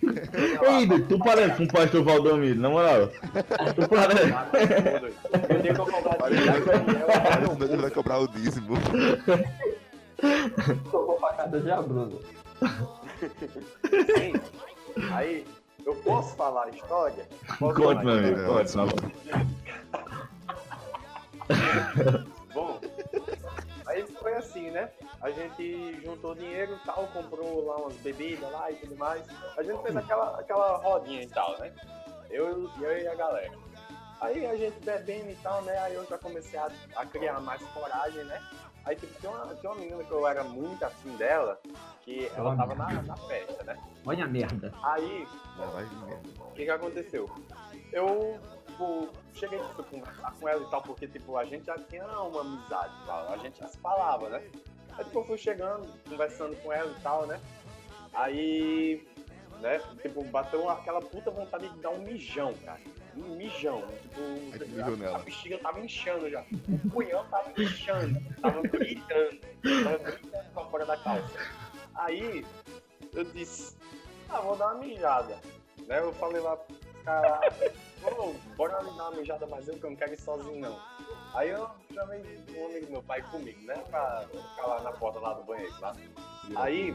Ei, 0.03 0.87
tu 1.09 1.19
parece 1.19 1.57
com 1.57 1.65
o 1.65 1.69
pastor 1.69 2.05
Valdomiro, 2.05 2.61
na 2.61 2.71
moral. 2.71 3.09
Tu 3.09 3.89
parece. 3.89 4.33
Eu 5.49 5.63
tenho 5.63 5.75
que 5.75 5.91
cobrar 5.91 6.29
dinheiro, 6.29 7.57
que 7.57 7.65
ele 7.65 7.83
vai 7.83 7.91
cobrar 7.91 8.19
o 8.19 8.29
dízimo. 8.29 8.77
Tocou 10.91 11.17
pra 11.17 11.33
casa 11.35 11.61
já, 11.63 11.83
Bruno. 11.83 12.21
Sim. 14.17 14.33
Aí, 15.13 15.45
eu 15.87 15.95
posso 16.03 16.35
falar 16.35 16.65
a 16.65 16.71
história? 16.71 17.29
Posso 17.59 17.81
Conte, 17.81 18.05
meu 18.05 18.15
amigo, 18.15 18.45
conte. 18.45 18.73
Bom, 22.53 22.81
aí 23.87 24.03
foi 24.21 24.35
assim, 24.35 24.71
né? 24.73 24.91
A 25.23 25.31
gente 25.31 26.01
juntou 26.05 26.35
dinheiro 26.35 26.75
e 26.75 26.85
tal, 26.85 27.07
comprou 27.09 27.65
lá 27.67 27.77
umas 27.77 27.95
bebidas 27.99 28.51
lá 28.51 28.71
e 28.71 28.75
tudo 28.75 28.97
mais. 28.97 29.23
A 29.57 29.63
gente 29.63 29.81
fez 29.83 29.97
aquela, 29.97 30.41
aquela 30.41 30.77
rodinha 30.79 31.23
e 31.23 31.29
tal, 31.29 31.57
né? 31.61 31.73
Eu, 32.31 32.69
eu 32.81 32.99
e 32.99 33.07
a 33.07 33.15
galera. 33.15 33.57
Aí 34.21 34.45
a 34.45 34.57
gente 34.57 34.81
bebendo 34.85 35.31
e 35.31 35.37
tal, 35.37 35.63
né? 35.63 35.79
Aí 35.79 35.95
eu 35.95 36.05
já 36.07 36.19
comecei 36.19 36.59
a, 36.59 36.69
a 36.97 37.07
criar 37.07 37.39
mais 37.41 37.63
coragem, 37.69 38.25
né? 38.25 38.43
Aí 38.87 38.95
tipo, 38.95 39.21
tem 39.21 39.29
uma, 39.29 39.47
tem 39.47 39.69
uma 39.69 39.81
menina 39.81 40.05
que 40.05 40.13
eu 40.13 40.27
era 40.27 40.45
muito 40.45 40.85
afim 40.85 41.17
dela, 41.17 41.61
que 42.03 42.31
ela 42.37 42.57
tava 42.57 42.77
na, 42.77 43.03
na 43.03 43.17
festa, 43.17 43.65
né? 43.65 43.77
Olha 44.07 44.25
a 44.25 44.29
merda. 44.29 44.73
Aí 44.81 45.27
o 46.39 46.53
que 46.53 46.65
que 46.65 46.71
aconteceu? 46.71 47.29
Eu, 47.93 48.39
tipo, 48.65 49.09
cheguei 49.35 49.59
a 49.59 49.83
conversar 49.83 50.33
com 50.39 50.49
ela 50.49 50.63
e 50.63 50.71
tal, 50.71 50.83
porque, 50.83 51.09
tipo, 51.09 51.37
a 51.37 51.45
gente 51.45 51.67
já 51.67 51.77
tinha 51.77 52.07
uma 52.07 52.43
amizade 52.43 52.95
e 53.03 53.07
tal, 53.07 53.33
a 53.33 53.37
gente 53.39 53.59
já 53.59 53.67
se 53.67 53.79
falava, 53.79 54.29
né? 54.29 54.49
Aí, 54.97 55.05
tipo, 55.05 55.19
eu 55.19 55.25
fui 55.25 55.37
chegando, 55.37 55.89
conversando 56.09 56.57
com 56.63 56.73
ela 56.73 56.91
e 56.91 57.03
tal, 57.03 57.27
né? 57.27 57.41
Aí, 58.15 59.05
né, 59.61 59.81
tipo, 60.01 60.23
bateu 60.25 60.71
aquela 60.71 61.01
puta 61.01 61.33
vontade 61.33 61.69
de 61.69 61.79
dar 61.81 61.91
um 61.91 62.03
mijão, 62.03 62.55
cara. 62.65 62.81
Um 63.17 63.37
mijão. 63.37 63.83
Tipo, 64.03 64.21
Aí 64.53 64.59
tu 64.59 64.69
mijou 64.69 65.15
a, 65.15 65.17
a 65.17 65.19
bexiga 65.21 65.59
tava 65.59 65.81
inchando 65.81 66.31
já. 66.31 66.45
O 66.69 66.91
punhão 66.91 67.25
tava 67.27 67.51
inchando. 67.57 68.21
Tava 68.43 68.63
gritando. 68.63 69.41
Tava 69.85 69.99
gritando 69.99 70.53
pra 70.53 70.65
fora 70.67 70.87
da 70.87 70.97
calça. 70.99 71.39
Aí, 71.95 72.45
eu 73.15 73.25
disse, 73.25 73.77
ah, 74.29 74.41
vou 74.41 74.57
dar 74.57 74.75
uma 74.75 74.85
mijada. 74.85 75.39
Né? 75.87 75.99
Eu 76.01 76.13
falei 76.15 76.41
lá 76.41 76.59
caras, 77.07 77.41
"Ô, 78.03 78.35
bora 78.57 78.79
ali 78.79 78.91
dar 78.97 79.09
uma 79.11 79.11
mijada, 79.13 79.47
mas 79.47 79.67
eu 79.69 79.79
que 79.79 79.85
eu 79.85 79.91
não 79.91 79.97
quero 79.97 80.13
ir 80.13 80.21
sozinho 80.21 80.61
não. 80.61 80.79
Aí 81.35 81.51
eu 81.51 81.71
chamei 81.95 82.21
um 82.57 82.67
amigo 82.67 82.91
meu 82.91 83.03
pai 83.03 83.23
comigo, 83.23 83.63
né? 83.63 83.75
Pra 83.89 84.27
ficar 84.29 84.67
lá 84.67 84.83
na 84.83 84.93
porta 84.93 85.21
lá 85.21 85.35
do 85.35 85.45
banheiro, 85.45 85.73
tá? 85.79 85.95
Aí, 86.57 86.95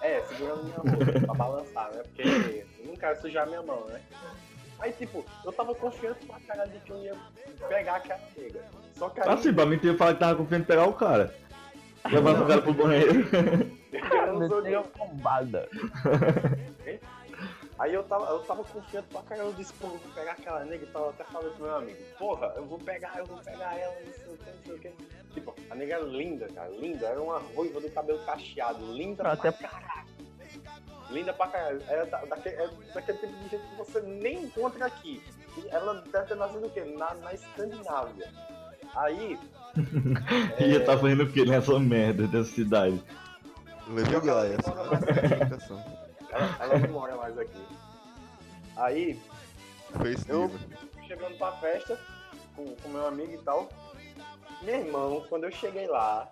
é, 0.00 0.20
segurando 0.22 0.64
minha 0.64 0.78
mão 0.78 1.20
pra 1.22 1.34
balançar, 1.34 1.92
né? 1.92 2.02
Porque 2.04 2.64
eu 2.78 2.86
não 2.86 2.96
quero 2.96 3.20
sujar 3.20 3.46
minha 3.46 3.62
mão, 3.62 3.84
né? 3.86 4.00
Aí, 4.80 4.92
tipo, 4.92 5.24
eu 5.44 5.52
tava 5.52 5.74
confiante 5.74 6.24
pra 6.26 6.38
caralho 6.40 6.70
de 6.70 6.78
que 6.80 6.90
eu 6.90 6.98
ia 7.02 7.16
pegar 7.68 7.96
aquela 7.96 8.20
nega. 8.36 8.64
Só 8.94 9.08
que 9.08 9.20
aí, 9.20 9.28
Assim, 9.28 9.52
pra 9.52 9.66
mim, 9.66 9.78
tu 9.78 9.86
ia 9.86 9.96
falar 9.96 10.14
que 10.14 10.20
tava 10.20 10.36
confiando 10.36 10.64
em 10.64 10.66
pegar 10.66 10.86
o 10.86 10.92
cara. 10.92 11.34
Levar 12.10 12.40
o 12.42 12.46
cara 12.46 12.62
pro 12.62 12.72
banheiro. 12.74 13.26
eu 13.92 14.38
não 14.38 14.48
sou 14.48 14.62
Meteu 14.62 14.84
bombada. 14.96 15.68
Aí 17.78 17.94
eu 17.94 18.02
tava, 18.04 18.26
eu 18.26 18.40
tava 18.40 18.64
confiante 18.64 19.06
pra 19.08 19.22
caralho, 19.22 19.50
eu 19.50 19.52
disse, 19.52 19.72
pô, 19.74 19.86
eu 19.86 19.98
vou 19.98 20.12
pegar 20.12 20.32
aquela 20.32 20.64
nega 20.64 20.84
e 20.84 20.88
eu 20.92 21.08
até 21.10 21.22
falei 21.24 21.50
pro 21.50 21.64
meu 21.64 21.76
amigo, 21.76 21.98
porra, 22.18 22.52
eu 22.56 22.64
vou 22.64 22.78
pegar, 22.78 23.14
eu 23.18 23.26
vou 23.26 23.38
pegar 23.38 23.78
ela, 23.78 23.94
não 24.04 24.12
sei 24.12 24.34
o 24.34 24.36
que, 24.36 24.50
não 24.50 24.62
sei 24.64 24.74
o 24.74 24.78
que. 24.80 24.92
Tipo, 25.34 25.54
a 25.70 25.74
nega 25.76 25.94
era 25.94 26.04
linda, 26.04 26.48
cara, 26.48 26.68
linda, 26.70 27.06
era 27.06 27.22
uma 27.22 27.38
ruiva 27.38 27.80
do 27.80 27.88
cabelo 27.90 28.18
cacheado, 28.24 28.92
linda 28.92 29.22
Até- 29.22 29.52
pra 29.52 29.68
caralho. 29.68 30.07
Linda 31.10 31.32
pra 31.32 31.46
caralho. 31.48 31.82
Era 31.88 32.04
da- 32.06 32.24
daquele, 32.24 32.56
é 32.56 32.68
daquele 32.94 33.18
tipo 33.18 33.32
de 33.36 33.48
gente 33.48 33.66
que 33.68 33.76
você 33.76 34.00
nem 34.02 34.44
encontra 34.44 34.86
aqui. 34.86 35.22
E 35.56 35.68
Ela 35.70 35.94
deve 36.12 36.26
ter 36.26 36.34
nascido 36.36 36.66
o 36.66 36.70
quê? 36.70 36.80
Na, 36.96 37.14
na 37.14 37.32
Escandinávia. 37.34 38.30
Aí, 38.94 39.38
Ia 40.60 40.84
tá 40.84 40.96
fazendo 40.98 41.24
o 41.24 41.30
que 41.32 41.44
nessa 41.44 41.78
merda 41.78 42.26
dessa 42.26 42.50
cidade? 42.50 43.02
Levei 43.88 44.16
o 44.16 44.20
Gaia, 44.20 44.54
é 44.54 46.34
ela, 46.34 46.56
ela 46.60 46.78
não 46.78 46.88
mora 46.90 47.16
mais 47.16 47.38
aqui. 47.38 47.62
Aí, 48.76 49.20
Face 49.94 50.24
Eu- 50.28 50.50
chegando 51.06 51.36
pra 51.38 51.52
festa 51.52 51.98
com, 52.54 52.66
com 52.76 52.88
meu 52.90 53.06
amigo 53.06 53.32
e 53.32 53.38
tal. 53.38 53.68
Meu 54.62 54.74
irmão, 54.74 55.24
quando 55.28 55.44
eu 55.44 55.50
cheguei 55.52 55.86
lá, 55.86 56.30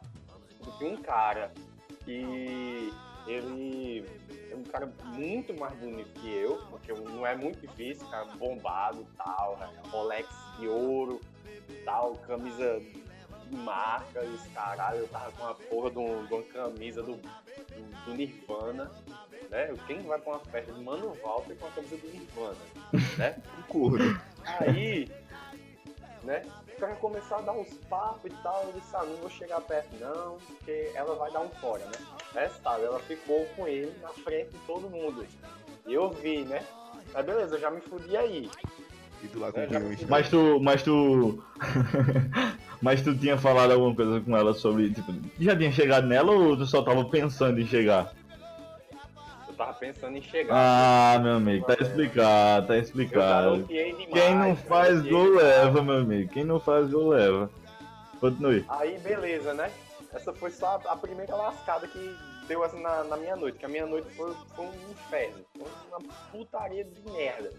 tinha 0.78 0.90
um 0.92 0.96
cara 1.02 1.50
que 2.04 2.92
ele 3.26 4.04
é 4.50 4.54
um 4.54 4.62
cara 4.64 4.90
muito 5.04 5.52
mais 5.58 5.74
bonito 5.78 6.08
que 6.20 6.32
eu, 6.34 6.56
porque 6.70 6.92
não 6.92 7.26
é 7.26 7.34
muito 7.36 7.60
difícil, 7.60 8.06
cara 8.08 8.24
bombado 8.36 9.02
e 9.02 9.16
tal, 9.16 9.56
né? 9.58 9.68
Rolex 9.90 10.28
de 10.58 10.68
ouro 10.68 11.20
tal, 11.84 12.14
camisa 12.16 12.80
de 13.50 13.56
marca 13.56 14.24
e 14.24 14.28
os 14.28 14.46
caralho, 14.48 14.98
eu 15.00 15.08
tava 15.08 15.30
com 15.32 15.42
uma 15.44 15.54
porra 15.54 15.90
de, 15.90 15.98
um- 15.98 16.24
de 16.26 16.34
uma 16.34 16.42
camisa 16.44 17.02
do, 17.02 17.12
do, 17.14 18.04
do 18.06 18.14
Nirvana, 18.14 18.90
né? 19.50 19.74
Quem 19.86 20.02
vai 20.02 20.18
pra 20.20 20.32
uma 20.34 20.40
festa 20.40 20.72
de 20.72 20.80
Mano 20.82 21.12
Walter 21.22 21.54
com 21.56 21.66
a 21.66 21.70
camisa 21.70 21.96
do 21.96 22.08
Nirvana, 22.08 22.56
né? 23.18 23.36
Um 23.58 23.62
corno. 23.62 24.20
Aí, 24.44 25.10
né, 26.26 26.42
o 26.76 26.80
cara 26.80 26.94
começou 26.96 27.38
a 27.38 27.40
dar 27.40 27.52
uns 27.52 27.72
papos 27.88 28.30
e 28.30 28.34
tal, 28.42 28.64
eu 28.64 28.72
disse, 28.72 28.94
ah, 28.94 29.04
não 29.04 29.16
vou 29.16 29.30
chegar 29.30 29.60
perto 29.62 29.96
não, 29.98 30.36
porque 30.46 30.90
ela 30.94 31.14
vai 31.14 31.30
dar 31.30 31.40
um 31.40 31.48
fora, 31.48 31.84
né? 31.84 31.92
Resultado, 32.34 32.84
ela 32.84 32.98
ficou 33.00 33.46
com 33.56 33.66
ele 33.66 33.92
na 34.02 34.08
frente 34.08 34.50
de 34.50 34.58
todo 34.66 34.90
mundo. 34.90 35.24
E 35.86 35.94
eu 35.94 36.10
vi, 36.10 36.44
né? 36.44 36.62
Mas 37.14 37.24
beleza, 37.24 37.54
eu 37.54 37.60
já 37.60 37.70
me 37.70 37.80
fudi 37.80 38.16
aí. 38.16 38.50
E 39.22 39.26
do 39.28 39.38
lado 39.38 39.54
com 39.54 39.60
É. 39.60 39.96
Mas 40.08 40.28
tu. 40.28 40.60
Mas 40.60 40.82
tu. 40.82 41.42
mas 42.82 43.02
tu 43.02 43.16
tinha 43.16 43.38
falado 43.38 43.72
alguma 43.72 43.94
coisa 43.94 44.20
com 44.20 44.36
ela 44.36 44.52
sobre. 44.52 44.92
Tipo, 44.92 45.14
já 45.40 45.56
tinha 45.56 45.72
chegado 45.72 46.06
nela 46.06 46.32
ou 46.32 46.56
tu 46.56 46.66
só 46.66 46.82
tava 46.82 47.04
pensando 47.06 47.58
em 47.60 47.66
chegar? 47.66 48.12
Eu 49.56 49.64
tava 49.64 49.72
pensando 49.72 50.18
em 50.18 50.22
chegar. 50.22 50.54
Ah, 50.54 51.18
meu 51.18 51.36
amigo, 51.36 51.66
tá 51.66 51.76
explicado, 51.80 52.66
tá 52.66 52.76
explicado. 52.76 53.62
demais. 53.64 54.06
Quem 54.12 54.34
não 54.34 54.54
faz 54.54 55.00
garoteei 55.00 55.10
gol 55.10 55.34
leva, 55.34 55.82
meu 55.82 55.94
amigo. 55.96 56.30
Quem 56.30 56.44
não 56.44 56.60
faz 56.60 56.90
gol 56.90 57.08
leva. 57.08 57.50
Continue. 58.20 58.66
Aí, 58.68 58.98
beleza, 58.98 59.54
né? 59.54 59.72
Essa 60.12 60.34
foi 60.34 60.50
só 60.50 60.78
a, 60.86 60.92
a 60.92 60.96
primeira 60.96 61.34
lascada 61.34 61.88
que 61.88 62.14
deu 62.46 62.62
essa 62.64 62.76
na, 62.76 63.04
na 63.04 63.16
minha 63.16 63.34
noite, 63.34 63.58
que 63.58 63.64
a 63.64 63.68
minha 63.68 63.86
noite 63.86 64.06
foi, 64.14 64.34
foi 64.54 64.66
um 64.66 64.90
inferno. 64.90 65.42
Foi 65.56 65.66
uma 65.88 66.00
putaria 66.30 66.84
de 66.84 67.10
merda. 67.10 67.50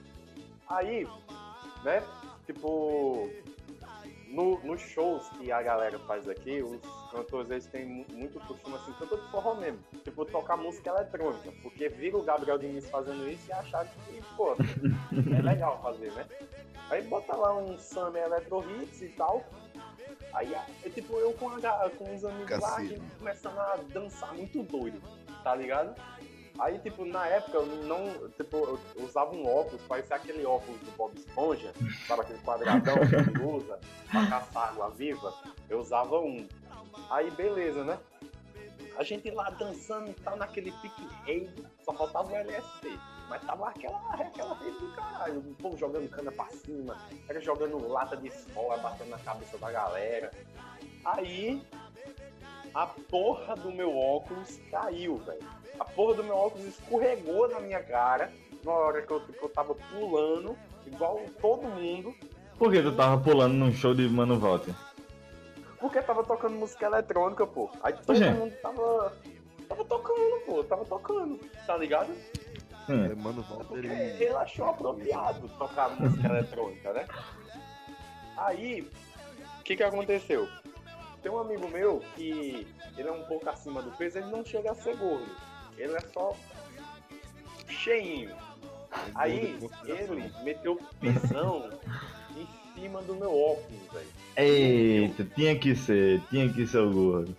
Aí, 0.69 1.07
né? 1.83 2.03
Tipo. 2.45 3.27
No, 4.30 4.59
nos 4.63 4.82
shows 4.82 5.28
que 5.30 5.51
a 5.51 5.61
galera 5.61 5.97
faz 5.99 6.28
aqui, 6.28 6.61
os 6.61 6.82
cantores 7.11 7.49
eles 7.49 7.65
têm 7.67 7.86
mu- 7.86 8.05
muito 8.13 8.39
costume, 8.41 8.75
assim, 8.75 8.91
cantor 8.93 9.19
de 9.21 9.32
forró 9.32 9.55
mesmo, 9.55 9.80
tipo, 10.03 10.25
tocar 10.25 10.57
música 10.57 10.89
eletrônica, 10.89 11.51
porque 11.63 11.89
vira 11.89 12.17
o 12.17 12.23
Gabriel 12.23 12.57
Diniz 12.57 12.89
fazendo 12.89 13.28
isso 13.30 13.49
e 13.49 13.53
achar 13.53 13.86
que, 13.86 14.21
pô, 14.36 14.53
é 14.53 15.41
legal 15.41 15.82
fazer, 15.82 16.11
né? 16.13 16.25
Aí 16.89 17.01
bota 17.03 17.36
lá 17.36 17.55
um 17.57 17.78
Summer 17.78 18.23
Electro 18.23 18.63
Hits 18.82 19.01
e 19.01 19.09
tal, 19.09 19.45
aí 20.34 20.53
é 20.53 20.89
tipo 20.89 21.17
eu 21.19 21.34
com, 21.34 21.49
a, 21.49 21.89
com 21.97 22.13
os 22.15 22.23
amigos 22.23 22.49
lá, 22.59 22.75
a 22.78 22.84
gente 22.86 23.01
começando 23.17 23.57
a 23.59 23.75
dançar 23.93 24.34
muito 24.34 24.63
doido, 24.63 25.01
tá 25.43 25.53
ligado? 25.55 25.95
Aí, 26.59 26.79
tipo, 26.79 27.05
na 27.05 27.27
época, 27.27 27.57
eu 27.57 27.65
não. 27.65 28.29
Tipo, 28.29 28.79
eu 28.95 29.05
usava 29.05 29.33
um 29.35 29.45
óculos, 29.47 29.81
parecia 29.83 30.15
aquele 30.15 30.45
óculos 30.45 30.79
do 30.81 30.91
Bob 30.97 31.15
Esponja, 31.15 31.71
sabe 32.07 32.21
aquele 32.21 32.39
quadradão 32.39 32.95
que 33.07 33.15
ele 33.15 33.43
usa 33.43 33.79
pra 34.09 34.27
caçar 34.27 34.69
água 34.69 34.89
viva? 34.89 35.33
Eu 35.69 35.79
usava 35.79 36.19
um. 36.19 36.47
Aí, 37.09 37.29
beleza, 37.31 37.83
né? 37.83 37.99
A 38.97 39.03
gente 39.03 39.29
lá 39.29 39.49
dançando 39.51 40.09
e 40.09 40.13
tal, 40.13 40.35
naquele 40.35 40.71
pique 40.71 41.07
rei, 41.25 41.49
só 41.85 41.93
faltava 41.93 42.31
o 42.31 42.35
LSD. 42.35 42.97
Mas 43.29 43.43
tava 43.43 43.69
aquela, 43.69 43.99
aquela 44.13 44.55
rede 44.55 44.79
do 44.79 44.91
caralho. 44.93 45.39
O 45.39 45.55
povo 45.55 45.77
jogando 45.77 46.09
cana 46.09 46.31
pra 46.31 46.49
cima, 46.49 46.97
era 47.29 47.39
jogando 47.39 47.87
lata 47.87 48.17
de 48.17 48.27
escola, 48.27 48.77
batendo 48.77 49.11
na 49.11 49.19
cabeça 49.19 49.57
da 49.57 49.71
galera. 49.71 50.31
Aí, 51.05 51.61
a 52.73 52.87
porra 52.87 53.55
do 53.55 53.71
meu 53.71 53.95
óculos 53.95 54.59
caiu, 54.71 55.17
velho. 55.17 55.45
A 55.80 55.86
porra 55.86 56.15
do 56.15 56.23
meu 56.23 56.36
óculos 56.36 56.65
escorregou 56.65 57.47
na 57.49 57.59
minha 57.59 57.82
cara 57.84 58.32
na 58.63 58.71
hora 58.71 59.01
que 59.01 59.11
eu, 59.11 59.21
que 59.21 59.41
eu 59.43 59.49
tava 59.49 59.75
pulando, 59.75 60.57
igual 60.86 61.21
todo 61.39 61.63
mundo, 61.63 62.13
Por 62.57 62.71
que 62.71 62.82
tu 62.82 62.91
tava 62.95 63.21
pulando 63.21 63.53
num 63.53 63.71
show 63.71 63.93
de 63.93 64.07
Mano 64.09 64.39
Walter? 64.39 64.73
porque 65.80 66.01
tava 66.01 66.23
tocando 66.23 66.55
música 66.55 66.88
eletrônica, 66.88 67.45
pô. 67.45 67.69
Aí 67.84 67.93
todo 67.93 68.15
Oxê. 68.15 68.30
mundo 68.32 68.51
tava. 68.61 69.13
Tava 69.69 69.86
tocando, 69.86 70.41
pô, 70.45 70.63
tava 70.63 70.86
tocando, 70.86 71.39
tá 71.67 71.78
ligado? 71.78 72.09
Hum. 72.89 73.05
É, 73.05 73.15
Mano, 73.15 73.43
Walter, 73.43 73.65
Porque 73.65 73.86
ele... 73.86 74.23
ele 74.23 74.36
achou 74.36 74.69
apropriado 74.69 75.47
tocar 75.59 75.89
música 75.99 76.28
eletrônica, 76.34 76.93
né? 76.93 77.05
Aí, 78.38 78.89
o 79.59 79.63
que 79.63 79.75
que 79.75 79.84
aconteceu? 79.84 80.47
Tem 81.21 81.32
um 81.32 81.39
amigo 81.39 81.67
meu 81.67 82.01
que 82.15 82.65
ele 82.97 83.07
é 83.09 83.11
um 83.11 83.23
pouco 83.25 83.47
acima 83.49 83.82
do 83.82 83.91
peso, 83.91 84.17
ele 84.17 84.32
não 84.32 84.43
chega 84.45 84.71
a 84.71 84.75
ser 84.75 84.95
gordo. 84.95 85.30
Ele 85.78 85.95
é 85.95 86.01
só 86.13 86.36
cheinho. 87.67 88.36
Aí, 89.15 89.57
ele 89.86 90.32
meteu 90.43 90.80
pisão 90.99 91.69
em 92.36 92.47
cima 92.73 93.01
do 93.01 93.15
meu 93.15 93.38
óculos, 93.38 93.82
velho. 93.91 94.07
Eita, 94.36 95.25
tinha 95.36 95.57
que 95.57 95.75
ser, 95.75 96.21
tinha 96.30 96.51
que 96.51 96.65
ser 96.65 96.80
o 96.80 96.91
gordo. 96.91 97.36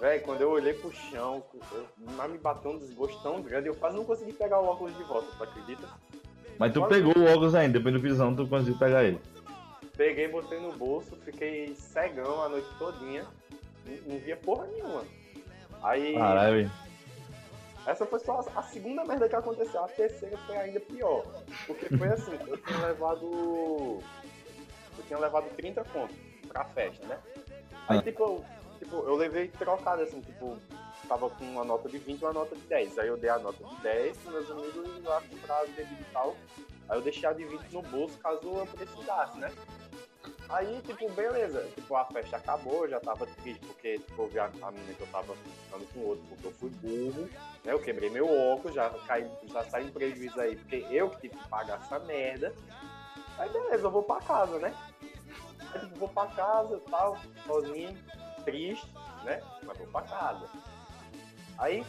Véi, 0.00 0.20
quando 0.20 0.42
eu 0.42 0.50
olhei 0.50 0.74
pro 0.74 0.92
chão, 0.92 1.42
mas 2.16 2.30
me 2.30 2.38
bateu 2.38 2.72
um 2.72 2.78
desgosto 2.78 3.20
tão 3.22 3.40
grande, 3.40 3.68
eu 3.68 3.74
quase 3.74 3.96
não 3.96 4.04
consegui 4.04 4.32
pegar 4.32 4.60
o 4.60 4.66
óculos 4.66 4.96
de 4.96 5.02
volta, 5.04 5.28
tu 5.36 5.42
acredita? 5.42 5.88
Mas 6.58 6.72
tu 6.72 6.86
pegou 6.86 7.16
o 7.16 7.24
óculos 7.24 7.54
ainda, 7.54 7.78
depois 7.78 7.94
do 7.94 8.00
visão 8.00 8.34
tu 8.34 8.46
conseguiu 8.46 8.78
pegar 8.78 9.04
ele. 9.04 9.18
Peguei, 9.96 10.28
botei 10.28 10.60
no 10.60 10.72
bolso, 10.72 11.16
fiquei 11.24 11.74
cegão 11.74 12.42
a 12.42 12.48
noite 12.48 12.68
todinha, 12.78 13.24
não, 13.86 14.12
não 14.12 14.20
via 14.20 14.36
porra 14.36 14.66
nenhuma. 14.66 15.04
Aí, 15.82 16.14
Caralho, 16.14 16.70
essa 17.86 18.04
foi 18.06 18.18
só 18.20 18.40
a, 18.54 18.60
a 18.60 18.62
segunda 18.64 19.04
merda 19.04 19.28
que 19.28 19.36
aconteceu, 19.36 19.84
a 19.84 19.88
terceira 19.88 20.36
foi 20.46 20.56
ainda 20.56 20.80
pior. 20.80 21.24
Porque 21.66 21.96
foi 21.96 22.08
assim, 22.08 22.32
eu 22.46 22.56
tinha 22.58 22.86
levado. 22.86 24.00
Eu 24.98 25.04
tinha 25.06 25.18
levado 25.18 25.48
30 25.56 25.84
contos 25.84 26.16
pra 26.48 26.64
festa, 26.64 27.06
né? 27.06 27.18
Aí 27.88 27.98
Ah. 27.98 28.02
tipo, 28.02 28.22
eu, 28.22 28.44
tipo, 28.78 28.96
eu 28.96 29.14
levei 29.14 29.48
trocado 29.48 30.02
assim, 30.02 30.20
tipo, 30.20 30.56
tava 31.08 31.28
com 31.30 31.44
uma 31.44 31.64
nota 31.64 31.88
de 31.88 31.98
20 31.98 32.20
e 32.20 32.24
uma 32.24 32.32
nota 32.32 32.54
de 32.56 32.62
10. 32.62 32.98
Aí 32.98 33.08
eu 33.08 33.16
dei 33.16 33.30
a 33.30 33.38
nota 33.38 33.62
de 33.62 33.76
10 33.82 34.16
pros 34.18 34.32
meus 34.34 34.50
amigos 34.50 35.04
lá 35.04 35.22
comprar 35.30 35.60
as 35.62 35.70
bebidas 35.70 36.00
e 36.00 36.12
tal. 36.12 36.34
Aí 36.88 36.98
eu 36.98 37.02
deixei 37.02 37.28
a 37.28 37.32
de 37.32 37.44
20 37.44 37.72
no 37.72 37.82
bolso 37.82 38.16
caso 38.18 38.40
eu 38.42 38.66
precisasse, 38.66 39.38
né? 39.38 39.52
Aí, 40.48 40.80
tipo, 40.82 41.08
beleza. 41.10 41.66
Tipo, 41.74 41.96
a 41.96 42.04
festa 42.06 42.36
acabou, 42.36 42.88
já 42.88 43.00
tava 43.00 43.26
triste, 43.26 43.64
porque, 43.66 43.98
tipo, 43.98 44.22
eu 44.22 44.28
vi 44.28 44.38
a, 44.38 44.50
a 44.62 44.70
menina 44.70 44.94
que 44.94 45.00
eu 45.00 45.06
tava 45.08 45.34
ficando 45.34 45.86
com 45.92 46.00
outro, 46.00 46.24
porque 46.28 46.46
eu 46.46 46.52
fui 46.52 46.70
burro, 46.70 47.28
né? 47.64 47.72
Eu 47.72 47.80
quebrei 47.80 48.10
meu 48.10 48.26
óculos, 48.26 48.74
já, 48.74 48.90
caí, 49.06 49.28
já 49.52 49.64
saí 49.64 49.86
em 49.86 49.90
prejuízo 49.90 50.40
aí, 50.40 50.56
porque 50.56 50.86
eu 50.90 51.10
que 51.10 51.22
tive 51.22 51.36
que 51.36 51.48
pagar 51.48 51.80
essa 51.80 51.98
merda. 52.00 52.54
Aí, 53.38 53.50
beleza, 53.50 53.86
eu 53.86 53.90
vou 53.90 54.02
pra 54.02 54.20
casa, 54.20 54.58
né? 54.58 54.74
Aí, 55.74 55.80
tipo, 55.80 55.98
vou 55.98 56.08
pra 56.08 56.26
casa 56.28 56.80
tal, 56.90 57.18
sozinho, 57.44 57.96
triste, 58.44 58.88
né? 59.24 59.42
Mas 59.64 59.76
vou 59.78 59.86
pra 59.88 60.02
casa. 60.02 60.48
Aí, 61.58 61.84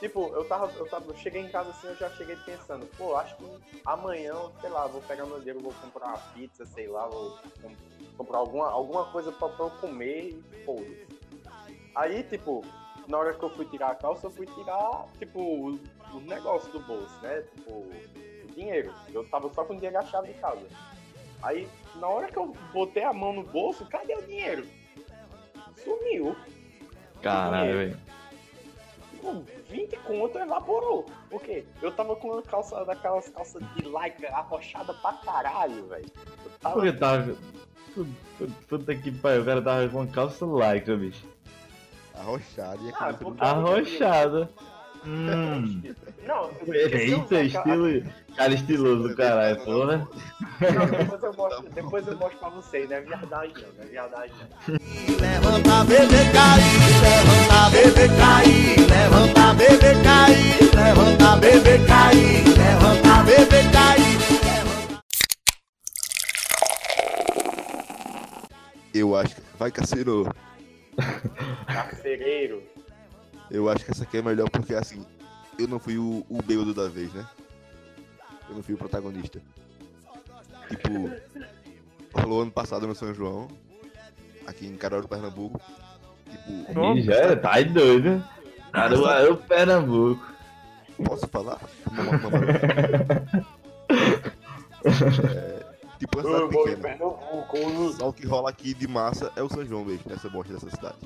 tipo, 0.00 0.32
eu 0.34 0.44
tava, 0.46 0.72
eu 0.78 0.86
tava, 0.88 1.06
eu 1.10 1.16
cheguei 1.16 1.42
em 1.42 1.48
casa 1.48 1.70
assim, 1.70 1.86
eu 1.86 1.96
já 1.96 2.10
cheguei 2.10 2.34
pensando, 2.36 2.86
pô, 2.96 3.14
acho 3.16 3.36
que 3.36 3.44
amanhã, 3.84 4.34
sei 4.60 4.70
lá, 4.70 4.86
vou 4.86 5.00
pegar 5.02 5.26
meu 5.26 5.38
dinheiro, 5.38 5.60
vou 5.60 5.72
comprar 5.74 6.08
uma 6.08 6.18
pizza, 6.34 6.64
sei 6.66 6.88
lá, 6.88 7.06
vou 7.06 7.38
com- 7.62 7.76
comprar 8.16 8.38
alguma, 8.38 8.68
alguma 8.70 9.04
coisa 9.06 9.30
pra, 9.30 9.48
pra 9.48 9.66
eu 9.66 9.70
comer 9.70 10.30
e 10.30 10.64
foda-se. 10.64 11.06
Aí, 11.94 12.22
tipo, 12.24 12.64
na 13.06 13.18
hora 13.18 13.34
que 13.34 13.42
eu 13.42 13.50
fui 13.50 13.66
tirar 13.66 13.90
a 13.90 13.94
calça, 13.94 14.26
eu 14.26 14.30
fui 14.30 14.46
tirar, 14.46 15.06
tipo, 15.18 15.66
os, 15.66 15.80
os 16.14 16.22
negócios 16.24 16.72
do 16.72 16.80
bolso, 16.80 17.14
né? 17.22 17.42
Tipo, 17.54 17.70
o 17.70 18.52
dinheiro. 18.54 18.92
Eu 19.12 19.24
tava 19.28 19.52
só 19.52 19.64
com 19.64 19.74
o 19.74 19.76
dinheiro 19.76 19.96
e 19.96 19.98
a 19.98 20.04
chave 20.06 20.32
de 20.32 20.38
casa. 20.40 20.66
Aí, 21.42 21.68
na 21.96 22.06
hora 22.08 22.30
que 22.30 22.36
eu 22.36 22.54
botei 22.72 23.02
a 23.02 23.12
mão 23.12 23.32
no 23.32 23.42
bolso, 23.42 23.84
cadê 23.86 24.14
o 24.14 24.22
dinheiro? 24.22 24.66
Sumiu. 25.82 26.36
caralho, 27.22 27.72
velho. 27.76 28.00
Pô, 29.20 29.42
20 29.68 29.96
conto 29.98 30.38
evaporou. 30.38 31.06
Por 31.28 31.40
quê? 31.42 31.64
Eu 31.82 31.92
tava 31.92 32.16
com 32.16 32.28
uma 32.28 32.42
calça 32.42 32.84
daquelas 32.84 33.28
calças 33.28 33.62
de 33.74 33.82
lycra 33.82 34.30
arrochada 34.34 34.94
pra 34.94 35.12
caralho, 35.14 35.86
velho. 35.88 36.06
Eu 36.44 36.50
tava- 36.60 36.74
Por 36.74 36.82
que 36.84 36.92
tava. 36.92 37.36
Puta- 38.68 38.94
que 38.94 39.10
pariu, 39.10 39.42
o 39.42 39.44
cara 39.44 39.60
tava 39.62 39.88
com 39.88 40.06
calça 40.06 40.44
lycra, 40.46 40.96
bicho. 40.96 41.26
Arrochado 42.14 42.86
e 42.88 42.92
Ah, 42.98 43.12
porque- 43.18 43.42
Arrochada. 43.44 44.50
Hum. 45.06 45.82
Não, 46.26 46.50
Eita, 46.66 47.42
estilo. 47.42 48.02
Cara 48.36 48.54
estiloso 48.54 49.08
do 49.08 49.16
caralho, 49.16 49.64
porra. 49.64 50.08
Não, 50.60 50.86
depois 50.86 51.22
eu 51.22 51.32
mostro, 51.34 51.70
depois 51.74 52.06
eu 52.06 52.16
mostro 52.16 52.38
pra 52.38 52.48
vocês, 52.50 52.88
não 52.88 52.96
é 52.96 53.00
verdade 53.00 53.52
não, 53.54 53.84
é 53.84 53.86
verdade 53.86 54.32
não. 54.38 54.76
Levanta, 55.20 55.84
bebê, 55.84 56.32
cair, 56.32 56.80
levanta, 57.00 57.70
bebê, 57.70 58.08
cair, 58.16 58.76
levanta, 58.90 59.54
bebê, 59.54 60.02
cair, 60.02 60.60
levanta, 60.74 61.36
bebê, 61.36 61.78
cair, 61.86 62.44
levanta, 62.58 63.22
bebê, 63.24 63.70
cair. 63.72 64.20
Eu 68.92 69.16
acho 69.16 69.34
que... 69.36 69.42
Vai, 69.58 69.70
Cassino. 69.70 70.26
Carcereiro. 71.66 72.62
Eu 73.50 73.68
acho 73.68 73.84
que 73.84 73.90
essa 73.90 74.04
aqui 74.04 74.18
é 74.18 74.22
melhor 74.22 74.48
porque, 74.50 74.74
assim, 74.74 75.04
eu 75.58 75.66
não 75.66 75.78
fui 75.78 75.98
o, 75.98 76.24
o 76.28 76.42
bêbado 76.42 76.72
da 76.72 76.88
vez, 76.88 77.12
né? 77.12 77.26
Eu 78.48 78.54
não 78.56 78.62
fui 78.62 78.74
o 78.74 78.78
protagonista. 78.78 79.40
Tipo, 80.68 81.10
rolou 82.14 82.42
ano 82.42 82.50
passado 82.50 82.86
no 82.86 82.94
São 82.94 83.12
João, 83.12 83.48
aqui 84.46 84.66
em 84.66 84.76
Caruaru, 84.76 85.08
Pernambuco. 85.08 85.60
Tipo, 86.30 86.96
Ih, 86.96 87.02
já 87.02 87.14
era, 87.14 87.36
tá 87.36 87.54
aí 87.54 87.64
doido. 87.64 88.24
Caruaru, 88.72 89.36
Pernambuco. 89.38 90.24
posso 91.04 91.26
falar? 91.28 91.58
Mama- 91.90 92.18
mama- 92.18 92.40
É, 94.84 95.64
tipo, 95.98 96.22
cidade 96.22 96.48
pequena. 96.48 96.96
Só 97.98 98.08
o 98.08 98.12
que 98.12 98.26
rola 98.26 98.50
aqui 98.50 98.72
de 98.74 98.86
massa 98.88 99.32
é 99.36 99.42
o 99.42 99.48
São 99.48 99.64
João 99.64 99.84
mesmo, 99.84 100.04
nessa 100.08 100.28
bosta 100.28 100.52
dessa 100.52 100.70
cidade. 100.70 100.96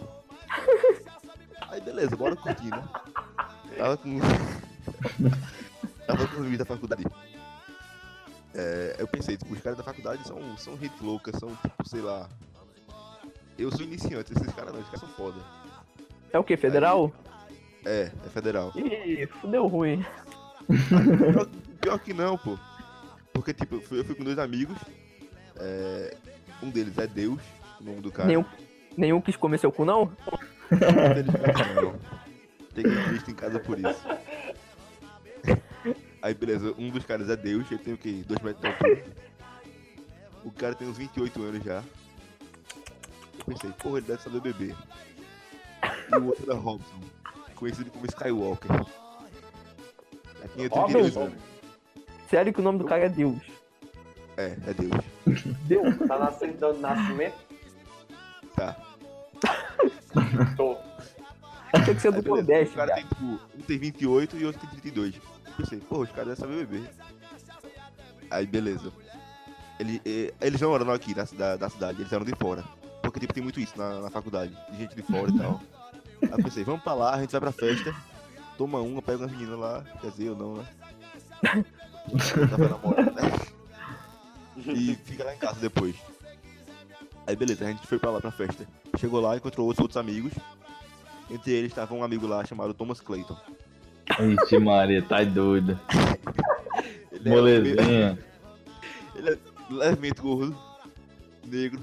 Aí 1.75 1.81
beleza, 1.81 2.17
bora 2.17 2.37
curtir, 2.37 2.71
né? 2.71 2.85
Tava 3.77 3.97
com. 3.97 4.21
Tava 6.07 6.29
com 6.29 6.41
os 6.41 6.59
da 6.59 6.65
faculdade. 6.65 7.05
É, 8.55 8.95
eu 9.01 9.09
pensei, 9.09 9.37
tipo, 9.37 9.53
os 9.53 9.61
caras 9.61 9.77
da 9.77 9.83
faculdade 9.83 10.23
são, 10.25 10.57
são 10.57 10.79
gente 10.79 11.03
louca, 11.03 11.37
são 11.37 11.49
tipo, 11.57 11.89
sei 11.89 12.01
lá. 12.01 12.29
Eu 13.59 13.73
sou 13.73 13.83
iniciante, 13.83 14.33
esses 14.33 14.53
caras 14.55 14.73
não, 14.73 14.81
esses 14.81 14.93
caras 14.93 15.01
são 15.01 15.09
foda. 15.17 15.41
É 16.33 16.39
o 16.39 16.45
que, 16.45 16.57
federal? 16.57 17.13
É, 17.85 18.13
é 18.25 18.29
federal. 18.29 18.73
Ih, 18.77 19.27
fudeu 19.41 19.67
ruim. 19.67 20.07
Pior, 20.69 21.49
pior 21.81 21.99
que 21.99 22.15
não, 22.15 22.39
pô. 22.39 22.57
Porque, 23.33 23.53
tipo, 23.53 23.75
eu 23.75 23.81
fui, 23.81 23.99
eu 23.99 24.05
fui 24.05 24.15
com 24.15 24.23
dois 24.23 24.39
amigos. 24.39 24.79
é, 25.59 26.17
um 26.63 26.71
deles 26.71 26.97
é 26.99 27.09
Deus, 27.09 27.43
o 27.81 27.85
nome 27.85 28.01
do 28.01 28.13
cara. 28.13 28.29
Nenhum, 28.29 28.45
nenhum 28.97 29.21
quis 29.21 29.37
comer 29.37 29.59
seu 29.59 29.73
cu, 29.73 29.85
não? 29.85 30.13
Não. 30.71 31.95
Cheguei 32.75 33.05
triste 33.05 33.31
em 33.31 33.35
casa 33.35 33.61
por 33.61 33.79
isso. 33.79 34.03
Aí 36.23 36.35
beleza, 36.35 36.75
um 36.79 36.91
dos 36.91 37.05
caras 37.05 37.29
é 37.29 37.37
Deus, 37.37 37.71
ele 37.71 37.83
tem 37.83 37.95
o 37.95 37.99
quê? 37.99 38.25
2 38.27 38.41
metros 38.41 38.61
de 38.63 38.67
altura. 38.69 39.05
O 40.45 40.51
cara 40.51 40.75
tem 40.75 40.89
uns 40.89 40.97
28 40.97 41.43
anos 41.43 41.65
já. 41.65 41.83
Eu 43.39 43.45
pensei, 43.47 43.71
porra, 43.73 43.99
ele 43.99 44.07
deve 44.07 44.23
saber 44.23 44.41
beber. 44.41 44.75
E 46.11 46.17
o 46.17 46.27
outro 46.27 46.51
era 46.51 46.59
Robson, 46.59 47.01
conhecido 47.55 47.91
como 47.91 48.07
Skywalker. 48.07 48.71
Já 50.41 50.49
tinha 50.49 50.71
32 50.71 51.17
anos. 51.17 51.35
Sério 52.29 52.53
que 52.53 52.61
o 52.61 52.63
nome 52.65 52.79
do 52.79 52.85
cara 52.85 53.05
é 53.05 53.09
Deus. 53.09 53.39
É, 54.37 54.57
é 54.67 54.75
Deus. 54.75 55.45
Deus. 55.67 56.09
Tá 56.09 56.19
nascendo 56.19 56.73
nascimento? 56.79 57.37
Tô. 60.57 60.77
Tinha 61.83 61.95
que 61.95 62.01
ser 62.01 62.13
do 62.13 62.23
beleza, 62.23 62.29
Nordeste, 62.31 62.73
o 62.73 62.77
cara 62.77 62.95
cara. 62.95 63.01
tem, 63.03 63.09
tipo, 63.09 63.25
um 63.59 63.63
tem 63.63 63.79
28 63.79 64.37
e 64.37 64.45
outro 64.47 64.61
tem 64.61 64.71
32. 64.71 65.15
Eu 65.17 65.53
pensei, 65.57 65.81
pô, 65.81 65.99
os 65.99 66.11
caras 66.11 66.39
devem 66.39 66.57
saber 66.57 66.67
beber. 66.67 66.91
Aí, 68.31 68.47
beleza. 68.47 68.93
Ele, 69.79 70.01
eh, 70.05 70.33
eles 70.41 70.61
não 70.61 70.75
eram 70.75 70.93
aqui 70.93 71.13
da, 71.15 71.25
da, 71.25 71.57
da 71.57 71.69
cidade, 71.69 72.01
eles 72.01 72.13
eram 72.13 72.25
de 72.25 72.35
fora. 72.37 72.65
Porque, 73.03 73.21
tipo, 73.21 73.35
tem 73.35 73.43
muito 73.43 73.61
isso 73.61 73.77
na, 73.77 74.01
na 74.01 74.11
faculdade, 74.11 74.57
de 74.71 74.79
gente 74.79 74.95
de 74.95 75.03
fora 75.03 75.31
e 75.31 75.39
tal. 75.39 75.61
Aí 76.23 76.31
eu 76.31 76.45
pensei, 76.45 76.65
vamos 76.65 76.83
pra 76.83 76.95
lá, 76.95 77.15
a 77.15 77.21
gente 77.21 77.33
vai 77.33 77.41
pra 77.41 77.53
festa, 77.53 77.95
toma 78.57 78.81
uma, 78.81 79.03
pega 79.03 79.19
umas 79.19 79.33
meninas 79.33 79.59
lá, 79.59 79.85
quer 80.01 80.11
dizer, 80.11 80.29
eu 80.29 80.37
não, 80.37 80.55
né? 80.55 80.67
Eu 82.37 82.49
tava 82.51 82.69
namorando, 82.69 83.15
né? 83.15 83.23
E 84.67 84.95
fica 84.95 85.25
lá 85.25 85.35
em 85.35 85.39
casa 85.39 85.59
depois. 85.59 85.97
Aí 87.27 87.35
beleza, 87.37 87.65
a 87.65 87.69
gente 87.69 87.87
foi 87.87 87.99
pra 87.99 88.11
lá 88.11 88.21
pra 88.21 88.31
festa. 88.31 88.67
Chegou 88.99 89.21
lá, 89.21 89.37
encontrou 89.37 89.67
outros, 89.67 89.83
outros 89.83 89.97
amigos. 89.97 90.33
Entre 91.31 91.53
eles 91.53 91.71
estava 91.71 91.95
um 91.95 92.05
amigo 92.05 92.27
lá 92.27 92.45
chamado 92.45 92.75
Thomas 92.75 93.01
Clayton. 93.01 93.37
Ixi, 94.43 94.59
Maria, 94.59 95.03
tá 95.03 95.25
doido. 95.25 95.79
Ele 97.13 97.29
é, 97.29 97.31
Molezinha. 97.33 98.19
ele 99.17 99.31
é 99.31 99.39
levemente 99.71 100.21
gordo, 100.21 100.59
negro. 101.47 101.81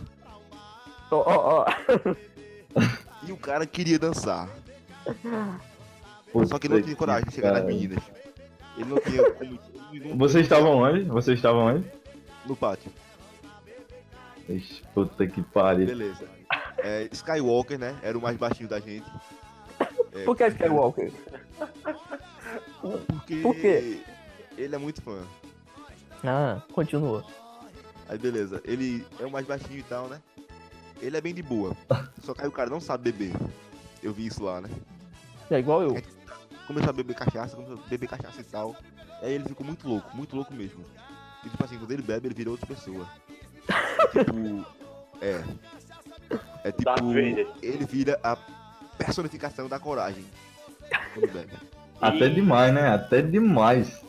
Ó, 1.09 1.17
ó, 1.25 1.65
ó. 1.65 2.15
E 3.27 3.31
o 3.31 3.37
cara 3.37 3.67
queria 3.67 3.99
dançar. 3.99 4.49
Puta 6.31 6.47
Só 6.47 6.57
que 6.57 6.65
ele 6.65 6.75
não 6.75 6.81
tinha 6.81 6.95
coragem 6.95 7.27
de 7.29 7.35
chegar 7.35 7.51
nas 7.51 7.61
pariu. 7.61 7.75
meninas. 7.75 8.03
Ele 8.77 8.89
não 8.89 8.99
tinha 8.99 9.31
como. 9.31 10.17
Vocês 10.17 10.43
estavam 10.43 10.77
onde? 10.77 11.03
Vocês 11.03 11.37
estavam 11.37 11.65
onde? 11.65 11.85
No 12.47 12.55
pátio. 12.55 12.91
Ixi, 14.49 14.83
puta 14.93 15.27
que 15.27 15.41
pariu. 15.41 15.85
Beleza. 15.85 16.27
É, 16.77 17.07
Skywalker, 17.11 17.77
né? 17.79 17.97
Era 18.01 18.17
o 18.17 18.21
mais 18.21 18.37
baixinho 18.37 18.67
da 18.67 18.79
gente. 18.79 19.09
É, 20.13 20.23
Por 20.23 20.35
que 20.35 20.47
Skywalker? 20.47 21.11
Porque 22.81 23.35
Por 23.41 23.55
quê? 23.55 24.01
ele 24.57 24.75
é 24.75 24.77
muito 24.77 25.01
fã. 25.01 25.23
Ah, 26.23 26.61
continua. 26.73 27.25
Aí 28.09 28.17
beleza, 28.17 28.61
ele 28.65 29.05
é 29.19 29.25
o 29.25 29.31
mais 29.31 29.45
baixinho 29.45 29.79
e 29.79 29.83
tal, 29.83 30.07
né? 30.07 30.21
Ele 31.01 31.15
é 31.17 31.21
bem 31.21 31.33
de 31.33 31.41
boa. 31.41 31.75
Só 32.23 32.33
que 32.33 32.41
aí 32.41 32.47
o 32.47 32.51
cara 32.51 32.69
não 32.69 32.81
sabe 32.81 33.11
beber. 33.11 33.33
Eu 34.03 34.13
vi 34.13 34.27
isso 34.27 34.43
lá, 34.43 34.59
né? 34.61 34.69
É 35.49 35.59
igual 35.59 35.81
eu. 35.81 36.01
Começou 36.67 36.89
a 36.89 36.93
beber 36.93 37.15
cachaça, 37.15 37.55
começou 37.55 37.77
a 37.77 37.89
beber 37.89 38.07
cachaça 38.07 38.41
e 38.41 38.43
tal. 38.43 38.75
Aí 39.21 39.33
ele 39.33 39.45
ficou 39.45 39.65
muito 39.65 39.87
louco, 39.87 40.15
muito 40.15 40.35
louco 40.35 40.53
mesmo. 40.53 40.83
E 41.45 41.49
tipo 41.49 41.63
assim, 41.63 41.77
quando 41.77 41.91
ele 41.91 42.01
bebe, 42.01 42.27
ele 42.27 42.35
vira 42.35 42.49
outra 42.51 42.67
pessoa. 42.67 43.07
É 43.67 44.23
tipo. 44.23 44.65
É. 45.21 45.43
É 46.63 46.71
tipo. 46.71 46.83
Darth 46.83 47.03
Vader. 47.03 47.47
Ele 47.61 47.85
vira 47.85 48.19
a 48.23 48.35
personificação 48.97 49.67
da 49.67 49.79
coragem. 49.79 50.25
Bebe. 51.15 51.53
Até 51.99 52.29
demais, 52.29 52.73
né? 52.73 52.89
Até 52.89 53.21
demais. 53.21 54.01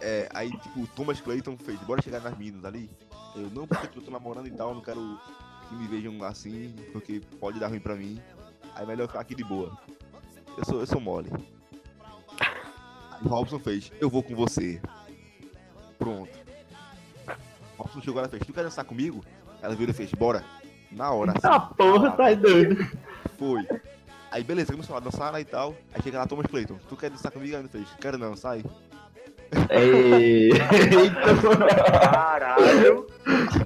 É, 0.00 0.28
aí 0.32 0.50
tipo, 0.50 0.80
o 0.80 0.86
Thomas 0.88 1.20
Clayton 1.20 1.56
fez, 1.56 1.78
bora 1.80 2.02
chegar 2.02 2.20
nas 2.20 2.36
minas 2.36 2.64
ali. 2.64 2.90
Eu 3.34 3.50
não 3.50 3.66
porque 3.66 3.98
eu 3.98 4.02
tô 4.02 4.10
namorando 4.10 4.46
e 4.46 4.50
tal, 4.50 4.74
não 4.74 4.80
quero 4.80 5.20
que 5.68 5.74
me 5.74 5.86
vejam 5.86 6.22
assim, 6.24 6.74
porque 6.92 7.20
pode 7.40 7.58
dar 7.58 7.68
ruim 7.68 7.80
pra 7.80 7.94
mim. 7.94 8.20
Aí 8.74 8.86
melhor 8.86 9.06
ficar 9.06 9.20
aqui 9.20 9.34
de 9.34 9.44
boa. 9.44 9.76
Eu 10.56 10.64
sou, 10.64 10.80
eu 10.80 10.86
sou 10.86 11.00
mole. 11.00 11.30
Aí 12.40 13.20
o 13.24 13.28
Robson 13.28 13.58
fez, 13.58 13.92
eu 14.00 14.08
vou 14.08 14.22
com 14.22 14.34
você. 14.34 14.80
Pronto. 15.98 16.47
Robson 17.78 18.00
chegou 18.00 18.20
lá 18.20 18.26
e 18.26 18.30
fez, 18.30 18.42
tu 18.44 18.52
quer 18.52 18.64
dançar 18.64 18.84
comigo? 18.84 19.24
Ela 19.62 19.74
virou 19.74 19.90
e 19.90 19.94
fez, 19.94 20.10
bora. 20.12 20.44
Na 20.90 21.10
hora, 21.10 21.32
assim. 21.32 21.40
Ah, 21.46 21.60
porra, 21.60 22.10
tá 22.12 22.32
doido. 22.34 22.76
Foi. 23.38 23.66
Aí 24.30 24.42
beleza, 24.42 24.72
começou 24.72 24.96
a 24.96 25.00
dançar 25.00 25.32
lá 25.32 25.40
e 25.40 25.44
tal. 25.44 25.74
Aí 25.94 26.02
chega 26.02 26.18
lá 26.18 26.26
Thomas 26.26 26.46
Clayton, 26.46 26.78
tu 26.88 26.96
quer 26.96 27.10
dançar 27.10 27.32
comigo? 27.32 27.56
Ele 27.56 27.68
fez, 27.68 27.86
quero 28.00 28.18
não, 28.18 28.36
sai. 28.36 28.62
Ei, 29.70 30.50
Eita, 30.50 30.60
Caralho. 32.10 33.06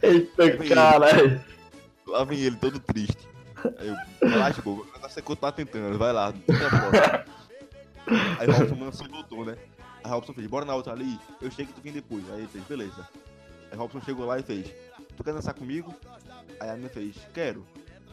eita 0.02 0.56
caralho. 0.68 1.40
Lá 2.06 2.24
vem 2.24 2.40
ele 2.40 2.56
todo 2.56 2.78
triste. 2.78 3.28
Aí 3.78 3.88
eu, 3.88 4.28
relaxa, 4.28 4.62
pô, 4.62 4.86
você 5.02 5.22
tá 5.36 5.50
tentando, 5.52 5.98
vai 5.98 6.12
lá, 6.12 6.28
a. 6.28 7.24
Aí 8.38 8.48
o 8.48 8.52
Robson 8.52 9.04
voltou, 9.08 9.44
né? 9.44 9.56
Aí 10.04 10.10
o 10.10 10.14
Robson 10.14 10.32
fez, 10.32 10.46
bora 10.46 10.64
na 10.64 10.74
outra 10.74 10.92
ali, 10.92 11.18
eu 11.40 11.50
chego 11.50 11.70
e 11.70 11.74
tu 11.74 11.80
vem 11.80 11.92
depois. 11.92 12.22
Aí 12.32 12.40
ele 12.40 12.48
fez, 12.48 12.64
beleza. 12.64 13.08
Aí 13.72 13.78
Robson 13.78 14.02
chegou 14.02 14.26
lá 14.26 14.38
e 14.38 14.42
fez, 14.42 14.70
tu 15.16 15.24
quer 15.24 15.32
dançar 15.32 15.54
comigo? 15.54 15.94
Aí 16.60 16.68
a 16.68 16.72
menina 16.74 16.90
fez, 16.90 17.16
quero. 17.32 17.66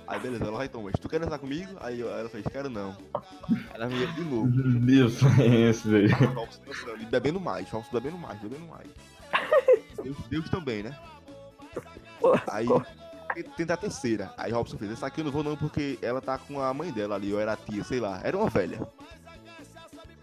Aí 0.07 0.17
beleza, 0.19 0.45
ela 0.45 0.57
vai 0.57 0.69
Thomas, 0.69 0.93
tu 0.99 1.09
quer 1.09 1.19
dançar 1.19 1.37
comigo? 1.37 1.75
Aí 1.81 2.01
ela 2.01 2.29
fez, 2.29 2.45
quero 2.47 2.69
não. 2.69 2.95
Aí 3.13 3.65
ela 3.73 3.87
veio 3.87 4.11
de 4.13 4.21
novo. 4.21 4.47
Deus, 4.79 5.19
é 5.37 5.69
esse, 5.69 6.07
Robson 6.07 6.61
dançando 6.65 7.01
e 7.01 7.05
bebendo 7.05 7.41
mais, 7.41 7.69
Robson 7.69 7.91
bebendo 7.91 8.17
mais, 8.17 8.39
bebendo 8.39 8.65
mais. 8.67 8.87
Deus, 10.01 10.17
Deus 10.29 10.49
também, 10.49 10.81
né? 10.81 10.97
Aí 12.49 12.65
tenta 13.57 13.73
a 13.73 13.77
terceira. 13.77 14.33
Aí 14.37 14.53
Robson 14.53 14.77
fez, 14.77 14.91
essa 14.93 15.07
aqui 15.07 15.19
eu 15.19 15.25
não 15.25 15.31
vou 15.31 15.43
não 15.43 15.57
porque 15.57 15.99
ela 16.01 16.21
tá 16.21 16.37
com 16.37 16.61
a 16.61 16.73
mãe 16.73 16.89
dela 16.89 17.15
ali, 17.15 17.33
ou 17.33 17.39
era 17.39 17.51
a 17.51 17.57
tia, 17.57 17.83
sei 17.83 17.99
lá. 17.99 18.21
Era 18.23 18.37
uma 18.37 18.49
velha. 18.49 18.79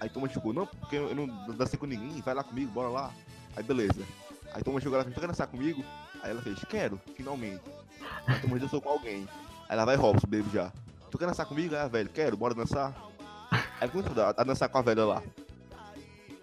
Aí 0.01 0.09
Thomas 0.09 0.33
ficou, 0.33 0.55
não, 0.55 0.67
porque 0.67 0.97
eu 0.97 1.15
não 1.15 1.27
dancei 1.55 1.79
com 1.79 1.87
ninguém, 1.87 2.23
vai 2.23 2.35
lá 2.35 2.43
comigo, 2.43 2.73
bora 2.73 2.89
lá. 2.89 3.13
Aí 3.55 3.63
beleza. 3.63 4.03
Aí 4.57 4.65
Thomas 4.65 4.83
chegou 4.83 4.97
lá 4.97 5.03
e 5.03 5.05
fez, 5.05 5.15
tu 5.15 5.21
quer 5.21 5.27
dançar 5.27 5.47
comigo? 5.49 5.85
Aí 6.23 6.31
ela 6.31 6.41
fez, 6.41 6.59
quero, 6.65 6.99
finalmente. 7.15 7.61
Aí 8.27 8.41
Thomas 8.41 8.59
dançou 8.59 8.81
com 8.81 8.89
alguém. 8.89 9.29
Aí 9.69 9.77
lá 9.77 9.85
vai 9.85 9.97
Robson, 9.97 10.27
bebo 10.27 10.49
já. 10.51 10.73
Tu 11.11 11.19
quer 11.19 11.27
dançar 11.27 11.45
comigo? 11.45 11.75
Aí 11.75 11.83
a 11.83 11.89
velha, 11.89 12.09
quero, 12.09 12.39
bora 12.39 12.55
dançar. 12.55 12.95
Aí 13.79 13.87
começou 13.87 14.15
a 14.25 14.33
dançar 14.45 14.71
com 14.71 14.79
a 14.79 14.81
velha 14.81 15.05
lá. 15.05 15.23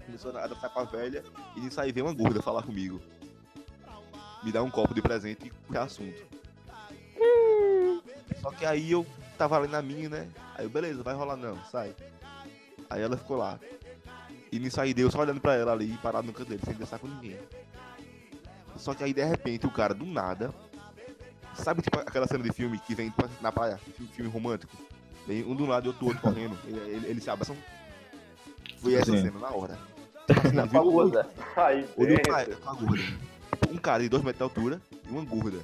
Começou 0.06 0.38
a 0.38 0.46
dançar 0.46 0.70
com 0.70 0.80
a 0.80 0.84
velha 0.84 1.24
e 1.56 1.60
nisso 1.62 1.82
aí 1.82 1.92
veio 1.92 2.06
uma 2.06 2.14
gorda 2.14 2.40
falar 2.40 2.62
comigo. 2.62 3.02
Me 4.44 4.52
dá 4.52 4.62
um 4.62 4.70
copo 4.70 4.94
de 4.94 5.02
presente 5.02 5.52
e 5.72 5.78
assunto. 5.78 6.24
Só 8.42 8.52
que 8.52 8.64
aí 8.64 8.92
eu 8.92 9.08
tava 9.40 9.58
ali 9.58 9.68
na 9.68 9.82
minha, 9.82 10.08
né? 10.08 10.30
Aí 10.54 10.66
eu, 10.66 10.70
beleza, 10.70 11.02
vai 11.02 11.16
rolar 11.16 11.36
não, 11.36 11.58
sai. 11.66 11.96
Aí 12.92 13.02
ela 13.02 13.18
ficou 13.18 13.38
lá. 13.38 13.60
E 14.52 14.60
nisso 14.60 14.80
aí 14.80 14.94
deu 14.94 15.10
só 15.10 15.22
olhando 15.22 15.42
pra 15.42 15.56
ela 15.56 15.72
ali, 15.72 15.98
parado 15.98 16.28
no 16.28 16.34
canto 16.34 16.50
dele, 16.50 16.62
sem 16.64 16.76
dançar 16.76 17.00
com 17.00 17.08
ninguém. 17.08 17.40
Só 18.78 18.94
que 18.94 19.04
aí 19.04 19.14
de 19.14 19.24
repente 19.24 19.66
o 19.66 19.72
cara 19.72 19.94
do 19.94 20.06
nada. 20.06 20.54
Sabe 21.56 21.82
tipo 21.82 22.00
aquela 22.00 22.28
cena 22.28 22.44
de 22.44 22.52
filme 22.52 22.80
que 22.80 22.96
vem 22.96 23.10
tipo, 23.10 23.30
na 23.42 23.52
praia, 23.52 23.78
filme, 23.96 24.12
filme 24.12 24.32
romântico? 24.32 24.76
Vem 25.28 25.44
um 25.46 25.56
do 25.56 25.66
lado 25.66 25.86
e 25.86 25.88
outro, 25.90 26.06
outro 26.08 26.22
correndo. 26.22 26.58
Ele, 26.66 26.80
ele, 26.80 27.08
ele 27.08 27.22
se 27.22 27.30
abraçam. 27.30 27.56
Foi 28.82 28.96
essa 28.96 29.12
Sim. 29.12 29.22
cena 29.22 29.40
na 29.40 29.50
hora. 29.50 29.78
Assim, 30.30 30.52
Na. 30.56 30.64
Aí, 31.64 31.88
Olhou 31.96 32.20
pra 32.22 32.46
com 32.46 32.86
gorda. 32.86 33.04
Um 33.72 33.78
cara 33.78 34.04
de 34.04 34.10
2 34.10 34.24
metros 34.24 34.38
de 34.40 34.44
altura 34.44 34.82
e 35.08 35.10
uma 35.12 35.24
gorda. 35.24 35.60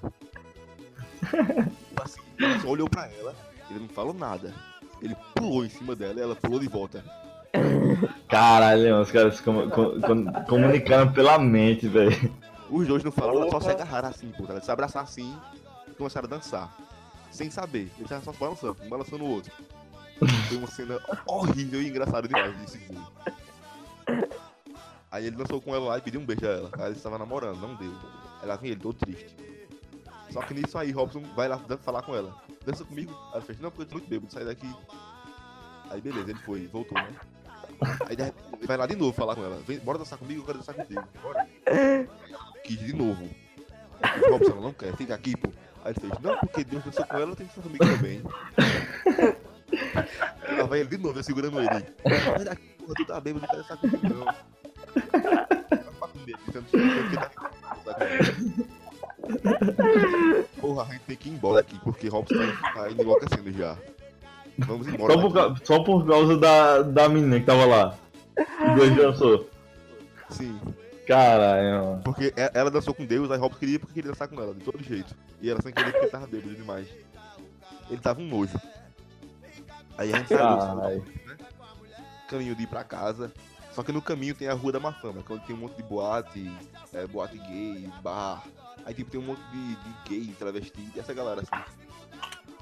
Assim, 2.02 2.22
só 2.62 2.68
olhou 2.70 2.90
pra 2.90 3.08
ela, 3.20 3.36
ele 3.70 3.80
não 3.80 3.90
falou 3.90 4.14
nada. 4.14 4.54
Ele 5.02 5.16
pulou 5.36 5.66
em 5.66 5.70
cima 5.70 5.96
dela 5.96 6.20
e 6.20 6.22
ela 6.22 6.36
pulou 6.36 6.60
de 6.60 6.68
volta. 6.68 7.04
Caralho, 8.28 9.02
os 9.02 9.12
caras 9.12 9.36
se 9.38 9.44
comu- 9.44 9.70
com- 9.70 10.00
com- 10.02 10.32
comunicando 10.46 11.12
pela 11.14 11.38
mente, 11.40 11.88
velho. 11.88 12.32
Os 12.70 12.88
dois 12.88 13.04
não 13.04 13.12
falaram, 13.12 13.50
só 13.50 13.60
se 13.60 13.70
agarraram 13.70 14.10
assim, 14.10 14.32
pô. 14.32 14.44
tá 14.44 14.54
ligado? 14.54 14.64
Se 14.64 14.72
abraçaram 14.72 15.06
assim 15.06 15.36
e 15.88 15.92
começaram 15.92 16.28
a 16.28 16.30
dançar. 16.30 16.78
Sem 17.32 17.50
saber. 17.50 17.92
Eles 17.98 18.12
estavam 18.12 18.34
só 18.34 18.40
balançando, 18.40 18.78
um 18.84 18.90
balançando 18.90 19.24
o 19.24 19.30
outro. 19.30 19.52
Foi 20.48 20.58
uma 20.58 20.68
cena 20.68 21.00
horrível 21.26 21.82
e 21.82 21.88
engraçada 21.88 22.28
demais 22.28 22.56
desse 22.58 22.78
filme. 22.78 23.06
Aí 25.12 25.26
ele 25.26 25.36
dançou 25.36 25.60
com 25.62 25.74
ela 25.74 25.90
lá 25.90 25.98
e 25.98 26.02
pediu 26.02 26.22
um 26.22 26.26
beijo 26.26 26.46
a 26.46 26.50
ela. 26.50 26.70
Aí 26.74 26.86
eles 26.88 26.98
estavam 26.98 27.18
namorando, 27.18 27.60
não 27.60 27.76
deu. 27.76 27.94
Ela 28.44 28.56
vem 28.58 28.72
ele 28.72 28.80
todo 28.80 28.98
triste. 28.98 29.36
Só 30.32 30.42
que 30.42 30.54
nisso 30.54 30.78
aí, 30.78 30.92
Robson 30.92 31.24
vai 31.36 31.48
lá 31.48 31.60
falar 31.82 32.04
com 32.04 32.16
ela. 32.16 32.36
Dança 32.64 32.86
comigo? 32.86 33.12
Ela 33.34 33.42
fez, 33.42 33.60
não, 33.60 33.72
porque 33.72 33.84
eu 33.84 33.88
tô 33.88 33.94
muito 33.96 34.10
bêbado, 34.10 34.32
sai 34.32 34.46
daqui. 34.46 34.72
Aí 35.90 36.00
beleza, 36.02 36.30
ele 36.30 36.40
foi, 36.40 36.68
voltou, 36.68 36.96
né? 36.98 37.16
Aí 38.08 38.16
de 38.16 38.24
repente, 38.24 38.68
vai 38.68 38.78
lá 38.78 38.86
de 38.86 38.96
novo 38.96 39.14
falar 39.14 39.36
com 39.36 39.44
ela. 39.44 39.60
Vem, 39.68 39.80
bora 39.80 39.98
dançar 39.98 40.20
comigo, 40.20 40.42
eu 40.42 40.46
quero 40.46 40.58
dançar 40.60 40.76
contigo. 40.76 41.04
Bora. 41.22 41.48
Quis 42.64 42.80
de 42.80 42.94
novo. 42.94 43.30
Robson, 44.30 44.52
ela 44.52 44.62
não 44.62 44.74
quer, 44.74 44.96
fica 44.96 45.16
aqui, 45.16 45.36
pô. 45.36 45.50
Aí 45.84 45.92
ele 45.92 46.00
fez, 46.00 46.14
não, 46.22 46.38
porque 46.38 46.64
Deus 46.64 46.84
dançou 46.84 47.06
com 47.06 47.18
ela, 47.18 47.36
tem 47.36 47.48
que 47.48 47.56
dançar 47.56 47.72
comigo 47.72 47.86
também. 47.98 48.22
Aí 50.44 50.58
lá 50.58 50.64
vai 50.66 50.80
ele 50.80 50.90
de 50.90 50.98
novo, 50.98 51.20
eu 51.20 51.24
segurando 51.24 51.60
ele. 51.60 51.86
Sai 52.36 52.44
daqui, 52.46 52.68
porra, 52.78 52.94
tu 52.96 53.06
tá 53.06 53.22
bêbado, 53.22 53.46
não 53.46 53.50
quero 53.50 53.62
dançar 53.62 53.78
comigo, 53.78 54.10
não. 54.10 54.26
Porra, 60.60 60.84
a 60.84 60.86
gente 60.86 61.02
tem 61.02 61.16
que 61.18 61.30
ir 61.30 61.34
embora 61.34 61.62
aqui, 61.62 61.80
porque 61.80 62.08
Robson 62.08 62.36
tá, 62.36 62.74
tá 62.74 62.92
enlouquecendo 62.92 63.52
já. 63.54 63.78
Vamos 64.66 64.88
embora. 64.88 65.14
Só 65.14 65.22
por, 65.22 65.34
ca- 65.34 65.56
só 65.64 65.84
por 65.84 66.08
causa 66.08 66.38
da, 66.38 66.82
da 66.82 67.10
menina 67.10 67.40
que 67.40 67.46
tava 67.46 67.66
lá. 67.66 67.96
O 68.38 68.76
Deus 68.76 68.96
dançou. 68.96 69.50
Sim, 70.30 70.60
Caralho, 71.08 71.84
mano. 71.86 72.02
porque 72.04 72.26
e- 72.36 72.52
ela 72.54 72.70
dançou 72.70 72.94
com 72.94 73.06
Deus, 73.06 73.32
aí 73.32 73.38
Robson 73.40 73.60
queria 73.60 73.80
porque 73.80 73.94
queria 73.96 74.12
dançar 74.12 74.28
com 74.28 74.40
ela, 74.40 74.54
de 74.54 74.62
todo 74.62 74.82
jeito. 74.84 75.16
E 75.42 75.50
ela 75.50 75.62
sem 75.62 75.74
querer 75.74 75.92
porque 75.92 76.08
tava 76.08 76.28
bêbado 76.28 76.54
demais. 76.56 76.88
Ele 77.90 78.00
tava 78.00 78.22
um 78.22 78.28
nojo. 78.28 78.60
Aí 79.98 80.14
a 80.14 80.18
gente 80.18 80.28
saiu, 80.30 80.58
Caralho. 80.58 81.06
caminho 82.30 82.56
de 82.56 82.64
ir 82.64 82.68
pra 82.68 82.84
casa. 82.84 83.32
Só 83.74 83.84
que 83.84 83.92
no 83.92 84.02
caminho 84.02 84.36
tem 84.36 84.48
a 84.48 84.54
Rua 84.54 84.72
da 84.74 84.80
Mafama, 84.80 85.22
que 85.24 85.32
é 85.32 85.36
onde 85.36 85.46
tem 85.46 85.56
um 85.56 85.60
monte 85.60 85.76
de 85.78 85.84
boate, 85.84 86.52
é, 86.94 87.06
boate 87.08 87.38
gay, 87.38 87.90
bar. 88.02 88.44
Aí 88.86 88.94
tipo 88.94 89.10
tem 89.12 89.20
um 89.20 89.24
monte 89.24 89.42
de, 89.52 89.76
de 89.76 90.10
gay, 90.10 90.36
travesti, 90.38 90.90
e 90.96 91.00
essa 91.00 91.14
galera 91.14 91.42
assim. 91.42 91.64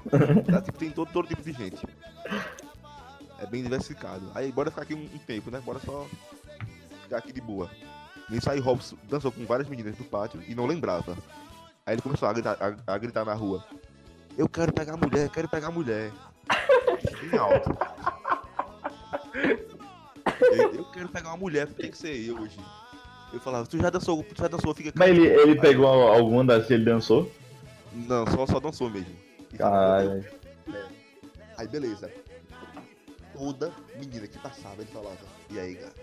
Tá, 0.50 0.62
tipo, 0.62 0.78
tem 0.78 0.90
todo, 0.90 1.10
todo 1.12 1.28
tipo 1.28 1.42
de 1.42 1.52
gente. 1.52 1.86
É 3.38 3.46
bem 3.46 3.62
diversificado. 3.62 4.30
Aí 4.34 4.50
bora 4.50 4.70
ficar 4.70 4.82
aqui 4.82 4.94
um, 4.94 5.02
um 5.02 5.18
tempo, 5.18 5.50
né? 5.50 5.60
Bora 5.60 5.78
só 5.80 6.06
ficar 7.02 7.18
aqui 7.18 7.32
de 7.32 7.40
boa. 7.40 7.70
Nisso 8.28 8.50
aí 8.50 8.60
Robson 8.60 8.96
dançou 9.08 9.32
com 9.32 9.44
várias 9.46 9.68
meninas 9.68 9.96
do 9.96 10.04
pátio 10.04 10.42
e 10.46 10.54
não 10.54 10.66
lembrava. 10.66 11.16
Aí 11.86 11.94
ele 11.94 12.02
começou 12.02 12.28
a 12.28 12.32
gritar, 12.32 12.56
a, 12.60 12.94
a 12.94 12.98
gritar 12.98 13.24
na 13.24 13.34
rua. 13.34 13.64
Eu 14.36 14.48
quero 14.48 14.72
pegar 14.72 14.94
a 14.94 14.96
mulher, 14.96 15.26
eu 15.26 15.30
quero 15.30 15.48
pegar 15.48 15.68
a 15.68 15.72
mulher. 15.72 16.12
Bem 17.30 17.38
alto. 17.38 17.76
Eu, 20.40 20.74
eu 20.74 20.84
quero 20.92 21.08
pegar 21.08 21.30
uma 21.30 21.36
mulher, 21.36 21.66
porque 21.66 21.82
tem 21.82 21.90
que 21.90 21.98
ser 21.98 22.14
eu 22.14 22.38
hoje. 22.38 22.58
Eu 23.32 23.40
falava, 23.40 23.66
tu 23.66 23.78
já 23.78 23.90
dançou, 23.90 24.22
tu 24.22 24.40
já 24.40 24.48
dançou, 24.48 24.74
fica 24.74 24.92
Mas 24.94 25.10
ele, 25.10 25.26
ele 25.26 25.60
pegou 25.60 25.86
alguma 25.86 26.44
das 26.44 26.66
que 26.66 26.74
ele 26.74 26.84
dançou? 26.84 27.30
Não, 27.92 28.26
só, 28.26 28.46
só 28.46 28.60
dançou 28.60 28.88
mesmo. 28.88 29.27
Caralho. 29.56 30.24
Aí 31.56 31.66
beleza. 31.66 32.10
Toda 33.32 33.72
menina 33.96 34.26
que 34.26 34.38
passava, 34.38 34.82
ele 34.82 34.90
falava, 34.90 35.16
e 35.50 35.58
aí, 35.58 35.74
gata? 35.74 36.00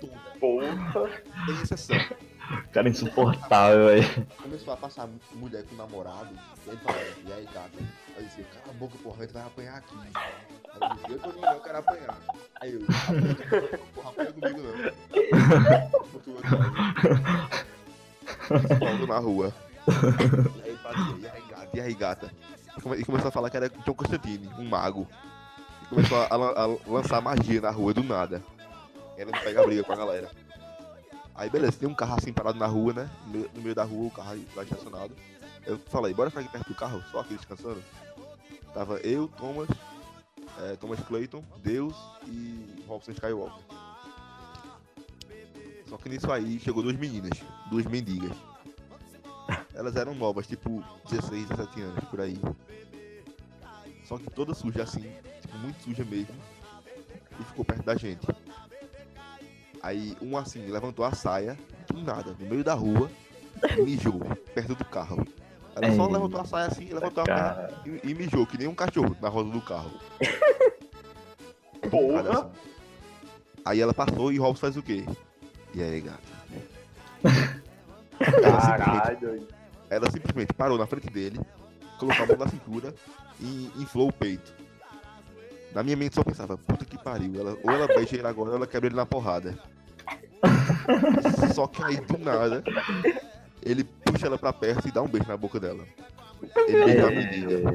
Toda, 0.00 0.16
Porra. 0.40 1.10
sem 1.46 1.62
exceção. 1.62 1.96
Cara 2.72 2.88
insuportável, 2.88 3.86
velho. 3.86 4.26
Começou 4.42 4.74
a 4.74 4.76
passar 4.76 5.08
mulher 5.34 5.64
com 5.64 5.74
namorado, 5.76 6.30
e 6.66 6.68
ele 6.68 6.78
falava, 6.78 7.04
e 7.24 7.32
aí, 7.32 7.44
gata? 7.46 7.70
Aí 7.78 8.22
eu 8.22 8.24
dizia, 8.24 8.44
cala 8.44 8.70
a 8.70 8.72
boca, 8.72 8.98
porra, 9.02 9.18
a 9.18 9.22
gente 9.22 9.32
vai 9.32 9.42
apanhar 9.42 9.76
aqui. 9.76 9.94
Aí 9.98 10.12
eu 10.80 10.94
dizia, 10.94 11.10
eu 11.10 11.18
tô 11.18 11.32
não, 11.40 11.52
eu 11.52 11.60
quero 11.60 11.78
apanhar. 11.78 12.18
Aí 12.60 12.72
eu, 12.74 12.80
porra, 13.94 14.10
apanha 14.10 14.32
comigo 14.32 14.60
não. 14.62 14.72
Falando 18.78 19.06
na 19.06 19.18
rua. 19.18 19.54
E 21.20 21.26
aí 21.28 21.42
gata? 21.48 21.68
E 21.76 21.80
aí, 21.80 21.94
gata? 21.94 22.34
E 22.76 22.80
come- 22.80 23.04
começou 23.04 23.28
a 23.28 23.32
falar 23.32 23.50
que 23.50 23.56
era 23.56 23.68
John 23.68 23.94
Constantine, 23.94 24.48
um 24.58 24.64
mago. 24.68 25.06
E 25.82 25.86
começou 25.86 26.18
a, 26.18 26.24
a- 26.26 26.64
a 26.64 26.90
lançar 26.90 27.20
magia 27.20 27.60
na 27.60 27.70
rua 27.70 27.92
do 27.94 28.02
nada. 28.02 28.42
Ela 29.16 29.30
não 29.32 29.40
pega 29.40 29.62
briga 29.64 29.84
com 29.84 29.92
a 29.92 29.96
galera. 29.96 30.30
Aí 31.34 31.50
beleza, 31.50 31.78
tem 31.78 31.88
um 31.88 31.94
carro 31.94 32.16
assim 32.18 32.32
parado 32.32 32.58
na 32.58 32.66
rua, 32.66 32.92
né? 32.92 33.10
No 33.26 33.32
meio, 33.32 33.50
no 33.54 33.62
meio 33.62 33.74
da 33.74 33.84
rua, 33.84 34.06
o 34.08 34.10
carro 34.10 34.38
lá 34.54 34.62
estacionado. 34.62 35.14
Eu 35.66 35.78
falei, 35.78 36.14
bora 36.14 36.30
ficar 36.30 36.42
aqui 36.42 36.50
perto 36.52 36.68
do 36.68 36.74
carro, 36.74 37.02
só 37.10 37.20
aqui 37.20 37.34
descansando. 37.34 37.82
Tava 38.72 38.98
eu, 39.00 39.28
Thomas, 39.28 39.68
é, 40.62 40.76
Thomas 40.76 41.00
Clayton, 41.00 41.42
Deus 41.62 41.94
e 42.26 42.84
Robson 42.86 43.10
Skywalker. 43.12 43.64
Só 45.88 45.96
que 45.96 46.08
nisso 46.08 46.30
aí 46.32 46.58
chegou 46.60 46.82
duas 46.82 46.96
meninas, 46.96 47.38
duas 47.70 47.84
mendigas. 47.86 48.32
Elas 49.74 49.96
eram 49.96 50.14
novas, 50.14 50.46
tipo 50.46 50.82
16, 51.10 51.48
17 51.48 51.80
anos, 51.82 52.04
por 52.04 52.20
aí. 52.20 52.38
Só 54.04 54.18
que 54.18 54.30
toda 54.30 54.54
suja 54.54 54.82
assim, 54.82 55.12
tipo, 55.40 55.58
muito 55.58 55.82
suja 55.82 56.04
mesmo. 56.04 56.34
E 57.38 57.44
ficou 57.44 57.64
perto 57.64 57.84
da 57.84 57.96
gente. 57.96 58.26
Aí 59.82 60.16
um 60.20 60.36
assim 60.36 60.66
levantou 60.66 61.04
a 61.04 61.12
saia, 61.12 61.56
do 61.88 62.00
nada, 62.02 62.34
no 62.38 62.46
meio 62.46 62.64
da 62.64 62.74
rua, 62.74 63.10
e 63.76 63.82
mijou, 63.82 64.20
perto 64.54 64.74
do 64.74 64.84
carro. 64.84 65.26
Ela 65.74 65.94
só 65.94 66.06
Ei. 66.06 66.12
levantou 66.12 66.40
a 66.40 66.44
saia 66.44 66.66
assim, 66.66 66.86
levantou 66.86 67.22
a 67.22 67.26
perna 67.26 67.70
e, 67.84 68.10
e 68.10 68.14
mijou, 68.14 68.46
que 68.46 68.56
nem 68.56 68.66
um 68.66 68.74
cachorro 68.74 69.14
na 69.20 69.28
roda 69.28 69.50
do 69.50 69.60
carro. 69.60 69.92
Porra. 71.90 72.22
Cara, 72.22 72.38
assim. 72.40 72.50
Aí 73.64 73.80
ela 73.80 73.92
passou 73.92 74.32
e 74.32 74.38
Robson 74.38 74.60
faz 74.60 74.76
o 74.76 74.82
quê? 74.82 75.04
E 75.74 75.82
aí, 75.82 76.00
gata? 76.00 76.36
Ela 78.26 78.60
simplesmente, 78.60 78.78
Caralho. 78.78 79.48
ela 79.90 80.10
simplesmente 80.10 80.52
parou 80.54 80.78
na 80.78 80.86
frente 80.86 81.08
dele, 81.10 81.40
colocou 81.98 82.24
a 82.24 82.26
mão 82.28 82.36
na 82.36 82.48
cintura 82.48 82.94
e 83.40 83.70
inflou 83.76 84.08
o 84.08 84.12
peito. 84.12 84.52
Na 85.74 85.82
minha 85.82 85.96
mente 85.96 86.14
só 86.14 86.24
pensava, 86.24 86.56
puta 86.56 86.84
que 86.84 86.96
pariu, 87.02 87.32
ela, 87.38 87.56
ou 87.62 87.70
ela 87.70 87.86
beija 87.86 88.16
ele 88.16 88.26
agora 88.26 88.50
ou 88.50 88.56
ela 88.56 88.66
quebra 88.66 88.88
ele 88.88 88.96
na 88.96 89.04
porrada. 89.06 89.54
Só 91.54 91.66
que 91.66 91.82
aí 91.82 91.96
do 92.00 92.18
nada, 92.18 92.62
ele 93.62 93.84
puxa 93.84 94.26
ela 94.26 94.38
pra 94.38 94.52
perto 94.52 94.88
e 94.88 94.90
dá 94.92 95.02
um 95.02 95.08
beijo 95.08 95.28
na 95.28 95.36
boca 95.36 95.58
dela. 95.60 95.84
Ele 96.66 96.84
beijou 96.84 97.08
a 97.08 97.10
mendiga. 97.10 97.74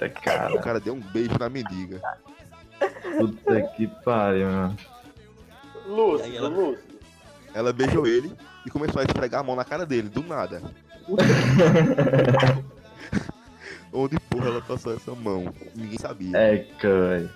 Eita, 0.00 0.06
O 0.18 0.22
cara. 0.22 0.60
cara 0.60 0.80
deu 0.80 0.94
um 0.94 1.00
beijo 1.00 1.36
na 1.38 1.48
mendiga. 1.48 2.00
Puta 3.18 3.62
que 3.76 3.86
pariu, 4.04 4.46
mano. 4.46 4.76
Lúcio, 5.86 6.36
ela- 6.36 6.48
Lúcio. 6.48 6.84
Ela 7.54 7.72
beijou 7.72 8.06
ele 8.06 8.32
e 8.64 8.70
começou 8.70 9.00
a 9.00 9.04
esfregar 9.04 9.40
a 9.40 9.44
mão 9.44 9.56
na 9.56 9.64
cara 9.64 9.84
dele, 9.84 10.08
do 10.08 10.22
nada. 10.22 10.62
Onde 13.92 14.18
porra 14.18 14.46
ela 14.46 14.62
passou 14.62 14.94
essa 14.94 15.14
mão? 15.14 15.52
Ninguém 15.74 15.98
sabia. 15.98 16.36
É, 16.36 16.66
velho. 16.80 17.30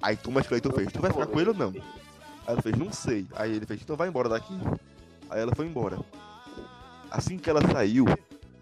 Aí 0.00 0.16
Thomas 0.16 0.46
Clayton 0.46 0.70
fez, 0.70 0.92
tu 0.92 1.00
vai 1.00 1.10
ficar 1.10 1.26
com 1.26 1.40
ele 1.40 1.50
ou 1.50 1.56
não? 1.56 1.70
Aí 1.70 2.52
ela 2.54 2.62
fez, 2.62 2.76
não 2.76 2.92
sei. 2.92 3.26
Aí 3.34 3.56
ele 3.56 3.66
fez, 3.66 3.82
então 3.82 3.96
vai 3.96 4.08
embora 4.08 4.28
daqui. 4.28 4.56
Aí 5.28 5.40
ela 5.40 5.52
foi 5.56 5.66
embora. 5.66 5.98
Assim 7.10 7.36
que 7.36 7.50
ela 7.50 7.60
saiu, 7.72 8.04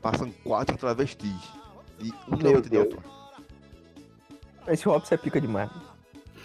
passam 0.00 0.32
quatro 0.44 0.76
travestis. 0.78 1.34
De 1.98 2.12
um 2.28 2.36
Meu 2.36 2.52
metro 2.52 2.70
de 2.70 2.76
altura. 2.76 3.02
Esse 4.68 4.84
Robson 4.86 5.14
é 5.14 5.18
pica 5.18 5.40
demais. 5.40 5.70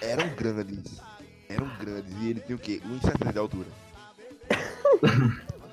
Eram 0.02 0.30
grandes. 0.36 1.02
Eram 1.50 1.70
grandes. 1.80 2.14
E 2.22 2.30
ele 2.30 2.40
tinha 2.42 2.56
o 2.56 2.60
quê? 2.60 2.82
1,70 2.86 3.32
de 3.32 3.40
altura. 3.40 3.68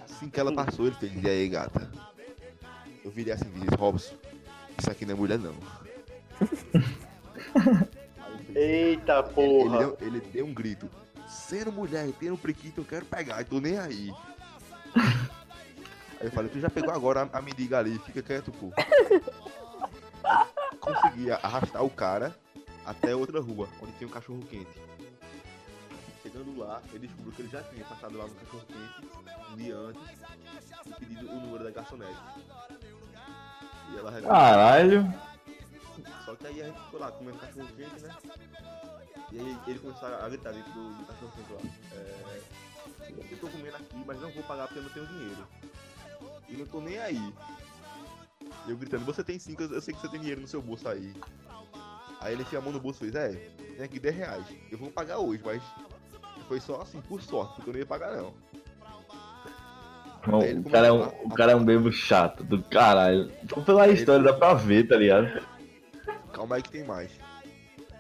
Assim 0.05 0.29
que 0.29 0.41
ela 0.41 0.53
passou, 0.53 0.87
ele 0.87 0.97
fez, 0.97 1.13
e 1.23 1.29
aí, 1.29 1.49
gata? 1.49 1.91
Eu 3.05 3.11
virei 3.11 3.33
assim 3.33 3.47
e 3.55 3.61
disse, 3.61 3.75
Robson, 3.77 4.15
isso 4.79 4.91
aqui 4.91 5.05
não 5.07 5.15
é 5.15 5.17
mulher 5.17 5.39
não. 5.39 5.55
Ele 6.41 6.57
fez, 6.57 6.85
Eita 8.55 9.19
ele, 9.19 9.35
porra. 9.35 9.79
deu, 9.79 9.99
ele 10.01 10.21
deu 10.21 10.47
um 10.47 10.55
grito. 10.55 10.89
Sendo 11.29 11.71
mulher 11.71 12.09
e 12.09 12.13
tendo 12.13 12.35
um 12.35 12.39
prequito, 12.39 12.79
eu 12.79 12.85
quero 12.85 13.05
pegar, 13.05 13.41
eu 13.41 13.45
tô 13.45 13.61
nem 13.61 13.79
aí. 13.79 14.13
Aí 16.21 16.27
eu 16.27 16.31
falei, 16.33 16.51
tu 16.51 16.59
já 16.59 16.69
pegou 16.71 16.93
agora 16.93 17.29
a, 17.33 17.39
a 17.39 17.43
mendiga 17.43 17.79
ali, 17.79 17.99
fica 18.01 18.23
quieto, 18.23 18.51
pô. 18.51 18.73
Consegui 20.81 21.31
arrastar 21.31 21.85
o 21.85 21.91
cara 21.91 22.35
até 22.85 23.15
outra 23.15 23.41
rua, 23.41 23.69
onde 23.83 23.93
tinha 23.93 24.09
um 24.09 24.11
cachorro 24.11 24.41
quente. 24.49 24.81
Chegando 26.39 26.59
lá, 26.61 26.81
ele 26.93 27.09
descobriu 27.09 27.33
que 27.33 27.43
ele 27.43 27.49
já 27.49 27.63
tinha 27.65 27.85
passado 27.85 28.17
lá 28.17 28.25
no 28.25 28.35
cachorro 28.35 28.65
quente 28.67 29.09
um 29.53 29.57
dia 29.57 29.77
antes 29.77 30.03
e 30.87 30.93
pedido 30.93 31.29
o 31.29 31.41
número 31.41 31.65
da 31.65 31.71
garçonete. 31.73 32.17
E 33.91 33.99
ela 33.99 34.09
revelou. 34.09 34.31
Caralho. 34.31 35.15
Só 36.25 36.37
que 36.37 36.47
aí 36.47 36.63
a 36.63 36.67
gente 36.67 36.81
ficou 36.81 37.01
lá 37.01 37.11
comendo 37.11 37.39
cachorro 37.39 37.67
quente, 37.77 38.03
né? 38.03 38.17
E 39.33 39.41
aí 39.41 39.59
ele 39.67 39.79
começou 39.81 40.09
a 40.09 40.29
gritar 40.29 40.53
dentro 40.53 40.73
do, 40.73 40.95
do 40.95 41.07
cachorro 41.07 41.33
quente 41.35 41.53
lá. 41.53 41.61
É, 41.97 42.43
eu 43.33 43.39
tô 43.39 43.49
comendo 43.49 43.77
aqui, 43.77 44.05
mas 44.07 44.21
não 44.21 44.31
vou 44.31 44.43
pagar 44.45 44.69
porque 44.69 44.79
eu 44.79 44.85
não 44.85 44.91
tenho 44.91 45.07
dinheiro. 45.09 45.49
E 46.49 46.57
não 46.57 46.67
tô 46.67 46.81
nem 46.81 46.99
aí. 46.99 47.35
E 48.65 48.71
eu 48.71 48.77
gritando, 48.77 49.05
você 49.05 49.25
tem 49.25 49.41
cinco, 49.41 49.65
eu 49.65 49.81
sei 49.81 49.93
que 49.93 50.01
você 50.01 50.09
tem 50.09 50.21
dinheiro 50.21 50.41
no 50.41 50.47
seu 50.47 50.63
bolso 50.63 50.89
aí. 50.89 51.13
Aí 52.21 52.33
ele 52.33 52.43
enfia 52.43 52.61
a 52.61 52.63
mão 52.63 52.73
no 52.73 52.79
bolso 52.79 53.05
e 53.05 53.11
fez, 53.11 53.15
é, 53.17 53.33
tem 53.75 53.85
aqui 53.85 53.99
10 53.99 54.15
reais. 54.15 54.47
Eu 54.71 54.79
vou 54.79 54.91
pagar 54.91 55.19
hoje, 55.19 55.43
mas 55.45 55.63
foi 56.49 56.61
só 56.61 56.81
assim, 56.81 57.01
por 57.03 57.21
sorte, 57.23 57.55
porque 57.57 57.69
eu 57.71 57.75
não 57.75 57.81
ia 57.81 57.87
pagar 57.87 58.17
não. 58.17 58.33
Bom, 60.27 60.43
ele 60.43 60.61
o, 60.61 60.65
cara 60.65 60.87
é 60.89 60.93
um, 60.93 61.03
a- 61.05 61.13
o 61.25 61.29
cara 61.31 61.53
é 61.53 61.55
um 61.57 61.65
bebo 61.65 61.93
chato 61.93 62.43
do 62.43 62.63
caralho. 62.65 63.31
Então, 63.43 63.63
pela 63.63 63.87
história 63.89 64.23
dá 64.25 64.33
pra 64.33 64.53
ver, 64.55 64.87
tá 64.89 64.97
ligado? 64.97 65.41
Calma 66.33 66.57
aí 66.57 66.63
que 66.63 66.71
tem 66.71 66.85
mais. 66.85 67.11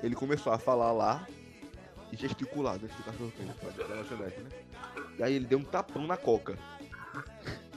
Ele 0.02 0.14
começou 0.14 0.52
a 0.52 0.58
falar 0.58 0.92
lá 0.92 1.26
e 2.12 2.16
gesticular 2.16 2.78
dentro 2.78 2.96
do 2.96 3.02
cachorro 3.04 3.32
quente 3.36 3.78
da 3.88 3.94
lanchonete, 3.94 4.40
né? 4.40 4.50
E 5.18 5.22
aí 5.22 5.34
ele 5.34 5.46
deu 5.46 5.58
um 5.58 5.64
tapão 5.64 6.06
na 6.06 6.16
coca. 6.16 6.56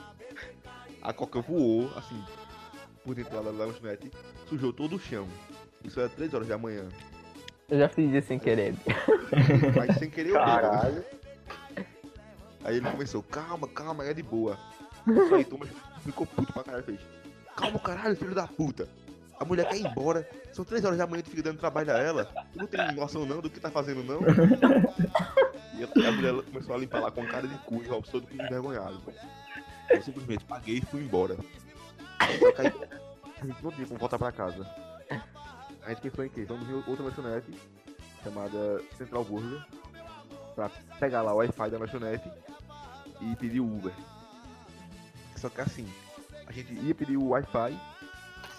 A 1.02 1.12
coca 1.14 1.42
voou, 1.42 1.90
assim, 1.96 2.22
por 3.04 3.16
dentro 3.16 3.36
lá 3.36 3.42
da 3.42 3.50
lanchonete, 3.52 4.12
sujou 4.48 4.72
todo 4.72 4.98
o 4.98 5.00
chão. 5.00 5.28
Isso 5.84 6.00
era 6.00 6.08
3 6.10 6.32
horas 6.34 6.48
da 6.48 6.58
manhã. 6.60 6.88
Eu 7.72 7.80
já 7.80 7.88
fiz 7.88 8.14
isso 8.14 8.28
sem 8.28 8.38
querer. 8.38 8.76
Mas 9.76 9.98
sem 9.98 10.10
querer 10.10 10.32
eu 10.32 10.34
bebo. 10.34 10.46
Caralho. 10.46 11.06
Aí 12.66 12.78
ele 12.78 12.92
começou, 12.92 13.24
calma, 13.24 13.68
calma, 13.70 14.06
é 14.06 14.14
de 14.14 14.22
boa. 14.22 14.60
Isso 15.08 15.34
aí, 15.34 15.46
Thomas 15.46 15.70
ficou 16.04 16.28
puto 16.28 16.52
pra 16.52 16.64
caralho, 16.64 16.84
fez. 16.84 17.00
calma, 17.56 17.80
caralho, 17.80 18.16
filho 18.16 18.36
da 18.36 18.46
puta. 18.46 18.88
A 19.40 19.46
mulher 19.46 19.68
quer 19.68 19.78
ir 19.78 19.88
embora. 19.88 20.30
São 20.52 20.64
três 20.66 20.84
horas 20.84 20.98
da 20.98 21.08
manhã, 21.08 21.24
tu 21.24 21.30
fica 21.30 21.42
dando 21.42 21.58
trabalho 21.58 21.92
a 21.92 21.98
ela. 21.98 22.26
Tu 22.54 22.60
não 22.60 22.68
tem 22.68 22.92
noção 22.94 23.26
não 23.26 23.42
do 23.42 23.50
que 23.50 23.60
tá 23.60 23.72
fazendo, 23.72 24.04
não. 24.04 24.20
E 25.74 25.84
a, 25.84 26.10
a 26.10 26.12
mulher 26.12 26.34
começou 26.44 26.76
a 26.76 26.78
limpar 26.78 27.00
lá 27.00 27.10
com 27.10 27.26
cara 27.26 27.48
de 27.48 27.58
cu 27.60 27.82
e 27.82 27.88
o 27.88 27.92
Robson 27.92 28.20
todo 28.20 28.28
envergonhado. 28.32 29.02
Eu 29.90 30.02
simplesmente 30.04 30.46
paguei 30.46 30.78
e 30.78 30.82
fui 30.82 31.02
embora. 31.02 31.36
Só 32.40 32.52
que 32.52 32.62
aí, 32.62 32.74
a 33.42 33.46
gente 33.48 33.64
não 33.64 33.72
tinha 33.72 33.88
como 33.88 34.00
voltar 34.00 34.20
pra 34.20 34.32
casa. 34.32 34.64
A 35.84 35.90
gente 35.90 36.02
pensou 36.02 36.26
em 36.26 36.30
quê? 36.30 36.46
Vamos 36.46 36.70
em 36.70 36.74
outra 36.74 37.04
lanchonete 37.04 37.52
chamada 38.24 38.82
Central 38.98 39.24
Burger 39.24 39.66
pra 40.54 40.70
pegar 41.00 41.22
lá 41.22 41.34
o 41.34 41.38
Wi-Fi 41.38 41.70
da 41.70 41.78
lanchonete 41.78 42.30
e 43.22 43.36
pedir 43.36 43.60
o 43.60 43.66
Uber. 43.66 43.94
Só 45.36 45.50
que 45.50 45.62
assim, 45.62 45.92
a 46.46 46.52
gente 46.52 46.74
ia 46.74 46.94
pedir 46.94 47.18
o 47.18 47.30
Wi-Fi 47.30 47.80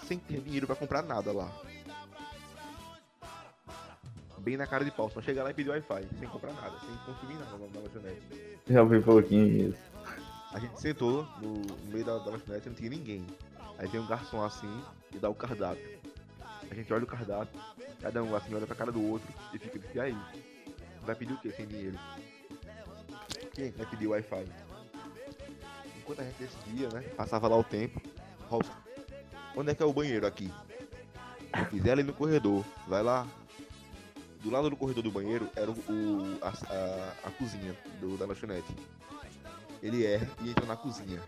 sem 0.05 0.19
ter 0.19 0.41
dinheiro 0.41 0.67
pra 0.67 0.75
comprar 0.75 1.01
nada 1.01 1.31
lá. 1.31 1.49
Bem 4.39 4.57
na 4.57 4.67
cara 4.67 4.83
de 4.83 4.91
pau, 4.91 5.09
só 5.09 5.21
chegar 5.21 5.43
lá 5.43 5.51
e 5.51 5.53
pedir 5.53 5.69
o 5.69 5.71
Wi-Fi, 5.71 6.05
sem 6.19 6.27
comprar 6.27 6.51
nada, 6.51 6.77
sem 6.79 6.95
consumir 7.05 7.35
nada 7.35 7.57
na, 7.57 7.79
lanchonete. 7.79 8.59
Já 8.69 8.81
ouvi 8.81 8.97
um 8.97 9.01
pouquinho 9.01 9.69
isso. 9.69 9.79
A 10.51 10.59
gente 10.59 10.79
sentou 10.81 11.25
no, 11.41 11.53
no 11.53 11.91
meio 11.91 12.03
da, 12.03 12.17
da 12.17 12.31
lanchonete 12.31 12.65
e 12.65 12.69
não 12.69 12.75
tinha 12.75 12.89
ninguém. 12.89 13.25
Aí 13.77 13.87
vem 13.87 14.01
um 14.01 14.07
garçom 14.07 14.43
assim 14.43 14.83
e 15.13 15.17
dá 15.17 15.29
o 15.29 15.35
cardápio. 15.35 16.12
A 16.69 16.75
gente 16.75 16.91
olha 16.93 17.03
o 17.03 17.07
cardápio, 17.07 17.59
cada 18.01 18.23
um 18.23 18.35
assim 18.35 18.53
olha 18.53 18.65
pra 18.65 18.75
cara 18.75 18.91
do 18.91 19.01
outro 19.01 19.27
e 19.53 19.59
fica 19.59 19.79
e 19.93 19.99
aí? 19.99 20.17
Vai 21.05 21.15
pedir 21.15 21.33
o 21.33 21.37
que 21.37 21.51
sem 21.51 21.67
dinheiro? 21.67 21.97
Quem 23.53 23.71
vai 23.71 23.85
pedir 23.85 24.07
Wi-Fi? 24.07 24.45
Enquanto 25.99 26.19
a 26.21 26.23
gente 26.23 26.37
decidia, 26.37 26.89
né? 26.89 27.01
Passava 27.15 27.47
lá 27.47 27.57
o 27.57 27.63
tempo. 27.63 28.01
Robson, 28.49 28.73
onde 29.55 29.71
é 29.71 29.75
que 29.75 29.83
é 29.83 29.85
o 29.85 29.93
banheiro 29.93 30.25
aqui? 30.25 30.51
Eu 31.57 31.65
fiz 31.65 31.85
ela 31.85 31.93
ali 32.01 32.03
no 32.03 32.13
corredor, 32.13 32.63
vai 32.87 33.03
lá. 33.03 33.27
Do 34.41 34.49
lado 34.49 34.69
do 34.69 34.75
corredor 34.75 35.03
do 35.03 35.11
banheiro 35.11 35.47
era 35.55 35.69
o, 35.71 35.73
o- 35.73 36.37
a, 36.41 36.49
a- 36.49 37.13
a 37.27 37.31
cozinha 37.31 37.77
do, 38.01 38.17
da 38.17 38.25
lanchonete. 38.25 38.75
Ele 39.81 40.05
erra 40.05 40.27
e 40.41 40.49
entra 40.49 40.65
na 40.65 40.75
cozinha. 40.75 41.21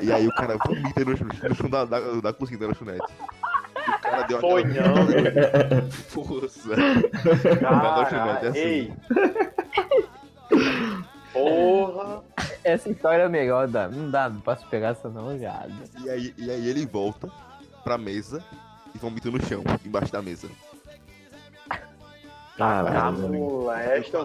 E 0.00 0.12
aí 0.12 0.26
o 0.26 0.34
cara 0.34 0.56
vomita 0.64 1.04
no, 1.04 1.10
no 1.48 1.54
chão 1.54 1.68
da, 1.68 1.84
da, 1.84 2.00
da 2.20 2.32
cozinha 2.32 2.58
da 2.60 2.66
lanchonete. 2.68 3.12
O 3.74 3.98
cara 4.02 4.22
deu 4.22 4.40
Foi 4.40 4.62
aquela 4.62 4.88
não. 4.88 5.90
força 5.90 6.68
na 7.60 7.96
lanchonete, 7.96 8.10
Cara, 8.10 8.48
assim. 8.48 8.58
ei. 8.58 8.92
Porra. 11.32 12.22
Essa 12.64 12.88
história 12.88 13.24
é 13.24 13.28
melhor, 13.28 13.68
dá. 13.68 13.88
Não 13.88 14.10
dá, 14.10 14.28
não 14.30 14.40
posso 14.40 14.66
pegar 14.68 14.88
essa 14.90 15.08
não, 15.10 15.36
viado. 15.36 15.70
E 16.02 16.08
aí, 16.08 16.34
e 16.38 16.50
aí 16.50 16.66
ele 16.68 16.86
volta 16.86 17.28
pra 17.82 17.98
mesa 17.98 18.42
e 18.94 18.98
vomita 18.98 19.30
no 19.30 19.44
chão, 19.44 19.62
embaixo 19.84 20.10
da 20.10 20.22
mesa. 20.22 20.48
Ah, 21.70 22.84
Caralho. 22.84 23.18
moleque. 23.18 24.16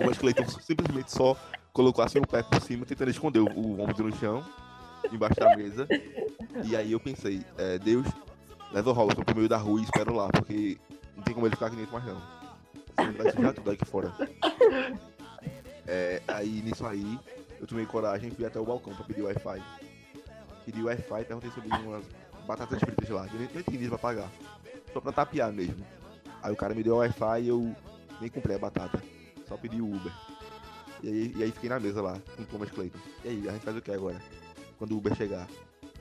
O 0.00 0.08
Wesley 0.08 0.34
Clayton 0.34 0.60
simplesmente 0.60 1.12
só 1.12 1.36
colocou 1.74 2.04
assim 2.04 2.20
o 2.20 2.26
pé 2.26 2.42
por 2.42 2.62
cima, 2.62 2.86
tentando 2.86 3.10
esconder 3.10 3.40
o, 3.40 3.46
o 3.46 3.74
vômito 3.74 4.04
no 4.04 4.16
chão, 4.16 4.42
embaixo 5.12 5.40
da 5.40 5.56
mesa. 5.56 5.86
E 6.64 6.74
aí 6.76 6.92
eu 6.92 7.00
pensei, 7.00 7.44
é, 7.58 7.78
Deus, 7.78 8.06
leva 8.72 8.90
o 8.90 8.92
Robson 8.92 9.22
pro 9.22 9.36
meio 9.36 9.48
da 9.48 9.58
rua 9.58 9.80
e 9.80 9.82
espera 9.82 10.10
lá, 10.12 10.28
porque 10.28 10.78
não 11.16 11.24
tem 11.24 11.34
como 11.34 11.46
ele 11.46 11.56
ficar 11.56 11.66
aqui 11.66 11.76
dentro 11.76 11.92
mais 11.92 12.06
não. 12.06 12.22
Ele 13.00 13.18
vai 13.18 13.32
sujar 13.32 13.52
tudo 13.52 13.70
aqui 13.72 13.84
fora. 13.84 14.14
É, 15.86 16.22
aí 16.28 16.62
nisso 16.62 16.86
aí, 16.86 17.18
eu 17.60 17.66
tomei 17.66 17.84
coragem 17.84 18.28
e 18.28 18.34
fui 18.34 18.46
até 18.46 18.58
o 18.58 18.64
balcão 18.64 18.94
pra 18.94 19.04
pedir 19.04 19.22
Wi-Fi. 19.22 19.62
Pedi 20.64 20.82
Wi-Fi, 20.82 21.24
perguntei 21.24 21.50
sobre 21.50 21.68
umas 21.68 22.04
batatas 22.46 22.78
fritas 22.78 23.08
lá, 23.10 23.26
que 23.26 23.34
eu 23.34 23.40
nem, 23.40 23.64
dinheiro 23.68 23.90
pra 23.90 23.98
pagar. 23.98 24.30
Só 24.92 25.00
pra 25.00 25.12
tapear 25.12 25.52
mesmo. 25.52 25.84
Aí 26.40 26.52
o 26.52 26.56
cara 26.56 26.72
me 26.72 26.84
deu 26.84 26.96
Wi-Fi 26.96 27.42
e 27.42 27.48
eu 27.48 27.74
nem 28.20 28.30
comprei 28.30 28.54
a 28.54 28.60
batata. 28.60 29.02
Só 29.48 29.56
pedi 29.56 29.82
o 29.82 29.86
Uber. 29.86 30.12
E 31.02 31.08
aí, 31.08 31.34
e 31.36 31.42
aí 31.42 31.50
fiquei 31.50 31.68
na 31.68 31.80
mesa 31.80 32.00
lá, 32.00 32.18
com 32.36 32.42
o 32.42 32.46
Thomas 32.46 32.70
Clayton. 32.70 32.98
E 33.24 33.28
aí, 33.28 33.48
a 33.48 33.52
gente 33.52 33.64
faz 33.64 33.76
o 33.76 33.82
que 33.82 33.90
agora? 33.90 34.20
Quando 34.78 34.92
o 34.92 34.98
Uber 34.98 35.14
chegar? 35.14 35.46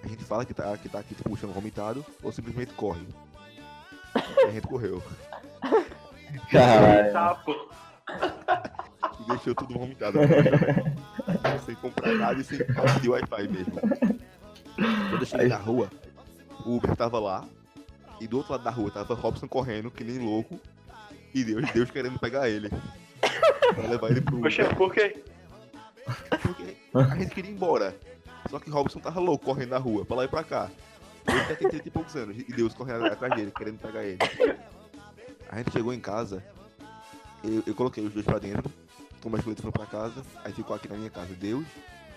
A 0.04 0.08
gente 0.08 0.24
fala 0.24 0.46
que 0.46 0.54
tá, 0.54 0.76
que 0.78 0.90
tá 0.90 1.00
aqui 1.00 1.16
tipo, 1.16 1.32
o 1.32 1.38
chão 1.38 1.52
vomitado 1.52 2.06
ou 2.22 2.32
simplesmente 2.32 2.74
corre? 2.74 3.06
E 4.16 4.46
a 4.46 4.52
gente 4.52 4.68
correu. 4.68 5.02
Caralho. 6.52 7.12
E 9.20 9.28
deixou 9.28 9.56
tudo 9.56 9.80
vomitado. 9.80 10.18
chão. 10.20 11.60
sem 11.66 11.76
comprar 11.76 12.14
nada 12.16 12.40
e 12.40 12.44
sem 12.44 12.58
pedir 12.58 13.10
Wi-Fi 13.10 13.48
mesmo. 13.48 13.80
Quando 15.10 15.22
eu 15.22 15.26
cheguei 15.26 15.48
na 15.48 15.58
rua, 15.58 15.90
o 16.66 16.76
Uber 16.76 16.96
tava 16.96 17.20
lá. 17.20 17.46
E 18.20 18.28
do 18.28 18.38
outro 18.38 18.54
lado 18.54 18.64
da 18.64 18.72
rua 18.72 18.92
tava 18.92 19.14
Robson 19.16 19.48
correndo, 19.48 19.92
que 19.92 20.04
nem 20.04 20.20
louco. 20.20 20.60
E 21.34 21.44
Deus, 21.44 21.70
Deus 21.72 21.92
querendo 21.92 22.20
pegar 22.20 22.50
ele. 22.50 22.70
Pra 23.76 23.88
levar 23.88 24.12
ele 24.12 24.22
pro. 24.22 24.40
Poxa, 24.40 24.74
por 24.76 24.94
quê? 24.94 25.24
Porque 26.42 26.78
a 26.94 27.16
gente 27.16 27.34
queria 27.34 27.52
ir 27.52 27.54
embora. 27.54 27.96
Só 28.50 28.60
que 28.60 28.70
Robson 28.70 29.00
tava 29.00 29.20
louco 29.20 29.46
correndo 29.46 29.70
na 29.70 29.78
rua, 29.78 30.06
pra 30.06 30.18
lá 30.18 30.26
e 30.26 30.28
pra 30.28 30.44
cá. 30.44 30.70
Ele 31.28 31.38
já 31.38 31.56
tem 31.56 31.70
30 31.70 31.88
e 31.88 31.92
poucos 31.92 32.16
anos. 32.16 32.38
E 32.38 32.44
Deus 32.54 32.74
correndo 32.74 33.06
atrás 33.06 33.34
dele, 33.36 33.52
querendo 33.52 33.80
pegar 33.80 34.04
ele. 34.04 34.20
A 35.50 35.58
gente 35.58 35.72
chegou 35.72 35.94
em 35.94 36.00
casa. 36.00 36.44
Eu, 37.44 37.64
eu 37.66 37.76
coloquei 37.76 38.06
os 38.06 38.14
dois 38.14 38.26
pra 38.26 38.40
dentro. 38.40 38.72
Thomas 39.22 39.42
Clayton 39.42 39.64
foi 39.64 39.72
pra 39.72 39.86
casa. 39.86 40.24
Aí 40.44 40.52
ficou 40.52 40.76
aqui 40.76 40.90
na 40.90 40.98
minha 40.98 41.10
casa 41.10 41.34
Deus 41.34 41.66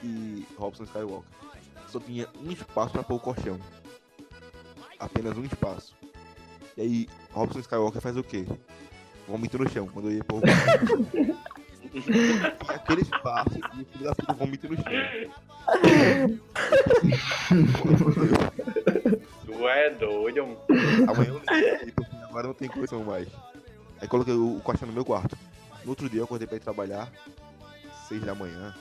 e 0.02 0.46
Robson 0.58 0.84
Skywalker. 0.84 1.30
Só 1.88 2.00
tinha 2.00 2.28
um 2.44 2.50
espaço 2.50 2.92
pra 2.92 3.02
pôr 3.02 3.14
o 3.14 3.20
colchão. 3.20 3.58
Apenas 4.98 5.36
um 5.38 5.44
espaço. 5.44 5.94
E 6.76 6.80
aí, 6.82 7.08
Robson 7.30 7.60
Skywalker 7.60 8.00
faz 8.00 8.16
o 8.16 8.24
quê? 8.24 8.44
Vomita 9.26 9.58
no 9.58 9.68
chão 9.68 9.88
quando 9.88 10.10
eu 10.10 10.16
ia 10.16 10.24
pôr 10.24 10.40
aquele 12.68 13.02
espaço 13.02 13.58
e 13.58 13.82
o 13.82 13.86
filho 13.86 14.04
da 14.04 14.14
puta 14.14 14.32
vomita 14.34 14.68
no 14.68 14.76
chão. 14.76 14.84
Tu 19.44 19.68
é 19.68 19.90
doido, 19.90 20.46
mano. 20.46 20.58
Amanhã 21.08 21.30
eu 21.30 21.40
liguei, 21.40 21.92
agora 22.28 22.46
não 22.46 22.54
tem 22.54 22.68
condição 22.68 23.02
mais. 23.04 23.28
Aí 24.00 24.06
coloquei 24.08 24.34
o, 24.34 24.56
o 24.58 24.60
colchão 24.60 24.86
no 24.86 24.94
meu 24.94 25.04
quarto. 25.04 25.36
No 25.84 25.90
outro 25.90 26.08
dia 26.08 26.20
eu 26.20 26.24
acordei 26.24 26.46
pra 26.46 26.56
ir 26.56 26.60
trabalhar, 26.60 27.10
seis 28.08 28.22
da 28.22 28.34
manhã. 28.34 28.74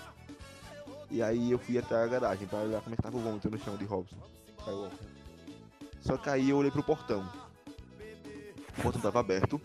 E 1.10 1.22
aí 1.22 1.52
eu 1.52 1.58
fui 1.58 1.78
até 1.78 1.96
a 1.96 2.08
garagem 2.08 2.48
pra 2.48 2.60
olhar 2.60 2.82
como 2.82 2.93
é 2.93 2.98
que 2.98 3.04
tava 3.04 3.18
o 3.18 3.22
vômito 3.22 3.50
no 3.50 3.58
chão 3.58 3.76
de 3.78 3.86
Robson. 3.86 4.18
Skywalker. 4.60 5.08
Só 6.02 6.18
que 6.18 6.30
aí 6.30 6.50
eu 6.50 6.58
olhei 6.58 6.72
pro 6.72 6.84
portão. 6.84 7.28
O 8.78 8.82
portão 8.82 9.02
tava 9.02 9.20
aberto, 9.20 9.62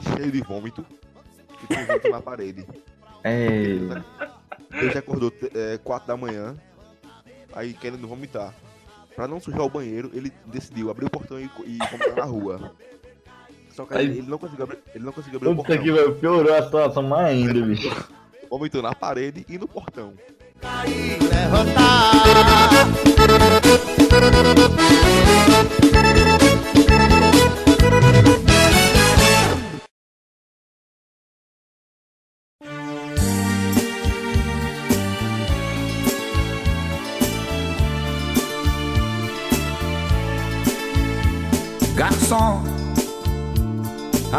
cheio 0.00 0.30
de 0.30 0.40
vômito, 0.40 0.84
e 1.68 1.74
vômito 1.86 2.10
na 2.10 2.20
parede. 2.20 2.66
Ei. 3.24 3.80
Ele 4.72 4.90
já 4.92 5.00
acordou 5.00 5.32
é, 5.54 5.78
4 5.78 6.06
da 6.08 6.16
manhã, 6.16 6.54
aí 7.52 7.74
querendo 7.74 8.06
vomitar. 8.08 8.54
Pra 9.14 9.26
não 9.26 9.40
sujar 9.40 9.62
o 9.62 9.68
banheiro, 9.70 10.10
ele 10.14 10.32
decidiu 10.46 10.90
abrir 10.90 11.06
o 11.06 11.10
portão 11.10 11.38
e, 11.38 11.44
e 11.66 11.78
vomitar 11.90 12.16
na 12.16 12.24
rua. 12.24 12.72
Só 13.70 13.84
que 13.84 13.94
aí 13.94 14.06
ele 14.06 14.22
não 14.22 14.38
conseguiu 14.38 14.64
abrir, 14.64 14.78
ele 14.94 15.04
não 15.04 15.12
conseguiu 15.12 15.36
abrir 15.38 15.48
o 15.48 15.56
Puta 15.56 15.66
portão. 15.68 15.84
que 15.84 15.92
velho, 15.92 16.14
piorou 16.16 16.54
a 16.54 16.62
situação 16.62 17.02
mais 17.02 17.28
ainda, 17.28 17.60
bicho. 17.66 18.08
Vomitou 18.48 18.82
na 18.82 18.94
parede 18.94 19.44
e 19.48 19.58
no 19.58 19.68
portão. 19.68 20.14
levantar. 20.62 22.10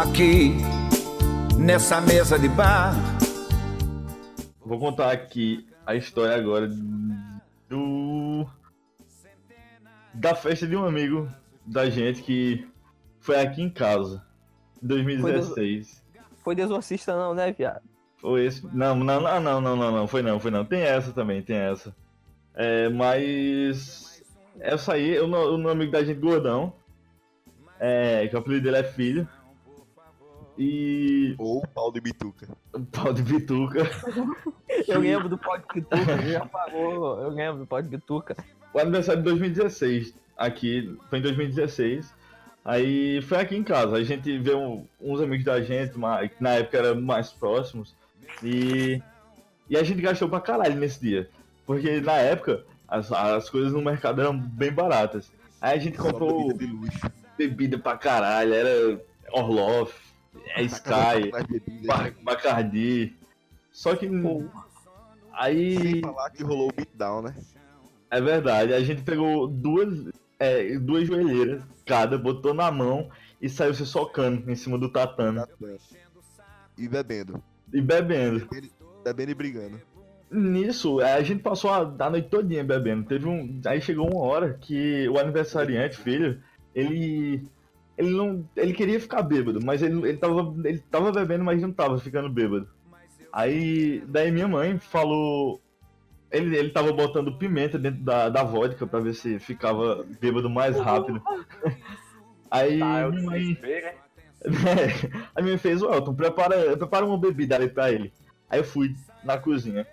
Aqui 0.02 0.50
nessa 1.56 2.00
mesa 2.00 2.36
de 2.36 2.48
bar. 2.48 2.92
Vou 4.64 4.76
contar 4.78 5.12
aqui 5.12 5.64
a 5.86 5.94
história 5.94 6.34
agora 6.34 6.68
do. 7.68 8.44
Da 10.12 10.34
festa 10.34 10.66
de 10.66 10.76
um 10.76 10.84
amigo 10.84 11.28
da 11.64 11.88
gente 11.88 12.20
que 12.22 12.68
foi 13.20 13.40
aqui 13.40 13.62
em 13.62 13.70
casa. 13.70 14.24
Em 14.82 14.88
2016. 14.88 16.02
Foi 16.38 16.56
de 16.56 16.62
exorcista 16.62 17.16
não, 17.16 17.32
né, 17.32 17.52
viado? 17.52 17.82
Foi 18.18 18.44
esse. 18.44 18.66
Não, 18.74 18.96
não, 18.96 19.20
não, 19.20 19.40
não, 19.40 19.60
não, 19.60 19.76
não, 19.76 19.92
não. 19.92 20.08
Foi 20.08 20.20
não, 20.20 20.40
foi 20.40 20.50
não. 20.50 20.64
Tem 20.64 20.82
essa 20.82 21.12
também, 21.12 21.42
tem 21.42 21.56
essa. 21.56 21.94
É, 22.54 22.88
mas. 22.88 24.20
Essa 24.58 24.94
aí, 24.94 25.18
o 25.20 25.28
nome 25.28 25.70
amigo 25.70 25.92
da 25.92 26.02
gente 26.02 26.18
gordão. 26.18 26.72
É, 27.78 28.26
que 28.26 28.34
o 28.34 28.38
apelido 28.40 28.64
dele 28.64 28.78
é 28.78 28.84
filho. 28.84 29.28
E 30.58 31.34
Ou 31.38 31.66
pau 31.68 31.90
de 31.90 32.00
bituca. 32.00 32.48
o 32.74 32.80
pau 32.80 33.12
de 33.12 33.22
bituca. 33.22 33.80
Eu 34.88 35.00
lembro 35.00 35.28
do 35.28 35.38
pó 35.38 35.56
de 35.56 35.64
bituca, 35.74 36.22
já 36.22 36.46
falou. 36.46 37.20
Eu 37.22 37.28
lembro 37.30 37.60
do 37.60 37.66
pó 37.66 37.80
de 37.80 37.88
bituca. 37.88 38.36
O 38.72 38.78
aniversário 38.78 39.22
de 39.22 39.28
2016, 39.28 40.14
aqui, 40.36 40.96
foi 41.08 41.18
em 41.18 41.22
2016. 41.22 42.12
Aí 42.64 43.20
foi 43.22 43.38
aqui 43.38 43.56
em 43.56 43.62
casa. 43.62 43.96
A 43.96 44.04
gente 44.04 44.38
viu 44.38 44.58
um- 44.58 44.86
uns 45.00 45.20
amigos 45.20 45.44
da 45.44 45.60
gente, 45.60 45.98
mas 45.98 46.30
que 46.30 46.42
na 46.42 46.50
época 46.50 46.78
eram 46.78 47.00
mais 47.00 47.30
próximos. 47.32 47.94
E, 48.42 49.00
e 49.68 49.76
a 49.76 49.82
gente 49.82 50.00
gastou 50.00 50.28
pra 50.28 50.40
caralho 50.40 50.76
nesse 50.76 51.00
dia. 51.00 51.28
Porque 51.66 52.00
na 52.00 52.14
época 52.14 52.64
as, 52.88 53.10
as 53.12 53.48
coisas 53.50 53.72
no 53.72 53.82
mercado 53.82 54.20
eram 54.20 54.38
bem 54.38 54.72
baratas. 54.72 55.30
Aí 55.60 55.76
a 55.76 55.80
gente 55.80 55.96
comprou 55.98 56.48
bebida 56.48 56.66
de 56.66 56.72
luxo. 56.72 57.10
bebida 57.38 57.78
pra 57.78 57.96
caralho, 57.96 58.52
era 58.54 59.00
Orloff, 59.32 59.94
é 60.56 60.62
Sky. 60.62 61.30
Ba- 61.86 62.12
Bacardi. 62.22 63.14
Só 63.72 63.96
que 63.96 64.08
Sem 64.08 64.50
aí 65.32 66.00
falar 66.00 66.30
que 66.30 66.42
rolou 66.42 66.68
o 66.68 66.72
beatdown, 66.72 67.22
né? 67.22 67.34
é 68.10 68.20
verdade, 68.20 68.74
a 68.74 68.80
gente 68.84 69.02
pegou 69.02 69.48
duas, 69.48 70.10
é, 70.38 70.78
duas 70.78 71.06
joelheiras 71.06 71.62
cada, 71.86 72.18
botou 72.18 72.52
na 72.52 72.70
mão 72.70 73.08
e 73.40 73.48
saiu 73.48 73.72
se 73.74 73.86
socando 73.86 74.50
em 74.50 74.54
cima 74.54 74.76
do 74.78 74.90
tatame 74.90 75.40
E 76.76 76.86
bebendo. 76.86 77.42
e 77.72 77.80
bebendo. 77.80 78.46
Bebendo 79.02 79.30
e 79.30 79.34
brigando. 79.34 79.80
Nisso, 80.30 81.00
a 81.00 81.22
gente 81.22 81.42
passou 81.42 81.70
a, 81.70 81.78
a 81.98 82.10
noite 82.10 82.28
todinha 82.28 82.62
bebendo. 82.64 83.04
Teve 83.04 83.26
um, 83.26 83.60
aí 83.66 83.80
chegou 83.80 84.08
uma 84.10 84.22
hora 84.24 84.54
que 84.60 85.08
o 85.08 85.18
aniversariante, 85.18 85.96
filho, 85.96 86.42
ele 86.74 87.42
ele 87.96 88.10
não, 88.10 88.48
ele 88.56 88.72
queria 88.72 89.00
ficar 89.00 89.22
bêbado, 89.22 89.60
mas 89.64 89.82
ele, 89.82 90.08
ele 90.08 90.18
tava 90.18 90.54
ele 90.64 90.78
tava 90.90 91.12
bebendo, 91.12 91.44
mas 91.44 91.60
não 91.60 91.72
tava 91.72 91.98
ficando 91.98 92.28
bêbado. 92.28 92.68
Aí 93.32 94.02
daí 94.06 94.30
minha 94.30 94.48
mãe 94.48 94.78
falou 94.78 95.60
ele, 96.30 96.56
ele 96.56 96.70
tava 96.70 96.92
botando 96.92 97.36
pimenta 97.36 97.78
dentro 97.78 98.02
da, 98.02 98.28
da 98.28 98.42
vodka 98.42 98.86
pra 98.86 99.00
ver 99.00 99.14
se 99.14 99.38
ficava 99.38 100.04
bêbado 100.18 100.48
mais 100.48 100.78
rápido. 100.78 101.22
Aí 102.50 102.78
Tá, 102.78 103.08
minha 103.10 103.22
mãe 103.22 103.58
né? 103.62 103.94
é, 104.42 105.22
a 105.34 105.40
minha 105.40 105.58
fez, 105.58 105.82
o 105.82 105.92
Elton, 105.92 106.14
prepara, 106.14 106.76
prepara 106.76 107.06
uma 107.06 107.18
bebida 107.18 107.54
ali 107.54 107.68
pra 107.68 107.90
ele. 107.90 108.12
Aí 108.48 108.60
eu 108.60 108.64
fui 108.64 108.94
na 109.24 109.38
cozinha. 109.38 109.86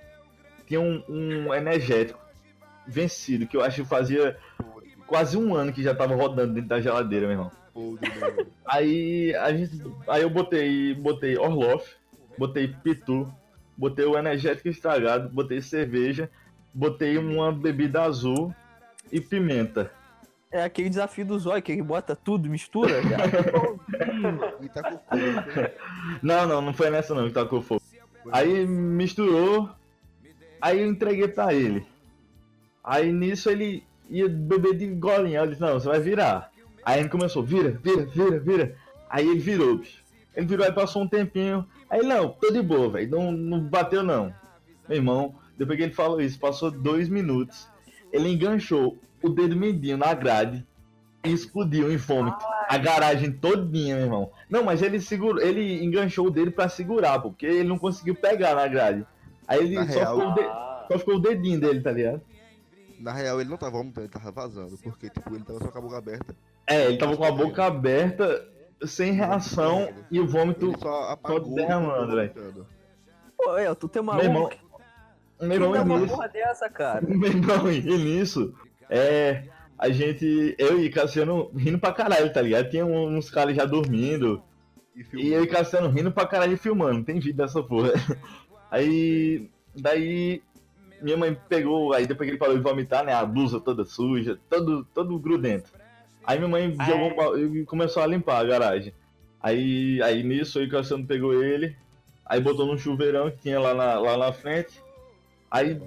Tinha 0.65 0.81
um, 0.81 1.03
um 1.07 1.53
energético 1.53 2.19
vencido, 2.85 3.47
que 3.47 3.55
eu 3.55 3.61
acho 3.61 3.83
que 3.83 3.87
fazia 3.87 4.37
quase 5.07 5.37
um 5.37 5.55
ano 5.55 5.71
que 5.71 5.83
já 5.83 5.93
tava 5.95 6.15
rodando 6.15 6.53
dentro 6.53 6.69
da 6.69 6.81
geladeira, 6.81 7.27
meu 7.27 7.35
irmão. 7.35 7.51
Podre, 7.79 8.19
mano. 8.19 8.47
Aí 8.65 9.33
a 9.35 9.53
gente. 9.53 9.81
Aí 10.07 10.21
eu 10.21 10.29
botei. 10.29 10.93
Botei 10.93 11.37
Orloff, 11.37 11.95
botei 12.37 12.67
Pitu, 12.67 13.31
botei 13.77 14.05
o 14.05 14.17
energético 14.17 14.67
estragado, 14.67 15.29
botei 15.29 15.61
cerveja, 15.61 16.29
botei 16.73 17.17
uma 17.17 17.53
bebida 17.53 18.01
azul 18.01 18.53
e 19.09 19.21
pimenta. 19.21 19.91
É 20.51 20.63
aquele 20.63 20.89
desafio 20.89 21.25
do 21.25 21.39
zóio, 21.39 21.61
que 21.61 21.71
ele 21.71 21.83
bota 21.83 22.15
tudo, 22.15 22.49
mistura. 22.49 22.99
cara. 23.07 24.55
E 24.61 24.67
tá 24.67 24.83
com 24.83 24.97
fogo. 24.97 25.69
Não, 26.21 26.47
não, 26.47 26.61
não 26.61 26.73
foi 26.73 26.89
nessa 26.89 27.13
não 27.13 27.27
que 27.27 27.33
tacou 27.33 27.61
fogo. 27.61 27.81
Aí 28.31 28.65
misturou, 28.67 29.69
aí 30.59 30.81
eu 30.81 30.87
entreguei 30.87 31.27
pra 31.27 31.53
ele. 31.53 31.85
Aí 32.83 33.11
nisso 33.13 33.49
ele 33.49 33.83
ia 34.09 34.27
beber 34.27 34.75
de 34.75 34.87
golinha. 34.87 35.39
Eu 35.39 35.47
disse, 35.47 35.61
não, 35.61 35.79
você 35.79 35.87
vai 35.87 35.99
virar. 35.99 36.51
Aí 36.83 36.99
ele 37.01 37.09
começou, 37.09 37.43
vira, 37.43 37.71
vira, 37.83 38.05
vira, 38.05 38.39
vira. 38.39 38.75
Aí 39.09 39.27
ele 39.27 39.39
virou, 39.39 39.77
bicho. 39.77 40.03
Ele 40.35 40.45
virou 40.45 40.65
aí 40.65 40.71
passou 40.71 41.01
um 41.01 41.07
tempinho. 41.07 41.65
Aí 41.89 42.01
não, 42.03 42.29
tô 42.29 42.51
de 42.51 42.61
boa, 42.61 42.89
velho. 42.89 43.09
Não, 43.09 43.31
não 43.31 43.59
bateu 43.61 44.03
não. 44.03 44.33
Meu 44.87 44.97
irmão, 44.97 45.35
depois 45.57 45.77
que 45.77 45.83
ele 45.83 45.93
falou 45.93 46.21
isso, 46.21 46.39
passou 46.39 46.71
dois 46.71 47.09
minutos. 47.09 47.67
Ele 48.13 48.29
enganchou 48.29 48.97
o 49.21 49.29
dedo 49.29 49.55
mindinho 49.55 49.97
na 49.97 50.13
grade 50.13 50.65
e 51.23 51.31
explodiu 51.31 51.91
em 51.91 51.97
vômito. 51.97 52.37
A 52.69 52.77
garagem 52.77 53.31
todinha, 53.31 53.95
meu 53.95 54.05
irmão. 54.05 54.31
Não, 54.49 54.63
mas 54.63 54.81
ele 54.81 54.99
segurou, 55.01 55.41
ele 55.41 55.83
enganchou 55.83 56.27
o 56.27 56.31
dedo 56.31 56.51
pra 56.51 56.69
segurar, 56.69 57.19
porque 57.19 57.45
ele 57.45 57.67
não 57.67 57.77
conseguiu 57.77 58.15
pegar 58.15 58.55
na 58.55 58.67
grade. 58.67 59.05
Aí 59.47 59.59
ele 59.59 59.75
só, 59.75 59.99
real- 59.99 60.15
ficou 60.17 60.31
o 60.31 60.35
de- 60.35 60.87
só 60.93 60.99
ficou 60.99 61.15
o 61.15 61.19
dedinho 61.19 61.59
dele, 61.59 61.81
tá 61.81 61.91
ligado? 61.91 62.21
Na 62.99 63.13
real, 63.13 63.39
ele 63.39 63.49
não 63.49 63.57
tava 63.57 63.77
vomitando, 63.77 64.05
ele 64.05 64.13
tava 64.13 64.31
vazando. 64.31 64.77
Porque, 64.77 65.09
tipo, 65.09 65.33
ele 65.33 65.43
tava 65.43 65.59
só 65.59 65.71
com 65.71 65.77
a 65.77 65.81
boca 65.81 65.97
aberta. 65.97 66.35
É, 66.67 66.85
ele 66.85 66.97
tava 66.97 67.15
com 67.15 67.23
a 67.23 67.31
boca 67.31 67.65
aberta, 67.65 68.45
sem 68.85 69.13
reação, 69.13 69.89
e 70.11 70.19
o 70.19 70.27
vômito. 70.27 70.67
Ele 70.67 70.77
só 70.77 71.09
apagou. 71.09 71.55
derramando, 71.55 72.15
velho. 72.15 72.67
Pô, 73.37 73.57
El, 73.57 73.75
tu 73.75 73.87
tem 73.87 74.01
uma 74.01 74.15
Meu 74.15 74.25
irmão, 74.25 74.49
meu 75.39 75.53
irmão, 75.53 75.75
e 75.75 75.79
uma 75.79 76.07
porra 76.07 76.27
dessa, 76.27 76.69
cara? 76.69 77.01
meu 77.07 77.29
irmão, 77.29 77.71
e 77.71 77.81
nisso, 77.81 78.53
é, 78.89 79.45
a 79.77 79.89
gente, 79.89 80.55
eu 80.57 80.83
e 80.83 80.89
Cassiano 80.89 81.49
rindo 81.55 81.79
pra 81.79 81.93
caralho, 81.93 82.33
tá 82.33 82.41
ligado? 82.41 82.69
Tinha 82.69 82.85
uns 82.85 83.29
caras 83.29 83.55
já 83.55 83.63
dormindo, 83.63 84.43
E 84.93 85.05
E 85.13 85.33
eu 85.33 85.43
e 85.43 85.47
Cassiano 85.47 85.87
rindo 85.87 86.11
pra 86.11 86.27
caralho 86.27 86.53
e 86.53 86.57
filmando, 86.57 87.05
tem 87.05 87.19
vídeo 87.19 87.37
dessa 87.37 87.63
porra. 87.63 87.93
Aí, 88.69 89.49
daí, 89.73 90.43
minha 91.01 91.17
mãe 91.17 91.37
pegou, 91.47 91.93
aí 91.93 92.05
depois 92.05 92.27
que 92.27 92.31
ele 92.31 92.39
parou 92.39 92.55
de 92.55 92.63
vomitar, 92.63 93.03
né, 93.05 93.13
a 93.13 93.25
blusa 93.25 93.59
toda 93.59 93.85
suja, 93.85 94.37
todo, 94.49 94.85
todo 94.93 95.17
grudento. 95.19 95.71
Aí 96.25 96.37
minha 96.37 96.49
mãe 96.49 96.75
Ah, 96.77 96.85
jogou 96.85 97.37
é? 97.37 97.65
começou 97.65 98.03
a 98.03 98.07
limpar 98.07 98.39
a 98.39 98.43
garagem. 98.43 98.93
Aí, 99.41 100.01
aí 100.01 100.21
nisso, 100.23 100.59
aí 100.59 100.65
o 100.65 100.69
Cassiano 100.69 101.05
pegou 101.05 101.33
ele, 101.43 101.75
aí 102.25 102.39
botou 102.41 102.65
num 102.65 102.77
chuveirão 102.77 103.31
que 103.31 103.37
tinha 103.37 103.59
lá 103.59 103.73
na, 103.73 103.99
lá 103.99 104.17
na 104.17 104.33
frente, 104.33 104.81
aí, 105.49 105.79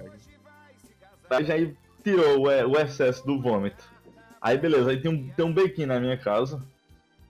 aí 1.29 1.45
já 1.45 1.53
tirou 2.03 2.39
o, 2.39 2.43
o 2.47 2.79
excesso 2.79 3.25
do 3.25 3.39
vômito. 3.39 3.83
Aí 4.41 4.57
beleza, 4.57 4.89
aí 4.89 4.99
tem 4.99 5.09
um, 5.11 5.29
tem 5.29 5.45
um 5.45 5.53
bequinho 5.53 5.87
na 5.87 5.99
minha 5.99 6.17
casa, 6.17 6.61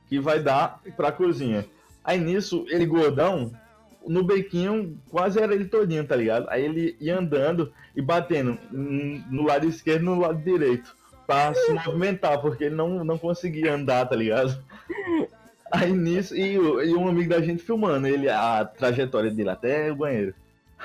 que 0.07 0.19
vai 0.19 0.39
dar 0.41 0.79
pra 0.95 1.11
cozinha. 1.11 1.65
Aí 2.03 2.19
nisso, 2.19 2.65
ele 2.69 2.85
gordão, 2.85 3.51
no 4.07 4.23
bequinho, 4.23 4.97
quase 5.09 5.39
era 5.39 5.53
ele 5.53 5.65
todinho, 5.65 6.05
tá 6.05 6.15
ligado? 6.15 6.49
Aí 6.49 6.63
ele 6.63 6.95
ia 6.99 7.17
andando 7.17 7.71
e 7.95 8.01
batendo 8.01 8.57
no 8.71 9.43
lado 9.43 9.67
esquerdo 9.67 10.01
e 10.01 10.05
no 10.05 10.19
lado 10.19 10.43
direito. 10.43 10.95
Pra 11.25 11.53
se 11.53 11.71
movimentar, 11.71 12.41
porque 12.41 12.65
ele 12.65 12.75
não, 12.75 13.03
não 13.03 13.17
conseguia 13.17 13.73
andar, 13.73 14.05
tá 14.05 14.15
ligado? 14.15 14.61
Aí 15.71 15.91
nisso, 15.91 16.35
e, 16.35 16.53
e 16.53 16.95
um 16.95 17.07
amigo 17.07 17.29
da 17.29 17.41
gente 17.41 17.63
filmando 17.63 18.07
ele, 18.07 18.29
a 18.29 18.63
trajetória 18.65 19.31
dele 19.31 19.49
até 19.49 19.91
o 19.91 19.95
banheiro. 19.95 20.35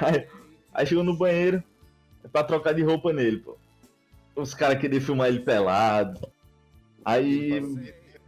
Aí, 0.01 0.27
aí 0.73 0.87
chegou 0.87 1.03
no 1.03 1.17
banheiro 1.17 1.63
pra 2.33 2.45
trocar 2.45 2.73
de 2.73 2.83
roupa 2.83 3.13
nele, 3.13 3.39
pô. 3.39 3.59
Os 4.37 4.55
caras 4.55 4.79
queriam 4.79 5.03
filmar 5.03 5.29
ele 5.29 5.41
pelado. 5.41 6.21
Aí 7.05 7.61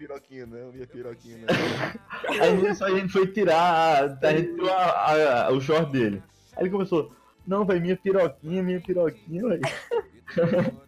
piroquinha 0.00 0.46
não, 0.46 0.72
minha 0.72 0.86
piroquinha 0.86 1.38
não. 1.38 1.46
Aí 2.42 2.56
nisso 2.62 2.82
a 2.84 2.90
gente 2.90 3.12
foi 3.12 3.26
tirar, 3.26 4.04
a 4.22 4.32
gente 4.32 4.54
tirou 4.54 4.70
a- 4.72 5.46
a- 5.46 5.52
o 5.52 5.60
short 5.60 5.92
dele. 5.92 6.22
Aí 6.56 6.62
ele 6.64 6.70
começou, 6.70 7.12
não, 7.46 7.64
velho, 7.66 7.80
minha 7.82 7.96
piroquinha, 7.96 8.62
minha 8.62 8.80
piroquinha, 8.80 9.42
velho. 9.46 9.60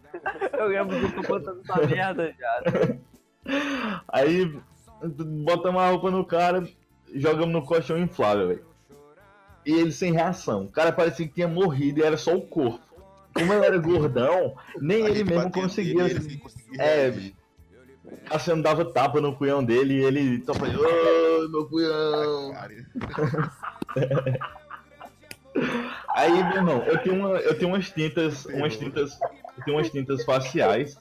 Eu 0.57 0.67
lembro 0.67 0.97
que 0.99 1.05
eu 1.17 1.21
tô 1.21 1.27
contando 1.27 1.61
essa 1.61 1.85
merda 1.87 2.33
já. 2.39 2.97
Aí 4.07 4.45
botamos 5.43 5.81
a 5.81 5.89
roupa 5.89 6.09
no 6.11 6.23
cara, 6.25 6.65
jogamos 7.13 7.51
no 7.51 7.65
colchão 7.65 7.97
inflável, 7.97 8.47
velho. 8.49 8.65
E 9.65 9.71
ele 9.73 9.91
sem 9.91 10.13
reação. 10.13 10.63
O 10.63 10.71
cara 10.71 10.91
parecia 10.93 11.27
que 11.27 11.33
tinha 11.33 11.47
morrido 11.47 11.99
e 11.99 12.03
era 12.03 12.15
só 12.15 12.35
o 12.35 12.41
corpo. 12.41 12.79
Como 13.33 13.51
ele 13.53 13.65
era 13.65 13.77
gordão, 13.79 14.55
nem 14.79 15.05
A 15.05 15.09
ele 15.09 15.23
mesmo 15.23 15.51
conseguia. 15.51 16.03
ele 16.03 16.21
sem 16.21 16.37
conseguir 16.37 16.79
É. 16.79 17.11
Cassiano 18.25 18.63
dava 18.63 18.85
tapa 18.85 19.21
no 19.21 19.35
cunhão 19.35 19.63
dele 19.63 19.95
e 19.95 20.03
ele 20.03 20.43
só 20.45 20.53
falou, 20.53 20.75
ô 20.75 21.49
meu 21.49 21.65
cunhão. 21.67 22.53
Aí, 26.15 26.43
meu 26.43 26.57
irmão, 26.57 26.83
eu 26.83 26.97
tenho, 26.99 27.15
uma, 27.15 27.37
eu 27.37 27.57
tenho 27.57 27.71
umas 27.71 27.89
tintas, 27.89 28.45
umas 28.45 28.75
tintas, 28.75 29.19
eu 29.57 29.63
tenho 29.63 29.77
umas 29.77 29.89
tintas 29.89 30.23
faciais. 30.23 30.95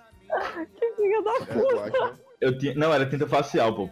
Que 0.76 0.92
filha 0.94 1.22
da 1.22 1.30
é, 1.30 1.58
eu 1.58 1.84
acho. 1.84 2.14
Eu 2.40 2.58
tinha, 2.58 2.74
não, 2.74 2.92
era 2.92 3.06
tinta 3.06 3.26
facial, 3.26 3.74
pô. 3.74 3.90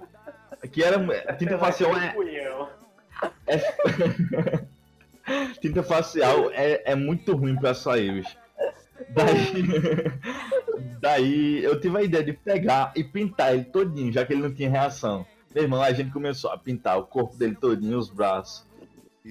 Que 0.73 0.83
era, 0.83 0.97
a 1.31 1.35
tinta 1.35 1.59
facial 1.59 1.97
é, 1.97 2.13
punhão. 2.13 2.69
tinta 5.61 5.83
facial 5.83 6.51
é, 6.53 6.83
é 6.85 6.95
muito 6.95 7.35
ruim 7.35 7.57
pra 7.57 7.75
sair, 7.75 8.13
bicho. 8.13 8.37
Daí, 9.15 9.65
daí 11.01 11.65
eu 11.65 11.81
tive 11.81 11.99
a 11.99 12.03
ideia 12.03 12.25
de 12.25 12.33
pegar 12.33 12.93
e 12.97 13.03
pintar 13.03 13.55
ele 13.55 13.65
todinho, 13.65 14.13
já 14.13 14.25
que 14.25 14.33
ele 14.33 14.43
não 14.43 14.55
tinha 14.55 14.71
reação. 14.71 15.27
Meu 15.55 15.65
irmão, 15.65 15.83
a 15.83 15.93
gente 15.93 16.11
começou 16.11 16.51
a 16.51 16.59
pintar 16.59 16.99
o 16.99 17.05
corpo 17.05 17.37
dele 17.37 17.57
todinho, 17.57 17.99
os 17.99 18.09
braços, 18.09 18.65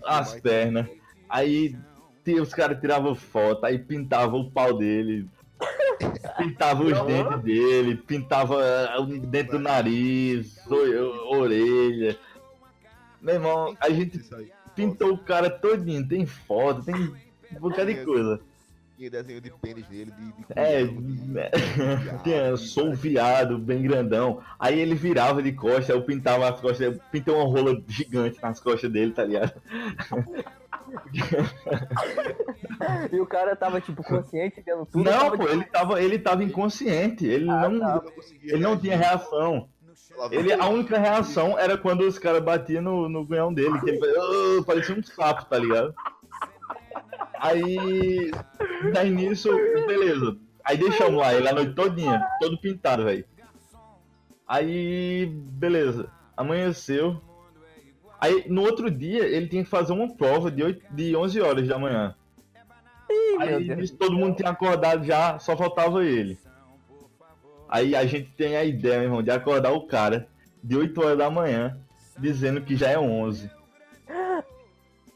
as 0.05 0.35
pernas. 0.39 0.87
Aí 1.29 1.75
os 2.41 2.53
caras 2.53 2.79
tiravam 2.79 3.15
foto, 3.15 3.65
aí 3.65 3.79
pintava 3.79 4.35
o 4.35 4.51
pau 4.51 4.77
dele, 4.77 5.27
pintava 6.37 6.83
os 6.83 7.01
dentes 7.07 7.41
dele, 7.41 7.95
pintava 7.95 8.57
o 8.99 9.05
dentro 9.05 9.57
do 9.57 9.63
nariz, 9.63 10.59
orelha. 11.31 12.17
Meu 13.21 13.35
irmão, 13.35 13.75
a 13.79 13.89
gente 13.89 14.21
pintou 14.75 15.13
o 15.13 15.17
cara 15.17 15.49
todinho, 15.49 16.07
tem 16.07 16.25
foto, 16.25 16.83
tem 16.83 16.95
um 16.95 17.59
bocado 17.59 17.93
de 17.93 18.05
coisa. 18.05 18.39
Tinha 18.99 19.09
desenho 19.11 19.39
de 19.39 19.49
pênis 19.61 19.87
nele, 19.89 20.11
de, 20.11 20.25
de 20.33 20.45
É, 20.57 20.83
de- 20.83 20.91
né, 20.91 21.49
viado, 21.53 22.19
tinha, 22.23 22.51
de- 22.51 22.57
sou 22.67 22.93
viado, 22.93 23.57
bem 23.57 23.81
grandão. 23.81 24.41
Aí 24.59 24.77
ele 24.77 24.93
virava 24.93 25.41
de 25.41 25.53
costa, 25.53 25.93
eu 25.93 26.01
pintava 26.03 26.49
as 26.49 26.59
costas, 26.59 26.81
eu 26.81 26.99
pintei 27.09 27.33
uma 27.33 27.45
rola 27.45 27.81
gigante 27.87 28.37
nas 28.41 28.59
costas 28.59 28.91
dele, 28.91 29.13
tá 29.13 29.23
ligado? 29.23 29.53
E 33.11 33.19
o 33.19 33.25
cara 33.25 33.55
tava, 33.55 33.79
tipo, 33.79 34.03
consciente, 34.03 34.61
vendo 34.65 34.85
tudo. 34.85 35.03
Não, 35.03 35.11
tava, 35.11 35.37
pô, 35.37 35.43
tipo, 35.43 35.49
ele 35.53 35.63
tava, 35.65 36.01
ele 36.01 36.19
tava 36.19 36.43
inconsciente, 36.43 37.25
ele 37.25 37.49
Ah, 37.49 37.69
não, 37.69 37.79
tá. 37.79 38.03
ele 38.43 38.57
não 38.59 38.77
tinha 38.77 38.97
reação. 38.97 39.69
Ele, 40.31 40.51
a 40.51 40.67
única 40.67 40.97
reação 40.97 41.57
era 41.59 41.77
quando 41.77 42.01
os 42.01 42.17
caras 42.17 42.43
batiam 42.43 42.81
no, 42.81 43.07
no 43.07 43.25
cunhão 43.27 43.53
dele, 43.53 43.79
que 43.81 43.89
ele 43.91 43.99
"Ah", 44.03 44.63
parecia 44.65 44.95
um 44.95 45.03
sapo, 45.03 45.45
tá 45.45 45.57
ligado? 45.59 45.93
Aí, 47.39 48.31
daí 48.93 49.09
nisso, 49.09 49.49
beleza. 49.87 50.37
Aí 50.63 50.77
deixamos 50.77 51.19
lá, 51.19 51.33
ele 51.33 51.47
a 51.47 51.53
noite 51.53 51.73
todinha, 51.73 52.21
todo 52.39 52.59
pintado, 52.59 53.05
velho. 53.05 53.25
Aí, 54.47 55.25
beleza, 55.25 56.11
amanheceu. 56.35 57.21
Aí, 58.19 58.45
no 58.49 58.61
outro 58.63 58.91
dia, 58.91 59.25
ele 59.25 59.47
tinha 59.47 59.63
que 59.63 59.69
fazer 59.69 59.93
uma 59.93 60.13
prova 60.13 60.51
de, 60.51 60.63
8, 60.63 60.93
de 60.93 61.15
11 61.15 61.41
horas 61.41 61.67
da 61.67 61.79
manhã. 61.79 62.15
Ih, 63.09 63.37
meu 63.37 63.57
Aí 63.57 63.75
nisso, 63.75 63.95
todo 63.95 64.15
mundo 64.15 64.35
tinha 64.35 64.49
acordado 64.49 65.05
já, 65.05 65.39
só 65.39 65.55
faltava 65.55 66.03
ele. 66.03 66.37
Aí 67.69 67.95
a 67.95 68.05
gente 68.05 68.31
tem 68.31 68.57
a 68.57 68.63
ideia, 68.63 68.97
meu 68.97 69.05
irmão, 69.05 69.23
de 69.23 69.31
acordar 69.31 69.71
o 69.71 69.87
cara 69.87 70.27
de 70.61 70.75
8 70.75 70.99
horas 71.01 71.17
da 71.17 71.29
manhã, 71.29 71.79
dizendo 72.17 72.61
que 72.61 72.75
já 72.75 72.89
é 72.89 72.99
11. 72.99 73.49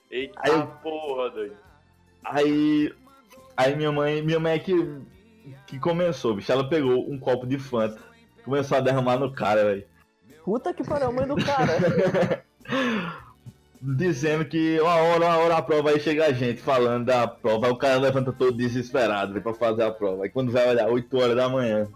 Eita 0.09 0.39
Aí 0.43 0.67
porra, 0.82 1.30
doido. 1.32 1.62
Aí, 2.24 2.93
aí 3.55 3.76
minha 3.76 3.91
mãe, 3.91 4.21
minha 4.21 4.39
mãe 4.39 4.53
é 4.53 4.59
que, 4.59 4.74
que 5.67 5.80
começou, 5.80 6.36
bicho. 6.36 6.51
Ela 6.51 6.67
pegou 6.67 7.09
um 7.09 7.19
copo 7.19 7.45
de 7.45 7.57
Fanta, 7.57 8.01
começou 8.43 8.78
a 8.78 8.82
derramar 8.82 9.17
no 9.17 9.32
cara, 9.32 9.63
velho. 9.63 9.86
Puta 10.43 10.74
que 10.74 10.84
pariu, 10.84 11.07
a 11.07 11.11
mãe 11.11 11.28
do 11.28 11.36
cara. 11.36 12.43
Dizendo 13.82 14.45
que 14.45 14.80
uma 14.80 14.95
hora, 14.95 15.26
uma 15.26 15.38
hora 15.38 15.57
a 15.57 15.61
prova 15.61 15.89
aí 15.89 15.99
chega 15.99 16.26
a 16.26 16.32
gente 16.32 16.61
falando 16.61 17.05
da 17.05 17.28
prova. 17.28 17.67
Aí 17.67 17.71
o 17.71 17.78
cara 17.78 17.99
levanta 17.99 18.32
todo 18.32 18.55
desesperado 18.55 19.34
véio, 19.34 19.43
pra 19.43 19.53
fazer 19.53 19.84
a 19.84 19.91
prova. 19.91 20.24
Aí 20.24 20.30
quando 20.30 20.51
vai 20.51 20.69
olhar, 20.69 20.89
8 20.89 21.17
horas 21.17 21.36
da 21.36 21.49
manhã. 21.49 21.88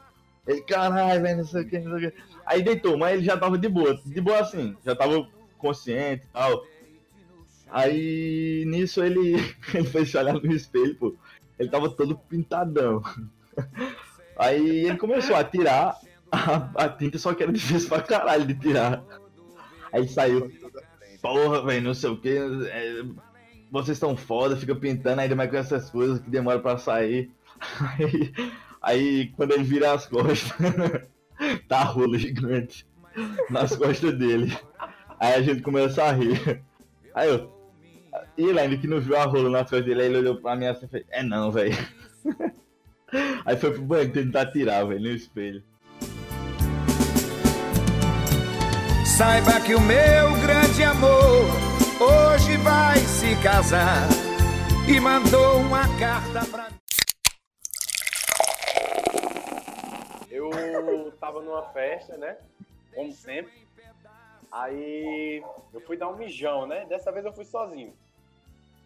Ele, 0.45 0.61
caralho, 0.61 1.21
velho, 1.21 1.37
não 1.37 1.45
sei 1.45 1.61
o 1.61 1.67
que, 1.67 1.79
não 1.79 1.97
sei 1.97 2.07
o 2.07 2.11
que. 2.11 2.17
Aí 2.45 2.61
deitou, 2.61 2.97
mas 2.97 3.15
ele 3.15 3.23
já 3.23 3.37
tava 3.37 3.57
de 3.57 3.69
boa. 3.69 3.97
De 4.05 4.21
boa 4.21 4.39
assim, 4.39 4.75
já 4.85 4.95
tava 4.95 5.27
consciente 5.57 6.25
e 6.25 6.33
tal. 6.33 6.63
Aí 7.69 8.63
nisso 8.65 9.03
ele, 9.03 9.35
ele 9.73 9.87
foi 9.87 10.05
se 10.05 10.17
olhar 10.17 10.33
no 10.33 10.51
espelho, 10.51 10.95
pô. 10.95 11.15
Ele 11.59 11.69
tava 11.69 11.89
todo 11.89 12.17
pintadão. 12.17 13.01
Aí 14.37 14.85
ele 14.85 14.97
começou 14.97 15.35
a 15.35 15.43
tirar 15.43 15.97
a, 16.31 16.85
a 16.85 16.89
tinta, 16.89 17.17
só 17.17 17.33
que 17.33 17.43
era 17.43 17.51
difícil 17.51 17.89
pra 17.89 18.01
caralho 18.01 18.45
de 18.45 18.53
tirar. 18.53 19.03
Aí 19.91 20.07
saiu 20.07 20.51
porra, 21.21 21.61
velho, 21.63 21.83
não 21.83 21.93
sei 21.93 22.09
o 22.09 22.17
que. 22.17 22.37
vocês 23.71 23.97
estão 23.97 24.15
foda, 24.15 24.55
fica 24.55 24.75
pintando 24.75 25.21
ainda 25.21 25.35
mais 25.35 25.49
com 25.49 25.57
essas 25.57 25.89
coisas 25.89 26.19
que 26.19 26.29
demora 26.29 26.59
pra 26.59 26.77
sair. 26.77 27.31
Aí, 27.97 28.33
aí 28.83 29.27
quando 29.35 29.51
ele 29.51 29.63
vira 29.63 29.91
as 29.91 30.05
costas, 30.05 30.53
tá 31.67 31.79
a 31.79 31.83
rola 31.83 32.19
gigante 32.19 32.85
nas 33.49 33.75
costas 33.75 34.15
dele. 34.15 34.55
Aí 35.19 35.33
a 35.33 35.41
gente 35.41 35.63
começa 35.63 36.03
a 36.03 36.11
rir. 36.11 36.63
Aí 37.15 37.29
eu. 37.29 37.56
E 38.37 38.43
ele 38.43 38.59
ainda 38.59 38.77
que 38.77 38.87
não 38.87 38.99
viu 38.99 39.17
a 39.17 39.23
rola 39.23 39.49
nas 39.49 39.61
costas 39.61 39.85
dele, 39.85 40.01
aí 40.01 40.07
ele 40.07 40.17
olhou 40.17 40.35
pra 40.37 40.55
mim 40.55 40.65
assim 40.65 40.85
e 40.85 40.89
fez, 40.89 41.05
é 41.09 41.23
não, 41.23 41.51
velho. 41.51 41.75
Aí 43.45 43.55
foi 43.55 43.71
pro 43.71 43.81
banco 43.81 44.11
tentar 44.11 44.51
tirar, 44.51 44.83
velho, 44.83 44.99
no 44.99 45.07
espelho. 45.07 45.63
Saiba 49.17 49.61
que 49.65 49.73
o 49.73 49.79
meu 49.79 50.31
grande 50.41 50.83
amor 50.83 51.45
hoje 51.99 52.57
vai 52.57 52.97
se 52.97 53.35
casar 53.41 54.07
e 54.87 54.99
mandou 54.99 55.61
uma 55.61 55.87
carta 55.97 56.45
pra 56.51 56.69
mim. 56.69 56.77
Eu 60.29 61.11
tava 61.19 61.41
numa 61.41 61.63
festa, 61.69 62.17
né? 62.17 62.37
Como 62.93 63.11
sempre. 63.13 63.67
Aí 64.51 65.41
eu 65.73 65.81
fui 65.81 65.97
dar 65.97 66.09
um 66.09 66.17
mijão, 66.17 66.67
né? 66.67 66.85
Dessa 66.85 67.11
vez 67.11 67.25
eu 67.25 67.33
fui 67.33 67.45
sozinho. 67.45 67.93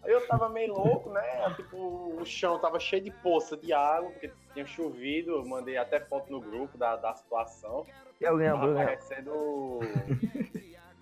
Aí 0.03 0.11
eu 0.11 0.27
tava 0.27 0.49
meio 0.49 0.73
louco, 0.73 1.09
né? 1.11 1.53
Tipo, 1.55 1.77
o 2.19 2.25
chão 2.25 2.57
tava 2.59 2.79
cheio 2.79 3.03
de 3.03 3.11
poça 3.11 3.55
de 3.55 3.71
água, 3.71 4.09
porque 4.11 4.31
tinha 4.53 4.65
chovido. 4.65 5.31
Eu 5.31 5.45
mandei 5.45 5.77
até 5.77 5.99
foto 5.99 6.31
no 6.31 6.41
grupo 6.41 6.77
da, 6.77 6.95
da 6.95 7.13
situação. 7.13 7.85
Eu 8.19 8.35
lembro, 8.35 8.67
eu 8.67 8.75
Tava 8.75 8.77
lembro. 8.79 8.85
parecendo. 8.85 9.79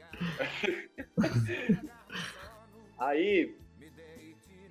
Aí, 2.98 3.56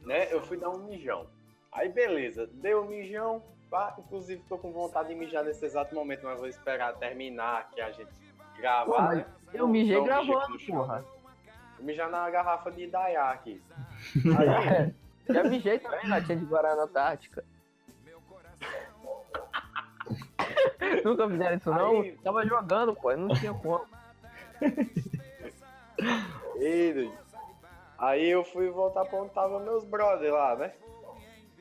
né, 0.05 0.33
eu 0.33 0.43
fui 0.43 0.57
dar 0.59 0.71
um 0.71 0.85
mijão. 0.85 1.27
Aí, 1.73 1.89
beleza, 1.89 2.47
deu 2.47 2.83
o 2.83 2.89
mijão. 2.89 3.43
pá, 3.71 3.95
inclusive, 3.99 4.43
tô 4.49 4.59
com 4.59 4.73
vontade 4.73 5.09
de 5.09 5.15
mijar 5.15 5.45
nesse 5.45 5.65
exato 5.65 5.95
momento, 5.95 6.25
mas 6.25 6.39
vou 6.39 6.49
esperar 6.49 6.95
terminar 6.97 7.71
que 7.71 7.81
a 7.81 7.91
gente 7.91 8.11
gravar. 8.59 9.17
Né? 9.17 9.27
Eu 9.53 9.67
mijei 9.69 9.95
Então, 9.95 10.05
gravando, 10.05 10.59
porra. 10.67 11.05
Mijar 11.81 12.11
na 12.11 12.29
garrafa 12.29 12.71
de 12.73 12.87
Dayá 12.89 13.31
aqui. 14.17 14.89
É, 15.29 15.35
Já 15.35 15.45
mijei 15.45 15.79
também, 15.79 16.09
latinha 16.09 16.39
de 16.39 16.45
Guaraná 16.47 16.87
Tática. 16.87 17.45
Nunca 21.05 21.29
fizeram 21.29 21.57
isso 21.57 21.71
não? 21.71 22.01
Aí- 22.01 22.13
Tava 22.25 22.47
jogando, 22.47 22.95
pô, 22.95 23.15
não 23.17 23.29
tinha 23.35 23.53
como. 23.53 23.85
Ei. 26.57 27.13
Aí 27.99 28.31
eu 28.31 28.45
fui 28.45 28.71
voltar 28.71 29.05
pra 29.05 29.19
onde 29.21 29.35
tava 29.35 29.61
meus 29.61 29.85
brothers 29.85 30.33
lá, 30.33 30.57
né? 30.57 30.73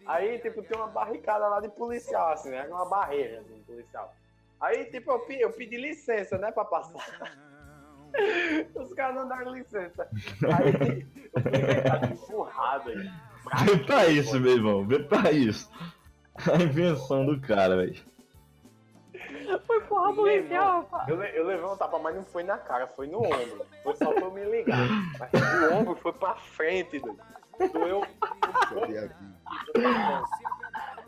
Aí, 0.06 0.40
tipo, 0.40 0.62
tem 0.64 0.78
uma 0.78 0.88
barricada 0.88 1.48
lá 1.48 1.60
de 1.60 1.68
policial, 1.70 2.32
assim, 2.32 2.50
né? 2.50 2.66
Uma 2.70 2.86
barreira 2.86 3.44
de 3.44 3.60
policial. 3.64 4.14
Aí, 4.62 4.86
tipo, 4.86 5.12
eu, 5.12 5.26
eu 5.40 5.52
pedi 5.52 5.76
licença, 5.76 6.38
né, 6.38 6.52
pra 6.52 6.64
passar. 6.64 7.06
Os 8.76 8.94
caras 8.94 9.16
não 9.16 9.28
deram 9.28 9.54
licença. 9.54 10.08
Aí, 10.58 11.06
eu 11.36 11.42
fui 11.42 11.60
inventado 11.60 12.14
empurrado 12.14 12.90
aí. 12.90 13.12
Vê 13.66 13.78
pra 13.78 14.08
isso, 14.08 14.40
meu 14.40 14.54
irmão, 14.54 14.86
vê 14.86 15.00
pra 15.00 15.32
isso. 15.32 15.70
A 16.52 16.62
invenção 16.62 17.26
do 17.26 17.40
cara, 17.40 17.78
velho. 17.78 17.96
Foi 19.66 19.82
porra 19.82 20.14
policial, 20.14 20.84
pá. 20.84 21.06
Eu, 21.08 21.22
eu 21.24 21.48
levei 21.48 21.66
um 21.66 21.78
tapa, 21.78 21.98
mas 22.00 22.16
não 22.16 22.26
foi 22.26 22.44
na 22.44 22.58
cara, 22.58 22.86
foi 22.88 23.08
no 23.08 23.20
ombro. 23.20 23.66
Foi 23.84 23.96
só 23.96 24.12
pra 24.12 24.24
eu 24.24 24.32
me 24.32 24.44
ligar. 24.44 24.88
Mas 25.20 25.72
o 25.72 25.74
ombro 25.74 25.96
foi 25.96 26.14
pra 26.14 26.36
frente, 26.36 27.00
doido. 27.00 27.20
Doeu. 27.74 28.04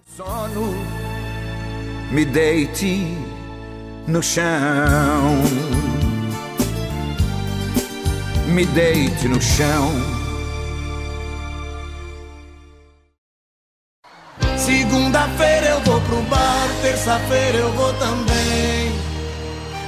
sono, 0.08 0.72
me 2.12 2.26
deite 2.26 3.16
no 4.08 4.24
chão. 4.24 5.79
Me 8.50 8.66
deite 8.66 9.28
no 9.28 9.40
chão. 9.40 9.92
Segunda-feira 14.58 15.68
eu 15.68 15.80
vou 15.82 16.02
pro 16.02 16.22
bar, 16.24 16.68
terça-feira 16.82 17.60
eu 17.60 17.72
vou 17.74 17.94
também. 17.94 18.92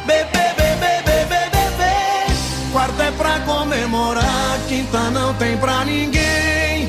Bebê, 0.06 0.54
bebê, 0.56 1.02
bebê, 1.06 1.50
bebê. 1.52 2.72
Quarta 2.72 3.04
é 3.04 3.12
pra 3.12 3.40
comemorar, 3.40 4.60
quinta 4.68 5.10
não 5.10 5.34
tem 5.34 5.58
pra 5.58 5.84
ninguém. 5.84 6.88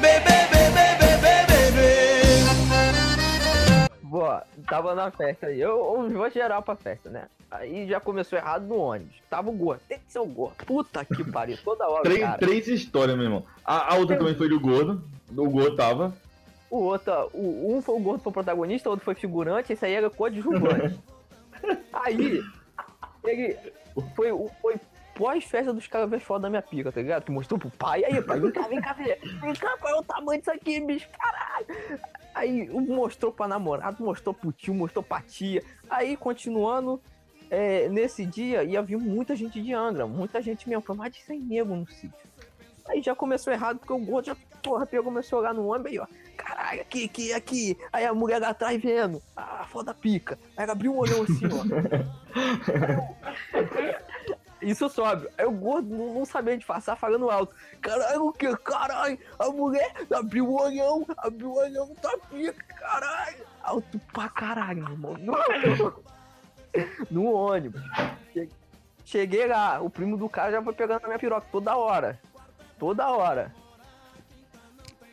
Bebê, 0.00 0.51
tava 4.66 4.94
na 4.94 5.10
festa 5.10 5.46
aí. 5.46 5.60
Eu, 5.60 5.70
eu 6.02 6.10
vou 6.10 6.30
geral 6.30 6.62
pra 6.62 6.76
festa, 6.76 7.08
né? 7.10 7.26
Aí 7.50 7.86
já 7.86 8.00
começou 8.00 8.38
errado 8.38 8.64
no 8.66 8.76
ônibus. 8.76 9.14
Tava 9.28 9.50
o 9.50 9.52
gordo. 9.52 9.80
Tem 9.88 9.98
que 9.98 10.10
ser 10.12 10.18
o 10.20 10.26
gordo. 10.26 10.56
Puta 10.64 11.04
que 11.04 11.22
pariu. 11.30 11.58
Toda 11.62 11.86
hora, 11.88 12.02
Três, 12.04 12.20
cara. 12.20 12.38
três 12.38 12.66
histórias, 12.68 13.16
meu 13.16 13.24
irmão. 13.26 13.44
A, 13.64 13.94
a 13.94 13.98
outra 13.98 14.16
também 14.16 14.34
foi 14.34 14.48
do 14.48 14.58
gordo. 14.58 15.02
O 15.36 15.50
gordo 15.50 15.76
tava. 15.76 16.14
O 16.70 16.78
outro, 16.84 17.12
o, 17.34 17.76
um 17.76 17.82
foi 17.82 17.94
o 17.94 17.98
gordo 18.00 18.22
foi 18.22 18.30
o 18.30 18.32
protagonista, 18.32 18.88
o 18.88 18.92
outro 18.92 19.04
foi 19.04 19.14
figurante, 19.14 19.74
esse 19.74 19.84
aí 19.84 19.92
era 19.92 20.08
coadjuvante. 20.08 20.98
aí, 21.92 22.42
ele 23.24 23.56
foi, 24.16 24.32
o- 24.32 24.50
foi 24.62 24.76
pós-festa 25.14 25.70
dos 25.74 25.86
caras 25.86 26.08
ver 26.08 26.20
foda 26.20 26.44
da 26.44 26.48
minha 26.50 26.62
pica, 26.62 26.90
tá 26.90 27.00
ligado? 27.02 27.24
Que 27.24 27.30
mostrou 27.30 27.60
pro 27.60 27.68
pai, 27.70 28.02
aí, 28.06 28.22
pai, 28.22 28.40
vem 28.40 28.50
cá, 28.50 28.62
vem 28.68 28.80
cá 28.80 28.94
ver. 28.94 29.18
Vem 29.42 29.52
cá, 29.52 29.76
qual 29.78 29.94
é 29.94 29.98
o 29.98 30.02
tamanho 30.02 30.38
disso 30.40 30.50
aqui, 30.50 30.80
bicho, 30.80 31.06
caralho. 31.10 31.66
Aí 32.34 32.68
mostrou 32.68 33.32
pra 33.32 33.46
namorado, 33.46 34.02
mostrou 34.02 34.34
pro 34.34 34.52
tio, 34.52 34.74
mostrou 34.74 35.02
pra 35.02 35.20
tia. 35.20 35.62
Aí, 35.88 36.16
continuando, 36.16 37.00
é, 37.50 37.88
nesse 37.88 38.24
dia 38.24 38.64
ia 38.64 38.82
vir 38.82 38.96
muita 38.96 39.36
gente 39.36 39.60
de 39.60 39.74
Angra, 39.74 40.06
muita 40.06 40.40
gente 40.40 40.68
mesmo, 40.68 40.82
foi 40.82 40.96
mais 40.96 41.12
de 41.12 41.22
100 41.22 41.40
negros 41.40 41.78
no 41.78 41.86
sítio. 41.86 42.32
Aí 42.88 43.02
já 43.02 43.14
começou 43.14 43.52
errado, 43.52 43.78
porque 43.78 43.92
o 43.92 43.98
gordo 43.98 44.26
já, 44.26 44.36
porra, 44.62 44.86
pegou, 44.86 45.04
começou 45.04 45.38
a 45.38 45.42
olhar 45.42 45.54
no 45.54 45.66
ônibus 45.66 45.92
aí, 45.92 45.98
ó. 45.98 46.06
Caralho, 46.36 46.80
aqui, 46.80 47.04
aqui, 47.04 47.32
aqui. 47.32 47.78
Aí 47.92 48.04
a 48.04 48.14
mulher 48.14 48.40
lá 48.40 48.48
atrás 48.48 48.80
vendo. 48.80 49.22
Ah, 49.36 49.66
foda 49.68 49.94
pica. 49.94 50.38
Aí 50.56 50.64
ela 50.64 50.72
abriu 50.72 50.92
um 50.92 50.98
olhão 50.98 51.22
assim, 51.22 51.46
ó. 51.46 51.62
Isso 54.62 54.88
sobe. 54.88 55.28
Aí 55.36 55.44
o 55.44 55.50
gordo 55.50 55.88
não, 55.94 56.14
não 56.14 56.24
sabia 56.24 56.56
disfarçar, 56.56 56.96
falando 56.96 57.28
alto. 57.30 57.54
Caralho, 57.80 58.26
o 58.26 58.32
que? 58.32 58.56
Caralho, 58.58 59.18
a 59.38 59.48
mulher 59.50 59.92
abriu 60.14 60.48
o 60.48 60.60
olhão, 60.62 61.04
abriu 61.18 61.50
o 61.50 61.58
olhão, 61.58 61.94
tá 61.96 62.16
pica, 62.30 62.64
caralho. 62.74 63.44
Alto 63.62 63.98
pra 64.12 64.28
caralho, 64.28 64.82
irmão. 64.88 65.16
No, 67.10 67.32
ônibus. 67.34 67.82
Che- 68.32 68.48
Cheguei 69.04 69.46
lá, 69.46 69.80
o 69.82 69.90
primo 69.90 70.16
do 70.16 70.26
cara 70.28 70.52
já 70.52 70.62
foi 70.62 70.72
pegando 70.72 71.02
na 71.02 71.08
minha 71.08 71.18
piroca 71.18 71.46
toda 71.52 71.76
hora. 71.76 72.18
Toda 72.78 73.10
hora. 73.10 73.54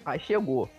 Aí 0.06 0.20
chegou. 0.20 0.70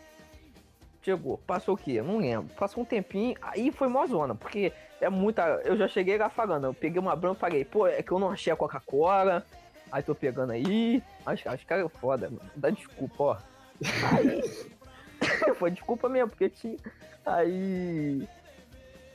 Chegou. 1.03 1.37
Passou 1.47 1.75
o 1.75 1.77
quê? 1.79 2.01
Não 2.01 2.17
lembro. 2.19 2.55
Passou 2.55 2.83
um 2.83 2.87
tempinho, 2.87 3.37
aí 3.43 3.71
foi 3.71 3.89
mó 3.89 4.07
zona, 4.07 4.35
porque 4.35 4.73
é 5.01 5.09
muita. 5.09 5.43
Eu 5.65 5.77
já 5.77 5.89
cheguei 5.89 6.19
lá 6.19 6.29
falando, 6.29 6.65
eu 6.65 6.75
peguei 6.75 7.01
uma 7.01 7.17
branca 7.17 7.37
e 7.37 7.41
falei, 7.41 7.65
pô, 7.65 7.87
é 7.87 8.03
que 8.03 8.13
eu 8.13 8.19
não 8.19 8.31
achei 8.31 8.53
a 8.53 8.57
Coca-Cola. 8.57 9.45
Aí 9.91 10.03
tô 10.03 10.15
pegando 10.15 10.53
aí. 10.53 11.03
Os, 11.27 11.41
os 11.41 11.65
caras 11.65 11.87
é 11.87 11.89
foda, 11.89 12.29
mano. 12.31 12.51
Dá 12.55 12.71
desculpa, 12.71 13.23
ó. 13.23 13.37
Aí. 14.13 14.43
foi 15.57 15.71
desculpa 15.71 16.09
mesmo, 16.09 16.31
porque 16.31 16.49
tinha. 16.49 16.77
Aí. 17.25 18.29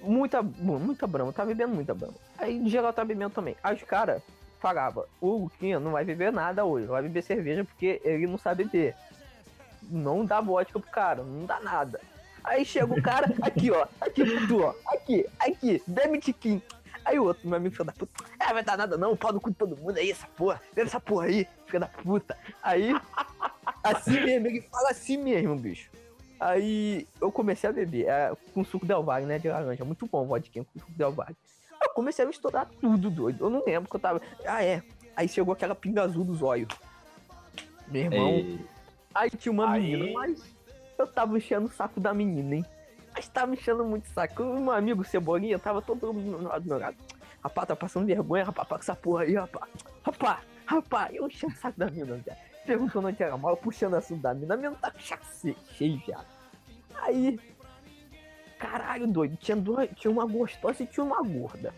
Muita, 0.01 0.43
muita 0.43 1.07
brama, 1.07 1.33
tá 1.33 1.45
bebendo 1.45 1.73
muita 1.73 1.93
brama. 1.93 2.13
Aí 2.37 2.55
em 2.55 2.69
geral 2.69 2.93
tá 2.93 3.03
bebendo 3.03 3.31
também. 3.33 3.55
Aí 3.63 3.75
os 3.75 3.83
caras 3.83 4.21
falavam, 4.59 5.05
o 5.19 5.37
Luquinha 5.37 5.79
não 5.79 5.91
vai 5.91 6.03
beber 6.03 6.31
nada 6.31 6.63
hoje, 6.65 6.85
vai 6.85 7.01
beber 7.01 7.23
cerveja 7.23 7.63
porque 7.63 8.01
ele 8.03 8.27
não 8.27 8.37
sabe 8.37 8.65
beber. 8.65 8.95
Não 9.83 10.25
dá 10.25 10.41
vodka 10.41 10.79
pro 10.79 10.91
cara, 10.91 11.23
não 11.23 11.45
dá 11.45 11.59
nada. 11.59 11.99
Aí 12.45 12.63
chega 12.63 12.93
o 12.93 13.01
cara, 13.01 13.33
aqui 13.41 13.71
ó, 13.71 13.87
aqui 13.99 14.23
tu, 14.47 14.61
ó, 14.61 14.73
aqui, 14.87 15.25
aqui, 15.39 15.81
bebe 15.87 16.19
tiquinho. 16.19 16.61
Aí 17.03 17.19
o 17.19 17.23
outro, 17.25 17.47
meu 17.47 17.57
amigo 17.57 17.73
filho 17.75 17.85
da 17.85 17.91
puta, 17.91 18.23
é, 18.39 18.53
vai 18.53 18.63
dar 18.63 18.77
nada 18.77 18.97
não, 18.97 19.11
o 19.11 19.17
pau 19.17 19.31
no 19.33 19.39
cu 19.41 19.49
de 19.49 19.55
todo 19.55 19.75
mundo 19.77 19.97
aí, 19.97 20.09
essa 20.11 20.27
porra, 20.27 20.61
bebe 20.73 20.87
essa 20.87 20.99
porra 20.99 21.25
aí, 21.25 21.47
filho 21.67 21.79
da 21.79 21.87
puta. 21.87 22.37
Aí, 22.63 22.95
assim 23.83 24.21
mesmo, 24.21 24.47
ele 24.47 24.61
fala 24.61 24.89
assim 24.89 25.17
mesmo, 25.17 25.55
bicho. 25.55 25.89
Aí 26.39 27.07
eu 27.21 27.31
comecei 27.31 27.69
a 27.69 27.73
beber, 27.73 28.07
é, 28.07 28.31
com 28.53 28.63
suco 28.63 28.85
Del 28.85 29.03
Valle, 29.03 29.25
né, 29.25 29.39
de 29.39 29.47
laranja, 29.47 29.85
muito 29.85 30.05
bom 30.07 30.25
vodka 30.25 30.63
com 30.63 30.79
suco 30.79 30.91
Del 30.91 31.11
Valle. 31.11 31.35
Eu 31.83 31.89
comecei 31.89 32.25
a 32.25 32.27
misturar 32.27 32.67
tudo, 32.81 33.09
doido, 33.09 33.45
eu 33.45 33.49
não 33.49 33.63
lembro 33.65 33.89
que 33.89 33.95
eu 33.95 33.99
tava, 33.99 34.21
ah 34.45 34.63
é, 34.63 34.81
aí 35.15 35.27
chegou 35.27 35.53
aquela 35.53 35.75
pinga 35.75 36.03
azul 36.03 36.23
dos 36.23 36.41
olhos. 36.41 36.69
Meu 37.87 38.03
irmão, 38.03 38.29
Ei, 38.29 38.65
Aí 39.13 39.29
tinha 39.29 39.51
uma 39.51 39.71
Aí- 39.71 39.95
menina, 39.95 40.11
mas 40.13 40.54
eu 40.97 41.07
tava 41.07 41.37
enchendo 41.37 41.65
o 41.67 41.71
saco 41.71 41.99
da 41.99 42.13
menina, 42.13 42.55
hein? 42.55 42.65
Mas 43.13 43.27
tava 43.29 43.53
enchendo 43.53 43.83
muito 43.85 44.05
o 44.05 44.09
saco. 44.09 44.43
O 44.43 44.59
meu 44.59 44.71
amigo 44.73 45.03
Cebolinha 45.03 45.57
tava 45.57 45.81
todo 45.81 46.13
mundo 46.13 46.37
do 46.37 46.67
meu 46.67 46.77
lado. 46.79 46.97
Rapaz, 47.43 47.67
tá 47.67 47.75
passando 47.75 48.05
vergonha, 48.05 48.43
rapaz, 48.43 48.67
pra 48.67 48.77
essa 48.77 48.95
porra 48.95 49.23
aí, 49.23 49.35
rapaz. 49.35 49.71
Rapaz, 50.03 50.39
rapaz, 50.65 51.15
eu 51.15 51.27
enchendo 51.27 51.53
o 51.53 51.57
saco 51.57 51.79
da 51.79 51.85
menina, 51.89 52.15
viado. 52.17 52.37
Perguntando 52.65 53.07
onde 53.07 53.21
era 53.21 53.37
mal, 53.37 53.55
puxando 53.55 53.93
assunto 53.93 54.21
da 54.21 54.33
menina. 54.33 54.53
A 54.53 54.57
menina 54.57 54.75
tá 54.81 54.91
chace- 54.97 55.55
cheio, 55.73 56.01
viado. 56.05 56.25
Aí, 56.95 57.39
caralho, 58.57 59.07
doido. 59.07 59.37
Tinha, 59.37 59.55
dois, 59.55 59.89
tinha 59.95 60.11
uma 60.11 60.25
gostosa 60.25 60.83
e 60.83 60.87
tinha 60.87 61.03
uma 61.03 61.21
gorda. 61.21 61.73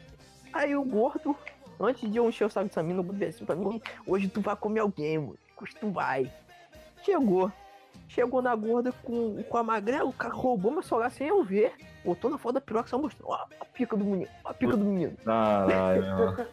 Aí 0.53 0.75
o 0.75 0.83
gordo, 0.83 1.35
antes 1.79 2.09
de 2.09 2.17
eu 2.17 2.27
encher 2.29 2.45
o 2.45 2.49
saco 2.49 2.67
dessa 2.67 2.81
menina, 2.81 2.99
eu 2.99 3.03
botei 3.03 3.27
assim 3.27 3.45
pra 3.45 3.55
mim, 3.55 3.81
hoje 4.05 4.27
tu 4.27 4.41
vai 4.41 4.55
comer 4.55 4.79
alguém, 4.79 5.17
mano. 5.19 5.37
Tu 5.79 5.91
vai. 5.91 6.31
Chegou. 7.03 7.51
Chegou 8.07 8.41
na 8.41 8.55
gorda 8.55 8.91
com, 9.03 9.43
com 9.43 9.57
a 9.57 9.63
magrela, 9.63 10.05
o 10.05 10.13
cara 10.13 10.33
roubou 10.33 10.71
meu 10.71 10.81
celular 10.81 11.09
sem 11.11 11.27
eu 11.27 11.43
ver. 11.43 11.73
Botou 12.05 12.31
na 12.31 12.37
foto 12.37 12.53
da 12.55 12.61
piroca 12.61 12.87
só 12.89 12.97
mostrou. 12.97 13.31
Ó, 13.31 13.45
a 13.59 13.65
pica 13.65 13.95
do 13.97 14.03
menino, 14.05 14.29
ó, 14.45 14.49
a 14.49 14.53
pica 14.53 14.75
do 14.77 14.85
menino. 14.85 15.15
Caralho, 15.25 16.01
mano. 16.15 16.47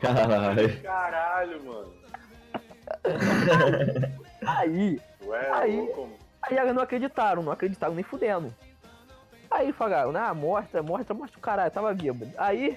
Caralho. 0.00 0.82
Caralho, 0.82 1.64
mano. 1.64 1.92
Aí, 4.46 5.00
Tu 5.20 5.34
é 5.34 5.50
Aí- 5.52 5.76
mano. 5.96 6.12
aí 6.42 6.56
elas 6.56 6.74
não 6.74 6.82
acreditaram, 6.82 7.42
não 7.42 7.52
acreditaram 7.52 7.94
nem 7.94 8.04
fudendo. 8.04 8.52
Aí 9.50 9.72
falaram, 9.72 10.16
ah, 10.16 10.34
mostra, 10.34 10.82
mostra, 10.82 11.14
mostra 11.14 11.38
o 11.38 11.42
caralho, 11.42 11.70
tava 11.70 11.92
bêbado. 11.94 12.32
Aí, 12.38 12.76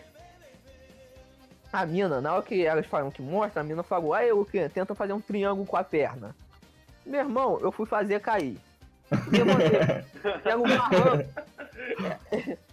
a 1.72 1.86
mina, 1.86 2.20
na 2.22 2.34
hora 2.34 2.44
que 2.44 2.66
elas 2.66 2.86
falam 2.86 3.10
que 3.10 3.22
mostra, 3.22 3.62
a 3.62 3.64
mina 3.64 3.82
falou, 3.82 4.14
aí 4.14 4.32
o 4.32 4.46
que? 4.46 4.68
Tenta 4.70 4.94
fazer 4.94 5.14
um 5.14 5.22
triângulo 5.22 5.66
com 5.66 5.78
a 5.78 5.84
perna. 5.84 6.36
Meu 7.06 7.20
irmão, 7.20 7.60
eu 7.62 7.72
fui 7.72 7.86
fazer 7.86 8.20
cair. 8.20 8.58
Era 10.44 10.58
um 10.58 10.64
barranco. 10.64 11.30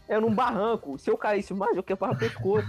Era 0.09 0.27
um 0.27 0.35
barranco. 0.35 0.99
Se 0.99 1.11
eu 1.11 1.17
caísse 1.17 1.53
mais, 1.53 1.77
eu 1.77 1.83
quebrava 1.83 2.15
o 2.15 2.19
pescoço. 2.19 2.67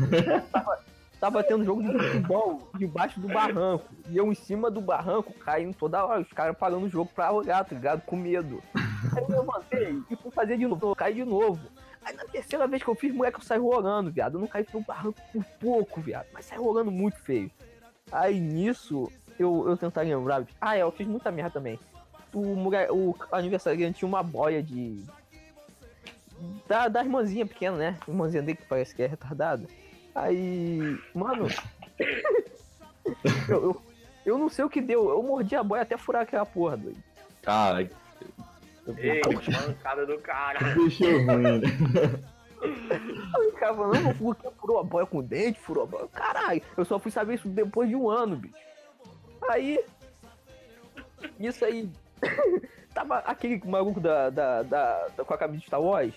Tava, 0.52 0.80
tava 1.20 1.44
tendo 1.44 1.64
jogo 1.64 1.82
de 1.82 1.92
futebol 1.92 2.70
debaixo 2.78 3.20
do 3.20 3.28
barranco. 3.28 3.86
E 4.10 4.18
eu 4.18 4.32
em 4.32 4.36
cima 4.36 4.70
do 4.70 4.82
barranco, 4.82 5.34
caindo 5.34 5.74
toda 5.76 6.06
hora. 6.06 6.22
Os 6.22 6.34
caras 6.34 6.58
parando 6.58 6.86
o 6.86 6.90
jogo 6.90 7.10
pra 7.14 7.32
olhar, 7.32 7.64
tá 7.64 7.76
ligado? 7.76 8.02
Com 8.02 8.16
medo. 8.16 8.62
Aí 8.76 9.24
eu 9.24 9.28
levantei 9.30 9.98
e 10.10 10.16
fui 10.16 10.32
fazer 10.32 10.58
de 10.58 10.68
novo. 10.68 10.90
Eu 10.90 10.96
caí 10.96 11.14
de 11.14 11.26
novo. 11.26 11.60
Aí 12.04 12.14
na 12.16 12.26
terceira 12.26 12.68
vez 12.68 12.84
que 12.84 12.90
eu 12.90 12.96
fiz, 12.96 13.14
moleque, 13.14 13.40
eu 13.40 13.44
saí 13.44 13.60
rolando, 13.60 14.12
viado. 14.12 14.36
Eu 14.36 14.42
não 14.42 14.48
caí 14.48 14.66
no 14.74 14.82
barranco 14.82 15.20
por 15.32 15.44
pouco, 15.60 16.02
viado. 16.02 16.28
Mas 16.34 16.46
saí 16.46 16.58
rolando 16.58 16.92
muito 16.92 17.18
feio. 17.20 17.50
Aí 18.12 18.40
nisso, 18.40 19.10
eu, 19.40 19.66
eu 19.68 19.78
tentar 19.78 20.02
lembrar. 20.02 20.46
Ah, 20.60 20.78
é, 20.78 20.82
eu 20.82 20.92
fiz 20.92 21.08
muita 21.08 21.32
merda 21.32 21.52
também. 21.52 21.80
O, 22.34 22.56
o 22.92 23.16
aniversariante 23.32 24.00
tinha 24.00 24.08
uma 24.08 24.24
boia 24.24 24.62
de. 24.62 25.04
Da, 26.68 26.88
da 26.88 27.04
irmãzinha 27.04 27.46
pequena, 27.46 27.78
né? 27.78 27.98
Irmãzinha 28.08 28.42
dele 28.42 28.58
que 28.58 28.66
parece 28.66 28.94
que 28.96 29.04
é 29.04 29.08
retardada. 29.08 29.66
Aí. 30.16 30.98
Mano. 31.14 31.48
eu, 33.48 33.64
eu, 33.64 33.82
eu 34.26 34.38
não 34.38 34.50
sei 34.50 34.66
o 34.66 34.70
que 34.70 34.82
deu. 34.82 35.10
Eu 35.10 35.24
mordi 35.24 35.56
a 35.56 35.64
boia 35.64 35.84
até 35.84 35.98
furar 35.98 36.24
aquela 36.24 36.46
porra, 36.46 36.78
doido. 36.78 37.02
Caralho. 37.42 37.90
Ei, 38.98 39.22
mancada 39.68 40.06
do 40.06 40.18
cara. 40.20 40.60
Bicho 40.74 41.04
ruim. 41.04 41.60
né? 41.60 41.68
Aí 42.64 43.48
o 43.48 43.52
cara 43.54 43.76
falando, 43.76 44.02
não, 44.02 44.14
furou 44.54 44.80
a 44.80 44.84
boia 44.84 45.06
com 45.06 45.18
o 45.18 45.24
dente, 45.24 45.60
furou 45.60 45.84
a 45.84 45.88
boia. 45.88 46.08
Caralho, 46.08 46.62
eu 46.78 46.86
só 46.86 46.98
fui 46.98 47.12
saber 47.12 47.36
isso 47.36 47.48
depois 47.48 47.90
de 47.90 47.96
um 47.96 48.10
ano, 48.10 48.38
bicho. 48.38 48.56
Aí. 49.50 49.84
Isso 51.40 51.66
aí. 51.66 51.90
tava 52.94 53.18
aquele 53.20 53.62
maluco 53.66 54.00
da, 54.00 54.30
da, 54.30 54.64
da, 54.64 55.08
da- 55.10 55.26
com 55.26 55.34
a 55.34 55.38
camisa 55.38 55.60
de 55.62 55.68
Star 55.68 55.82
Wars. 55.82 56.14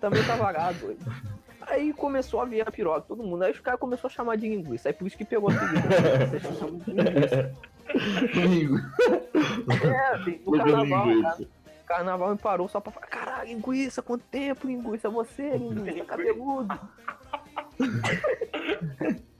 Também 0.00 0.22
tava 0.24 0.50
lá, 0.50 0.72
doido. 0.72 1.00
Aí 1.62 1.92
começou 1.92 2.40
a 2.40 2.44
vir 2.44 2.66
a 2.66 2.70
piroca, 2.70 3.06
todo 3.08 3.22
mundo. 3.24 3.42
Aí 3.42 3.50
os 3.52 3.60
caras 3.60 3.80
começaram 3.80 4.08
a 4.08 4.12
chamar 4.14 4.36
de 4.36 4.48
linguiça. 4.48 4.88
Aí 4.88 4.92
por 4.92 5.06
isso 5.06 5.16
que 5.16 5.24
pegou 5.24 5.50
a 5.50 5.52
linguiça. 5.52 7.52
É, 9.86 10.18
tem- 10.24 10.40
no 10.46 10.52
carnaval, 10.58 11.06
cara. 11.22 11.38
Carnaval 11.86 12.30
me 12.32 12.38
parou 12.38 12.68
só 12.68 12.80
pra 12.80 12.92
falar, 12.92 13.06
caralho, 13.06 13.48
linguiça, 13.48 14.02
quanto 14.02 14.24
tempo, 14.24 14.66
linguiça, 14.66 15.08
você, 15.08 15.56
linguiça, 15.56 16.04
cabeludo. 16.04 16.78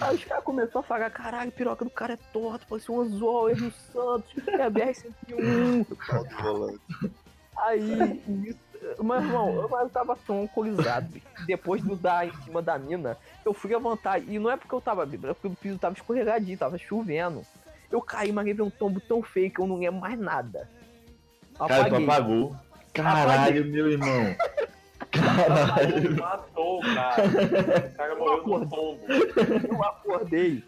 Aí 0.00 0.16
os 0.16 0.24
caras 0.24 0.44
começaram 0.44 0.80
a 0.80 0.82
falar, 0.82 1.10
caralho, 1.10 1.52
piroca 1.52 1.84
do 1.84 1.90
cara 1.90 2.14
é 2.14 2.18
torta, 2.32 2.64
parece 2.68 2.90
um 2.90 3.00
anzol, 3.00 3.50
erro 3.50 3.72
Santos, 3.92 4.48
é 4.48 4.62
a 4.62 4.70
BR-101. 4.70 5.86
Pau 6.06 6.24
de 6.26 6.34
volante. 6.34 6.80
Aí, 7.56 8.22
isso, 8.46 9.02
mas 9.02 9.24
irmão, 9.24 9.50
eu, 9.50 9.68
eu 9.68 9.90
tava 9.90 10.16
tão 10.26 10.38
alcoolizado, 10.40 11.08
bicho. 11.08 11.26
depois 11.46 11.82
do 11.82 11.96
dar 11.96 12.26
em 12.26 12.32
cima 12.44 12.62
da 12.62 12.78
mina, 12.78 13.16
eu 13.44 13.52
fui 13.52 13.70
levantar, 13.70 14.20
e 14.22 14.38
não 14.38 14.50
é 14.50 14.56
porque 14.56 14.74
eu 14.74 14.80
tava 14.80 15.04
bêbado, 15.04 15.32
é 15.32 15.34
porque 15.34 15.48
o 15.48 15.56
piso 15.56 15.78
tava 15.78 15.94
escorregadinho, 15.94 16.56
tava 16.56 16.78
chovendo. 16.78 17.42
Eu 17.90 18.00
caí, 18.00 18.30
mas 18.30 18.44
levei 18.44 18.64
um 18.64 18.70
tombo 18.70 19.00
tão 19.00 19.22
feio 19.22 19.50
que 19.50 19.60
eu 19.60 19.66
não 19.66 19.78
lembro 19.78 20.00
mais 20.00 20.18
nada. 20.18 20.68
Cara, 21.58 21.68
tu 21.68 21.86
Apaguei. 21.86 22.04
apagou. 22.04 22.56
Caralho, 22.92 23.64
meu 23.66 23.90
irmão. 23.90 24.36
Caralho. 25.10 26.16
Matou 26.16 26.78
o 26.78 26.82
cara. 26.82 27.22
O 27.88 27.96
cara 27.96 28.14
morreu 28.16 28.58
no 28.58 28.68
tombo. 28.68 29.00
Eu 29.68 29.84
acordei. 29.84 30.64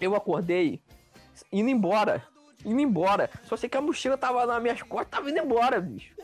Eu 0.00 0.14
acordei 0.14 0.80
indo 1.52 1.68
embora. 1.68 2.22
Indo 2.64 2.80
embora. 2.80 3.30
Só 3.44 3.56
sei 3.56 3.68
que 3.68 3.76
a 3.76 3.80
mochila 3.80 4.16
tava 4.16 4.46
nas 4.46 4.62
minhas 4.62 4.82
costas, 4.82 5.10
tava 5.10 5.30
indo 5.30 5.38
embora, 5.38 5.80
bicho. 5.80 6.14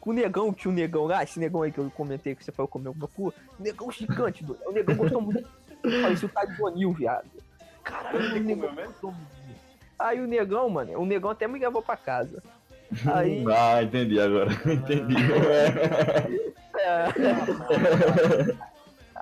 Com 0.00 0.10
o 0.10 0.12
negão, 0.12 0.54
um 0.66 0.72
negão 0.72 1.04
lá, 1.06 1.22
esse 1.22 1.38
negão 1.38 1.62
aí 1.62 1.70
que 1.70 1.78
eu 1.78 1.90
comentei 1.90 2.34
que 2.34 2.44
você 2.44 2.50
foi 2.50 2.66
comer 2.66 2.88
alguma 2.88 3.08
cu. 3.08 3.32
Negão 3.58 3.90
gigante, 3.90 4.44
doido. 4.44 4.62
O 4.66 4.72
negão 4.72 4.96
gostou 4.96 5.20
muito. 5.20 5.48
Parecia 6.02 6.26
o 6.26 6.32
Tadionil, 6.32 6.92
viado. 6.92 7.30
Caralho, 7.84 8.18
o 8.18 8.40
negão 8.40 8.74
gostou 8.74 9.12
muito. 9.12 9.42
Aí 9.98 10.20
o 10.20 10.26
negão, 10.26 10.68
mano, 10.68 11.00
o 11.00 11.06
negão 11.06 11.30
até 11.30 11.46
me 11.46 11.58
levou 11.58 11.82
pra 11.82 11.96
casa. 11.96 12.42
Aí. 13.12 13.44
Ah, 13.50 13.82
entendi 13.82 14.20
agora. 14.20 14.50
Entendi. 14.66 15.14
É. 16.78 17.12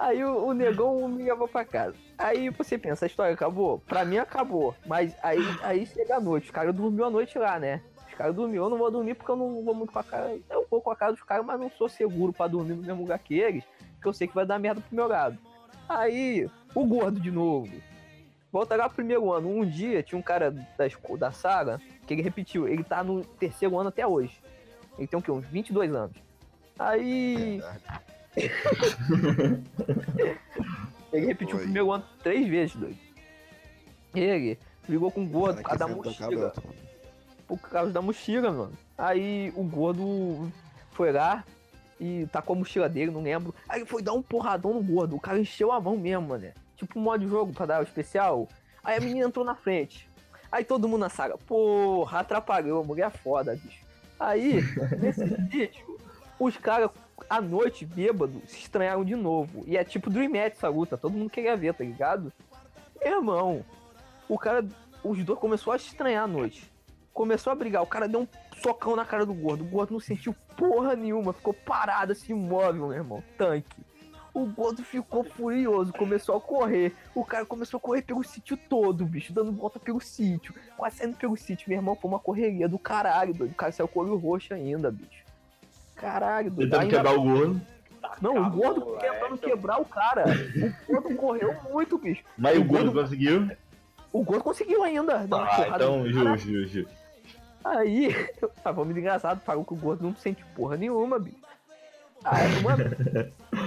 Aí 0.00 0.24
o, 0.24 0.46
o 0.46 0.54
negão 0.54 1.06
me 1.08 1.24
levou 1.24 1.46
pra 1.46 1.62
casa. 1.62 1.94
Aí 2.16 2.48
você 2.48 2.78
pensa, 2.78 3.04
a 3.04 3.08
história 3.08 3.34
acabou? 3.34 3.80
Pra 3.80 4.02
mim 4.02 4.16
acabou. 4.16 4.74
Mas 4.86 5.14
aí, 5.22 5.40
aí 5.62 5.84
chega 5.84 6.16
a 6.16 6.20
noite. 6.20 6.44
Os 6.46 6.50
caras 6.50 6.74
dormiu 6.74 7.04
a 7.04 7.10
noite 7.10 7.38
lá, 7.38 7.58
né? 7.58 7.82
Os 8.08 8.14
caras 8.14 8.34
dormiu. 8.34 8.64
Eu 8.64 8.70
não 8.70 8.78
vou 8.78 8.90
dormir 8.90 9.14
porque 9.14 9.30
eu 9.30 9.36
não 9.36 9.62
vou 9.62 9.74
muito 9.74 9.92
com 9.92 9.98
a 9.98 10.02
cara. 10.02 10.38
Eu 10.48 10.66
vou 10.70 10.80
com 10.80 10.90
a 10.90 10.96
cara 10.96 11.12
dos 11.12 11.22
caras, 11.22 11.44
mas 11.44 11.60
não 11.60 11.70
sou 11.70 11.86
seguro 11.86 12.32
pra 12.32 12.46
dormir 12.46 12.76
no 12.76 12.82
mesmo 12.82 13.02
lugar 13.02 13.18
que 13.18 13.38
eles. 13.38 13.62
Porque 13.94 14.08
eu 14.08 14.14
sei 14.14 14.26
que 14.26 14.34
vai 14.34 14.46
dar 14.46 14.58
merda 14.58 14.80
pro 14.80 14.96
meu 14.96 15.06
lado. 15.06 15.36
Aí, 15.86 16.48
o 16.74 16.86
gordo 16.86 17.20
de 17.20 17.30
novo. 17.30 17.68
Volta 18.52 18.76
lá 18.76 18.84
pro 18.84 18.96
primeiro 18.96 19.32
ano. 19.32 19.48
Um 19.48 19.64
dia 19.64 20.02
tinha 20.02 20.18
um 20.18 20.22
cara 20.22 20.50
da, 20.50 20.88
da 21.18 21.32
saga 21.32 21.80
que 22.06 22.14
ele 22.14 22.22
repetiu. 22.22 22.66
Ele 22.66 22.82
tá 22.82 23.04
no 23.04 23.24
terceiro 23.24 23.78
ano 23.78 23.88
até 23.90 24.06
hoje. 24.06 24.40
Ele 24.98 25.06
tem 25.06 25.18
o 25.18 25.22
quê? 25.22 25.30
Uns 25.30 25.46
22 25.46 25.94
anos. 25.94 26.16
Aí. 26.78 27.62
Ele 31.12 31.26
repetiu 31.26 31.56
o 31.56 31.58
Oi. 31.58 31.64
primeiro 31.64 31.90
ano 31.90 32.04
três 32.22 32.46
vezes, 32.48 32.76
doido. 32.76 32.98
Ele 34.14 34.58
brigou 34.86 35.10
com 35.10 35.24
o 35.24 35.26
gordo 35.26 35.56
por 35.56 35.64
causa 35.64 35.78
da 35.78 35.88
mochila. 35.88 36.52
Por 37.46 37.58
causa 37.58 37.92
da 37.92 38.00
mochila, 38.00 38.52
mano. 38.52 38.72
Aí 38.96 39.52
o 39.56 39.64
gordo 39.64 40.50
foi 40.92 41.12
lá 41.12 41.44
e 41.98 42.26
tacou 42.32 42.54
a 42.54 42.58
mochila 42.58 42.88
dele, 42.88 43.10
não 43.10 43.22
lembro. 43.22 43.54
Aí 43.68 43.84
foi 43.84 44.02
dar 44.02 44.12
um 44.12 44.22
porradão 44.22 44.74
no 44.74 44.82
gordo. 44.82 45.16
O 45.16 45.20
cara 45.20 45.38
encheu 45.38 45.72
a 45.72 45.80
mão 45.80 45.96
mesmo, 45.96 46.28
mano. 46.28 46.52
Tipo 46.80 46.98
um 46.98 47.02
modo 47.02 47.22
de 47.22 47.30
jogo 47.30 47.52
pra 47.52 47.66
dar 47.66 47.80
o 47.80 47.84
especial. 47.84 48.48
Aí 48.82 48.96
a 48.96 49.00
menina 49.00 49.26
entrou 49.26 49.44
na 49.44 49.54
frente. 49.54 50.08
Aí 50.50 50.64
todo 50.64 50.88
mundo 50.88 51.02
na 51.02 51.10
saga, 51.10 51.36
porra, 51.36 52.20
atrapalhou, 52.20 52.82
mulher 52.82 53.08
é 53.08 53.10
foda, 53.10 53.54
bicho. 53.54 53.84
Aí, 54.18 54.62
nesse 54.98 55.24
vídeo, 55.24 55.98
os 56.38 56.56
caras, 56.56 56.90
à 57.28 57.38
noite, 57.38 57.84
bêbado, 57.84 58.40
se 58.46 58.58
estranharam 58.58 59.04
de 59.04 59.14
novo. 59.14 59.62
E 59.66 59.76
é 59.76 59.84
tipo 59.84 60.08
Dream 60.08 60.30
Match 60.30 60.54
essa 60.54 60.70
luta, 60.70 60.96
todo 60.96 61.12
mundo 61.12 61.30
queria 61.30 61.54
ver, 61.54 61.74
tá 61.74 61.84
ligado? 61.84 62.32
Irmão, 63.04 63.62
o 64.26 64.38
cara, 64.38 64.66
os 65.04 65.22
dois 65.22 65.38
começou 65.38 65.72
a 65.72 65.78
se 65.78 65.88
estranhar 65.88 66.24
à 66.24 66.26
noite. 66.26 66.72
Começou 67.12 67.52
a 67.52 67.56
brigar, 67.56 67.82
o 67.82 67.86
cara 67.86 68.08
deu 68.08 68.20
um 68.20 68.28
socão 68.62 68.96
na 68.96 69.04
cara 69.04 69.26
do 69.26 69.34
gordo. 69.34 69.64
O 69.64 69.68
gordo 69.68 69.92
não 69.92 70.00
sentiu 70.00 70.34
porra 70.56 70.96
nenhuma, 70.96 71.34
ficou 71.34 71.52
parado 71.52 72.12
assim, 72.12 72.32
imóvel, 72.32 72.88
meu 72.88 72.96
irmão, 72.96 73.22
tanque. 73.36 73.84
O 74.32 74.46
gordo 74.46 74.82
ficou 74.84 75.24
furioso, 75.24 75.92
começou 75.92 76.36
a 76.36 76.40
correr. 76.40 76.94
O 77.14 77.24
cara 77.24 77.44
começou 77.44 77.78
a 77.78 77.80
correr 77.80 78.02
pelo 78.02 78.22
sítio 78.22 78.56
todo, 78.56 79.04
bicho, 79.04 79.32
dando 79.32 79.50
volta 79.52 79.78
pelo 79.80 80.00
sítio. 80.00 80.54
Quase 80.76 80.96
saindo 80.98 81.16
pelo 81.16 81.36
sítio, 81.36 81.68
meu 81.68 81.78
irmão, 81.78 81.96
foi 81.96 82.08
uma 82.10 82.18
correria 82.20 82.68
do 82.68 82.78
caralho, 82.78 83.34
doido. 83.34 83.50
O 83.52 83.54
cara 83.56 83.72
saiu 83.72 83.88
com 83.88 84.00
o 84.00 84.02
olho 84.04 84.16
roxo 84.16 84.54
ainda, 84.54 84.90
bicho. 84.90 85.24
Caralho, 85.96 86.50
doido. 86.50 86.70
Tentando 86.70 86.82
Ainda- 86.82 86.96
quebrar 86.96 87.14
o 87.18 87.22
gordo. 87.22 87.60
Não, 88.22 88.36
o 88.46 88.50
gordo 88.50 88.96
tentando 89.00 89.38
quebrar 89.38 89.80
o 89.80 89.84
cara. 89.84 90.24
O 90.88 90.92
gordo 90.92 91.16
correu 91.16 91.56
muito, 91.70 91.98
bicho. 91.98 92.22
Mas 92.38 92.56
O 92.56 92.60
o 92.62 92.64
gordo 92.64 92.84
gordo- 92.92 93.02
conseguiu. 93.02 93.50
O 94.12 94.22
gordo 94.24 94.42
conseguiu 94.44 94.82
ainda. 94.82 95.26
Ah, 95.30 95.66
então, 95.74 96.06
justo, 96.10 96.48
justo. 96.48 96.88
Aí, 97.62 98.08
ah, 98.64 98.72
foi 98.72 98.84
muito 98.84 98.98
engraçado, 98.98 99.40
falou 99.40 99.64
que 99.64 99.74
o 99.74 99.76
gordo 99.76 100.02
não 100.02 100.16
sente 100.16 100.42
porra 100.54 100.76
nenhuma, 100.76 101.18
bicho. 101.18 101.36
Aí, 102.24 102.60
mano, 102.62 102.84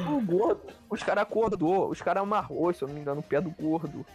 o 0.09 0.21
gordo, 0.21 0.61
os 0.89 1.01
caras 1.01 1.23
acordou, 1.23 1.89
os 1.89 2.01
caras 2.01 2.23
amarrou, 2.23 2.73
se 2.73 2.81
eu 2.81 2.87
não 2.87 2.95
me 2.95 3.01
engano, 3.01 3.19
o 3.19 3.23
pé 3.23 3.41
do 3.41 3.49
gordo. 3.49 4.05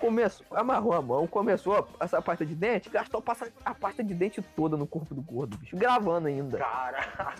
Começou, 0.00 0.44
amarrou 0.50 0.94
a 0.94 1.00
mão, 1.00 1.26
começou 1.28 1.76
a 1.76 1.82
passar 1.84 2.18
a 2.18 2.22
pasta 2.22 2.44
de 2.44 2.56
dente, 2.56 2.90
gastou 2.90 3.18
a 3.18 3.22
pasta, 3.22 3.52
a 3.64 3.72
pasta 3.72 4.02
de 4.02 4.12
dente 4.12 4.42
toda 4.56 4.76
no 4.76 4.86
corpo 4.86 5.14
do 5.14 5.22
gordo, 5.22 5.56
bicho, 5.58 5.76
gravando 5.76 6.26
ainda. 6.26 6.58
Cara, 6.58 7.34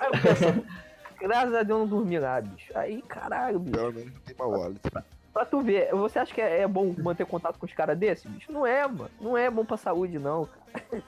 Aí 0.00 0.08
eu 0.12 0.20
pensando, 0.20 0.66
graças 1.20 1.54
a 1.54 1.62
Deus 1.62 1.68
eu 1.68 1.78
não 1.78 1.86
dormi 1.86 2.18
lá, 2.18 2.40
bicho. 2.40 2.76
Aí, 2.76 3.00
caralho, 3.02 3.60
bicho. 3.60 3.76
Pelo 3.76 3.92
menos 3.92 4.12
não 4.12 4.20
tem 4.20 4.36
mau 4.36 4.62
hálito. 4.62 4.90
Pra 5.32 5.44
tu 5.44 5.60
ver, 5.60 5.90
você 5.92 6.18
acha 6.18 6.34
que 6.34 6.40
é, 6.40 6.62
é 6.62 6.66
bom 6.66 6.92
manter 6.98 7.26
contato 7.26 7.58
com 7.58 7.66
os 7.66 7.72
caras 7.72 7.96
desses, 7.96 8.24
bicho? 8.24 8.50
Não 8.50 8.66
é, 8.66 8.88
mano. 8.88 9.10
Não 9.20 9.36
é 9.36 9.48
bom 9.48 9.64
pra 9.64 9.76
saúde, 9.76 10.18
não, 10.18 10.46
cara. 10.46 11.02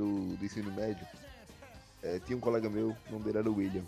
Do, 0.00 0.36
do 0.36 0.44
ensino 0.44 0.72
médio, 0.72 1.06
é, 2.02 2.18
tinha 2.20 2.36
um 2.36 2.40
colega 2.40 2.68
meu, 2.70 2.88
o 3.08 3.12
nome 3.12 3.24
dele 3.24 3.38
era 3.38 3.50
o 3.50 3.54
William. 3.56 3.82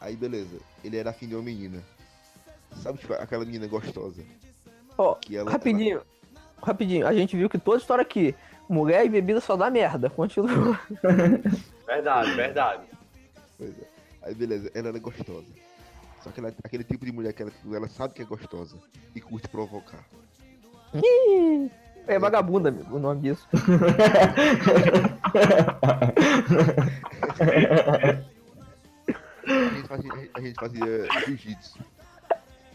Aí, 0.00 0.14
beleza, 0.14 0.58
ele 0.84 0.96
era 0.98 1.10
afim 1.10 1.26
de 1.26 1.34
uma 1.34 1.42
menina. 1.42 1.82
Sabe, 2.82 2.98
tipo, 2.98 3.14
aquela 3.14 3.44
menina 3.44 3.66
gostosa. 3.66 4.22
Ó, 4.98 5.14
Que 5.14 5.36
ela- 5.36 5.50
rapidinho. 5.50 6.02
Rapidinho, 6.62 7.06
a 7.06 7.14
gente 7.14 7.36
viu 7.36 7.48
que 7.48 7.58
toda 7.58 7.78
história 7.78 8.02
aqui, 8.02 8.34
mulher 8.68 9.04
e 9.04 9.08
bebida 9.08 9.40
só 9.40 9.56
dá 9.56 9.70
merda. 9.70 10.10
Continua. 10.10 10.78
verdade, 11.86 12.34
verdade. 12.34 12.84
Pois 13.56 13.70
é. 13.78 13.84
Aí, 14.22 14.34
beleza, 14.34 14.70
ela 14.74 14.88
era 14.88 14.98
gostosa. 14.98 15.46
Só 16.22 16.30
que 16.30 16.40
ela 16.40 16.52
aquele 16.62 16.84
tipo 16.84 17.04
de 17.04 17.12
mulher 17.12 17.32
que 17.32 17.42
ela, 17.42 17.52
ela 17.72 17.88
sabe 17.88 18.14
que 18.14 18.22
é 18.22 18.24
gostosa 18.24 18.76
e 19.14 19.20
curte 19.20 19.48
provocar. 19.48 20.04
É 22.06 22.18
vagabunda, 22.18 22.68
amigo, 22.68 22.96
o 22.96 22.98
nome 22.98 23.22
disso. 23.22 23.48
A 29.46 29.70
gente 29.70 29.88
fazia, 29.88 30.30
a 30.34 30.40
gente 30.40 30.54
fazia 30.54 31.06
jiu-jitsu. 31.26 31.78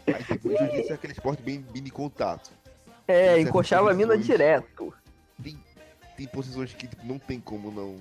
Aí, 0.06 0.24
tipo, 0.24 0.48
jiu-jitsu 0.48 0.92
é 0.92 0.94
aquele 0.94 1.12
esporte 1.12 1.42
bem, 1.42 1.60
bem 1.72 1.82
de 1.82 1.90
contato. 1.90 2.50
É, 3.06 3.40
encoxava 3.40 3.90
a 3.90 3.94
mina 3.94 4.16
direto. 4.16 4.94
Tem, 5.42 5.58
tem 6.16 6.26
posições 6.26 6.72
que 6.74 6.86
tipo, 6.86 7.04
não 7.04 7.18
tem 7.18 7.40
como 7.40 7.70
não. 7.70 7.96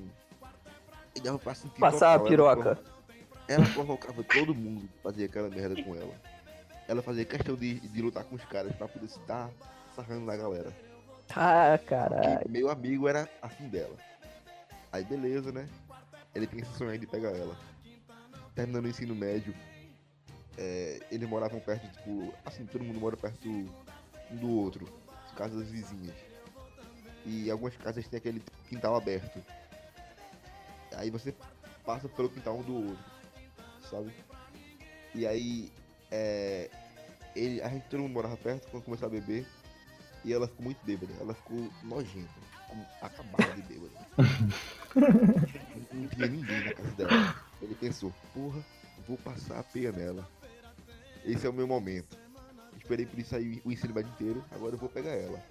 Dava 1.23 1.39
pra 1.39 1.53
sentir 1.53 1.79
Passar 1.79 2.13
a 2.13 2.19
total, 2.19 2.19
ela 2.19 2.29
piroca. 2.29 2.79
Ela 3.47 3.65
provocava 3.65 4.23
todo 4.23 4.53
mundo 4.53 4.87
fazia 5.03 5.25
aquela 5.25 5.49
merda 5.49 5.81
com 5.83 5.95
ela. 5.95 6.13
Ela 6.87 7.01
fazia 7.01 7.25
questão 7.25 7.55
de, 7.55 7.79
de 7.79 8.01
lutar 8.01 8.23
com 8.23 8.35
os 8.35 8.45
caras 8.45 8.73
pra 8.75 8.87
poder 8.87 9.07
se 9.07 9.19
dar 9.21 9.49
sarrando 9.95 10.25
na 10.25 10.37
galera. 10.37 10.71
Ah, 11.35 11.77
caralho. 11.85 12.49
Meu 12.49 12.69
amigo 12.69 13.07
era 13.07 13.29
afim 13.41 13.67
dela. 13.67 13.95
Aí 14.91 15.03
beleza, 15.03 15.51
né? 15.51 15.67
Ele 16.33 16.47
tem 16.47 16.59
esse 16.59 16.73
sonho 16.77 16.97
de 16.97 17.07
pegar 17.07 17.29
ela. 17.29 17.55
Terminando 18.55 18.85
o 18.85 18.89
ensino 18.89 19.15
médio, 19.15 19.53
é, 20.57 20.99
eles 21.11 21.27
moravam 21.27 21.59
perto, 21.59 21.87
tipo, 21.87 22.33
assim, 22.45 22.65
todo 22.65 22.83
mundo 22.83 22.99
mora 22.99 23.15
perto 23.15 23.47
um 23.47 24.35
do 24.35 24.49
outro, 24.49 24.87
as 25.25 25.31
casas 25.31 25.69
vizinhas. 25.69 26.15
E 27.25 27.49
algumas 27.49 27.75
casas 27.77 28.07
tem 28.07 28.17
aquele 28.17 28.43
quintal 28.67 28.95
aberto. 28.95 29.41
Aí 30.95 31.09
você 31.09 31.33
passa 31.85 32.09
pelo 32.09 32.29
quintal 32.29 32.57
um 32.57 32.63
do 32.63 32.75
outro, 32.75 33.05
sabe? 33.89 34.11
E 35.15 35.25
aí, 35.25 35.71
é, 36.11 36.69
ele, 37.35 37.61
a 37.61 37.69
gente 37.69 37.87
todo 37.87 38.01
mundo 38.01 38.13
morava 38.13 38.37
perto 38.37 38.67
quando 38.69 38.83
começou 38.83 39.07
a 39.07 39.11
beber. 39.11 39.45
E 40.23 40.33
ela 40.33 40.47
ficou 40.47 40.65
muito 40.65 40.83
bêbada, 40.85 41.13
ela 41.19 41.33
ficou 41.33 41.69
nojenta, 41.83 42.29
ficou 42.67 42.85
acabada 43.01 43.53
de 43.53 43.61
bêbada. 43.61 44.07
Não 45.93 46.07
tinha 46.07 46.27
ninguém 46.27 46.65
na 46.65 46.73
casa 46.73 46.91
dela. 46.91 47.35
Ele 47.61 47.75
pensou, 47.75 48.13
porra, 48.33 48.63
vou 49.07 49.17
passar 49.17 49.59
a 49.59 49.63
peia 49.63 49.91
nela. 49.91 50.29
Esse 51.23 51.45
é 51.45 51.49
o 51.49 51.53
meu 51.53 51.67
momento. 51.67 52.17
Esperei 52.77 53.05
por 53.05 53.19
isso 53.19 53.35
aí 53.35 53.61
o 53.63 53.71
ensino 53.71 53.93
médio 53.93 54.11
inteiro, 54.11 54.43
agora 54.51 54.75
eu 54.75 54.79
vou 54.79 54.89
pegar 54.89 55.11
ela. 55.11 55.41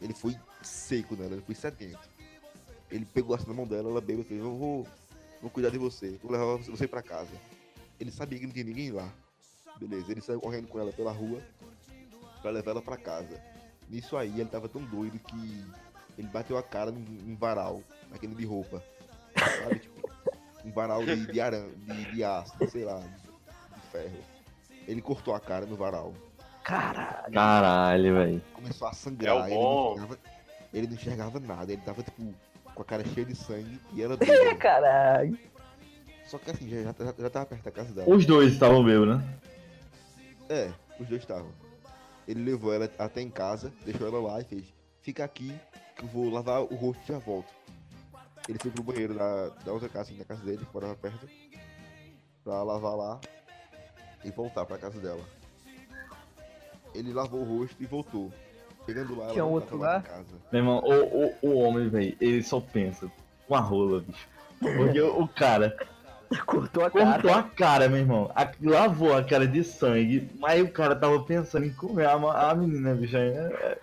Ele 0.00 0.14
foi 0.14 0.36
seco 0.62 1.16
nela, 1.16 1.32
ele 1.34 1.42
foi 1.42 1.54
sedento. 1.54 2.08
Ele 2.90 3.04
pegou 3.06 3.34
assim 3.34 3.46
na 3.46 3.54
mão 3.54 3.66
dela, 3.66 3.88
ela 3.88 4.00
bebeu 4.00 4.20
e 4.20 4.24
fez, 4.24 4.40
eu 4.40 4.56
vou, 4.56 4.86
vou 5.40 5.50
cuidar 5.50 5.70
de 5.70 5.78
você, 5.78 6.18
vou 6.22 6.30
levar 6.30 6.58
você 6.58 6.86
pra 6.86 7.02
casa. 7.02 7.32
Ele 7.98 8.10
sabia 8.10 8.38
que 8.38 8.46
não 8.46 8.52
tinha 8.52 8.64
ninguém 8.64 8.90
lá. 8.90 9.10
Beleza, 9.78 10.12
ele 10.12 10.20
saiu 10.20 10.40
correndo 10.40 10.68
com 10.68 10.78
ela 10.78 10.92
pela 10.92 11.10
rua 11.10 11.42
pra 12.42 12.50
levar 12.50 12.72
ela 12.72 12.82
pra 12.82 12.96
casa. 12.96 13.40
Nisso 13.92 14.16
aí 14.16 14.40
ele 14.40 14.48
tava 14.48 14.70
tão 14.70 14.80
doido 14.82 15.18
que 15.18 15.64
ele 16.16 16.28
bateu 16.28 16.56
a 16.56 16.62
cara 16.62 16.90
num, 16.90 17.00
num 17.00 17.36
varal, 17.36 17.82
naquele 18.10 18.34
de 18.34 18.46
roupa. 18.46 18.82
Sabe, 19.36 19.80
tipo, 19.80 20.10
um 20.64 20.72
varal 20.72 21.04
de, 21.04 21.26
de 21.26 21.38
arame, 21.38 21.74
de, 21.76 22.12
de 22.12 22.24
aço, 22.24 22.54
sei 22.70 22.84
lá, 22.84 22.98
de, 23.00 23.80
ferro. 23.90 24.16
Ele 24.88 25.02
cortou 25.02 25.34
a 25.34 25.40
cara 25.40 25.66
no 25.66 25.76
varal. 25.76 26.14
Caralho. 26.64 27.34
Caralho, 27.34 28.14
velho. 28.14 28.42
Começou 28.54 28.88
a 28.88 28.94
sangrar, 28.94 29.50
É 29.50 29.52
ele, 29.52 29.60
não 29.60 29.92
enxergava, 29.92 30.18
ele 30.72 30.86
não 30.86 30.94
enxergava 30.94 31.40
nada, 31.40 31.72
ele 31.72 31.82
tava 31.82 32.02
tipo 32.02 32.34
com 32.74 32.80
a 32.80 32.84
cara 32.86 33.04
cheia 33.04 33.26
de 33.26 33.34
sangue 33.34 33.78
e 33.92 34.02
ela 34.02 34.14
É, 34.14 34.16
bêbada. 34.16 34.54
caralho. 34.56 35.38
Só 36.24 36.38
que 36.38 36.50
assim, 36.50 36.66
já, 36.70 36.82
já, 36.82 37.14
já 37.18 37.28
tava 37.28 37.44
perto 37.44 37.62
da 37.64 37.70
casa 37.70 37.92
dela. 37.92 38.08
Os 38.08 38.24
dois 38.24 38.54
estavam 38.54 38.82
bêbados, 38.82 39.18
né? 39.18 39.38
É, 40.48 40.72
os 40.98 41.06
dois 41.06 41.20
estavam. 41.20 41.50
Ele 42.26 42.42
levou 42.44 42.72
ela 42.72 42.88
até 42.98 43.20
em 43.20 43.30
casa, 43.30 43.72
deixou 43.84 44.06
ela 44.06 44.20
lá 44.20 44.40
e 44.40 44.44
fez: 44.44 44.64
Fica 45.00 45.24
aqui 45.24 45.52
que 45.96 46.04
eu 46.04 46.08
vou 46.08 46.30
lavar 46.30 46.62
o 46.62 46.74
rosto 46.74 47.02
e 47.04 47.08
já 47.12 47.18
volto. 47.18 47.52
Ele 48.48 48.58
foi 48.58 48.70
pro 48.70 48.82
banheiro 48.82 49.14
da, 49.14 49.48
da 49.64 49.72
outra 49.72 49.88
casa, 49.88 50.10
assim, 50.10 50.18
da 50.18 50.24
casa 50.24 50.42
dele, 50.42 50.64
que 50.64 50.74
morava 50.74 50.94
perto, 50.96 51.28
pra 52.42 52.62
lavar 52.62 52.96
lá. 52.96 53.20
e 54.24 54.30
voltar 54.30 54.64
pra 54.64 54.78
casa 54.78 54.98
dela. 55.00 55.22
Ele 56.94 57.12
lavou 57.12 57.40
o 57.40 57.58
rosto 57.58 57.76
e 57.80 57.86
voltou. 57.86 58.32
Chegando 58.84 59.16
lá, 59.16 59.28
Tinha 59.28 59.40
ela 59.42 59.50
outro 59.50 59.78
lá? 59.78 59.98
em 59.98 60.02
casa. 60.02 60.26
Meu 60.50 60.60
irmão, 60.60 60.78
o, 60.84 61.24
o, 61.46 61.50
o 61.50 61.58
homem, 61.60 61.88
velho, 61.88 62.16
ele 62.20 62.42
só 62.42 62.60
pensa 62.60 63.10
com 63.46 63.54
a 63.54 63.60
rola, 63.60 64.00
bicho. 64.00 64.28
Porque 64.58 65.00
o 65.00 65.26
cara 65.28 65.76
Cortou 66.46 66.84
a 66.84 66.90
cara. 66.90 67.12
cortou 67.12 67.32
a 67.34 67.42
cara, 67.42 67.88
meu 67.88 67.98
irmão. 67.98 68.30
A- 68.34 68.50
lavou 68.62 69.14
a 69.16 69.22
cara 69.24 69.46
de 69.46 69.62
sangue. 69.64 70.30
Mas 70.38 70.62
o 70.62 70.68
cara 70.70 70.94
tava 70.96 71.22
pensando 71.24 71.66
em 71.66 71.72
comer 71.72 72.06
a, 72.06 72.12
a 72.50 72.54
menina, 72.54 72.94
bicho. 72.94 73.16
É, 73.16 73.28
é- 73.28 73.78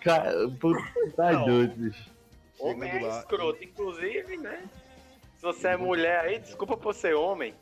Cara, 0.00 0.32
puta, 0.60 0.82
tá 1.16 1.32
Não. 1.32 1.44
doido, 1.46 1.74
bicho. 1.76 2.10
Homem 2.58 2.90
é 2.90 3.18
escroto, 3.18 3.62
inclusive, 3.62 4.36
né? 4.36 4.64
Se 5.36 5.42
você 5.42 5.68
é 5.68 5.76
mulher 5.76 6.20
aí, 6.24 6.38
desculpa 6.38 6.76
por 6.76 6.94
ser 6.94 7.14
homem. 7.14 7.54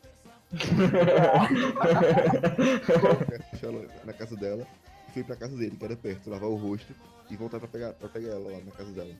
Na 4.05 4.13
casa 4.13 4.35
dela 4.35 4.65
e 5.07 5.11
foi 5.11 5.23
pra 5.23 5.35
casa 5.35 5.55
dele, 5.55 5.75
que 5.77 5.85
era 5.85 5.95
perto, 5.95 6.29
lavar 6.29 6.49
o 6.49 6.55
rosto 6.55 6.93
e 7.29 7.35
voltar 7.35 7.59
pra 7.59 7.67
pegar, 7.67 7.93
pra 7.93 8.07
pegar 8.09 8.29
ela 8.29 8.51
lá 8.51 8.57
na 8.63 8.71
casa 8.71 8.91
dela. 8.91 9.13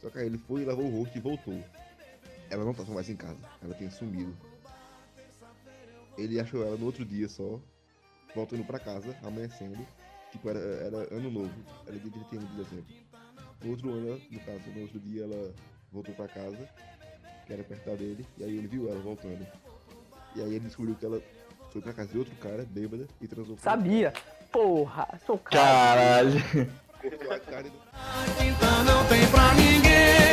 Só 0.00 0.10
que 0.10 0.18
aí 0.18 0.26
ele 0.26 0.38
foi, 0.38 0.64
lavou 0.64 0.84
o 0.86 0.98
rosto 1.00 1.16
e 1.16 1.20
voltou. 1.20 1.58
Ela 2.50 2.64
não 2.64 2.74
tava 2.74 2.92
mais 2.92 3.08
em 3.08 3.16
casa, 3.16 3.38
ela 3.62 3.74
tinha 3.74 3.90
sumido. 3.90 4.36
Ele 6.16 6.40
achou 6.40 6.64
ela 6.66 6.76
no 6.76 6.86
outro 6.86 7.04
dia 7.04 7.28
só, 7.28 7.58
voltando 8.34 8.64
pra 8.64 8.78
casa, 8.78 9.14
amanhecendo. 9.22 9.86
Tipo, 10.32 10.48
era, 10.50 10.58
era 10.58 11.14
ano 11.14 11.30
novo, 11.30 11.52
era 11.86 11.98
dia 11.98 12.10
31 12.10 12.38
de 12.40 12.56
dezembro. 12.56 12.86
No 13.62 13.70
outro 13.70 13.90
ano, 13.92 14.20
no 14.30 14.40
caso, 14.40 14.60
no 14.74 14.82
outro 14.82 14.98
dia 15.00 15.24
ela 15.24 15.54
voltou 15.92 16.14
pra 16.14 16.28
casa, 16.28 16.68
que 17.46 17.52
era 17.52 17.62
perto 17.64 17.96
dele, 17.96 18.26
e 18.38 18.44
aí 18.44 18.56
ele 18.56 18.66
viu 18.66 18.88
ela 18.90 19.00
voltando. 19.00 19.46
E 20.34 20.40
aí 20.42 20.54
ele 20.54 20.60
descobriu 20.60 20.94
que 20.94 21.04
ela 21.06 21.20
foi 21.72 21.80
pra 21.82 21.92
casa 21.92 22.08
de 22.10 22.18
outro 22.18 22.34
cara, 22.36 22.64
bêbada, 22.68 23.06
e 23.20 23.26
transou 23.28 23.56
com 23.56 23.62
Sabia. 23.62 24.12
Porra, 24.52 25.06
sou 25.26 25.38
cara. 25.38 25.60
Caralho. 25.62 26.40
Cortou 27.00 27.32
a 27.32 27.40
cara 27.40 27.64
não- 27.64 28.46
Então 28.46 28.84
não 28.84 29.06
tem 29.08 29.26
pra 29.30 29.54
ninguém. 29.54 30.25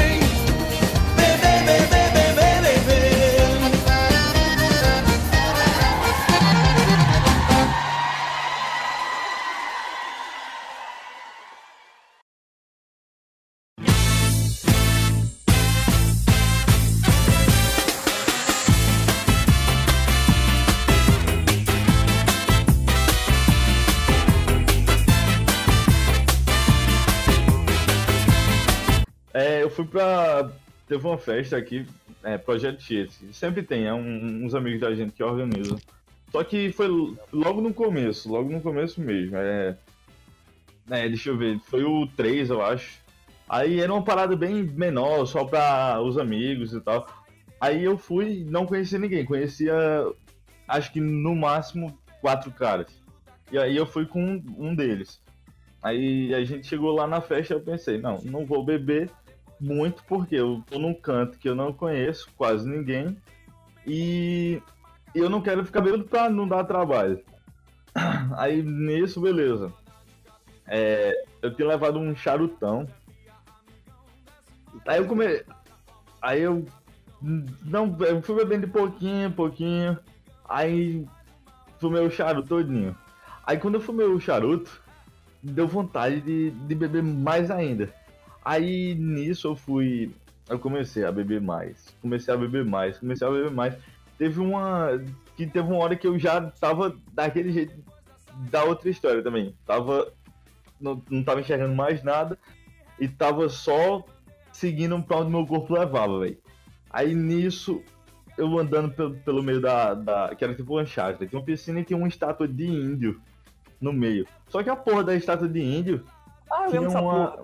Pra. 30.03 30.51
Teve 30.85 31.07
uma 31.07 31.17
festa 31.17 31.55
aqui, 31.55 31.85
é, 32.23 32.37
Projeto 32.37 32.83
X. 32.83 33.23
Sempre 33.31 33.63
tem, 33.63 33.85
é 33.85 33.93
um- 33.93 34.43
uns 34.45 34.53
amigos 34.53 34.81
da 34.81 34.93
gente 34.93 35.13
que 35.13 35.23
organizam. 35.23 35.77
Só 36.29 36.43
que 36.43 36.71
foi 36.73 36.87
logo 37.31 37.61
no 37.61 37.73
começo, 37.73 38.29
logo 38.29 38.49
no 38.51 38.59
começo 38.59 38.99
mesmo. 38.99 39.37
É, 39.37 39.77
é, 40.89 41.07
deixa 41.07 41.29
eu 41.29 41.37
ver, 41.37 41.57
foi 41.59 41.85
o 41.85 42.05
3, 42.17 42.49
eu 42.49 42.61
acho. 42.61 42.99
Aí 43.47 43.79
era 43.79 43.93
uma 43.93 44.03
parada 44.03 44.35
bem 44.35 44.63
menor, 44.63 45.25
só 45.25 45.45
pra 45.45 46.01
os 46.01 46.17
amigos 46.17 46.73
e 46.73 46.81
tal. 46.81 47.07
Aí 47.61 47.81
eu 47.81 47.97
fui 47.97 48.45
não 48.49 48.65
conhecia 48.65 48.99
ninguém, 48.99 49.23
conhecia 49.23 49.73
acho 50.67 50.91
que 50.91 50.99
no 50.99 51.33
máximo 51.33 51.97
quatro 52.19 52.51
caras. 52.51 52.87
E 53.51 53.57
aí 53.57 53.75
eu 53.77 53.85
fui 53.85 54.05
com 54.05 54.41
um 54.57 54.75
deles. 54.75 55.21
Aí 55.81 56.33
a 56.33 56.43
gente 56.43 56.67
chegou 56.67 56.91
lá 56.93 57.07
na 57.07 57.21
festa 57.21 57.53
eu 57.53 57.61
pensei, 57.61 57.97
não, 57.97 58.19
não 58.23 58.45
vou 58.45 58.65
beber 58.65 59.09
muito 59.63 60.03
porque 60.03 60.35
eu 60.35 60.61
tô 60.69 60.77
num 60.77 60.93
canto 60.93 61.39
que 61.39 61.47
eu 61.47 61.55
não 61.55 61.71
conheço 61.71 62.29
quase 62.35 62.67
ninguém 62.67 63.17
e 63.87 64.61
eu 65.15 65.29
não 65.29 65.41
quero 65.41 65.65
ficar 65.65 65.79
bêbado 65.79 66.03
pra 66.03 66.29
não 66.29 66.47
dar 66.47 66.65
trabalho. 66.65 67.23
Aí 68.35 68.61
nisso, 68.61 69.21
beleza. 69.21 69.71
É, 70.67 71.13
eu 71.41 71.53
tinha 71.53 71.67
levado 71.67 71.97
um 71.97 72.15
charutão. 72.15 72.85
Aí 74.85 74.97
eu 74.97 75.05
come... 75.05 75.43
Aí 76.21 76.41
eu 76.41 76.65
não, 77.21 77.95
eu 78.01 78.21
fui 78.21 78.35
bebendo 78.35 78.67
de 78.67 78.73
pouquinho, 78.73 79.31
pouquinho. 79.31 79.97
Aí 80.47 81.05
fumei 81.79 82.05
o 82.05 82.11
charuto 82.11 82.49
todinho. 82.49 82.95
Aí 83.45 83.57
quando 83.57 83.75
eu 83.75 83.81
fumei 83.81 84.07
o 84.07 84.19
charuto, 84.19 84.81
deu 85.41 85.67
vontade 85.67 86.19
de, 86.19 86.51
de 86.51 86.75
beber 86.75 87.01
mais 87.01 87.49
ainda. 87.49 87.93
Aí 88.43 88.95
nisso 88.95 89.47
eu 89.47 89.55
fui. 89.55 90.11
Eu 90.49 90.59
comecei 90.59 91.05
a 91.05 91.11
beber 91.11 91.39
mais. 91.39 91.95
Comecei 92.01 92.33
a 92.33 92.37
beber 92.37 92.65
mais, 92.65 92.97
comecei 92.97 93.25
a 93.25 93.31
beber 93.31 93.51
mais. 93.51 93.75
Teve 94.17 94.39
uma. 94.39 95.01
Que 95.35 95.47
teve 95.47 95.67
uma 95.67 95.83
hora 95.83 95.95
que 95.95 96.05
eu 96.05 96.19
já 96.19 96.41
tava 96.41 96.95
daquele 97.13 97.51
jeito 97.51 97.73
da 98.51 98.63
outra 98.63 98.89
história 98.89 99.23
também. 99.23 99.55
Tava. 99.65 100.11
Não, 100.79 101.01
não 101.09 101.23
tava 101.23 101.41
enxergando 101.41 101.73
mais 101.73 102.03
nada. 102.03 102.37
E 102.99 103.07
tava 103.07 103.49
só 103.49 104.03
seguindo 104.51 105.01
pra 105.01 105.17
onde 105.17 105.31
meu 105.31 105.45
corpo 105.45 105.73
levava, 105.73 106.19
velho. 106.19 106.37
Aí 106.89 107.15
nisso, 107.15 107.81
eu 108.37 108.59
andando 108.59 108.91
pelo, 108.91 109.15
pelo 109.15 109.41
meio 109.43 109.61
da, 109.61 109.93
da. 109.93 110.35
Que 110.35 110.43
era 110.43 110.53
tipo 110.53 110.73
uma 110.73 110.85
chácara. 110.85 111.25
Tinha 111.25 111.39
uma 111.39 111.45
piscina 111.45 111.79
e 111.79 111.83
tinha 111.83 111.97
uma 111.97 112.07
estátua 112.07 112.47
de 112.47 112.67
índio 112.67 113.19
no 113.79 113.93
meio. 113.93 114.27
Só 114.49 114.61
que 114.61 114.69
a 114.69 114.75
porra 114.75 115.03
da 115.03 115.15
estátua 115.15 115.47
de 115.47 115.61
índio 115.61 116.05
Ah, 116.51 116.65
eu 116.65 116.69
tinha 116.69 116.81
uma. 116.81 117.43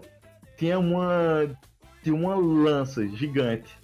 Tinha 0.59 0.77
uma. 0.77 1.49
Tinha 2.03 2.15
uma 2.15 2.35
lança 2.35 3.07
gigante. 3.07 3.75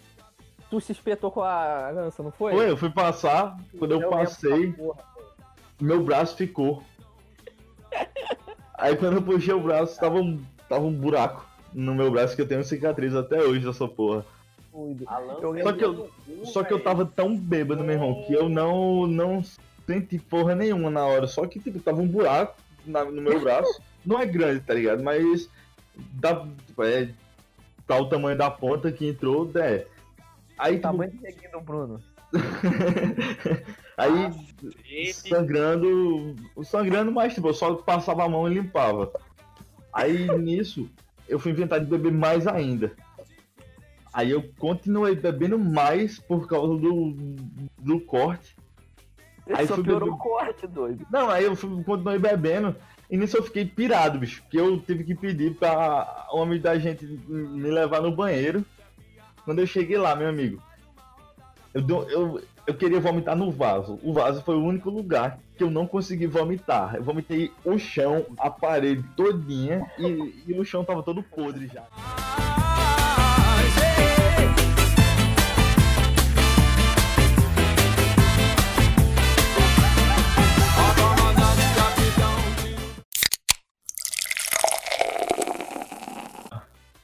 Tu 0.69 0.79
se 0.81 0.91
espetou 0.91 1.31
com 1.31 1.41
a 1.41 1.89
lança, 1.91 2.21
não 2.21 2.31
foi? 2.31 2.53
Foi, 2.53 2.69
eu 2.69 2.77
fui 2.77 2.89
passar, 2.89 3.57
quando 3.77 3.91
eu, 3.91 3.99
lembro 3.99 4.17
passei, 4.17 4.75
meu 5.79 6.03
braço 6.03 6.35
ficou. 6.35 6.83
Aí 8.77 8.95
quando 8.95 9.15
eu 9.17 9.21
puxei 9.21 9.53
o 9.53 9.59
braço, 9.61 9.99
tava 9.99 10.15
um, 10.19 10.41
tava 10.67 10.85
um 10.85 10.91
buraco 10.93 11.45
no 11.73 11.93
meu 11.95 12.11
braço 12.11 12.35
que 12.35 12.41
eu 12.41 12.47
tenho 12.47 12.63
cicatriz 12.63 13.15
até 13.15 13.39
hoje 13.41 13.65
dessa 13.65 13.87
porra. 13.87 14.25
Eu 14.73 15.63
Só 15.63 15.71
que 15.73 15.85
eu, 15.85 16.09
só 16.43 16.63
que 16.63 16.73
eu 16.73 16.79
tava 16.83 17.05
tão 17.05 17.37
bêbado, 17.37 17.83
meu 17.83 17.93
irmão, 17.93 18.23
que 18.25 18.33
eu 18.33 18.49
não, 18.49 19.07
não 19.07 19.41
senti 19.87 20.17
porra 20.19 20.53
nenhuma 20.55 20.89
na 20.89 21.05
hora. 21.05 21.27
Só 21.27 21.45
que, 21.47 21.59
tipo, 21.59 21.79
tava 21.79 22.01
um 22.01 22.07
buraco 22.07 22.57
na- 22.85 23.05
no 23.05 23.21
meu 23.21 23.39
braço. 23.39 23.81
Não 24.05 24.19
é 24.19 24.25
grande, 24.25 24.59
tá 24.61 24.73
ligado? 24.73 25.01
Mas 25.01 25.49
tipo, 26.67 26.83
é, 26.83 27.09
tá 27.87 27.97
o 27.97 28.07
tamanho 28.09 28.37
da 28.37 28.49
ponta 28.51 28.91
que 28.91 29.07
entrou, 29.07 29.49
é. 29.55 29.85
Aí, 30.57 30.73
O 30.73 30.75
tipo, 30.75 30.81
tamanho 30.81 31.11
do 31.11 31.21
neguinho 31.21 31.51
do 31.51 31.61
Bruno. 31.61 31.99
aí 33.97 34.29
Cacete. 34.29 35.13
sangrando, 35.29 36.35
sangrando, 36.63 37.11
mas 37.11 37.33
tipo, 37.33 37.47
eu 37.49 37.53
só 37.53 37.75
passava 37.75 38.23
a 38.25 38.29
mão 38.29 38.49
e 38.49 38.53
limpava. 38.53 39.11
Aí 39.93 40.27
nisso, 40.37 40.89
eu 41.27 41.39
fui 41.39 41.51
inventar 41.51 41.79
de 41.79 41.85
beber 41.85 42.11
mais 42.11 42.45
ainda. 42.47 42.91
Aí 44.13 44.31
eu 44.31 44.43
continuei 44.57 45.15
bebendo 45.15 45.57
mais 45.59 46.19
por 46.19 46.47
causa 46.47 46.77
do, 46.77 47.13
do 47.77 47.99
corte. 48.01 48.55
Ele 49.47 49.57
Aí 49.57 49.67
só 49.67 49.75
fui 49.75 49.83
piorou 49.83 50.09
beber- 50.09 50.15
o 50.15 50.23
corte, 50.23 50.67
doido. 50.67 51.05
Não, 51.11 51.29
aí 51.29 51.43
eu 51.45 51.55
fui, 51.55 51.83
continuei 51.83 52.17
bebendo. 52.17 52.75
E 53.09 53.17
nisso 53.17 53.37
eu 53.37 53.43
fiquei 53.43 53.65
pirado, 53.65 54.19
bicho. 54.19 54.41
Porque 54.43 54.59
eu 54.59 54.79
tive 54.79 55.03
que 55.03 55.15
pedir 55.15 55.55
pra 55.55 56.27
amigo 56.31 56.63
da 56.63 56.77
gente 56.77 57.05
me 57.05 57.69
levar 57.69 58.01
no 58.01 58.11
banheiro. 58.11 58.65
Quando 59.43 59.59
eu 59.59 59.67
cheguei 59.67 59.97
lá, 59.97 60.15
meu 60.15 60.27
amigo, 60.27 60.61
eu, 61.73 62.09
eu, 62.09 62.41
eu 62.65 62.73
queria 62.73 62.99
vomitar 62.99 63.35
no 63.35 63.51
vaso. 63.51 63.99
O 64.01 64.11
vaso 64.11 64.41
foi 64.41 64.55
o 64.55 64.63
único 64.63 64.89
lugar 64.89 65.39
que 65.55 65.63
eu 65.63 65.69
não 65.69 65.85
consegui 65.85 66.25
vomitar. 66.25 66.95
Eu 66.95 67.03
vomitei 67.03 67.51
o 67.63 67.77
chão, 67.77 68.25
a 68.39 68.49
parede 68.49 69.03
todinha 69.15 69.85
e, 69.99 70.43
e 70.47 70.59
o 70.59 70.65
chão 70.65 70.83
tava 70.83 71.03
todo 71.03 71.21
podre 71.21 71.67
já. 71.67 71.83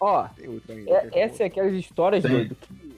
Ó, 0.02 0.28
ainda. 0.68 0.92
é- 0.92 1.22
essa 1.22 1.44
é 1.44 1.46
aquelas 1.46 1.74
histórias, 1.74 2.24
Tem. 2.24 2.32
doido, 2.32 2.56
que, 2.56 2.92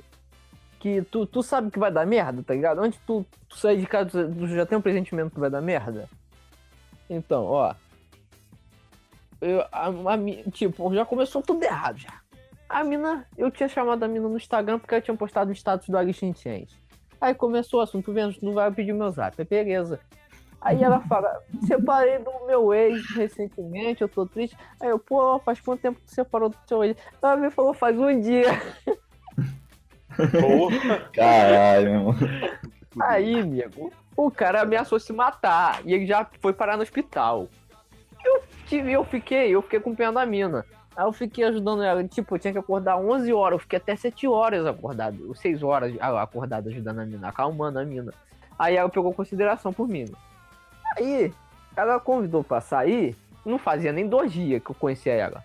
que 0.80 1.02
tu, 1.02 1.26
tu 1.26 1.44
sabe 1.44 1.70
que 1.70 1.78
vai 1.78 1.92
dar 1.92 2.06
merda, 2.08 2.42
tá 2.42 2.54
ligado? 2.54 2.80
Antes 2.80 2.98
tu, 3.06 3.26
tu 3.50 3.58
sair 3.58 3.78
de 3.78 3.86
casa, 3.86 4.26
tu 4.26 4.48
já 4.48 4.66
tem 4.66 4.78
um 4.78 4.82
presentimento 4.82 5.34
que 5.34 5.40
vai 5.40 5.50
dar 5.50 5.62
merda? 5.62 6.10
Então, 7.10 7.44
ó. 7.44 7.76
Eu, 9.42 9.60
a, 9.70 9.90
a 9.90 10.52
tipo, 10.54 10.94
já 10.96 11.04
começou 11.04 11.42
tudo 11.42 11.62
errado 11.62 11.98
já. 11.98 12.22
A 12.70 12.86
mina, 12.86 13.28
eu 13.38 13.52
tinha 13.52 13.68
chamado 13.68 14.02
a 14.02 14.08
mina 14.08 14.30
no 14.30 14.38
Instagram 14.38 14.80
porque 14.80 14.96
ela 14.96 15.02
tinha 15.02 15.18
postado 15.18 15.52
o 15.52 15.54
status 15.54 15.90
do 15.90 15.98
Agostinho 15.98 16.34
Chains. 16.34 16.72
Aí 17.20 17.36
começou 17.36 17.82
o 17.82 17.84
assunto, 17.84 18.14
vendo, 18.14 18.36
não 18.42 18.54
vai 18.54 18.72
pedir 18.72 18.94
meu 18.94 19.12
zap. 19.12 19.40
É 19.40 19.44
beleza. 19.44 20.00
Aí 20.64 20.82
ela 20.82 21.02
fala, 21.02 21.44
separei 21.68 22.20
do 22.20 22.32
meu 22.48 22.74
ex 22.74 23.06
recentemente, 23.16 24.02
eu 24.02 24.08
tô 24.08 24.26
triste. 24.26 24.56
Aí 24.80 24.90
eu, 24.90 24.98
pô, 24.98 25.38
faz 25.40 25.60
quanto 25.60 25.82
tempo 25.82 26.00
que 26.00 26.10
você 26.10 26.16
separou 26.16 26.50
do 26.50 26.58
seu 26.66 26.84
ex? 26.84 26.96
Ela 27.22 27.36
me 27.36 27.52
falou, 27.52 27.74
faz 27.74 28.00
um 28.00 28.20
dia. 28.20 28.48
Porra. 30.16 31.00
Caralho, 31.12 31.90
irmão. 31.90 32.16
Aí, 33.02 33.40
amigo, 33.40 33.92
o 34.16 34.32
cara 34.32 34.62
ameaçou 34.62 35.00
se 35.00 35.12
matar 35.12 35.82
e 35.86 35.94
ele 35.94 36.06
já 36.06 36.26
foi 36.40 36.54
parar 36.54 36.78
no 36.78 36.84
hospital. 36.84 37.50
Eu, 38.24 38.42
tive, 38.66 38.94
eu 38.94 39.04
fiquei, 39.04 39.50
eu 39.50 39.62
fiquei 39.62 39.82
com 39.82 39.94
pena 39.94 40.14
da 40.14 40.26
mina. 40.26 40.66
Aí 40.96 41.06
eu 41.06 41.12
fiquei 41.12 41.44
ajudando 41.44 41.84
ela, 41.84 42.04
tipo, 42.08 42.36
eu 42.36 42.40
tinha 42.40 42.54
que 42.54 42.60
acordar 42.60 42.98
11 42.98 43.34
horas, 43.34 43.58
eu 43.58 43.60
fiquei 43.60 43.78
até 43.78 43.96
7 43.96 44.28
horas 44.28 44.66
acordado, 44.66 45.36
6 45.36 45.64
horas 45.64 45.94
acordado 46.00 46.70
ajudando 46.70 47.00
a 47.00 47.06
mina, 47.06 47.28
acalmando 47.28 47.80
a 47.80 47.84
mina. 47.84 48.14
Aí 48.58 48.78
ela 48.78 48.88
pegou 48.88 49.14
consideração 49.14 49.74
por 49.74 49.88
mim. 49.88 50.06
Aí, 50.96 51.34
ela 51.76 52.00
convidou 52.00 52.44
pra 52.44 52.62
sair, 52.62 53.16
não 53.46 53.58
fazia 53.58 53.92
nem 53.92 54.08
dois 54.08 54.32
dias 54.32 54.62
que 54.64 54.72
eu 54.72 54.76
conhecia 54.76 55.14
ela. 55.14 55.44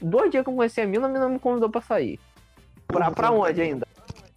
Dois 0.00 0.30
dias 0.30 0.44
que 0.44 0.50
eu 0.50 0.54
conhecia 0.54 0.84
a 0.84 0.86
mina, 0.86 1.06
a 1.06 1.10
mina 1.10 1.28
me 1.28 1.38
convidou 1.38 1.68
pra 1.68 1.80
sair. 1.80 2.20
Pra, 2.86 3.10
pra 3.10 3.30
onde 3.30 3.60
ainda? 3.60 3.86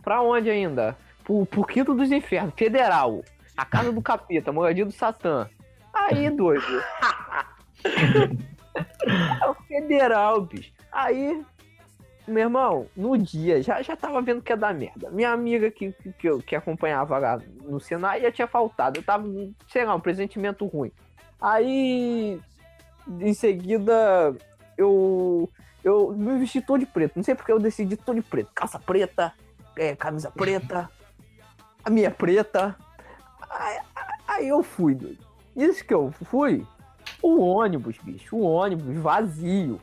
Pra 0.01 0.21
onde 0.21 0.49
ainda? 0.49 0.97
Pro, 1.23 1.45
pro 1.45 1.63
Quinto 1.63 1.93
dos 1.93 2.11
Infernos, 2.11 2.53
Federal. 2.55 3.23
A 3.55 3.65
Casa 3.65 3.91
do 3.91 4.01
Capeta, 4.01 4.51
Moradia 4.51 4.85
do 4.85 4.91
Satã. 4.91 5.47
Aí, 5.93 6.29
doido. 6.31 6.63
É 9.41 9.49
o 9.49 9.53
Federal, 9.67 10.41
bicho. 10.41 10.71
Aí, 10.91 11.43
meu 12.31 12.43
irmão, 12.43 12.87
no 12.95 13.17
dia, 13.17 13.61
já, 13.61 13.81
já 13.81 13.95
tava 13.95 14.21
vendo 14.21 14.41
que 14.41 14.51
ia 14.51 14.57
dar 14.57 14.73
merda. 14.73 15.09
Minha 15.11 15.31
amiga 15.31 15.69
que, 15.69 15.91
que, 15.91 16.11
que, 16.13 16.27
eu- 16.29 16.39
que 16.39 16.55
acompanhava 16.55 17.17
lá 17.17 17.39
no 17.63 17.79
Senai 17.79 18.21
já 18.21 18.31
tinha 18.31 18.47
faltado. 18.47 18.99
Eu 18.99 19.03
tava, 19.03 19.27
sei 19.67 19.85
lá, 19.85 19.93
um 19.95 19.99
presentimento 19.99 20.65
ruim. 20.65 20.91
Aí, 21.39 22.39
em 23.19 23.33
seguida, 23.33 24.35
eu, 24.77 25.49
eu 25.83 26.13
me 26.13 26.37
vesti 26.39 26.61
todo 26.61 26.79
de 26.79 26.85
preto. 26.85 27.13
Não 27.15 27.23
sei 27.23 27.35
porque 27.35 27.51
eu 27.51 27.59
decidi 27.59 27.95
todo 27.97 28.15
de 28.15 28.21
preto. 28.21 28.51
Calça 28.53 28.79
preta, 28.79 29.33
é, 29.75 29.95
camisa 29.95 30.31
preta, 30.31 30.89
a 31.83 31.89
minha 31.89 32.11
preta. 32.11 32.75
Aí, 33.49 33.79
aí 34.27 34.47
eu 34.47 34.61
fui, 34.63 34.95
doido. 34.95 35.25
Isso 35.55 35.83
que 35.83 35.93
eu 35.93 36.11
fui, 36.25 36.65
o 37.21 37.39
ônibus, 37.41 37.97
bicho, 38.01 38.35
o 38.37 38.43
ônibus 38.43 38.95
vazio. 38.97 39.79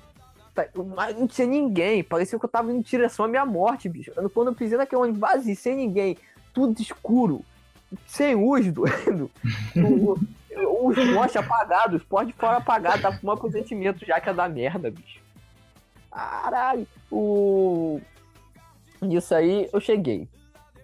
Mas 0.96 1.16
não 1.18 1.26
tinha 1.26 1.46
ninguém, 1.46 2.02
parecia 2.02 2.38
que 2.38 2.44
eu 2.44 2.48
tava 2.48 2.70
indo 2.70 2.78
em 2.80 2.82
direção 2.82 3.24
à 3.24 3.28
minha 3.28 3.44
morte, 3.46 3.88
bicho. 3.88 4.12
Quando 4.34 4.48
eu 4.48 4.54
pisei 4.54 4.76
naquele 4.78 5.02
ônibus 5.02 5.20
vazio, 5.20 5.56
sem 5.56 5.76
ninguém, 5.76 6.16
tudo 6.52 6.80
escuro, 6.80 7.44
sem 8.06 8.34
luz, 8.34 8.70
doido. 8.72 9.30
O- 9.76 10.12
o- 10.14 10.88
Os 10.88 10.96
postes 11.14 11.36
apagados, 11.36 12.00
os 12.02 12.06
postes 12.08 12.34
fora 12.36 12.56
apagados, 12.56 13.00
tava 13.00 13.16
com 13.18 13.32
um 13.32 13.36
pressentimento 13.36 14.04
já 14.04 14.20
que 14.20 14.28
ia 14.28 14.34
dar 14.34 14.48
merda, 14.48 14.90
bicho. 14.90 15.20
Caralho, 16.10 16.86
o. 17.12 18.00
Nisso 19.00 19.34
aí 19.34 19.68
eu 19.72 19.80
cheguei. 19.80 20.28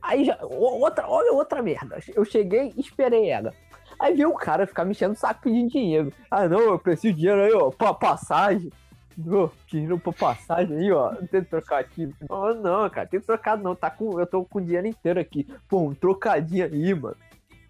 Aí 0.00 0.24
já. 0.24 0.38
o- 0.42 0.80
Outra, 0.80 1.08
olha 1.08 1.32
outra 1.32 1.60
merda. 1.62 1.98
Eu 2.14 2.24
cheguei 2.24 2.72
e 2.76 2.80
esperei 2.80 3.28
ela. 3.28 3.52
Aí 3.98 4.14
veio 4.14 4.30
o 4.30 4.34
cara 4.36 4.66
ficar 4.66 4.84
me 4.84 4.90
enchendo 4.92 5.14
o 5.14 5.16
saco 5.16 5.42
pedindo 5.42 5.70
dinheiro. 5.70 6.12
Ah, 6.30 6.46
não, 6.48 6.60
eu 6.60 6.78
preciso 6.78 7.14
de 7.14 7.20
dinheiro 7.20 7.42
aí, 7.42 7.52
ó, 7.52 7.70
pra 7.70 7.94
passagem. 7.94 8.70
Ô, 9.18 9.50
dinheiro 9.66 9.98
pra 9.98 10.12
passagem 10.12 10.76
aí, 10.76 10.92
ó. 10.92 11.12
Não 11.12 11.26
tem 11.26 11.42
trocadinho. 11.42 12.14
Oh, 12.28 12.52
não, 12.54 12.88
cara, 12.90 13.06
tem 13.06 13.20
trocado 13.20 13.62
não. 13.62 13.74
Tá 13.74 13.90
com, 13.90 14.18
eu 14.18 14.26
tô 14.26 14.44
com 14.44 14.58
o 14.58 14.62
dinheiro 14.62 14.86
inteiro 14.86 15.20
aqui. 15.20 15.46
Pô, 15.68 15.80
um 15.88 15.94
trocadinho 15.94 16.64
aí, 16.64 16.94
mano. 16.94 17.16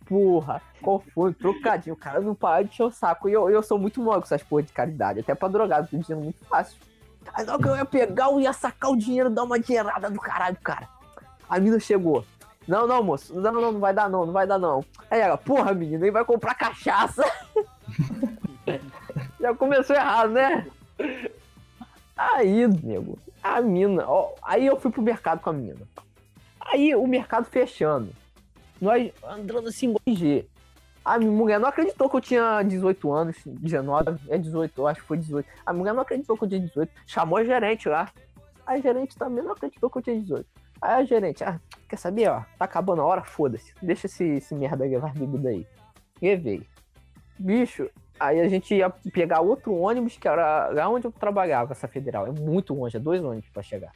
Porra, 0.07 0.61
qual 0.83 1.03
foi? 1.15 1.31
Um 1.31 1.35
trocadinho. 1.35 1.95
O 1.95 1.99
cara 1.99 2.21
não 2.21 2.35
para 2.35 2.63
de 2.63 2.71
encher 2.71 2.85
o 2.85 2.91
saco. 2.91 3.29
E 3.29 3.33
eu, 3.33 3.51
eu 3.51 3.63
sou 3.63 3.79
muito 3.79 4.03
mal 4.03 4.17
com 4.17 4.25
essas 4.25 4.43
porra 4.43 4.63
de 4.63 4.73
caridade. 4.73 5.21
Até 5.21 5.35
pra 5.35 5.49
drogado, 5.49 5.89
tô 5.89 5.97
dizendo 5.97 6.23
muito 6.23 6.45
fácil. 6.47 6.79
Aí 7.33 7.45
que 7.45 7.69
eu 7.69 7.77
ia 7.77 7.85
pegar, 7.85 8.27
eu 8.27 8.41
ia 8.41 8.53
sacar 8.53 8.91
o 8.91 8.97
dinheiro, 8.97 9.31
dar 9.31 9.45
uma 9.45 9.59
dinheirada 9.59 10.11
do 10.11 10.21
caralho, 10.21 10.57
cara. 10.63 10.89
A 11.49 11.59
mina 11.59 11.81
chegou. 11.81 12.25
Não, 12.67 12.87
não, 12.87 13.03
moço. 13.03 13.35
Não, 13.39 13.53
não, 13.53 13.73
não 13.73 13.81
vai 13.81 13.93
dar 13.93 14.09
não, 14.09 14.27
não 14.27 14.33
vai 14.33 14.47
dar 14.47 14.59
não. 14.59 14.85
Aí 15.11 15.21
ela, 15.21 15.37
porra, 15.37 15.75
menino, 15.75 16.01
nem 16.01 16.11
vai 16.11 16.25
comprar 16.25 16.55
cachaça. 16.55 17.25
Já 19.41 19.55
começou 19.55 19.95
errado, 19.95 20.31
né? 20.31 20.67
Aí, 22.17 22.67
nego, 22.69 23.19
a 23.43 23.61
mina, 23.61 24.05
ó, 24.09 24.35
aí 24.43 24.67
eu 24.67 24.79
fui 24.79 24.91
pro 24.91 25.03
mercado 25.03 25.41
com 25.41 25.51
a 25.51 25.53
mina. 25.53 25.87
Aí 26.61 26.95
o 26.95 27.07
mercado 27.07 27.45
fechando. 27.45 28.11
Nós 28.81 29.13
andando 29.23 29.69
assim, 29.69 29.95
G. 30.07 30.47
A 31.05 31.19
mulher 31.19 31.61
não 31.61 31.69
acreditou 31.69 32.09
que 32.09 32.17
eu 32.17 32.21
tinha 32.21 32.63
18 32.63 33.13
anos, 33.13 33.37
19, 33.45 34.19
é 34.29 34.39
18, 34.39 34.81
eu 34.81 34.87
acho 34.87 35.01
que 35.03 35.07
foi 35.07 35.19
18. 35.19 35.47
A 35.67 35.73
mulher 35.73 35.93
não 35.93 36.01
acreditou 36.01 36.37
que 36.37 36.45
eu 36.45 36.49
tinha 36.49 36.61
18. 36.61 36.91
Chamou 37.07 37.39
a 37.39 37.45
gerente 37.45 37.89
lá. 37.89 38.11
A 38.67 38.79
gerente 38.79 39.17
também 39.17 39.45
não 39.45 39.53
acreditou 39.53 39.91
que 39.91 39.99
eu 39.99 40.03
tinha 40.03 40.19
18. 40.19 40.47
Aí 40.81 41.03
a 41.03 41.05
gerente, 41.05 41.45
ah, 41.45 41.61
quer 41.89 41.97
saber, 41.97 42.29
ó, 42.29 42.41
tá 42.59 42.65
acabando 42.65 43.03
a 43.03 43.05
hora, 43.05 43.23
foda-se. 43.23 43.75
Deixa 43.83 44.07
esse, 44.07 44.25
esse 44.25 44.55
merda 44.55 44.85
levar 44.85 45.13
bebida 45.13 45.51
aí. 45.51 45.67
Levei. 46.23 46.67
Bicho, 47.39 47.91
aí 48.19 48.41
a 48.41 48.49
gente 48.49 48.75
ia 48.75 48.91
pegar 48.91 49.41
outro 49.41 49.75
ônibus, 49.75 50.17
que 50.17 50.29
era 50.29 50.69
lá 50.69 50.89
onde 50.89 51.07
eu 51.07 51.13
trabalhava, 51.13 51.73
essa 51.73 51.89
federal. 51.89 52.27
É 52.27 52.31
muito 52.31 52.75
longe, 52.75 52.97
é 52.97 53.01
dois 53.01 53.23
ônibus 53.23 53.49
pra 53.51 53.63
chegar. 53.63 53.93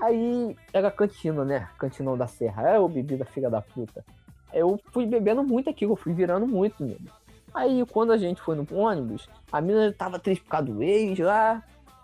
Aí 0.00 0.56
era 0.72 0.90
cantina, 0.90 1.44
né? 1.44 1.68
Cantinão 1.78 2.16
da 2.16 2.26
Serra. 2.26 2.68
É, 2.68 2.78
ô 2.78 2.88
bebida 2.88 3.24
filha 3.24 3.48
da 3.48 3.62
puta. 3.62 4.04
Eu 4.52 4.80
fui 4.92 5.06
bebendo 5.06 5.42
muito 5.42 5.70
aquilo, 5.70 5.92
eu 5.92 5.96
fui 5.96 6.12
virando 6.12 6.46
muito 6.46 6.82
mesmo. 6.82 7.08
Aí 7.54 7.84
quando 7.86 8.12
a 8.12 8.18
gente 8.18 8.40
foi 8.40 8.54
no 8.54 8.66
ônibus, 8.70 9.28
a 9.50 9.60
mina 9.60 9.92
tava 9.92 10.18
triste 10.18 10.42
por 10.42 10.50
causa 10.50 10.66
do 10.66 10.82
ex 10.82 11.18
lá. 11.18 11.62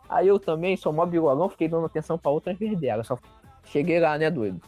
Aí 0.08 0.28
eu 0.28 0.38
também, 0.38 0.76
sou 0.76 0.92
mó 0.92 1.04
bigolão, 1.06 1.48
fiquei 1.48 1.68
dando 1.68 1.86
atenção 1.86 2.18
pra 2.18 2.30
outras 2.30 2.58
vez 2.58 2.78
dela. 2.78 3.04
Só 3.04 3.18
cheguei 3.64 4.00
lá, 4.00 4.16
né, 4.16 4.30
doido? 4.30 4.60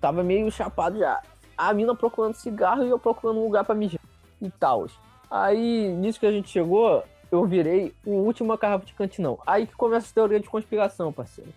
Tava 0.00 0.22
meio 0.22 0.50
chapado 0.50 0.98
já. 0.98 1.22
A 1.56 1.72
mina 1.72 1.94
procurando 1.94 2.34
cigarro 2.34 2.84
e 2.84 2.90
eu 2.90 2.98
procurando 2.98 3.40
um 3.40 3.44
lugar 3.44 3.64
pra 3.64 3.74
mijar 3.74 4.00
e 4.40 4.50
tal. 4.50 4.86
Aí, 5.32 5.88
nisso 5.88 6.20
que 6.20 6.26
a 6.26 6.30
gente 6.30 6.50
chegou, 6.50 7.02
eu 7.30 7.46
virei 7.46 7.94
o 8.04 8.10
último 8.10 8.54
garrafa 8.58 8.84
de 8.84 8.92
cantinão. 8.92 9.38
Aí 9.46 9.66
que 9.66 9.74
começa 9.74 10.10
a 10.10 10.12
teoria 10.12 10.38
de 10.38 10.46
conspiração, 10.46 11.10
parceiro. 11.10 11.50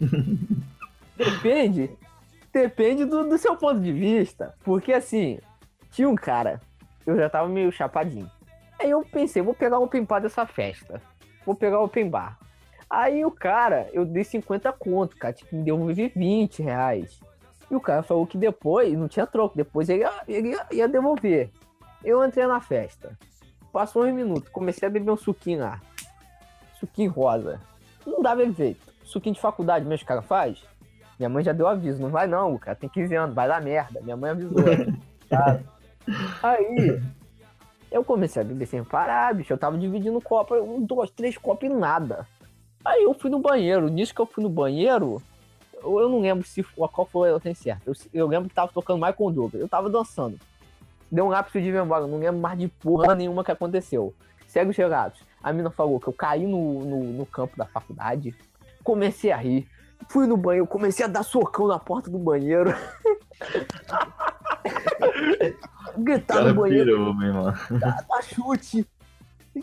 Depende. 1.16 1.88
Depende 2.52 3.04
do, 3.04 3.28
do 3.28 3.38
seu 3.38 3.54
ponto 3.54 3.78
de 3.78 3.92
vista. 3.92 4.56
Porque 4.64 4.92
assim, 4.92 5.38
tinha 5.92 6.08
um 6.08 6.16
cara, 6.16 6.60
eu 7.06 7.16
já 7.16 7.30
tava 7.30 7.48
meio 7.48 7.70
chapadinho. 7.70 8.28
Aí 8.76 8.90
eu 8.90 9.04
pensei, 9.04 9.40
vou 9.40 9.54
pegar 9.54 9.78
o 9.78 9.84
open 9.84 10.02
bar 10.02 10.18
dessa 10.18 10.44
festa. 10.44 11.00
Vou 11.46 11.54
pegar 11.54 11.78
o 11.78 11.84
open 11.84 12.10
bar. 12.10 12.40
Aí 12.90 13.24
o 13.24 13.30
cara, 13.30 13.88
eu 13.92 14.04
dei 14.04 14.24
50 14.24 14.72
conto, 14.72 15.16
cara, 15.16 15.32
tipo, 15.32 15.54
me 15.54 15.62
devolvi 15.62 16.08
20 16.08 16.60
reais. 16.60 17.20
E 17.70 17.76
o 17.76 17.80
cara 17.80 18.02
falou 18.02 18.26
que 18.26 18.36
depois, 18.36 18.92
não 18.98 19.06
tinha 19.06 19.28
troco, 19.28 19.56
depois 19.56 19.88
ele 19.88 20.00
ia, 20.00 20.12
ele 20.26 20.48
ia, 20.48 20.66
ia 20.72 20.88
devolver. 20.88 21.52
Eu 22.04 22.24
entrei 22.24 22.46
na 22.46 22.60
festa. 22.60 23.16
Passou 23.72 24.04
uns 24.04 24.12
minutos, 24.12 24.48
comecei 24.48 24.88
a 24.88 24.90
beber 24.90 25.10
um 25.10 25.16
suquinho 25.16 25.60
lá. 25.60 25.80
Suquinho 26.78 27.10
rosa. 27.10 27.60
Não 28.06 28.22
dava 28.22 28.42
efeito. 28.42 28.80
Suquinho 29.04 29.34
de 29.34 29.40
faculdade 29.40 29.84
mesmo 29.84 29.98
que 29.98 30.04
o 30.04 30.08
cara 30.08 30.22
faz. 30.22 30.62
Minha 31.18 31.28
mãe 31.28 31.44
já 31.44 31.52
deu 31.52 31.68
aviso, 31.68 32.00
não 32.00 32.08
vai 32.08 32.26
não, 32.26 32.56
cara, 32.56 32.74
tem 32.74 32.88
15 32.88 33.14
anos, 33.14 33.34
vai 33.34 33.46
dar 33.46 33.60
merda. 33.60 34.00
Minha 34.00 34.16
mãe 34.16 34.30
avisou. 34.30 34.64
tá? 35.28 35.60
Aí, 36.42 37.00
eu 37.90 38.02
comecei 38.02 38.40
a 38.40 38.44
beber 38.44 38.66
sem 38.66 38.82
parar, 38.82 39.34
bicho. 39.34 39.52
Eu 39.52 39.58
tava 39.58 39.76
dividindo 39.76 40.20
copo, 40.20 40.54
um, 40.54 40.82
dois, 40.82 41.10
três 41.10 41.36
copos 41.36 41.68
e 41.68 41.72
nada. 41.72 42.26
Aí 42.84 43.02
eu 43.02 43.12
fui 43.12 43.30
no 43.30 43.38
banheiro. 43.38 43.88
Nisso 43.88 44.14
que 44.14 44.20
eu 44.20 44.26
fui 44.26 44.42
no 44.42 44.48
banheiro, 44.48 45.20
eu, 45.74 46.00
eu 46.00 46.08
não 46.08 46.20
lembro 46.20 46.46
se 46.46 46.62
qual 46.62 47.06
foi 47.06 47.30
a 47.30 47.34
ordem 47.34 47.54
certa. 47.54 47.82
Eu, 47.84 47.94
eu 48.14 48.26
lembro 48.26 48.48
que 48.48 48.54
tava 48.54 48.72
tocando 48.72 48.96
Michael 48.96 49.30
Douglas. 49.30 49.60
Eu 49.60 49.68
tava 49.68 49.90
dançando. 49.90 50.38
Deu 51.10 51.24
um 51.26 51.28
lápis 51.28 51.62
de 51.62 51.72
memória, 51.72 52.06
não 52.06 52.18
lembro 52.18 52.40
mais 52.40 52.58
de 52.58 52.68
porra 52.68 53.14
nenhuma 53.14 53.42
que 53.44 53.50
aconteceu. 53.50 54.14
Segue 54.46 54.70
os 54.70 54.76
relatos. 54.76 55.20
A 55.42 55.52
mina 55.52 55.70
falou 55.70 55.98
que 55.98 56.08
eu 56.08 56.12
caí 56.12 56.46
no, 56.46 56.84
no, 56.84 57.04
no 57.04 57.26
campo 57.26 57.56
da 57.56 57.64
faculdade, 57.66 58.34
comecei 58.84 59.32
a 59.32 59.36
rir, 59.36 59.66
fui 60.08 60.26
no 60.26 60.36
banheiro, 60.36 60.66
comecei 60.66 61.04
a 61.04 61.08
dar 61.08 61.22
socão 61.22 61.66
na 61.66 61.78
porta 61.78 62.10
do 62.10 62.18
banheiro. 62.18 62.70
Gritar 65.96 66.34
Cara 66.34 66.52
no 66.52 66.60
banheiro 66.60 66.84
pirou, 66.96 67.14
meu 67.14 67.28
irmão. 67.28 67.54
chute. 68.22 68.86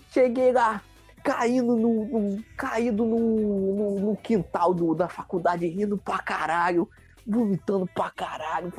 Cheguei 0.09 0.51
lá, 0.51 0.81
caindo 1.23 1.75
no. 1.75 2.05
no- 2.05 2.43
caído 2.57 3.05
no, 3.05 3.19
no, 3.19 3.99
no 3.99 4.17
quintal 4.17 4.73
do, 4.73 4.93
da 4.93 5.07
faculdade, 5.07 5.67
rindo 5.67 5.97
pra 5.97 6.19
caralho, 6.19 6.89
vomitando 7.25 7.87
pra 7.93 8.09
caralho. 8.09 8.71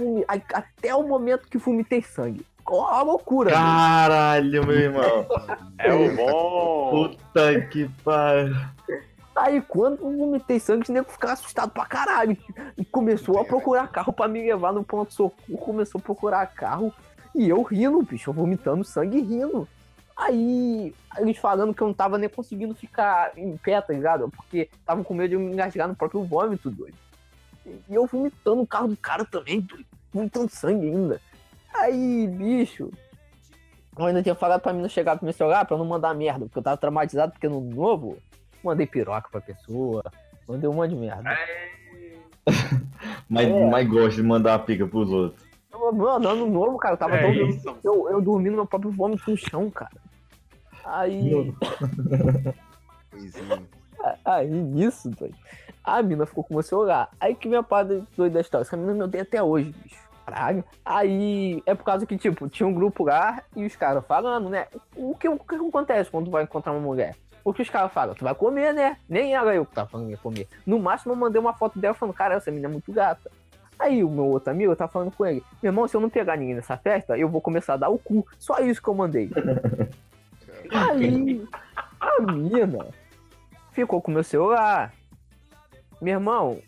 até 0.52 0.94
o 0.94 1.02
momento 1.06 1.48
que 1.48 1.58
vomitei 1.58 2.02
sangue. 2.02 2.44
Ó, 2.70 2.86
a 2.86 3.02
loucura. 3.02 3.50
bicho. 3.50 3.60
Caralho, 3.62 4.66
meu 4.66 4.76
irmão. 4.76 5.26
É 5.80 5.92
o 5.94 6.12
bom. 6.16 6.90
Puta 6.90 7.60
que 7.68 7.88
pariu. 8.02 8.56
Aí 9.36 9.62
quando 9.62 10.00
eu 10.02 10.18
vomitei 10.18 10.58
sangue, 10.58 10.90
o 10.90 10.92
nego 10.92 11.08
ficava 11.08 11.34
assustado 11.34 11.70
pra 11.70 11.86
caralho. 11.86 12.36
E 12.76 12.84
começou 12.84 13.38
a 13.38 13.44
procurar 13.44 13.86
carro 13.86 14.12
pra 14.12 14.26
me 14.26 14.42
levar 14.42 14.72
no 14.72 14.82
ponto 14.82 15.10
de 15.10 15.14
socorro. 15.14 15.58
Começou 15.58 16.00
a 16.00 16.02
procurar 16.02 16.44
carro. 16.48 16.92
E 17.32 17.48
eu 17.48 17.62
rindo, 17.62 18.02
bicho, 18.02 18.30
eu 18.30 18.34
vomitando 18.34 18.82
sangue 18.82 19.18
e 19.18 19.22
rindo. 19.22 19.68
Aí 20.16 20.92
eles 21.18 21.38
falando 21.38 21.72
que 21.72 21.80
eu 21.80 21.86
não 21.86 21.94
tava 21.94 22.18
nem 22.18 22.28
conseguindo 22.28 22.74
ficar 22.74 23.30
em 23.36 23.56
pé, 23.56 23.80
tá 23.80 23.92
ligado? 23.92 24.28
Porque 24.30 24.68
tava 24.84 25.04
com 25.04 25.14
medo 25.14 25.28
de 25.28 25.34
eu 25.34 25.40
me 25.40 25.52
engasgar 25.52 25.86
no 25.86 25.94
próprio 25.94 26.24
vômito, 26.24 26.68
doido. 26.68 26.96
E 27.64 27.94
eu 27.94 28.04
vomitando 28.04 28.62
o 28.62 28.66
carro 28.66 28.88
do 28.88 28.96
cara 28.96 29.24
também, 29.24 29.60
doido. 29.60 29.86
Vomitando 30.12 30.50
sangue 30.50 30.88
ainda. 30.88 31.20
Aí, 31.78 32.26
bicho. 32.26 32.90
Eu 33.98 34.06
ainda 34.06 34.22
tinha 34.22 34.34
falado 34.34 34.60
pra 34.60 34.72
mim 34.72 34.82
não 34.82 34.88
chegar 34.88 35.16
pro 35.16 35.24
meu 35.24 35.32
celular 35.32 35.64
pra 35.64 35.76
não 35.76 35.84
mandar 35.84 36.14
merda, 36.14 36.46
porque 36.46 36.58
eu 36.58 36.62
tava 36.62 36.76
traumatizado, 36.76 37.32
porque 37.32 37.48
no 37.48 37.60
novo, 37.60 38.16
mandei 38.62 38.86
piroca 38.86 39.28
pra 39.28 39.40
pessoa, 39.40 40.04
mandei 40.46 40.68
um 40.70 40.74
monte 40.74 40.90
de 40.90 40.96
merda. 40.96 41.36
Mas, 43.28 43.46
É. 43.46 43.66
mas 43.66 43.86
gosta 43.86 44.14
de 44.14 44.22
mandar 44.22 44.54
a 44.54 44.58
pica 44.58 44.86
pros 44.86 45.10
outros. 45.10 45.42
Mano, 45.92 46.28
ano 46.28 46.46
novo, 46.46 46.78
cara, 46.78 46.94
eu 46.94 46.98
tava 46.98 47.16
É 47.16 47.30
eu, 47.84 48.10
eu 48.10 48.20
dormi 48.22 48.48
no 48.48 48.56
meu 48.56 48.66
próprio 48.66 48.90
vômito 48.90 49.30
no 49.30 49.36
chão, 49.36 49.70
cara. 49.70 49.92
Aí, 50.84 51.54
Coisinha. 53.10 53.62
aí 54.24 54.48
nisso, 54.48 55.10
doido. 55.10 55.36
A 55.84 56.02
mina 56.02 56.24
ficou 56.24 56.42
com 56.42 56.54
o 56.54 56.56
meu 56.56 56.62
celular. 56.62 57.10
Aí 57.20 57.34
que 57.34 57.46
minha 57.48 57.62
parada 57.62 58.06
doida 58.16 58.34
da 58.34 58.40
história. 58.40 58.62
Essa 58.62 58.76
mina 58.76 58.94
me 58.94 59.02
odeia 59.02 59.22
até 59.22 59.42
hoje, 59.42 59.74
bicho. 59.82 60.07
Caralho. 60.28 60.64
Aí 60.84 61.62
é 61.64 61.74
por 61.74 61.84
causa 61.84 62.06
que, 62.06 62.16
tipo, 62.16 62.48
tinha 62.48 62.66
um 62.66 62.74
grupo 62.74 63.04
lá 63.04 63.42
e 63.56 63.64
os 63.64 63.74
caras 63.74 64.04
falando, 64.06 64.50
né? 64.50 64.66
O 64.94 65.14
que, 65.14 65.26
o 65.28 65.38
que 65.38 65.54
acontece 65.54 66.10
quando 66.10 66.30
vai 66.30 66.42
encontrar 66.42 66.72
uma 66.72 66.80
mulher? 66.80 67.16
O 67.42 67.52
que 67.52 67.62
os 67.62 67.70
caras 67.70 67.90
falam? 67.92 68.14
Tu 68.14 68.24
vai 68.24 68.34
comer, 68.34 68.74
né? 68.74 68.98
Nem 69.08 69.34
era 69.34 69.54
eu 69.54 69.64
que 69.64 69.74
tava 69.74 69.88
falando 69.88 70.06
que 70.06 70.12
ia 70.12 70.18
comer. 70.18 70.46
No 70.66 70.78
máximo 70.78 71.12
eu 71.14 71.16
mandei 71.16 71.40
uma 71.40 71.54
foto 71.54 71.78
dela 71.78 71.94
falando, 71.94 72.14
cara, 72.14 72.34
essa 72.34 72.50
menina 72.50 72.68
é 72.68 72.72
muito 72.72 72.92
gata. 72.92 73.30
Aí 73.78 74.04
o 74.04 74.10
meu 74.10 74.26
outro 74.26 74.50
amigo 74.50 74.74
tava 74.76 74.90
falando 74.90 75.12
com 75.12 75.24
ele, 75.24 75.42
meu 75.62 75.70
irmão, 75.70 75.86
se 75.86 75.96
eu 75.96 76.00
não 76.00 76.10
pegar 76.10 76.36
ninguém 76.36 76.56
nessa 76.56 76.76
festa, 76.76 77.16
eu 77.16 77.28
vou 77.28 77.40
começar 77.40 77.74
a 77.74 77.76
dar 77.78 77.88
o 77.88 77.98
cu. 77.98 78.26
Só 78.38 78.58
isso 78.58 78.82
que 78.82 78.88
eu 78.88 78.94
mandei. 78.94 79.30
Aí 80.70 81.46
a 82.00 82.20
mina 82.20 82.86
ficou 83.72 84.02
com 84.02 84.10
meu 84.10 84.24
celular. 84.24 84.92
Meu 86.02 86.14
irmão, 86.14 86.60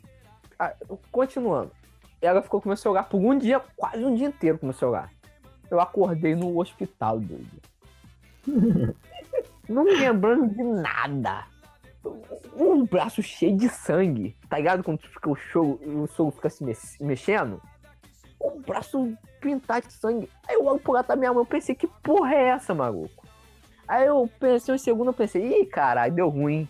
continuando. 1.11 1.73
Ela 2.21 2.43
ficou 2.43 2.61
com 2.61 2.69
meu 2.69 2.77
celular 2.77 3.05
por 3.05 3.19
um 3.19 3.37
dia, 3.39 3.61
quase 3.77 4.05
um 4.05 4.15
dia 4.15 4.29
inteiro 4.29 4.59
com 4.59 4.67
meu 4.67 4.75
celular. 4.75 5.11
Eu 5.71 5.81
acordei 5.81 6.35
no 6.35 6.59
hospital, 6.59 7.19
doido. 7.21 7.63
Não 9.69 9.85
me 9.85 9.93
lembrando 9.95 10.49
de 10.49 10.63
nada. 10.63 11.45
Um 12.57 12.85
braço 12.85 13.23
cheio 13.23 13.57
de 13.57 13.69
sangue. 13.69 14.37
Tá 14.49 14.57
ligado? 14.57 14.83
Quando 14.83 15.01
fica 15.01 15.31
o 15.31 15.37
show, 15.37 15.79
o 15.85 16.07
sogro 16.09 16.33
fica 16.35 16.51
se 16.51 16.65
mex- 16.65 16.97
mexendo. 17.01 17.61
Um 18.43 18.61
braço 18.63 19.17
pintado 19.41 19.87
de 19.87 19.93
sangue. 19.93 20.29
Aí 20.49 20.57
eu 20.57 20.65
olho 20.65 20.81
pro 20.81 20.93
lado 20.93 21.07
da 21.07 21.17
minha 21.17 21.33
mão, 21.33 21.43
eu 21.43 21.47
pensei, 21.47 21.75
que 21.75 21.87
porra 22.03 22.35
é 22.35 22.49
essa, 22.49 22.75
maluco? 22.75 23.27
Aí 23.87 24.07
eu 24.07 24.29
pensei 24.39 24.75
um 24.75 24.79
segundo, 24.79 25.09
eu 25.09 25.15
pensei, 25.15 25.61
ih, 25.63 25.67
caralho, 25.67 26.13
deu 26.15 26.29
ruim. 26.29 26.69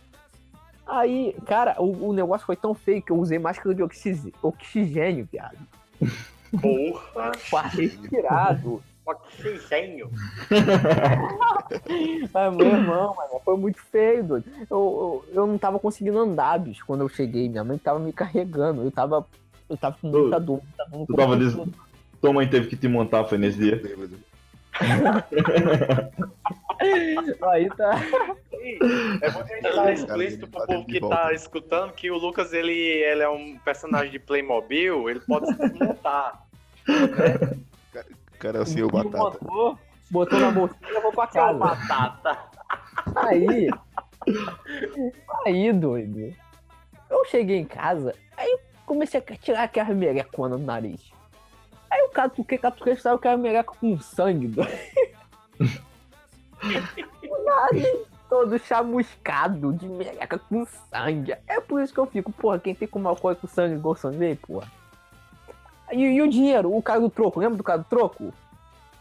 Aí, 0.90 1.34
cara, 1.46 1.76
o, 1.80 2.08
o 2.08 2.12
negócio 2.12 2.44
foi 2.46 2.56
tão 2.56 2.74
feio 2.74 3.00
que 3.02 3.12
eu 3.12 3.16
usei 3.18 3.38
máscara 3.38 3.74
de 3.74 3.82
oxi- 3.82 4.32
oxigênio, 4.42 5.28
viado. 5.30 5.56
Porra, 6.60 7.32
Pra 7.50 7.62
respirado. 7.62 8.82
oxigênio. 9.06 10.10
Mas, 12.32 12.54
meu 12.56 12.66
irmão, 12.66 13.14
mano, 13.14 13.40
foi 13.44 13.56
muito 13.56 13.80
feio, 13.80 14.24
doido. 14.24 14.44
Eu, 14.70 15.22
eu, 15.30 15.34
eu 15.42 15.46
não 15.46 15.58
tava 15.58 15.78
conseguindo 15.78 16.18
andar, 16.18 16.58
bicho, 16.58 16.84
quando 16.86 17.02
eu 17.02 17.08
cheguei. 17.08 17.48
Minha 17.48 17.64
mãe 17.64 17.78
tava 17.78 17.98
me 17.98 18.12
carregando. 18.12 18.82
Eu 18.82 18.90
tava. 18.90 19.26
Eu 19.68 19.76
tava 19.76 19.96
com 20.00 20.08
muita 20.08 20.40
dor, 20.40 20.60
muita 20.66 20.84
dor 20.90 21.06
Tu 21.06 21.14
tava 21.14 21.36
des... 21.36 21.56
Tua 22.20 22.32
mãe 22.32 22.48
teve 22.48 22.66
que 22.66 22.76
te 22.76 22.88
montar, 22.88 23.24
foi 23.24 23.38
nesse 23.38 23.58
dia. 23.58 23.80
Aí 27.50 27.68
tá. 27.70 27.98
É 29.22 29.30
bom 29.30 29.42
deixar 29.44 29.92
explícito 29.92 30.48
pro 30.48 30.66
povo 30.66 30.84
que 30.86 31.00
tá 31.00 31.32
escutando 31.32 31.92
que 31.92 32.10
o 32.10 32.18
Lucas, 32.18 32.52
ele, 32.52 32.72
ele 32.72 33.22
é 33.22 33.28
um 33.28 33.56
personagem 33.58 34.10
de 34.10 34.18
Playmobil, 34.18 35.08
ele 35.08 35.20
pode 35.20 35.46
se 35.46 35.54
desmontar. 35.54 36.44
O 36.88 36.88
cara 38.38 38.58
é 38.58 38.82
o 38.82 38.88
batata. 38.88 39.18
botou, 39.18 39.78
botou 40.10 40.38
na 40.38 40.50
bolsinha 40.50 40.90
e 40.90 40.92
levou 40.92 41.12
pra 41.12 41.26
casa. 41.26 41.58
batata. 41.58 42.38
Aí. 43.16 43.70
Aí, 45.46 45.72
doido. 45.72 46.34
Eu 47.10 47.24
cheguei 47.26 47.58
em 47.58 47.64
casa, 47.64 48.14
aí 48.36 48.58
comecei 48.86 49.20
a 49.20 49.36
tirar 49.36 49.64
aquela 49.64 49.92
merecona 49.92 50.56
do 50.56 50.64
nariz. 50.64 51.12
Aí 51.90 52.02
o 52.02 52.10
catuquei, 52.10 52.58
catuquei, 52.58 52.96
saiu 52.96 53.16
aquela 53.16 53.36
mereca 53.36 53.72
com 53.78 53.98
sangue, 53.98 54.46
doido. 54.48 54.70
o 57.28 57.44
nariz 57.44 58.10
todo 58.28 58.58
chamuscado 58.60 59.72
de 59.72 59.88
mereca 59.88 60.38
com 60.38 60.64
sangue. 60.64 61.36
É 61.48 61.60
por 61.60 61.82
isso 61.82 61.92
que 61.92 61.98
eu 61.98 62.06
fico, 62.06 62.30
porra, 62.30 62.60
quem 62.60 62.74
tem 62.74 62.86
como 62.86 63.08
alcoói 63.08 63.34
com 63.34 63.48
sangue 63.48 63.74
igual 63.74 63.96
sangue, 63.96 64.36
porra. 64.36 64.70
E, 65.90 66.00
e 66.00 66.22
o 66.22 66.28
dinheiro, 66.28 66.74
o 66.74 66.80
cara 66.80 67.00
do 67.00 67.10
troco, 67.10 67.40
lembra 67.40 67.56
do 67.56 67.64
cara 67.64 67.78
do 67.78 67.84
troco? 67.84 68.32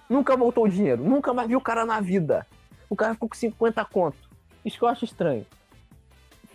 Nunca 0.10 0.36
voltou 0.36 0.66
o 0.66 0.70
dinheiro, 0.70 1.04
nunca 1.04 1.32
mais 1.34 1.48
viu 1.48 1.60
o 1.60 1.62
cara 1.62 1.86
na 1.86 2.00
vida. 2.02 2.48
O 2.90 2.96
cara 2.96 3.14
ficou 3.14 3.30
com 3.30 3.36
50 3.36 3.86
conto. 3.86 4.18
Isso 4.66 4.78
que 4.78 4.84
eu 4.84 4.88
acho 4.88 5.06
estranho. 5.06 5.46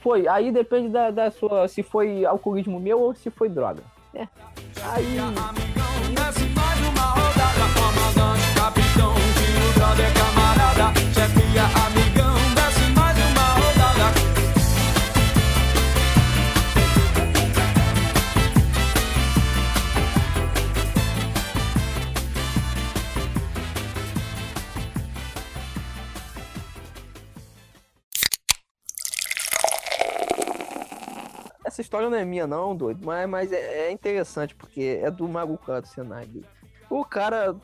Foi, 0.00 0.26
aí 0.26 0.50
depende 0.50 0.88
da, 0.88 1.10
da 1.10 1.30
sua. 1.30 1.68
se 1.68 1.82
foi 1.82 2.24
alcoolismo 2.24 2.80
meu 2.80 3.00
ou 3.00 3.14
se 3.14 3.30
foi 3.30 3.48
droga. 3.48 3.82
É. 4.12 4.28
Aí. 4.82 5.16
Capitão, 8.54 9.14
tio, 9.14 9.72
brother, 9.74 10.12
camarada, 10.14 10.92
chefia, 11.12 11.64
amigão, 11.86 12.03
história 31.94 32.10
não 32.10 32.18
é 32.18 32.24
minha, 32.24 32.44
não, 32.46 32.74
doido, 32.74 33.06
mas, 33.06 33.28
mas 33.28 33.52
é, 33.52 33.86
é 33.86 33.90
interessante, 33.92 34.52
porque 34.54 34.98
é 35.00 35.10
do 35.12 35.28
Maguca 35.28 35.80
do 35.80 35.86
Senai. 35.86 36.26
doido. 36.26 36.46
O 36.90 37.04
cara 37.04 37.54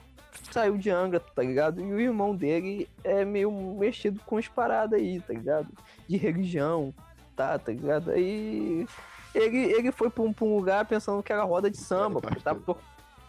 saiu 0.53 0.79
de 0.79 0.89
Angra, 0.89 1.19
tá 1.19 1.43
ligado? 1.43 1.81
E 1.81 1.93
o 1.93 2.01
irmão 2.01 2.35
dele 2.35 2.89
é 3.03 3.25
meio 3.25 3.51
mexido 3.51 4.21
com 4.25 4.37
as 4.37 4.47
paradas 4.47 5.01
aí, 5.01 5.21
tá 5.21 5.33
ligado? 5.33 5.69
De 6.09 6.17
religião, 6.17 6.95
tá, 7.35 7.59
tá 7.59 7.73
ligado? 7.73 8.13
Aí 8.13 8.87
ele, 9.35 9.59
ele 9.73 9.91
foi 9.91 10.09
pra 10.09 10.23
um, 10.23 10.33
pra 10.33 10.45
um 10.45 10.57
lugar 10.57 10.87
pensando 10.87 11.23
que 11.25 11.33
era 11.33 11.43
roda 11.43 11.69
de 11.69 11.77
samba, 11.79 12.21
porque 12.21 12.39
tava 12.41 12.61
to- 12.61 12.79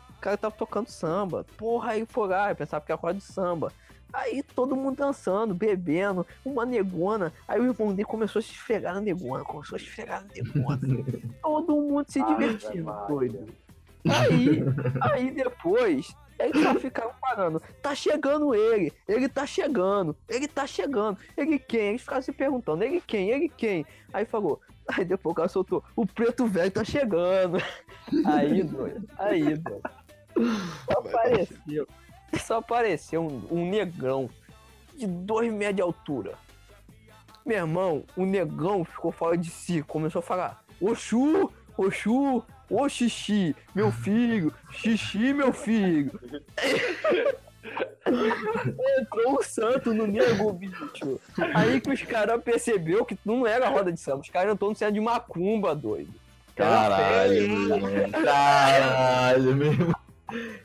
o 0.09 0.21
cara 0.21 0.37
tava 0.37 0.53
tocando 0.55 0.87
samba. 0.87 1.43
Porra, 1.57 1.93
aí 1.93 2.05
foi 2.07 2.27
lá, 2.27 2.53
pensava 2.53 2.85
que 2.85 2.91
era 2.91 3.01
roda 3.01 3.15
de 3.15 3.23
samba. 3.23 3.73
Aí 4.13 4.43
todo 4.43 4.75
mundo 4.75 4.97
dançando, 4.97 5.53
bebendo, 5.53 6.25
uma 6.43 6.65
negona. 6.65 7.31
Aí 7.47 7.59
o 7.59 7.65
irmão 7.65 7.93
dele 7.93 8.05
começou 8.05 8.39
a 8.39 8.43
se 8.43 8.51
esfregar 8.51 8.93
na 8.93 9.01
negona, 9.01 9.43
começou 9.43 9.75
a 9.75 9.79
se 9.79 9.85
esfregar 9.85 10.23
na 10.23 10.33
negona. 10.33 10.79
todo 11.41 11.75
mundo 11.75 12.05
se 12.09 12.23
divertindo, 12.23 12.91
doido. 13.07 13.45
Aí, 14.09 14.63
aí 15.01 15.31
depois, 15.31 16.15
eles 16.39 16.61
só 16.61 16.75
ficaram 16.75 17.11
parando. 17.21 17.61
Tá 17.81 17.93
chegando 17.93 18.55
ele, 18.55 18.91
ele 19.07 19.29
tá 19.29 19.45
chegando, 19.45 20.15
ele 20.27 20.47
tá 20.47 20.65
chegando. 20.65 21.17
Ele 21.38 21.59
quem? 21.59 21.89
Eles 21.89 22.01
ficaram 22.01 22.21
se 22.21 22.31
perguntando, 22.31 22.83
ele 22.83 23.01
quem? 23.01 23.29
Ele 23.29 23.49
quem? 23.49 23.85
Aí 24.11 24.25
falou, 24.25 24.59
aí 24.88 25.05
depois 25.05 25.31
o 25.31 25.35
cara 25.35 25.49
soltou, 25.49 25.83
o 25.95 26.05
preto 26.05 26.45
velho 26.47 26.71
tá 26.71 26.83
chegando. 26.83 27.57
Aí, 28.25 28.63
doido, 28.63 29.07
aí, 29.17 29.55
doido. 29.55 29.81
Só 30.85 30.99
apareceu, 30.99 31.88
só 32.39 32.57
apareceu 32.57 33.21
um, 33.21 33.47
um 33.51 33.69
negrão 33.69 34.29
de 34.95 35.07
dois 35.07 35.51
metros 35.51 35.75
de 35.75 35.81
altura. 35.81 36.33
Meu 37.45 37.57
irmão, 37.57 38.03
o 38.15 38.25
negão 38.25 38.85
ficou 38.85 39.11
fora 39.11 39.37
de 39.37 39.49
si, 39.49 39.81
começou 39.83 40.19
a 40.19 40.23
falar: 40.23 40.63
Oxu, 40.79 41.51
Oxu, 41.77 42.43
ô 42.69 42.87
xixi, 42.87 43.55
meu 43.73 43.91
filho, 43.91 44.53
xixi, 44.71 45.33
meu 45.33 45.51
filho. 45.51 46.11
Entrou 48.99 49.39
o 49.39 49.43
santo 49.43 49.93
no 49.93 50.07
nego, 50.07 50.51
bicho. 50.53 51.19
Aí 51.55 51.79
que 51.79 51.91
os 51.91 52.01
caras 52.01 52.41
percebeu 52.43 53.05
que 53.05 53.17
não 53.23 53.45
era 53.45 53.69
roda 53.69 53.91
de 53.91 53.99
samba, 53.99 54.21
os 54.21 54.29
caras 54.29 54.53
entrou 54.53 54.71
no 54.71 54.75
centro 54.75 54.95
de 54.95 54.99
macumba, 54.99 55.75
doido. 55.75 56.13
Caralho. 56.55 57.47
Caralho, 58.11 59.55
meu 59.55 59.71
irmão. 59.71 60.00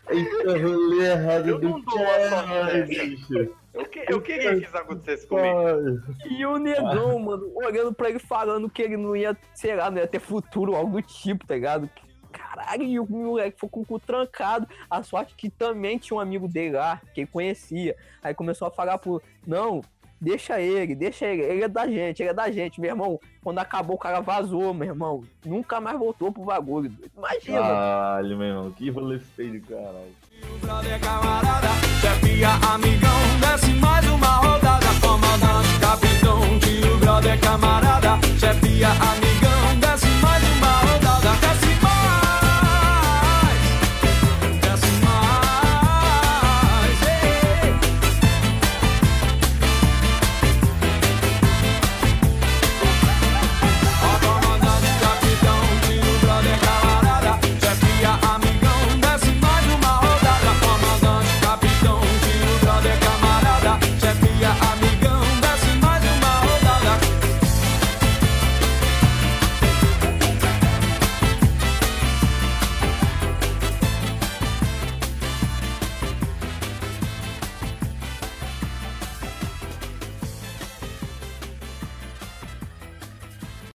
Eita, 0.08 0.58
rolê 0.58 1.06
errado 1.10 1.48
Eu 1.48 1.58
do 1.58 1.68
não 1.70 1.80
dou 1.80 1.98
essa 2.00 2.42
caralho, 2.42 2.86
bicho. 2.86 3.54
Eu, 3.74 3.84
que- 3.84 4.04
eu 4.08 4.20
queria 4.22 4.56
que 4.58 4.64
isso 4.64 4.76
acontecesse 4.76 5.26
comigo. 5.26 6.02
E 6.30 6.46
o 6.46 6.56
negão, 6.58 7.18
mano, 7.18 7.50
olhando 7.54 7.92
pra 7.92 8.08
ele 8.08 8.18
falando 8.18 8.70
que 8.70 8.80
ele 8.82 8.96
não 8.96 9.14
ia, 9.14 9.36
sei 9.54 9.76
lá, 9.76 9.90
não 9.90 9.98
ia 9.98 10.06
ter 10.06 10.20
futuro, 10.20 10.74
algo 10.74 10.92
do 10.92 11.02
tipo, 11.02 11.46
tá 11.46 11.54
ligado? 11.54 11.88
Caralho, 12.32 12.82
e 12.84 12.98
o 13.00 13.06
moleque 13.06 13.58
foi 13.58 13.68
com 13.68 13.80
o 13.80 13.86
cu 13.86 13.98
trancado. 13.98 14.66
A 14.90 15.02
sorte 15.02 15.34
que 15.34 15.50
também 15.50 15.98
tinha 15.98 16.16
um 16.16 16.20
amigo 16.20 16.46
dele 16.48 16.76
lá, 16.76 17.00
que 17.14 17.20
ele 17.22 17.28
conhecia. 17.30 17.96
Aí 18.22 18.32
começou 18.34 18.66
a 18.68 18.70
falar 18.70 18.96
pro. 18.98 19.22
Não, 19.46 19.82
deixa 20.20 20.60
ele, 20.60 20.94
deixa 20.94 21.26
ele. 21.26 21.42
Ele 21.42 21.64
é 21.64 21.68
da 21.68 21.86
gente, 21.86 22.22
ele 22.22 22.30
é 22.30 22.34
da 22.34 22.50
gente, 22.50 22.80
meu 22.80 22.90
irmão. 22.90 23.20
Quando 23.42 23.58
acabou, 23.58 23.96
o 23.96 23.98
cara 23.98 24.20
vazou, 24.20 24.74
meu 24.74 24.88
irmão. 24.88 25.22
Nunca 25.44 25.80
mais 25.80 25.98
voltou 25.98 26.32
pro 26.32 26.44
bagulho. 26.44 26.92
Imagina. 27.16 27.60
Caralho, 27.60 28.36
meu 28.36 28.46
irmão. 28.48 28.70
Que 28.72 28.90
rolê 28.90 29.18
feio, 29.18 29.62
caralho. 29.62 30.14
Brother 30.60 31.00
camarada, 31.00 31.68
chefia 32.00 32.50
amigão, 32.72 33.10
desce 33.40 33.72
mais 33.74 34.06
uma 34.06 34.36
rodada, 34.36 34.86
comandante 35.00 35.80
capitão, 35.80 36.58
tio 36.60 36.98
brother 36.98 37.40
camarada, 37.40 38.18
chefia 38.38 38.88
amigão, 38.88 39.45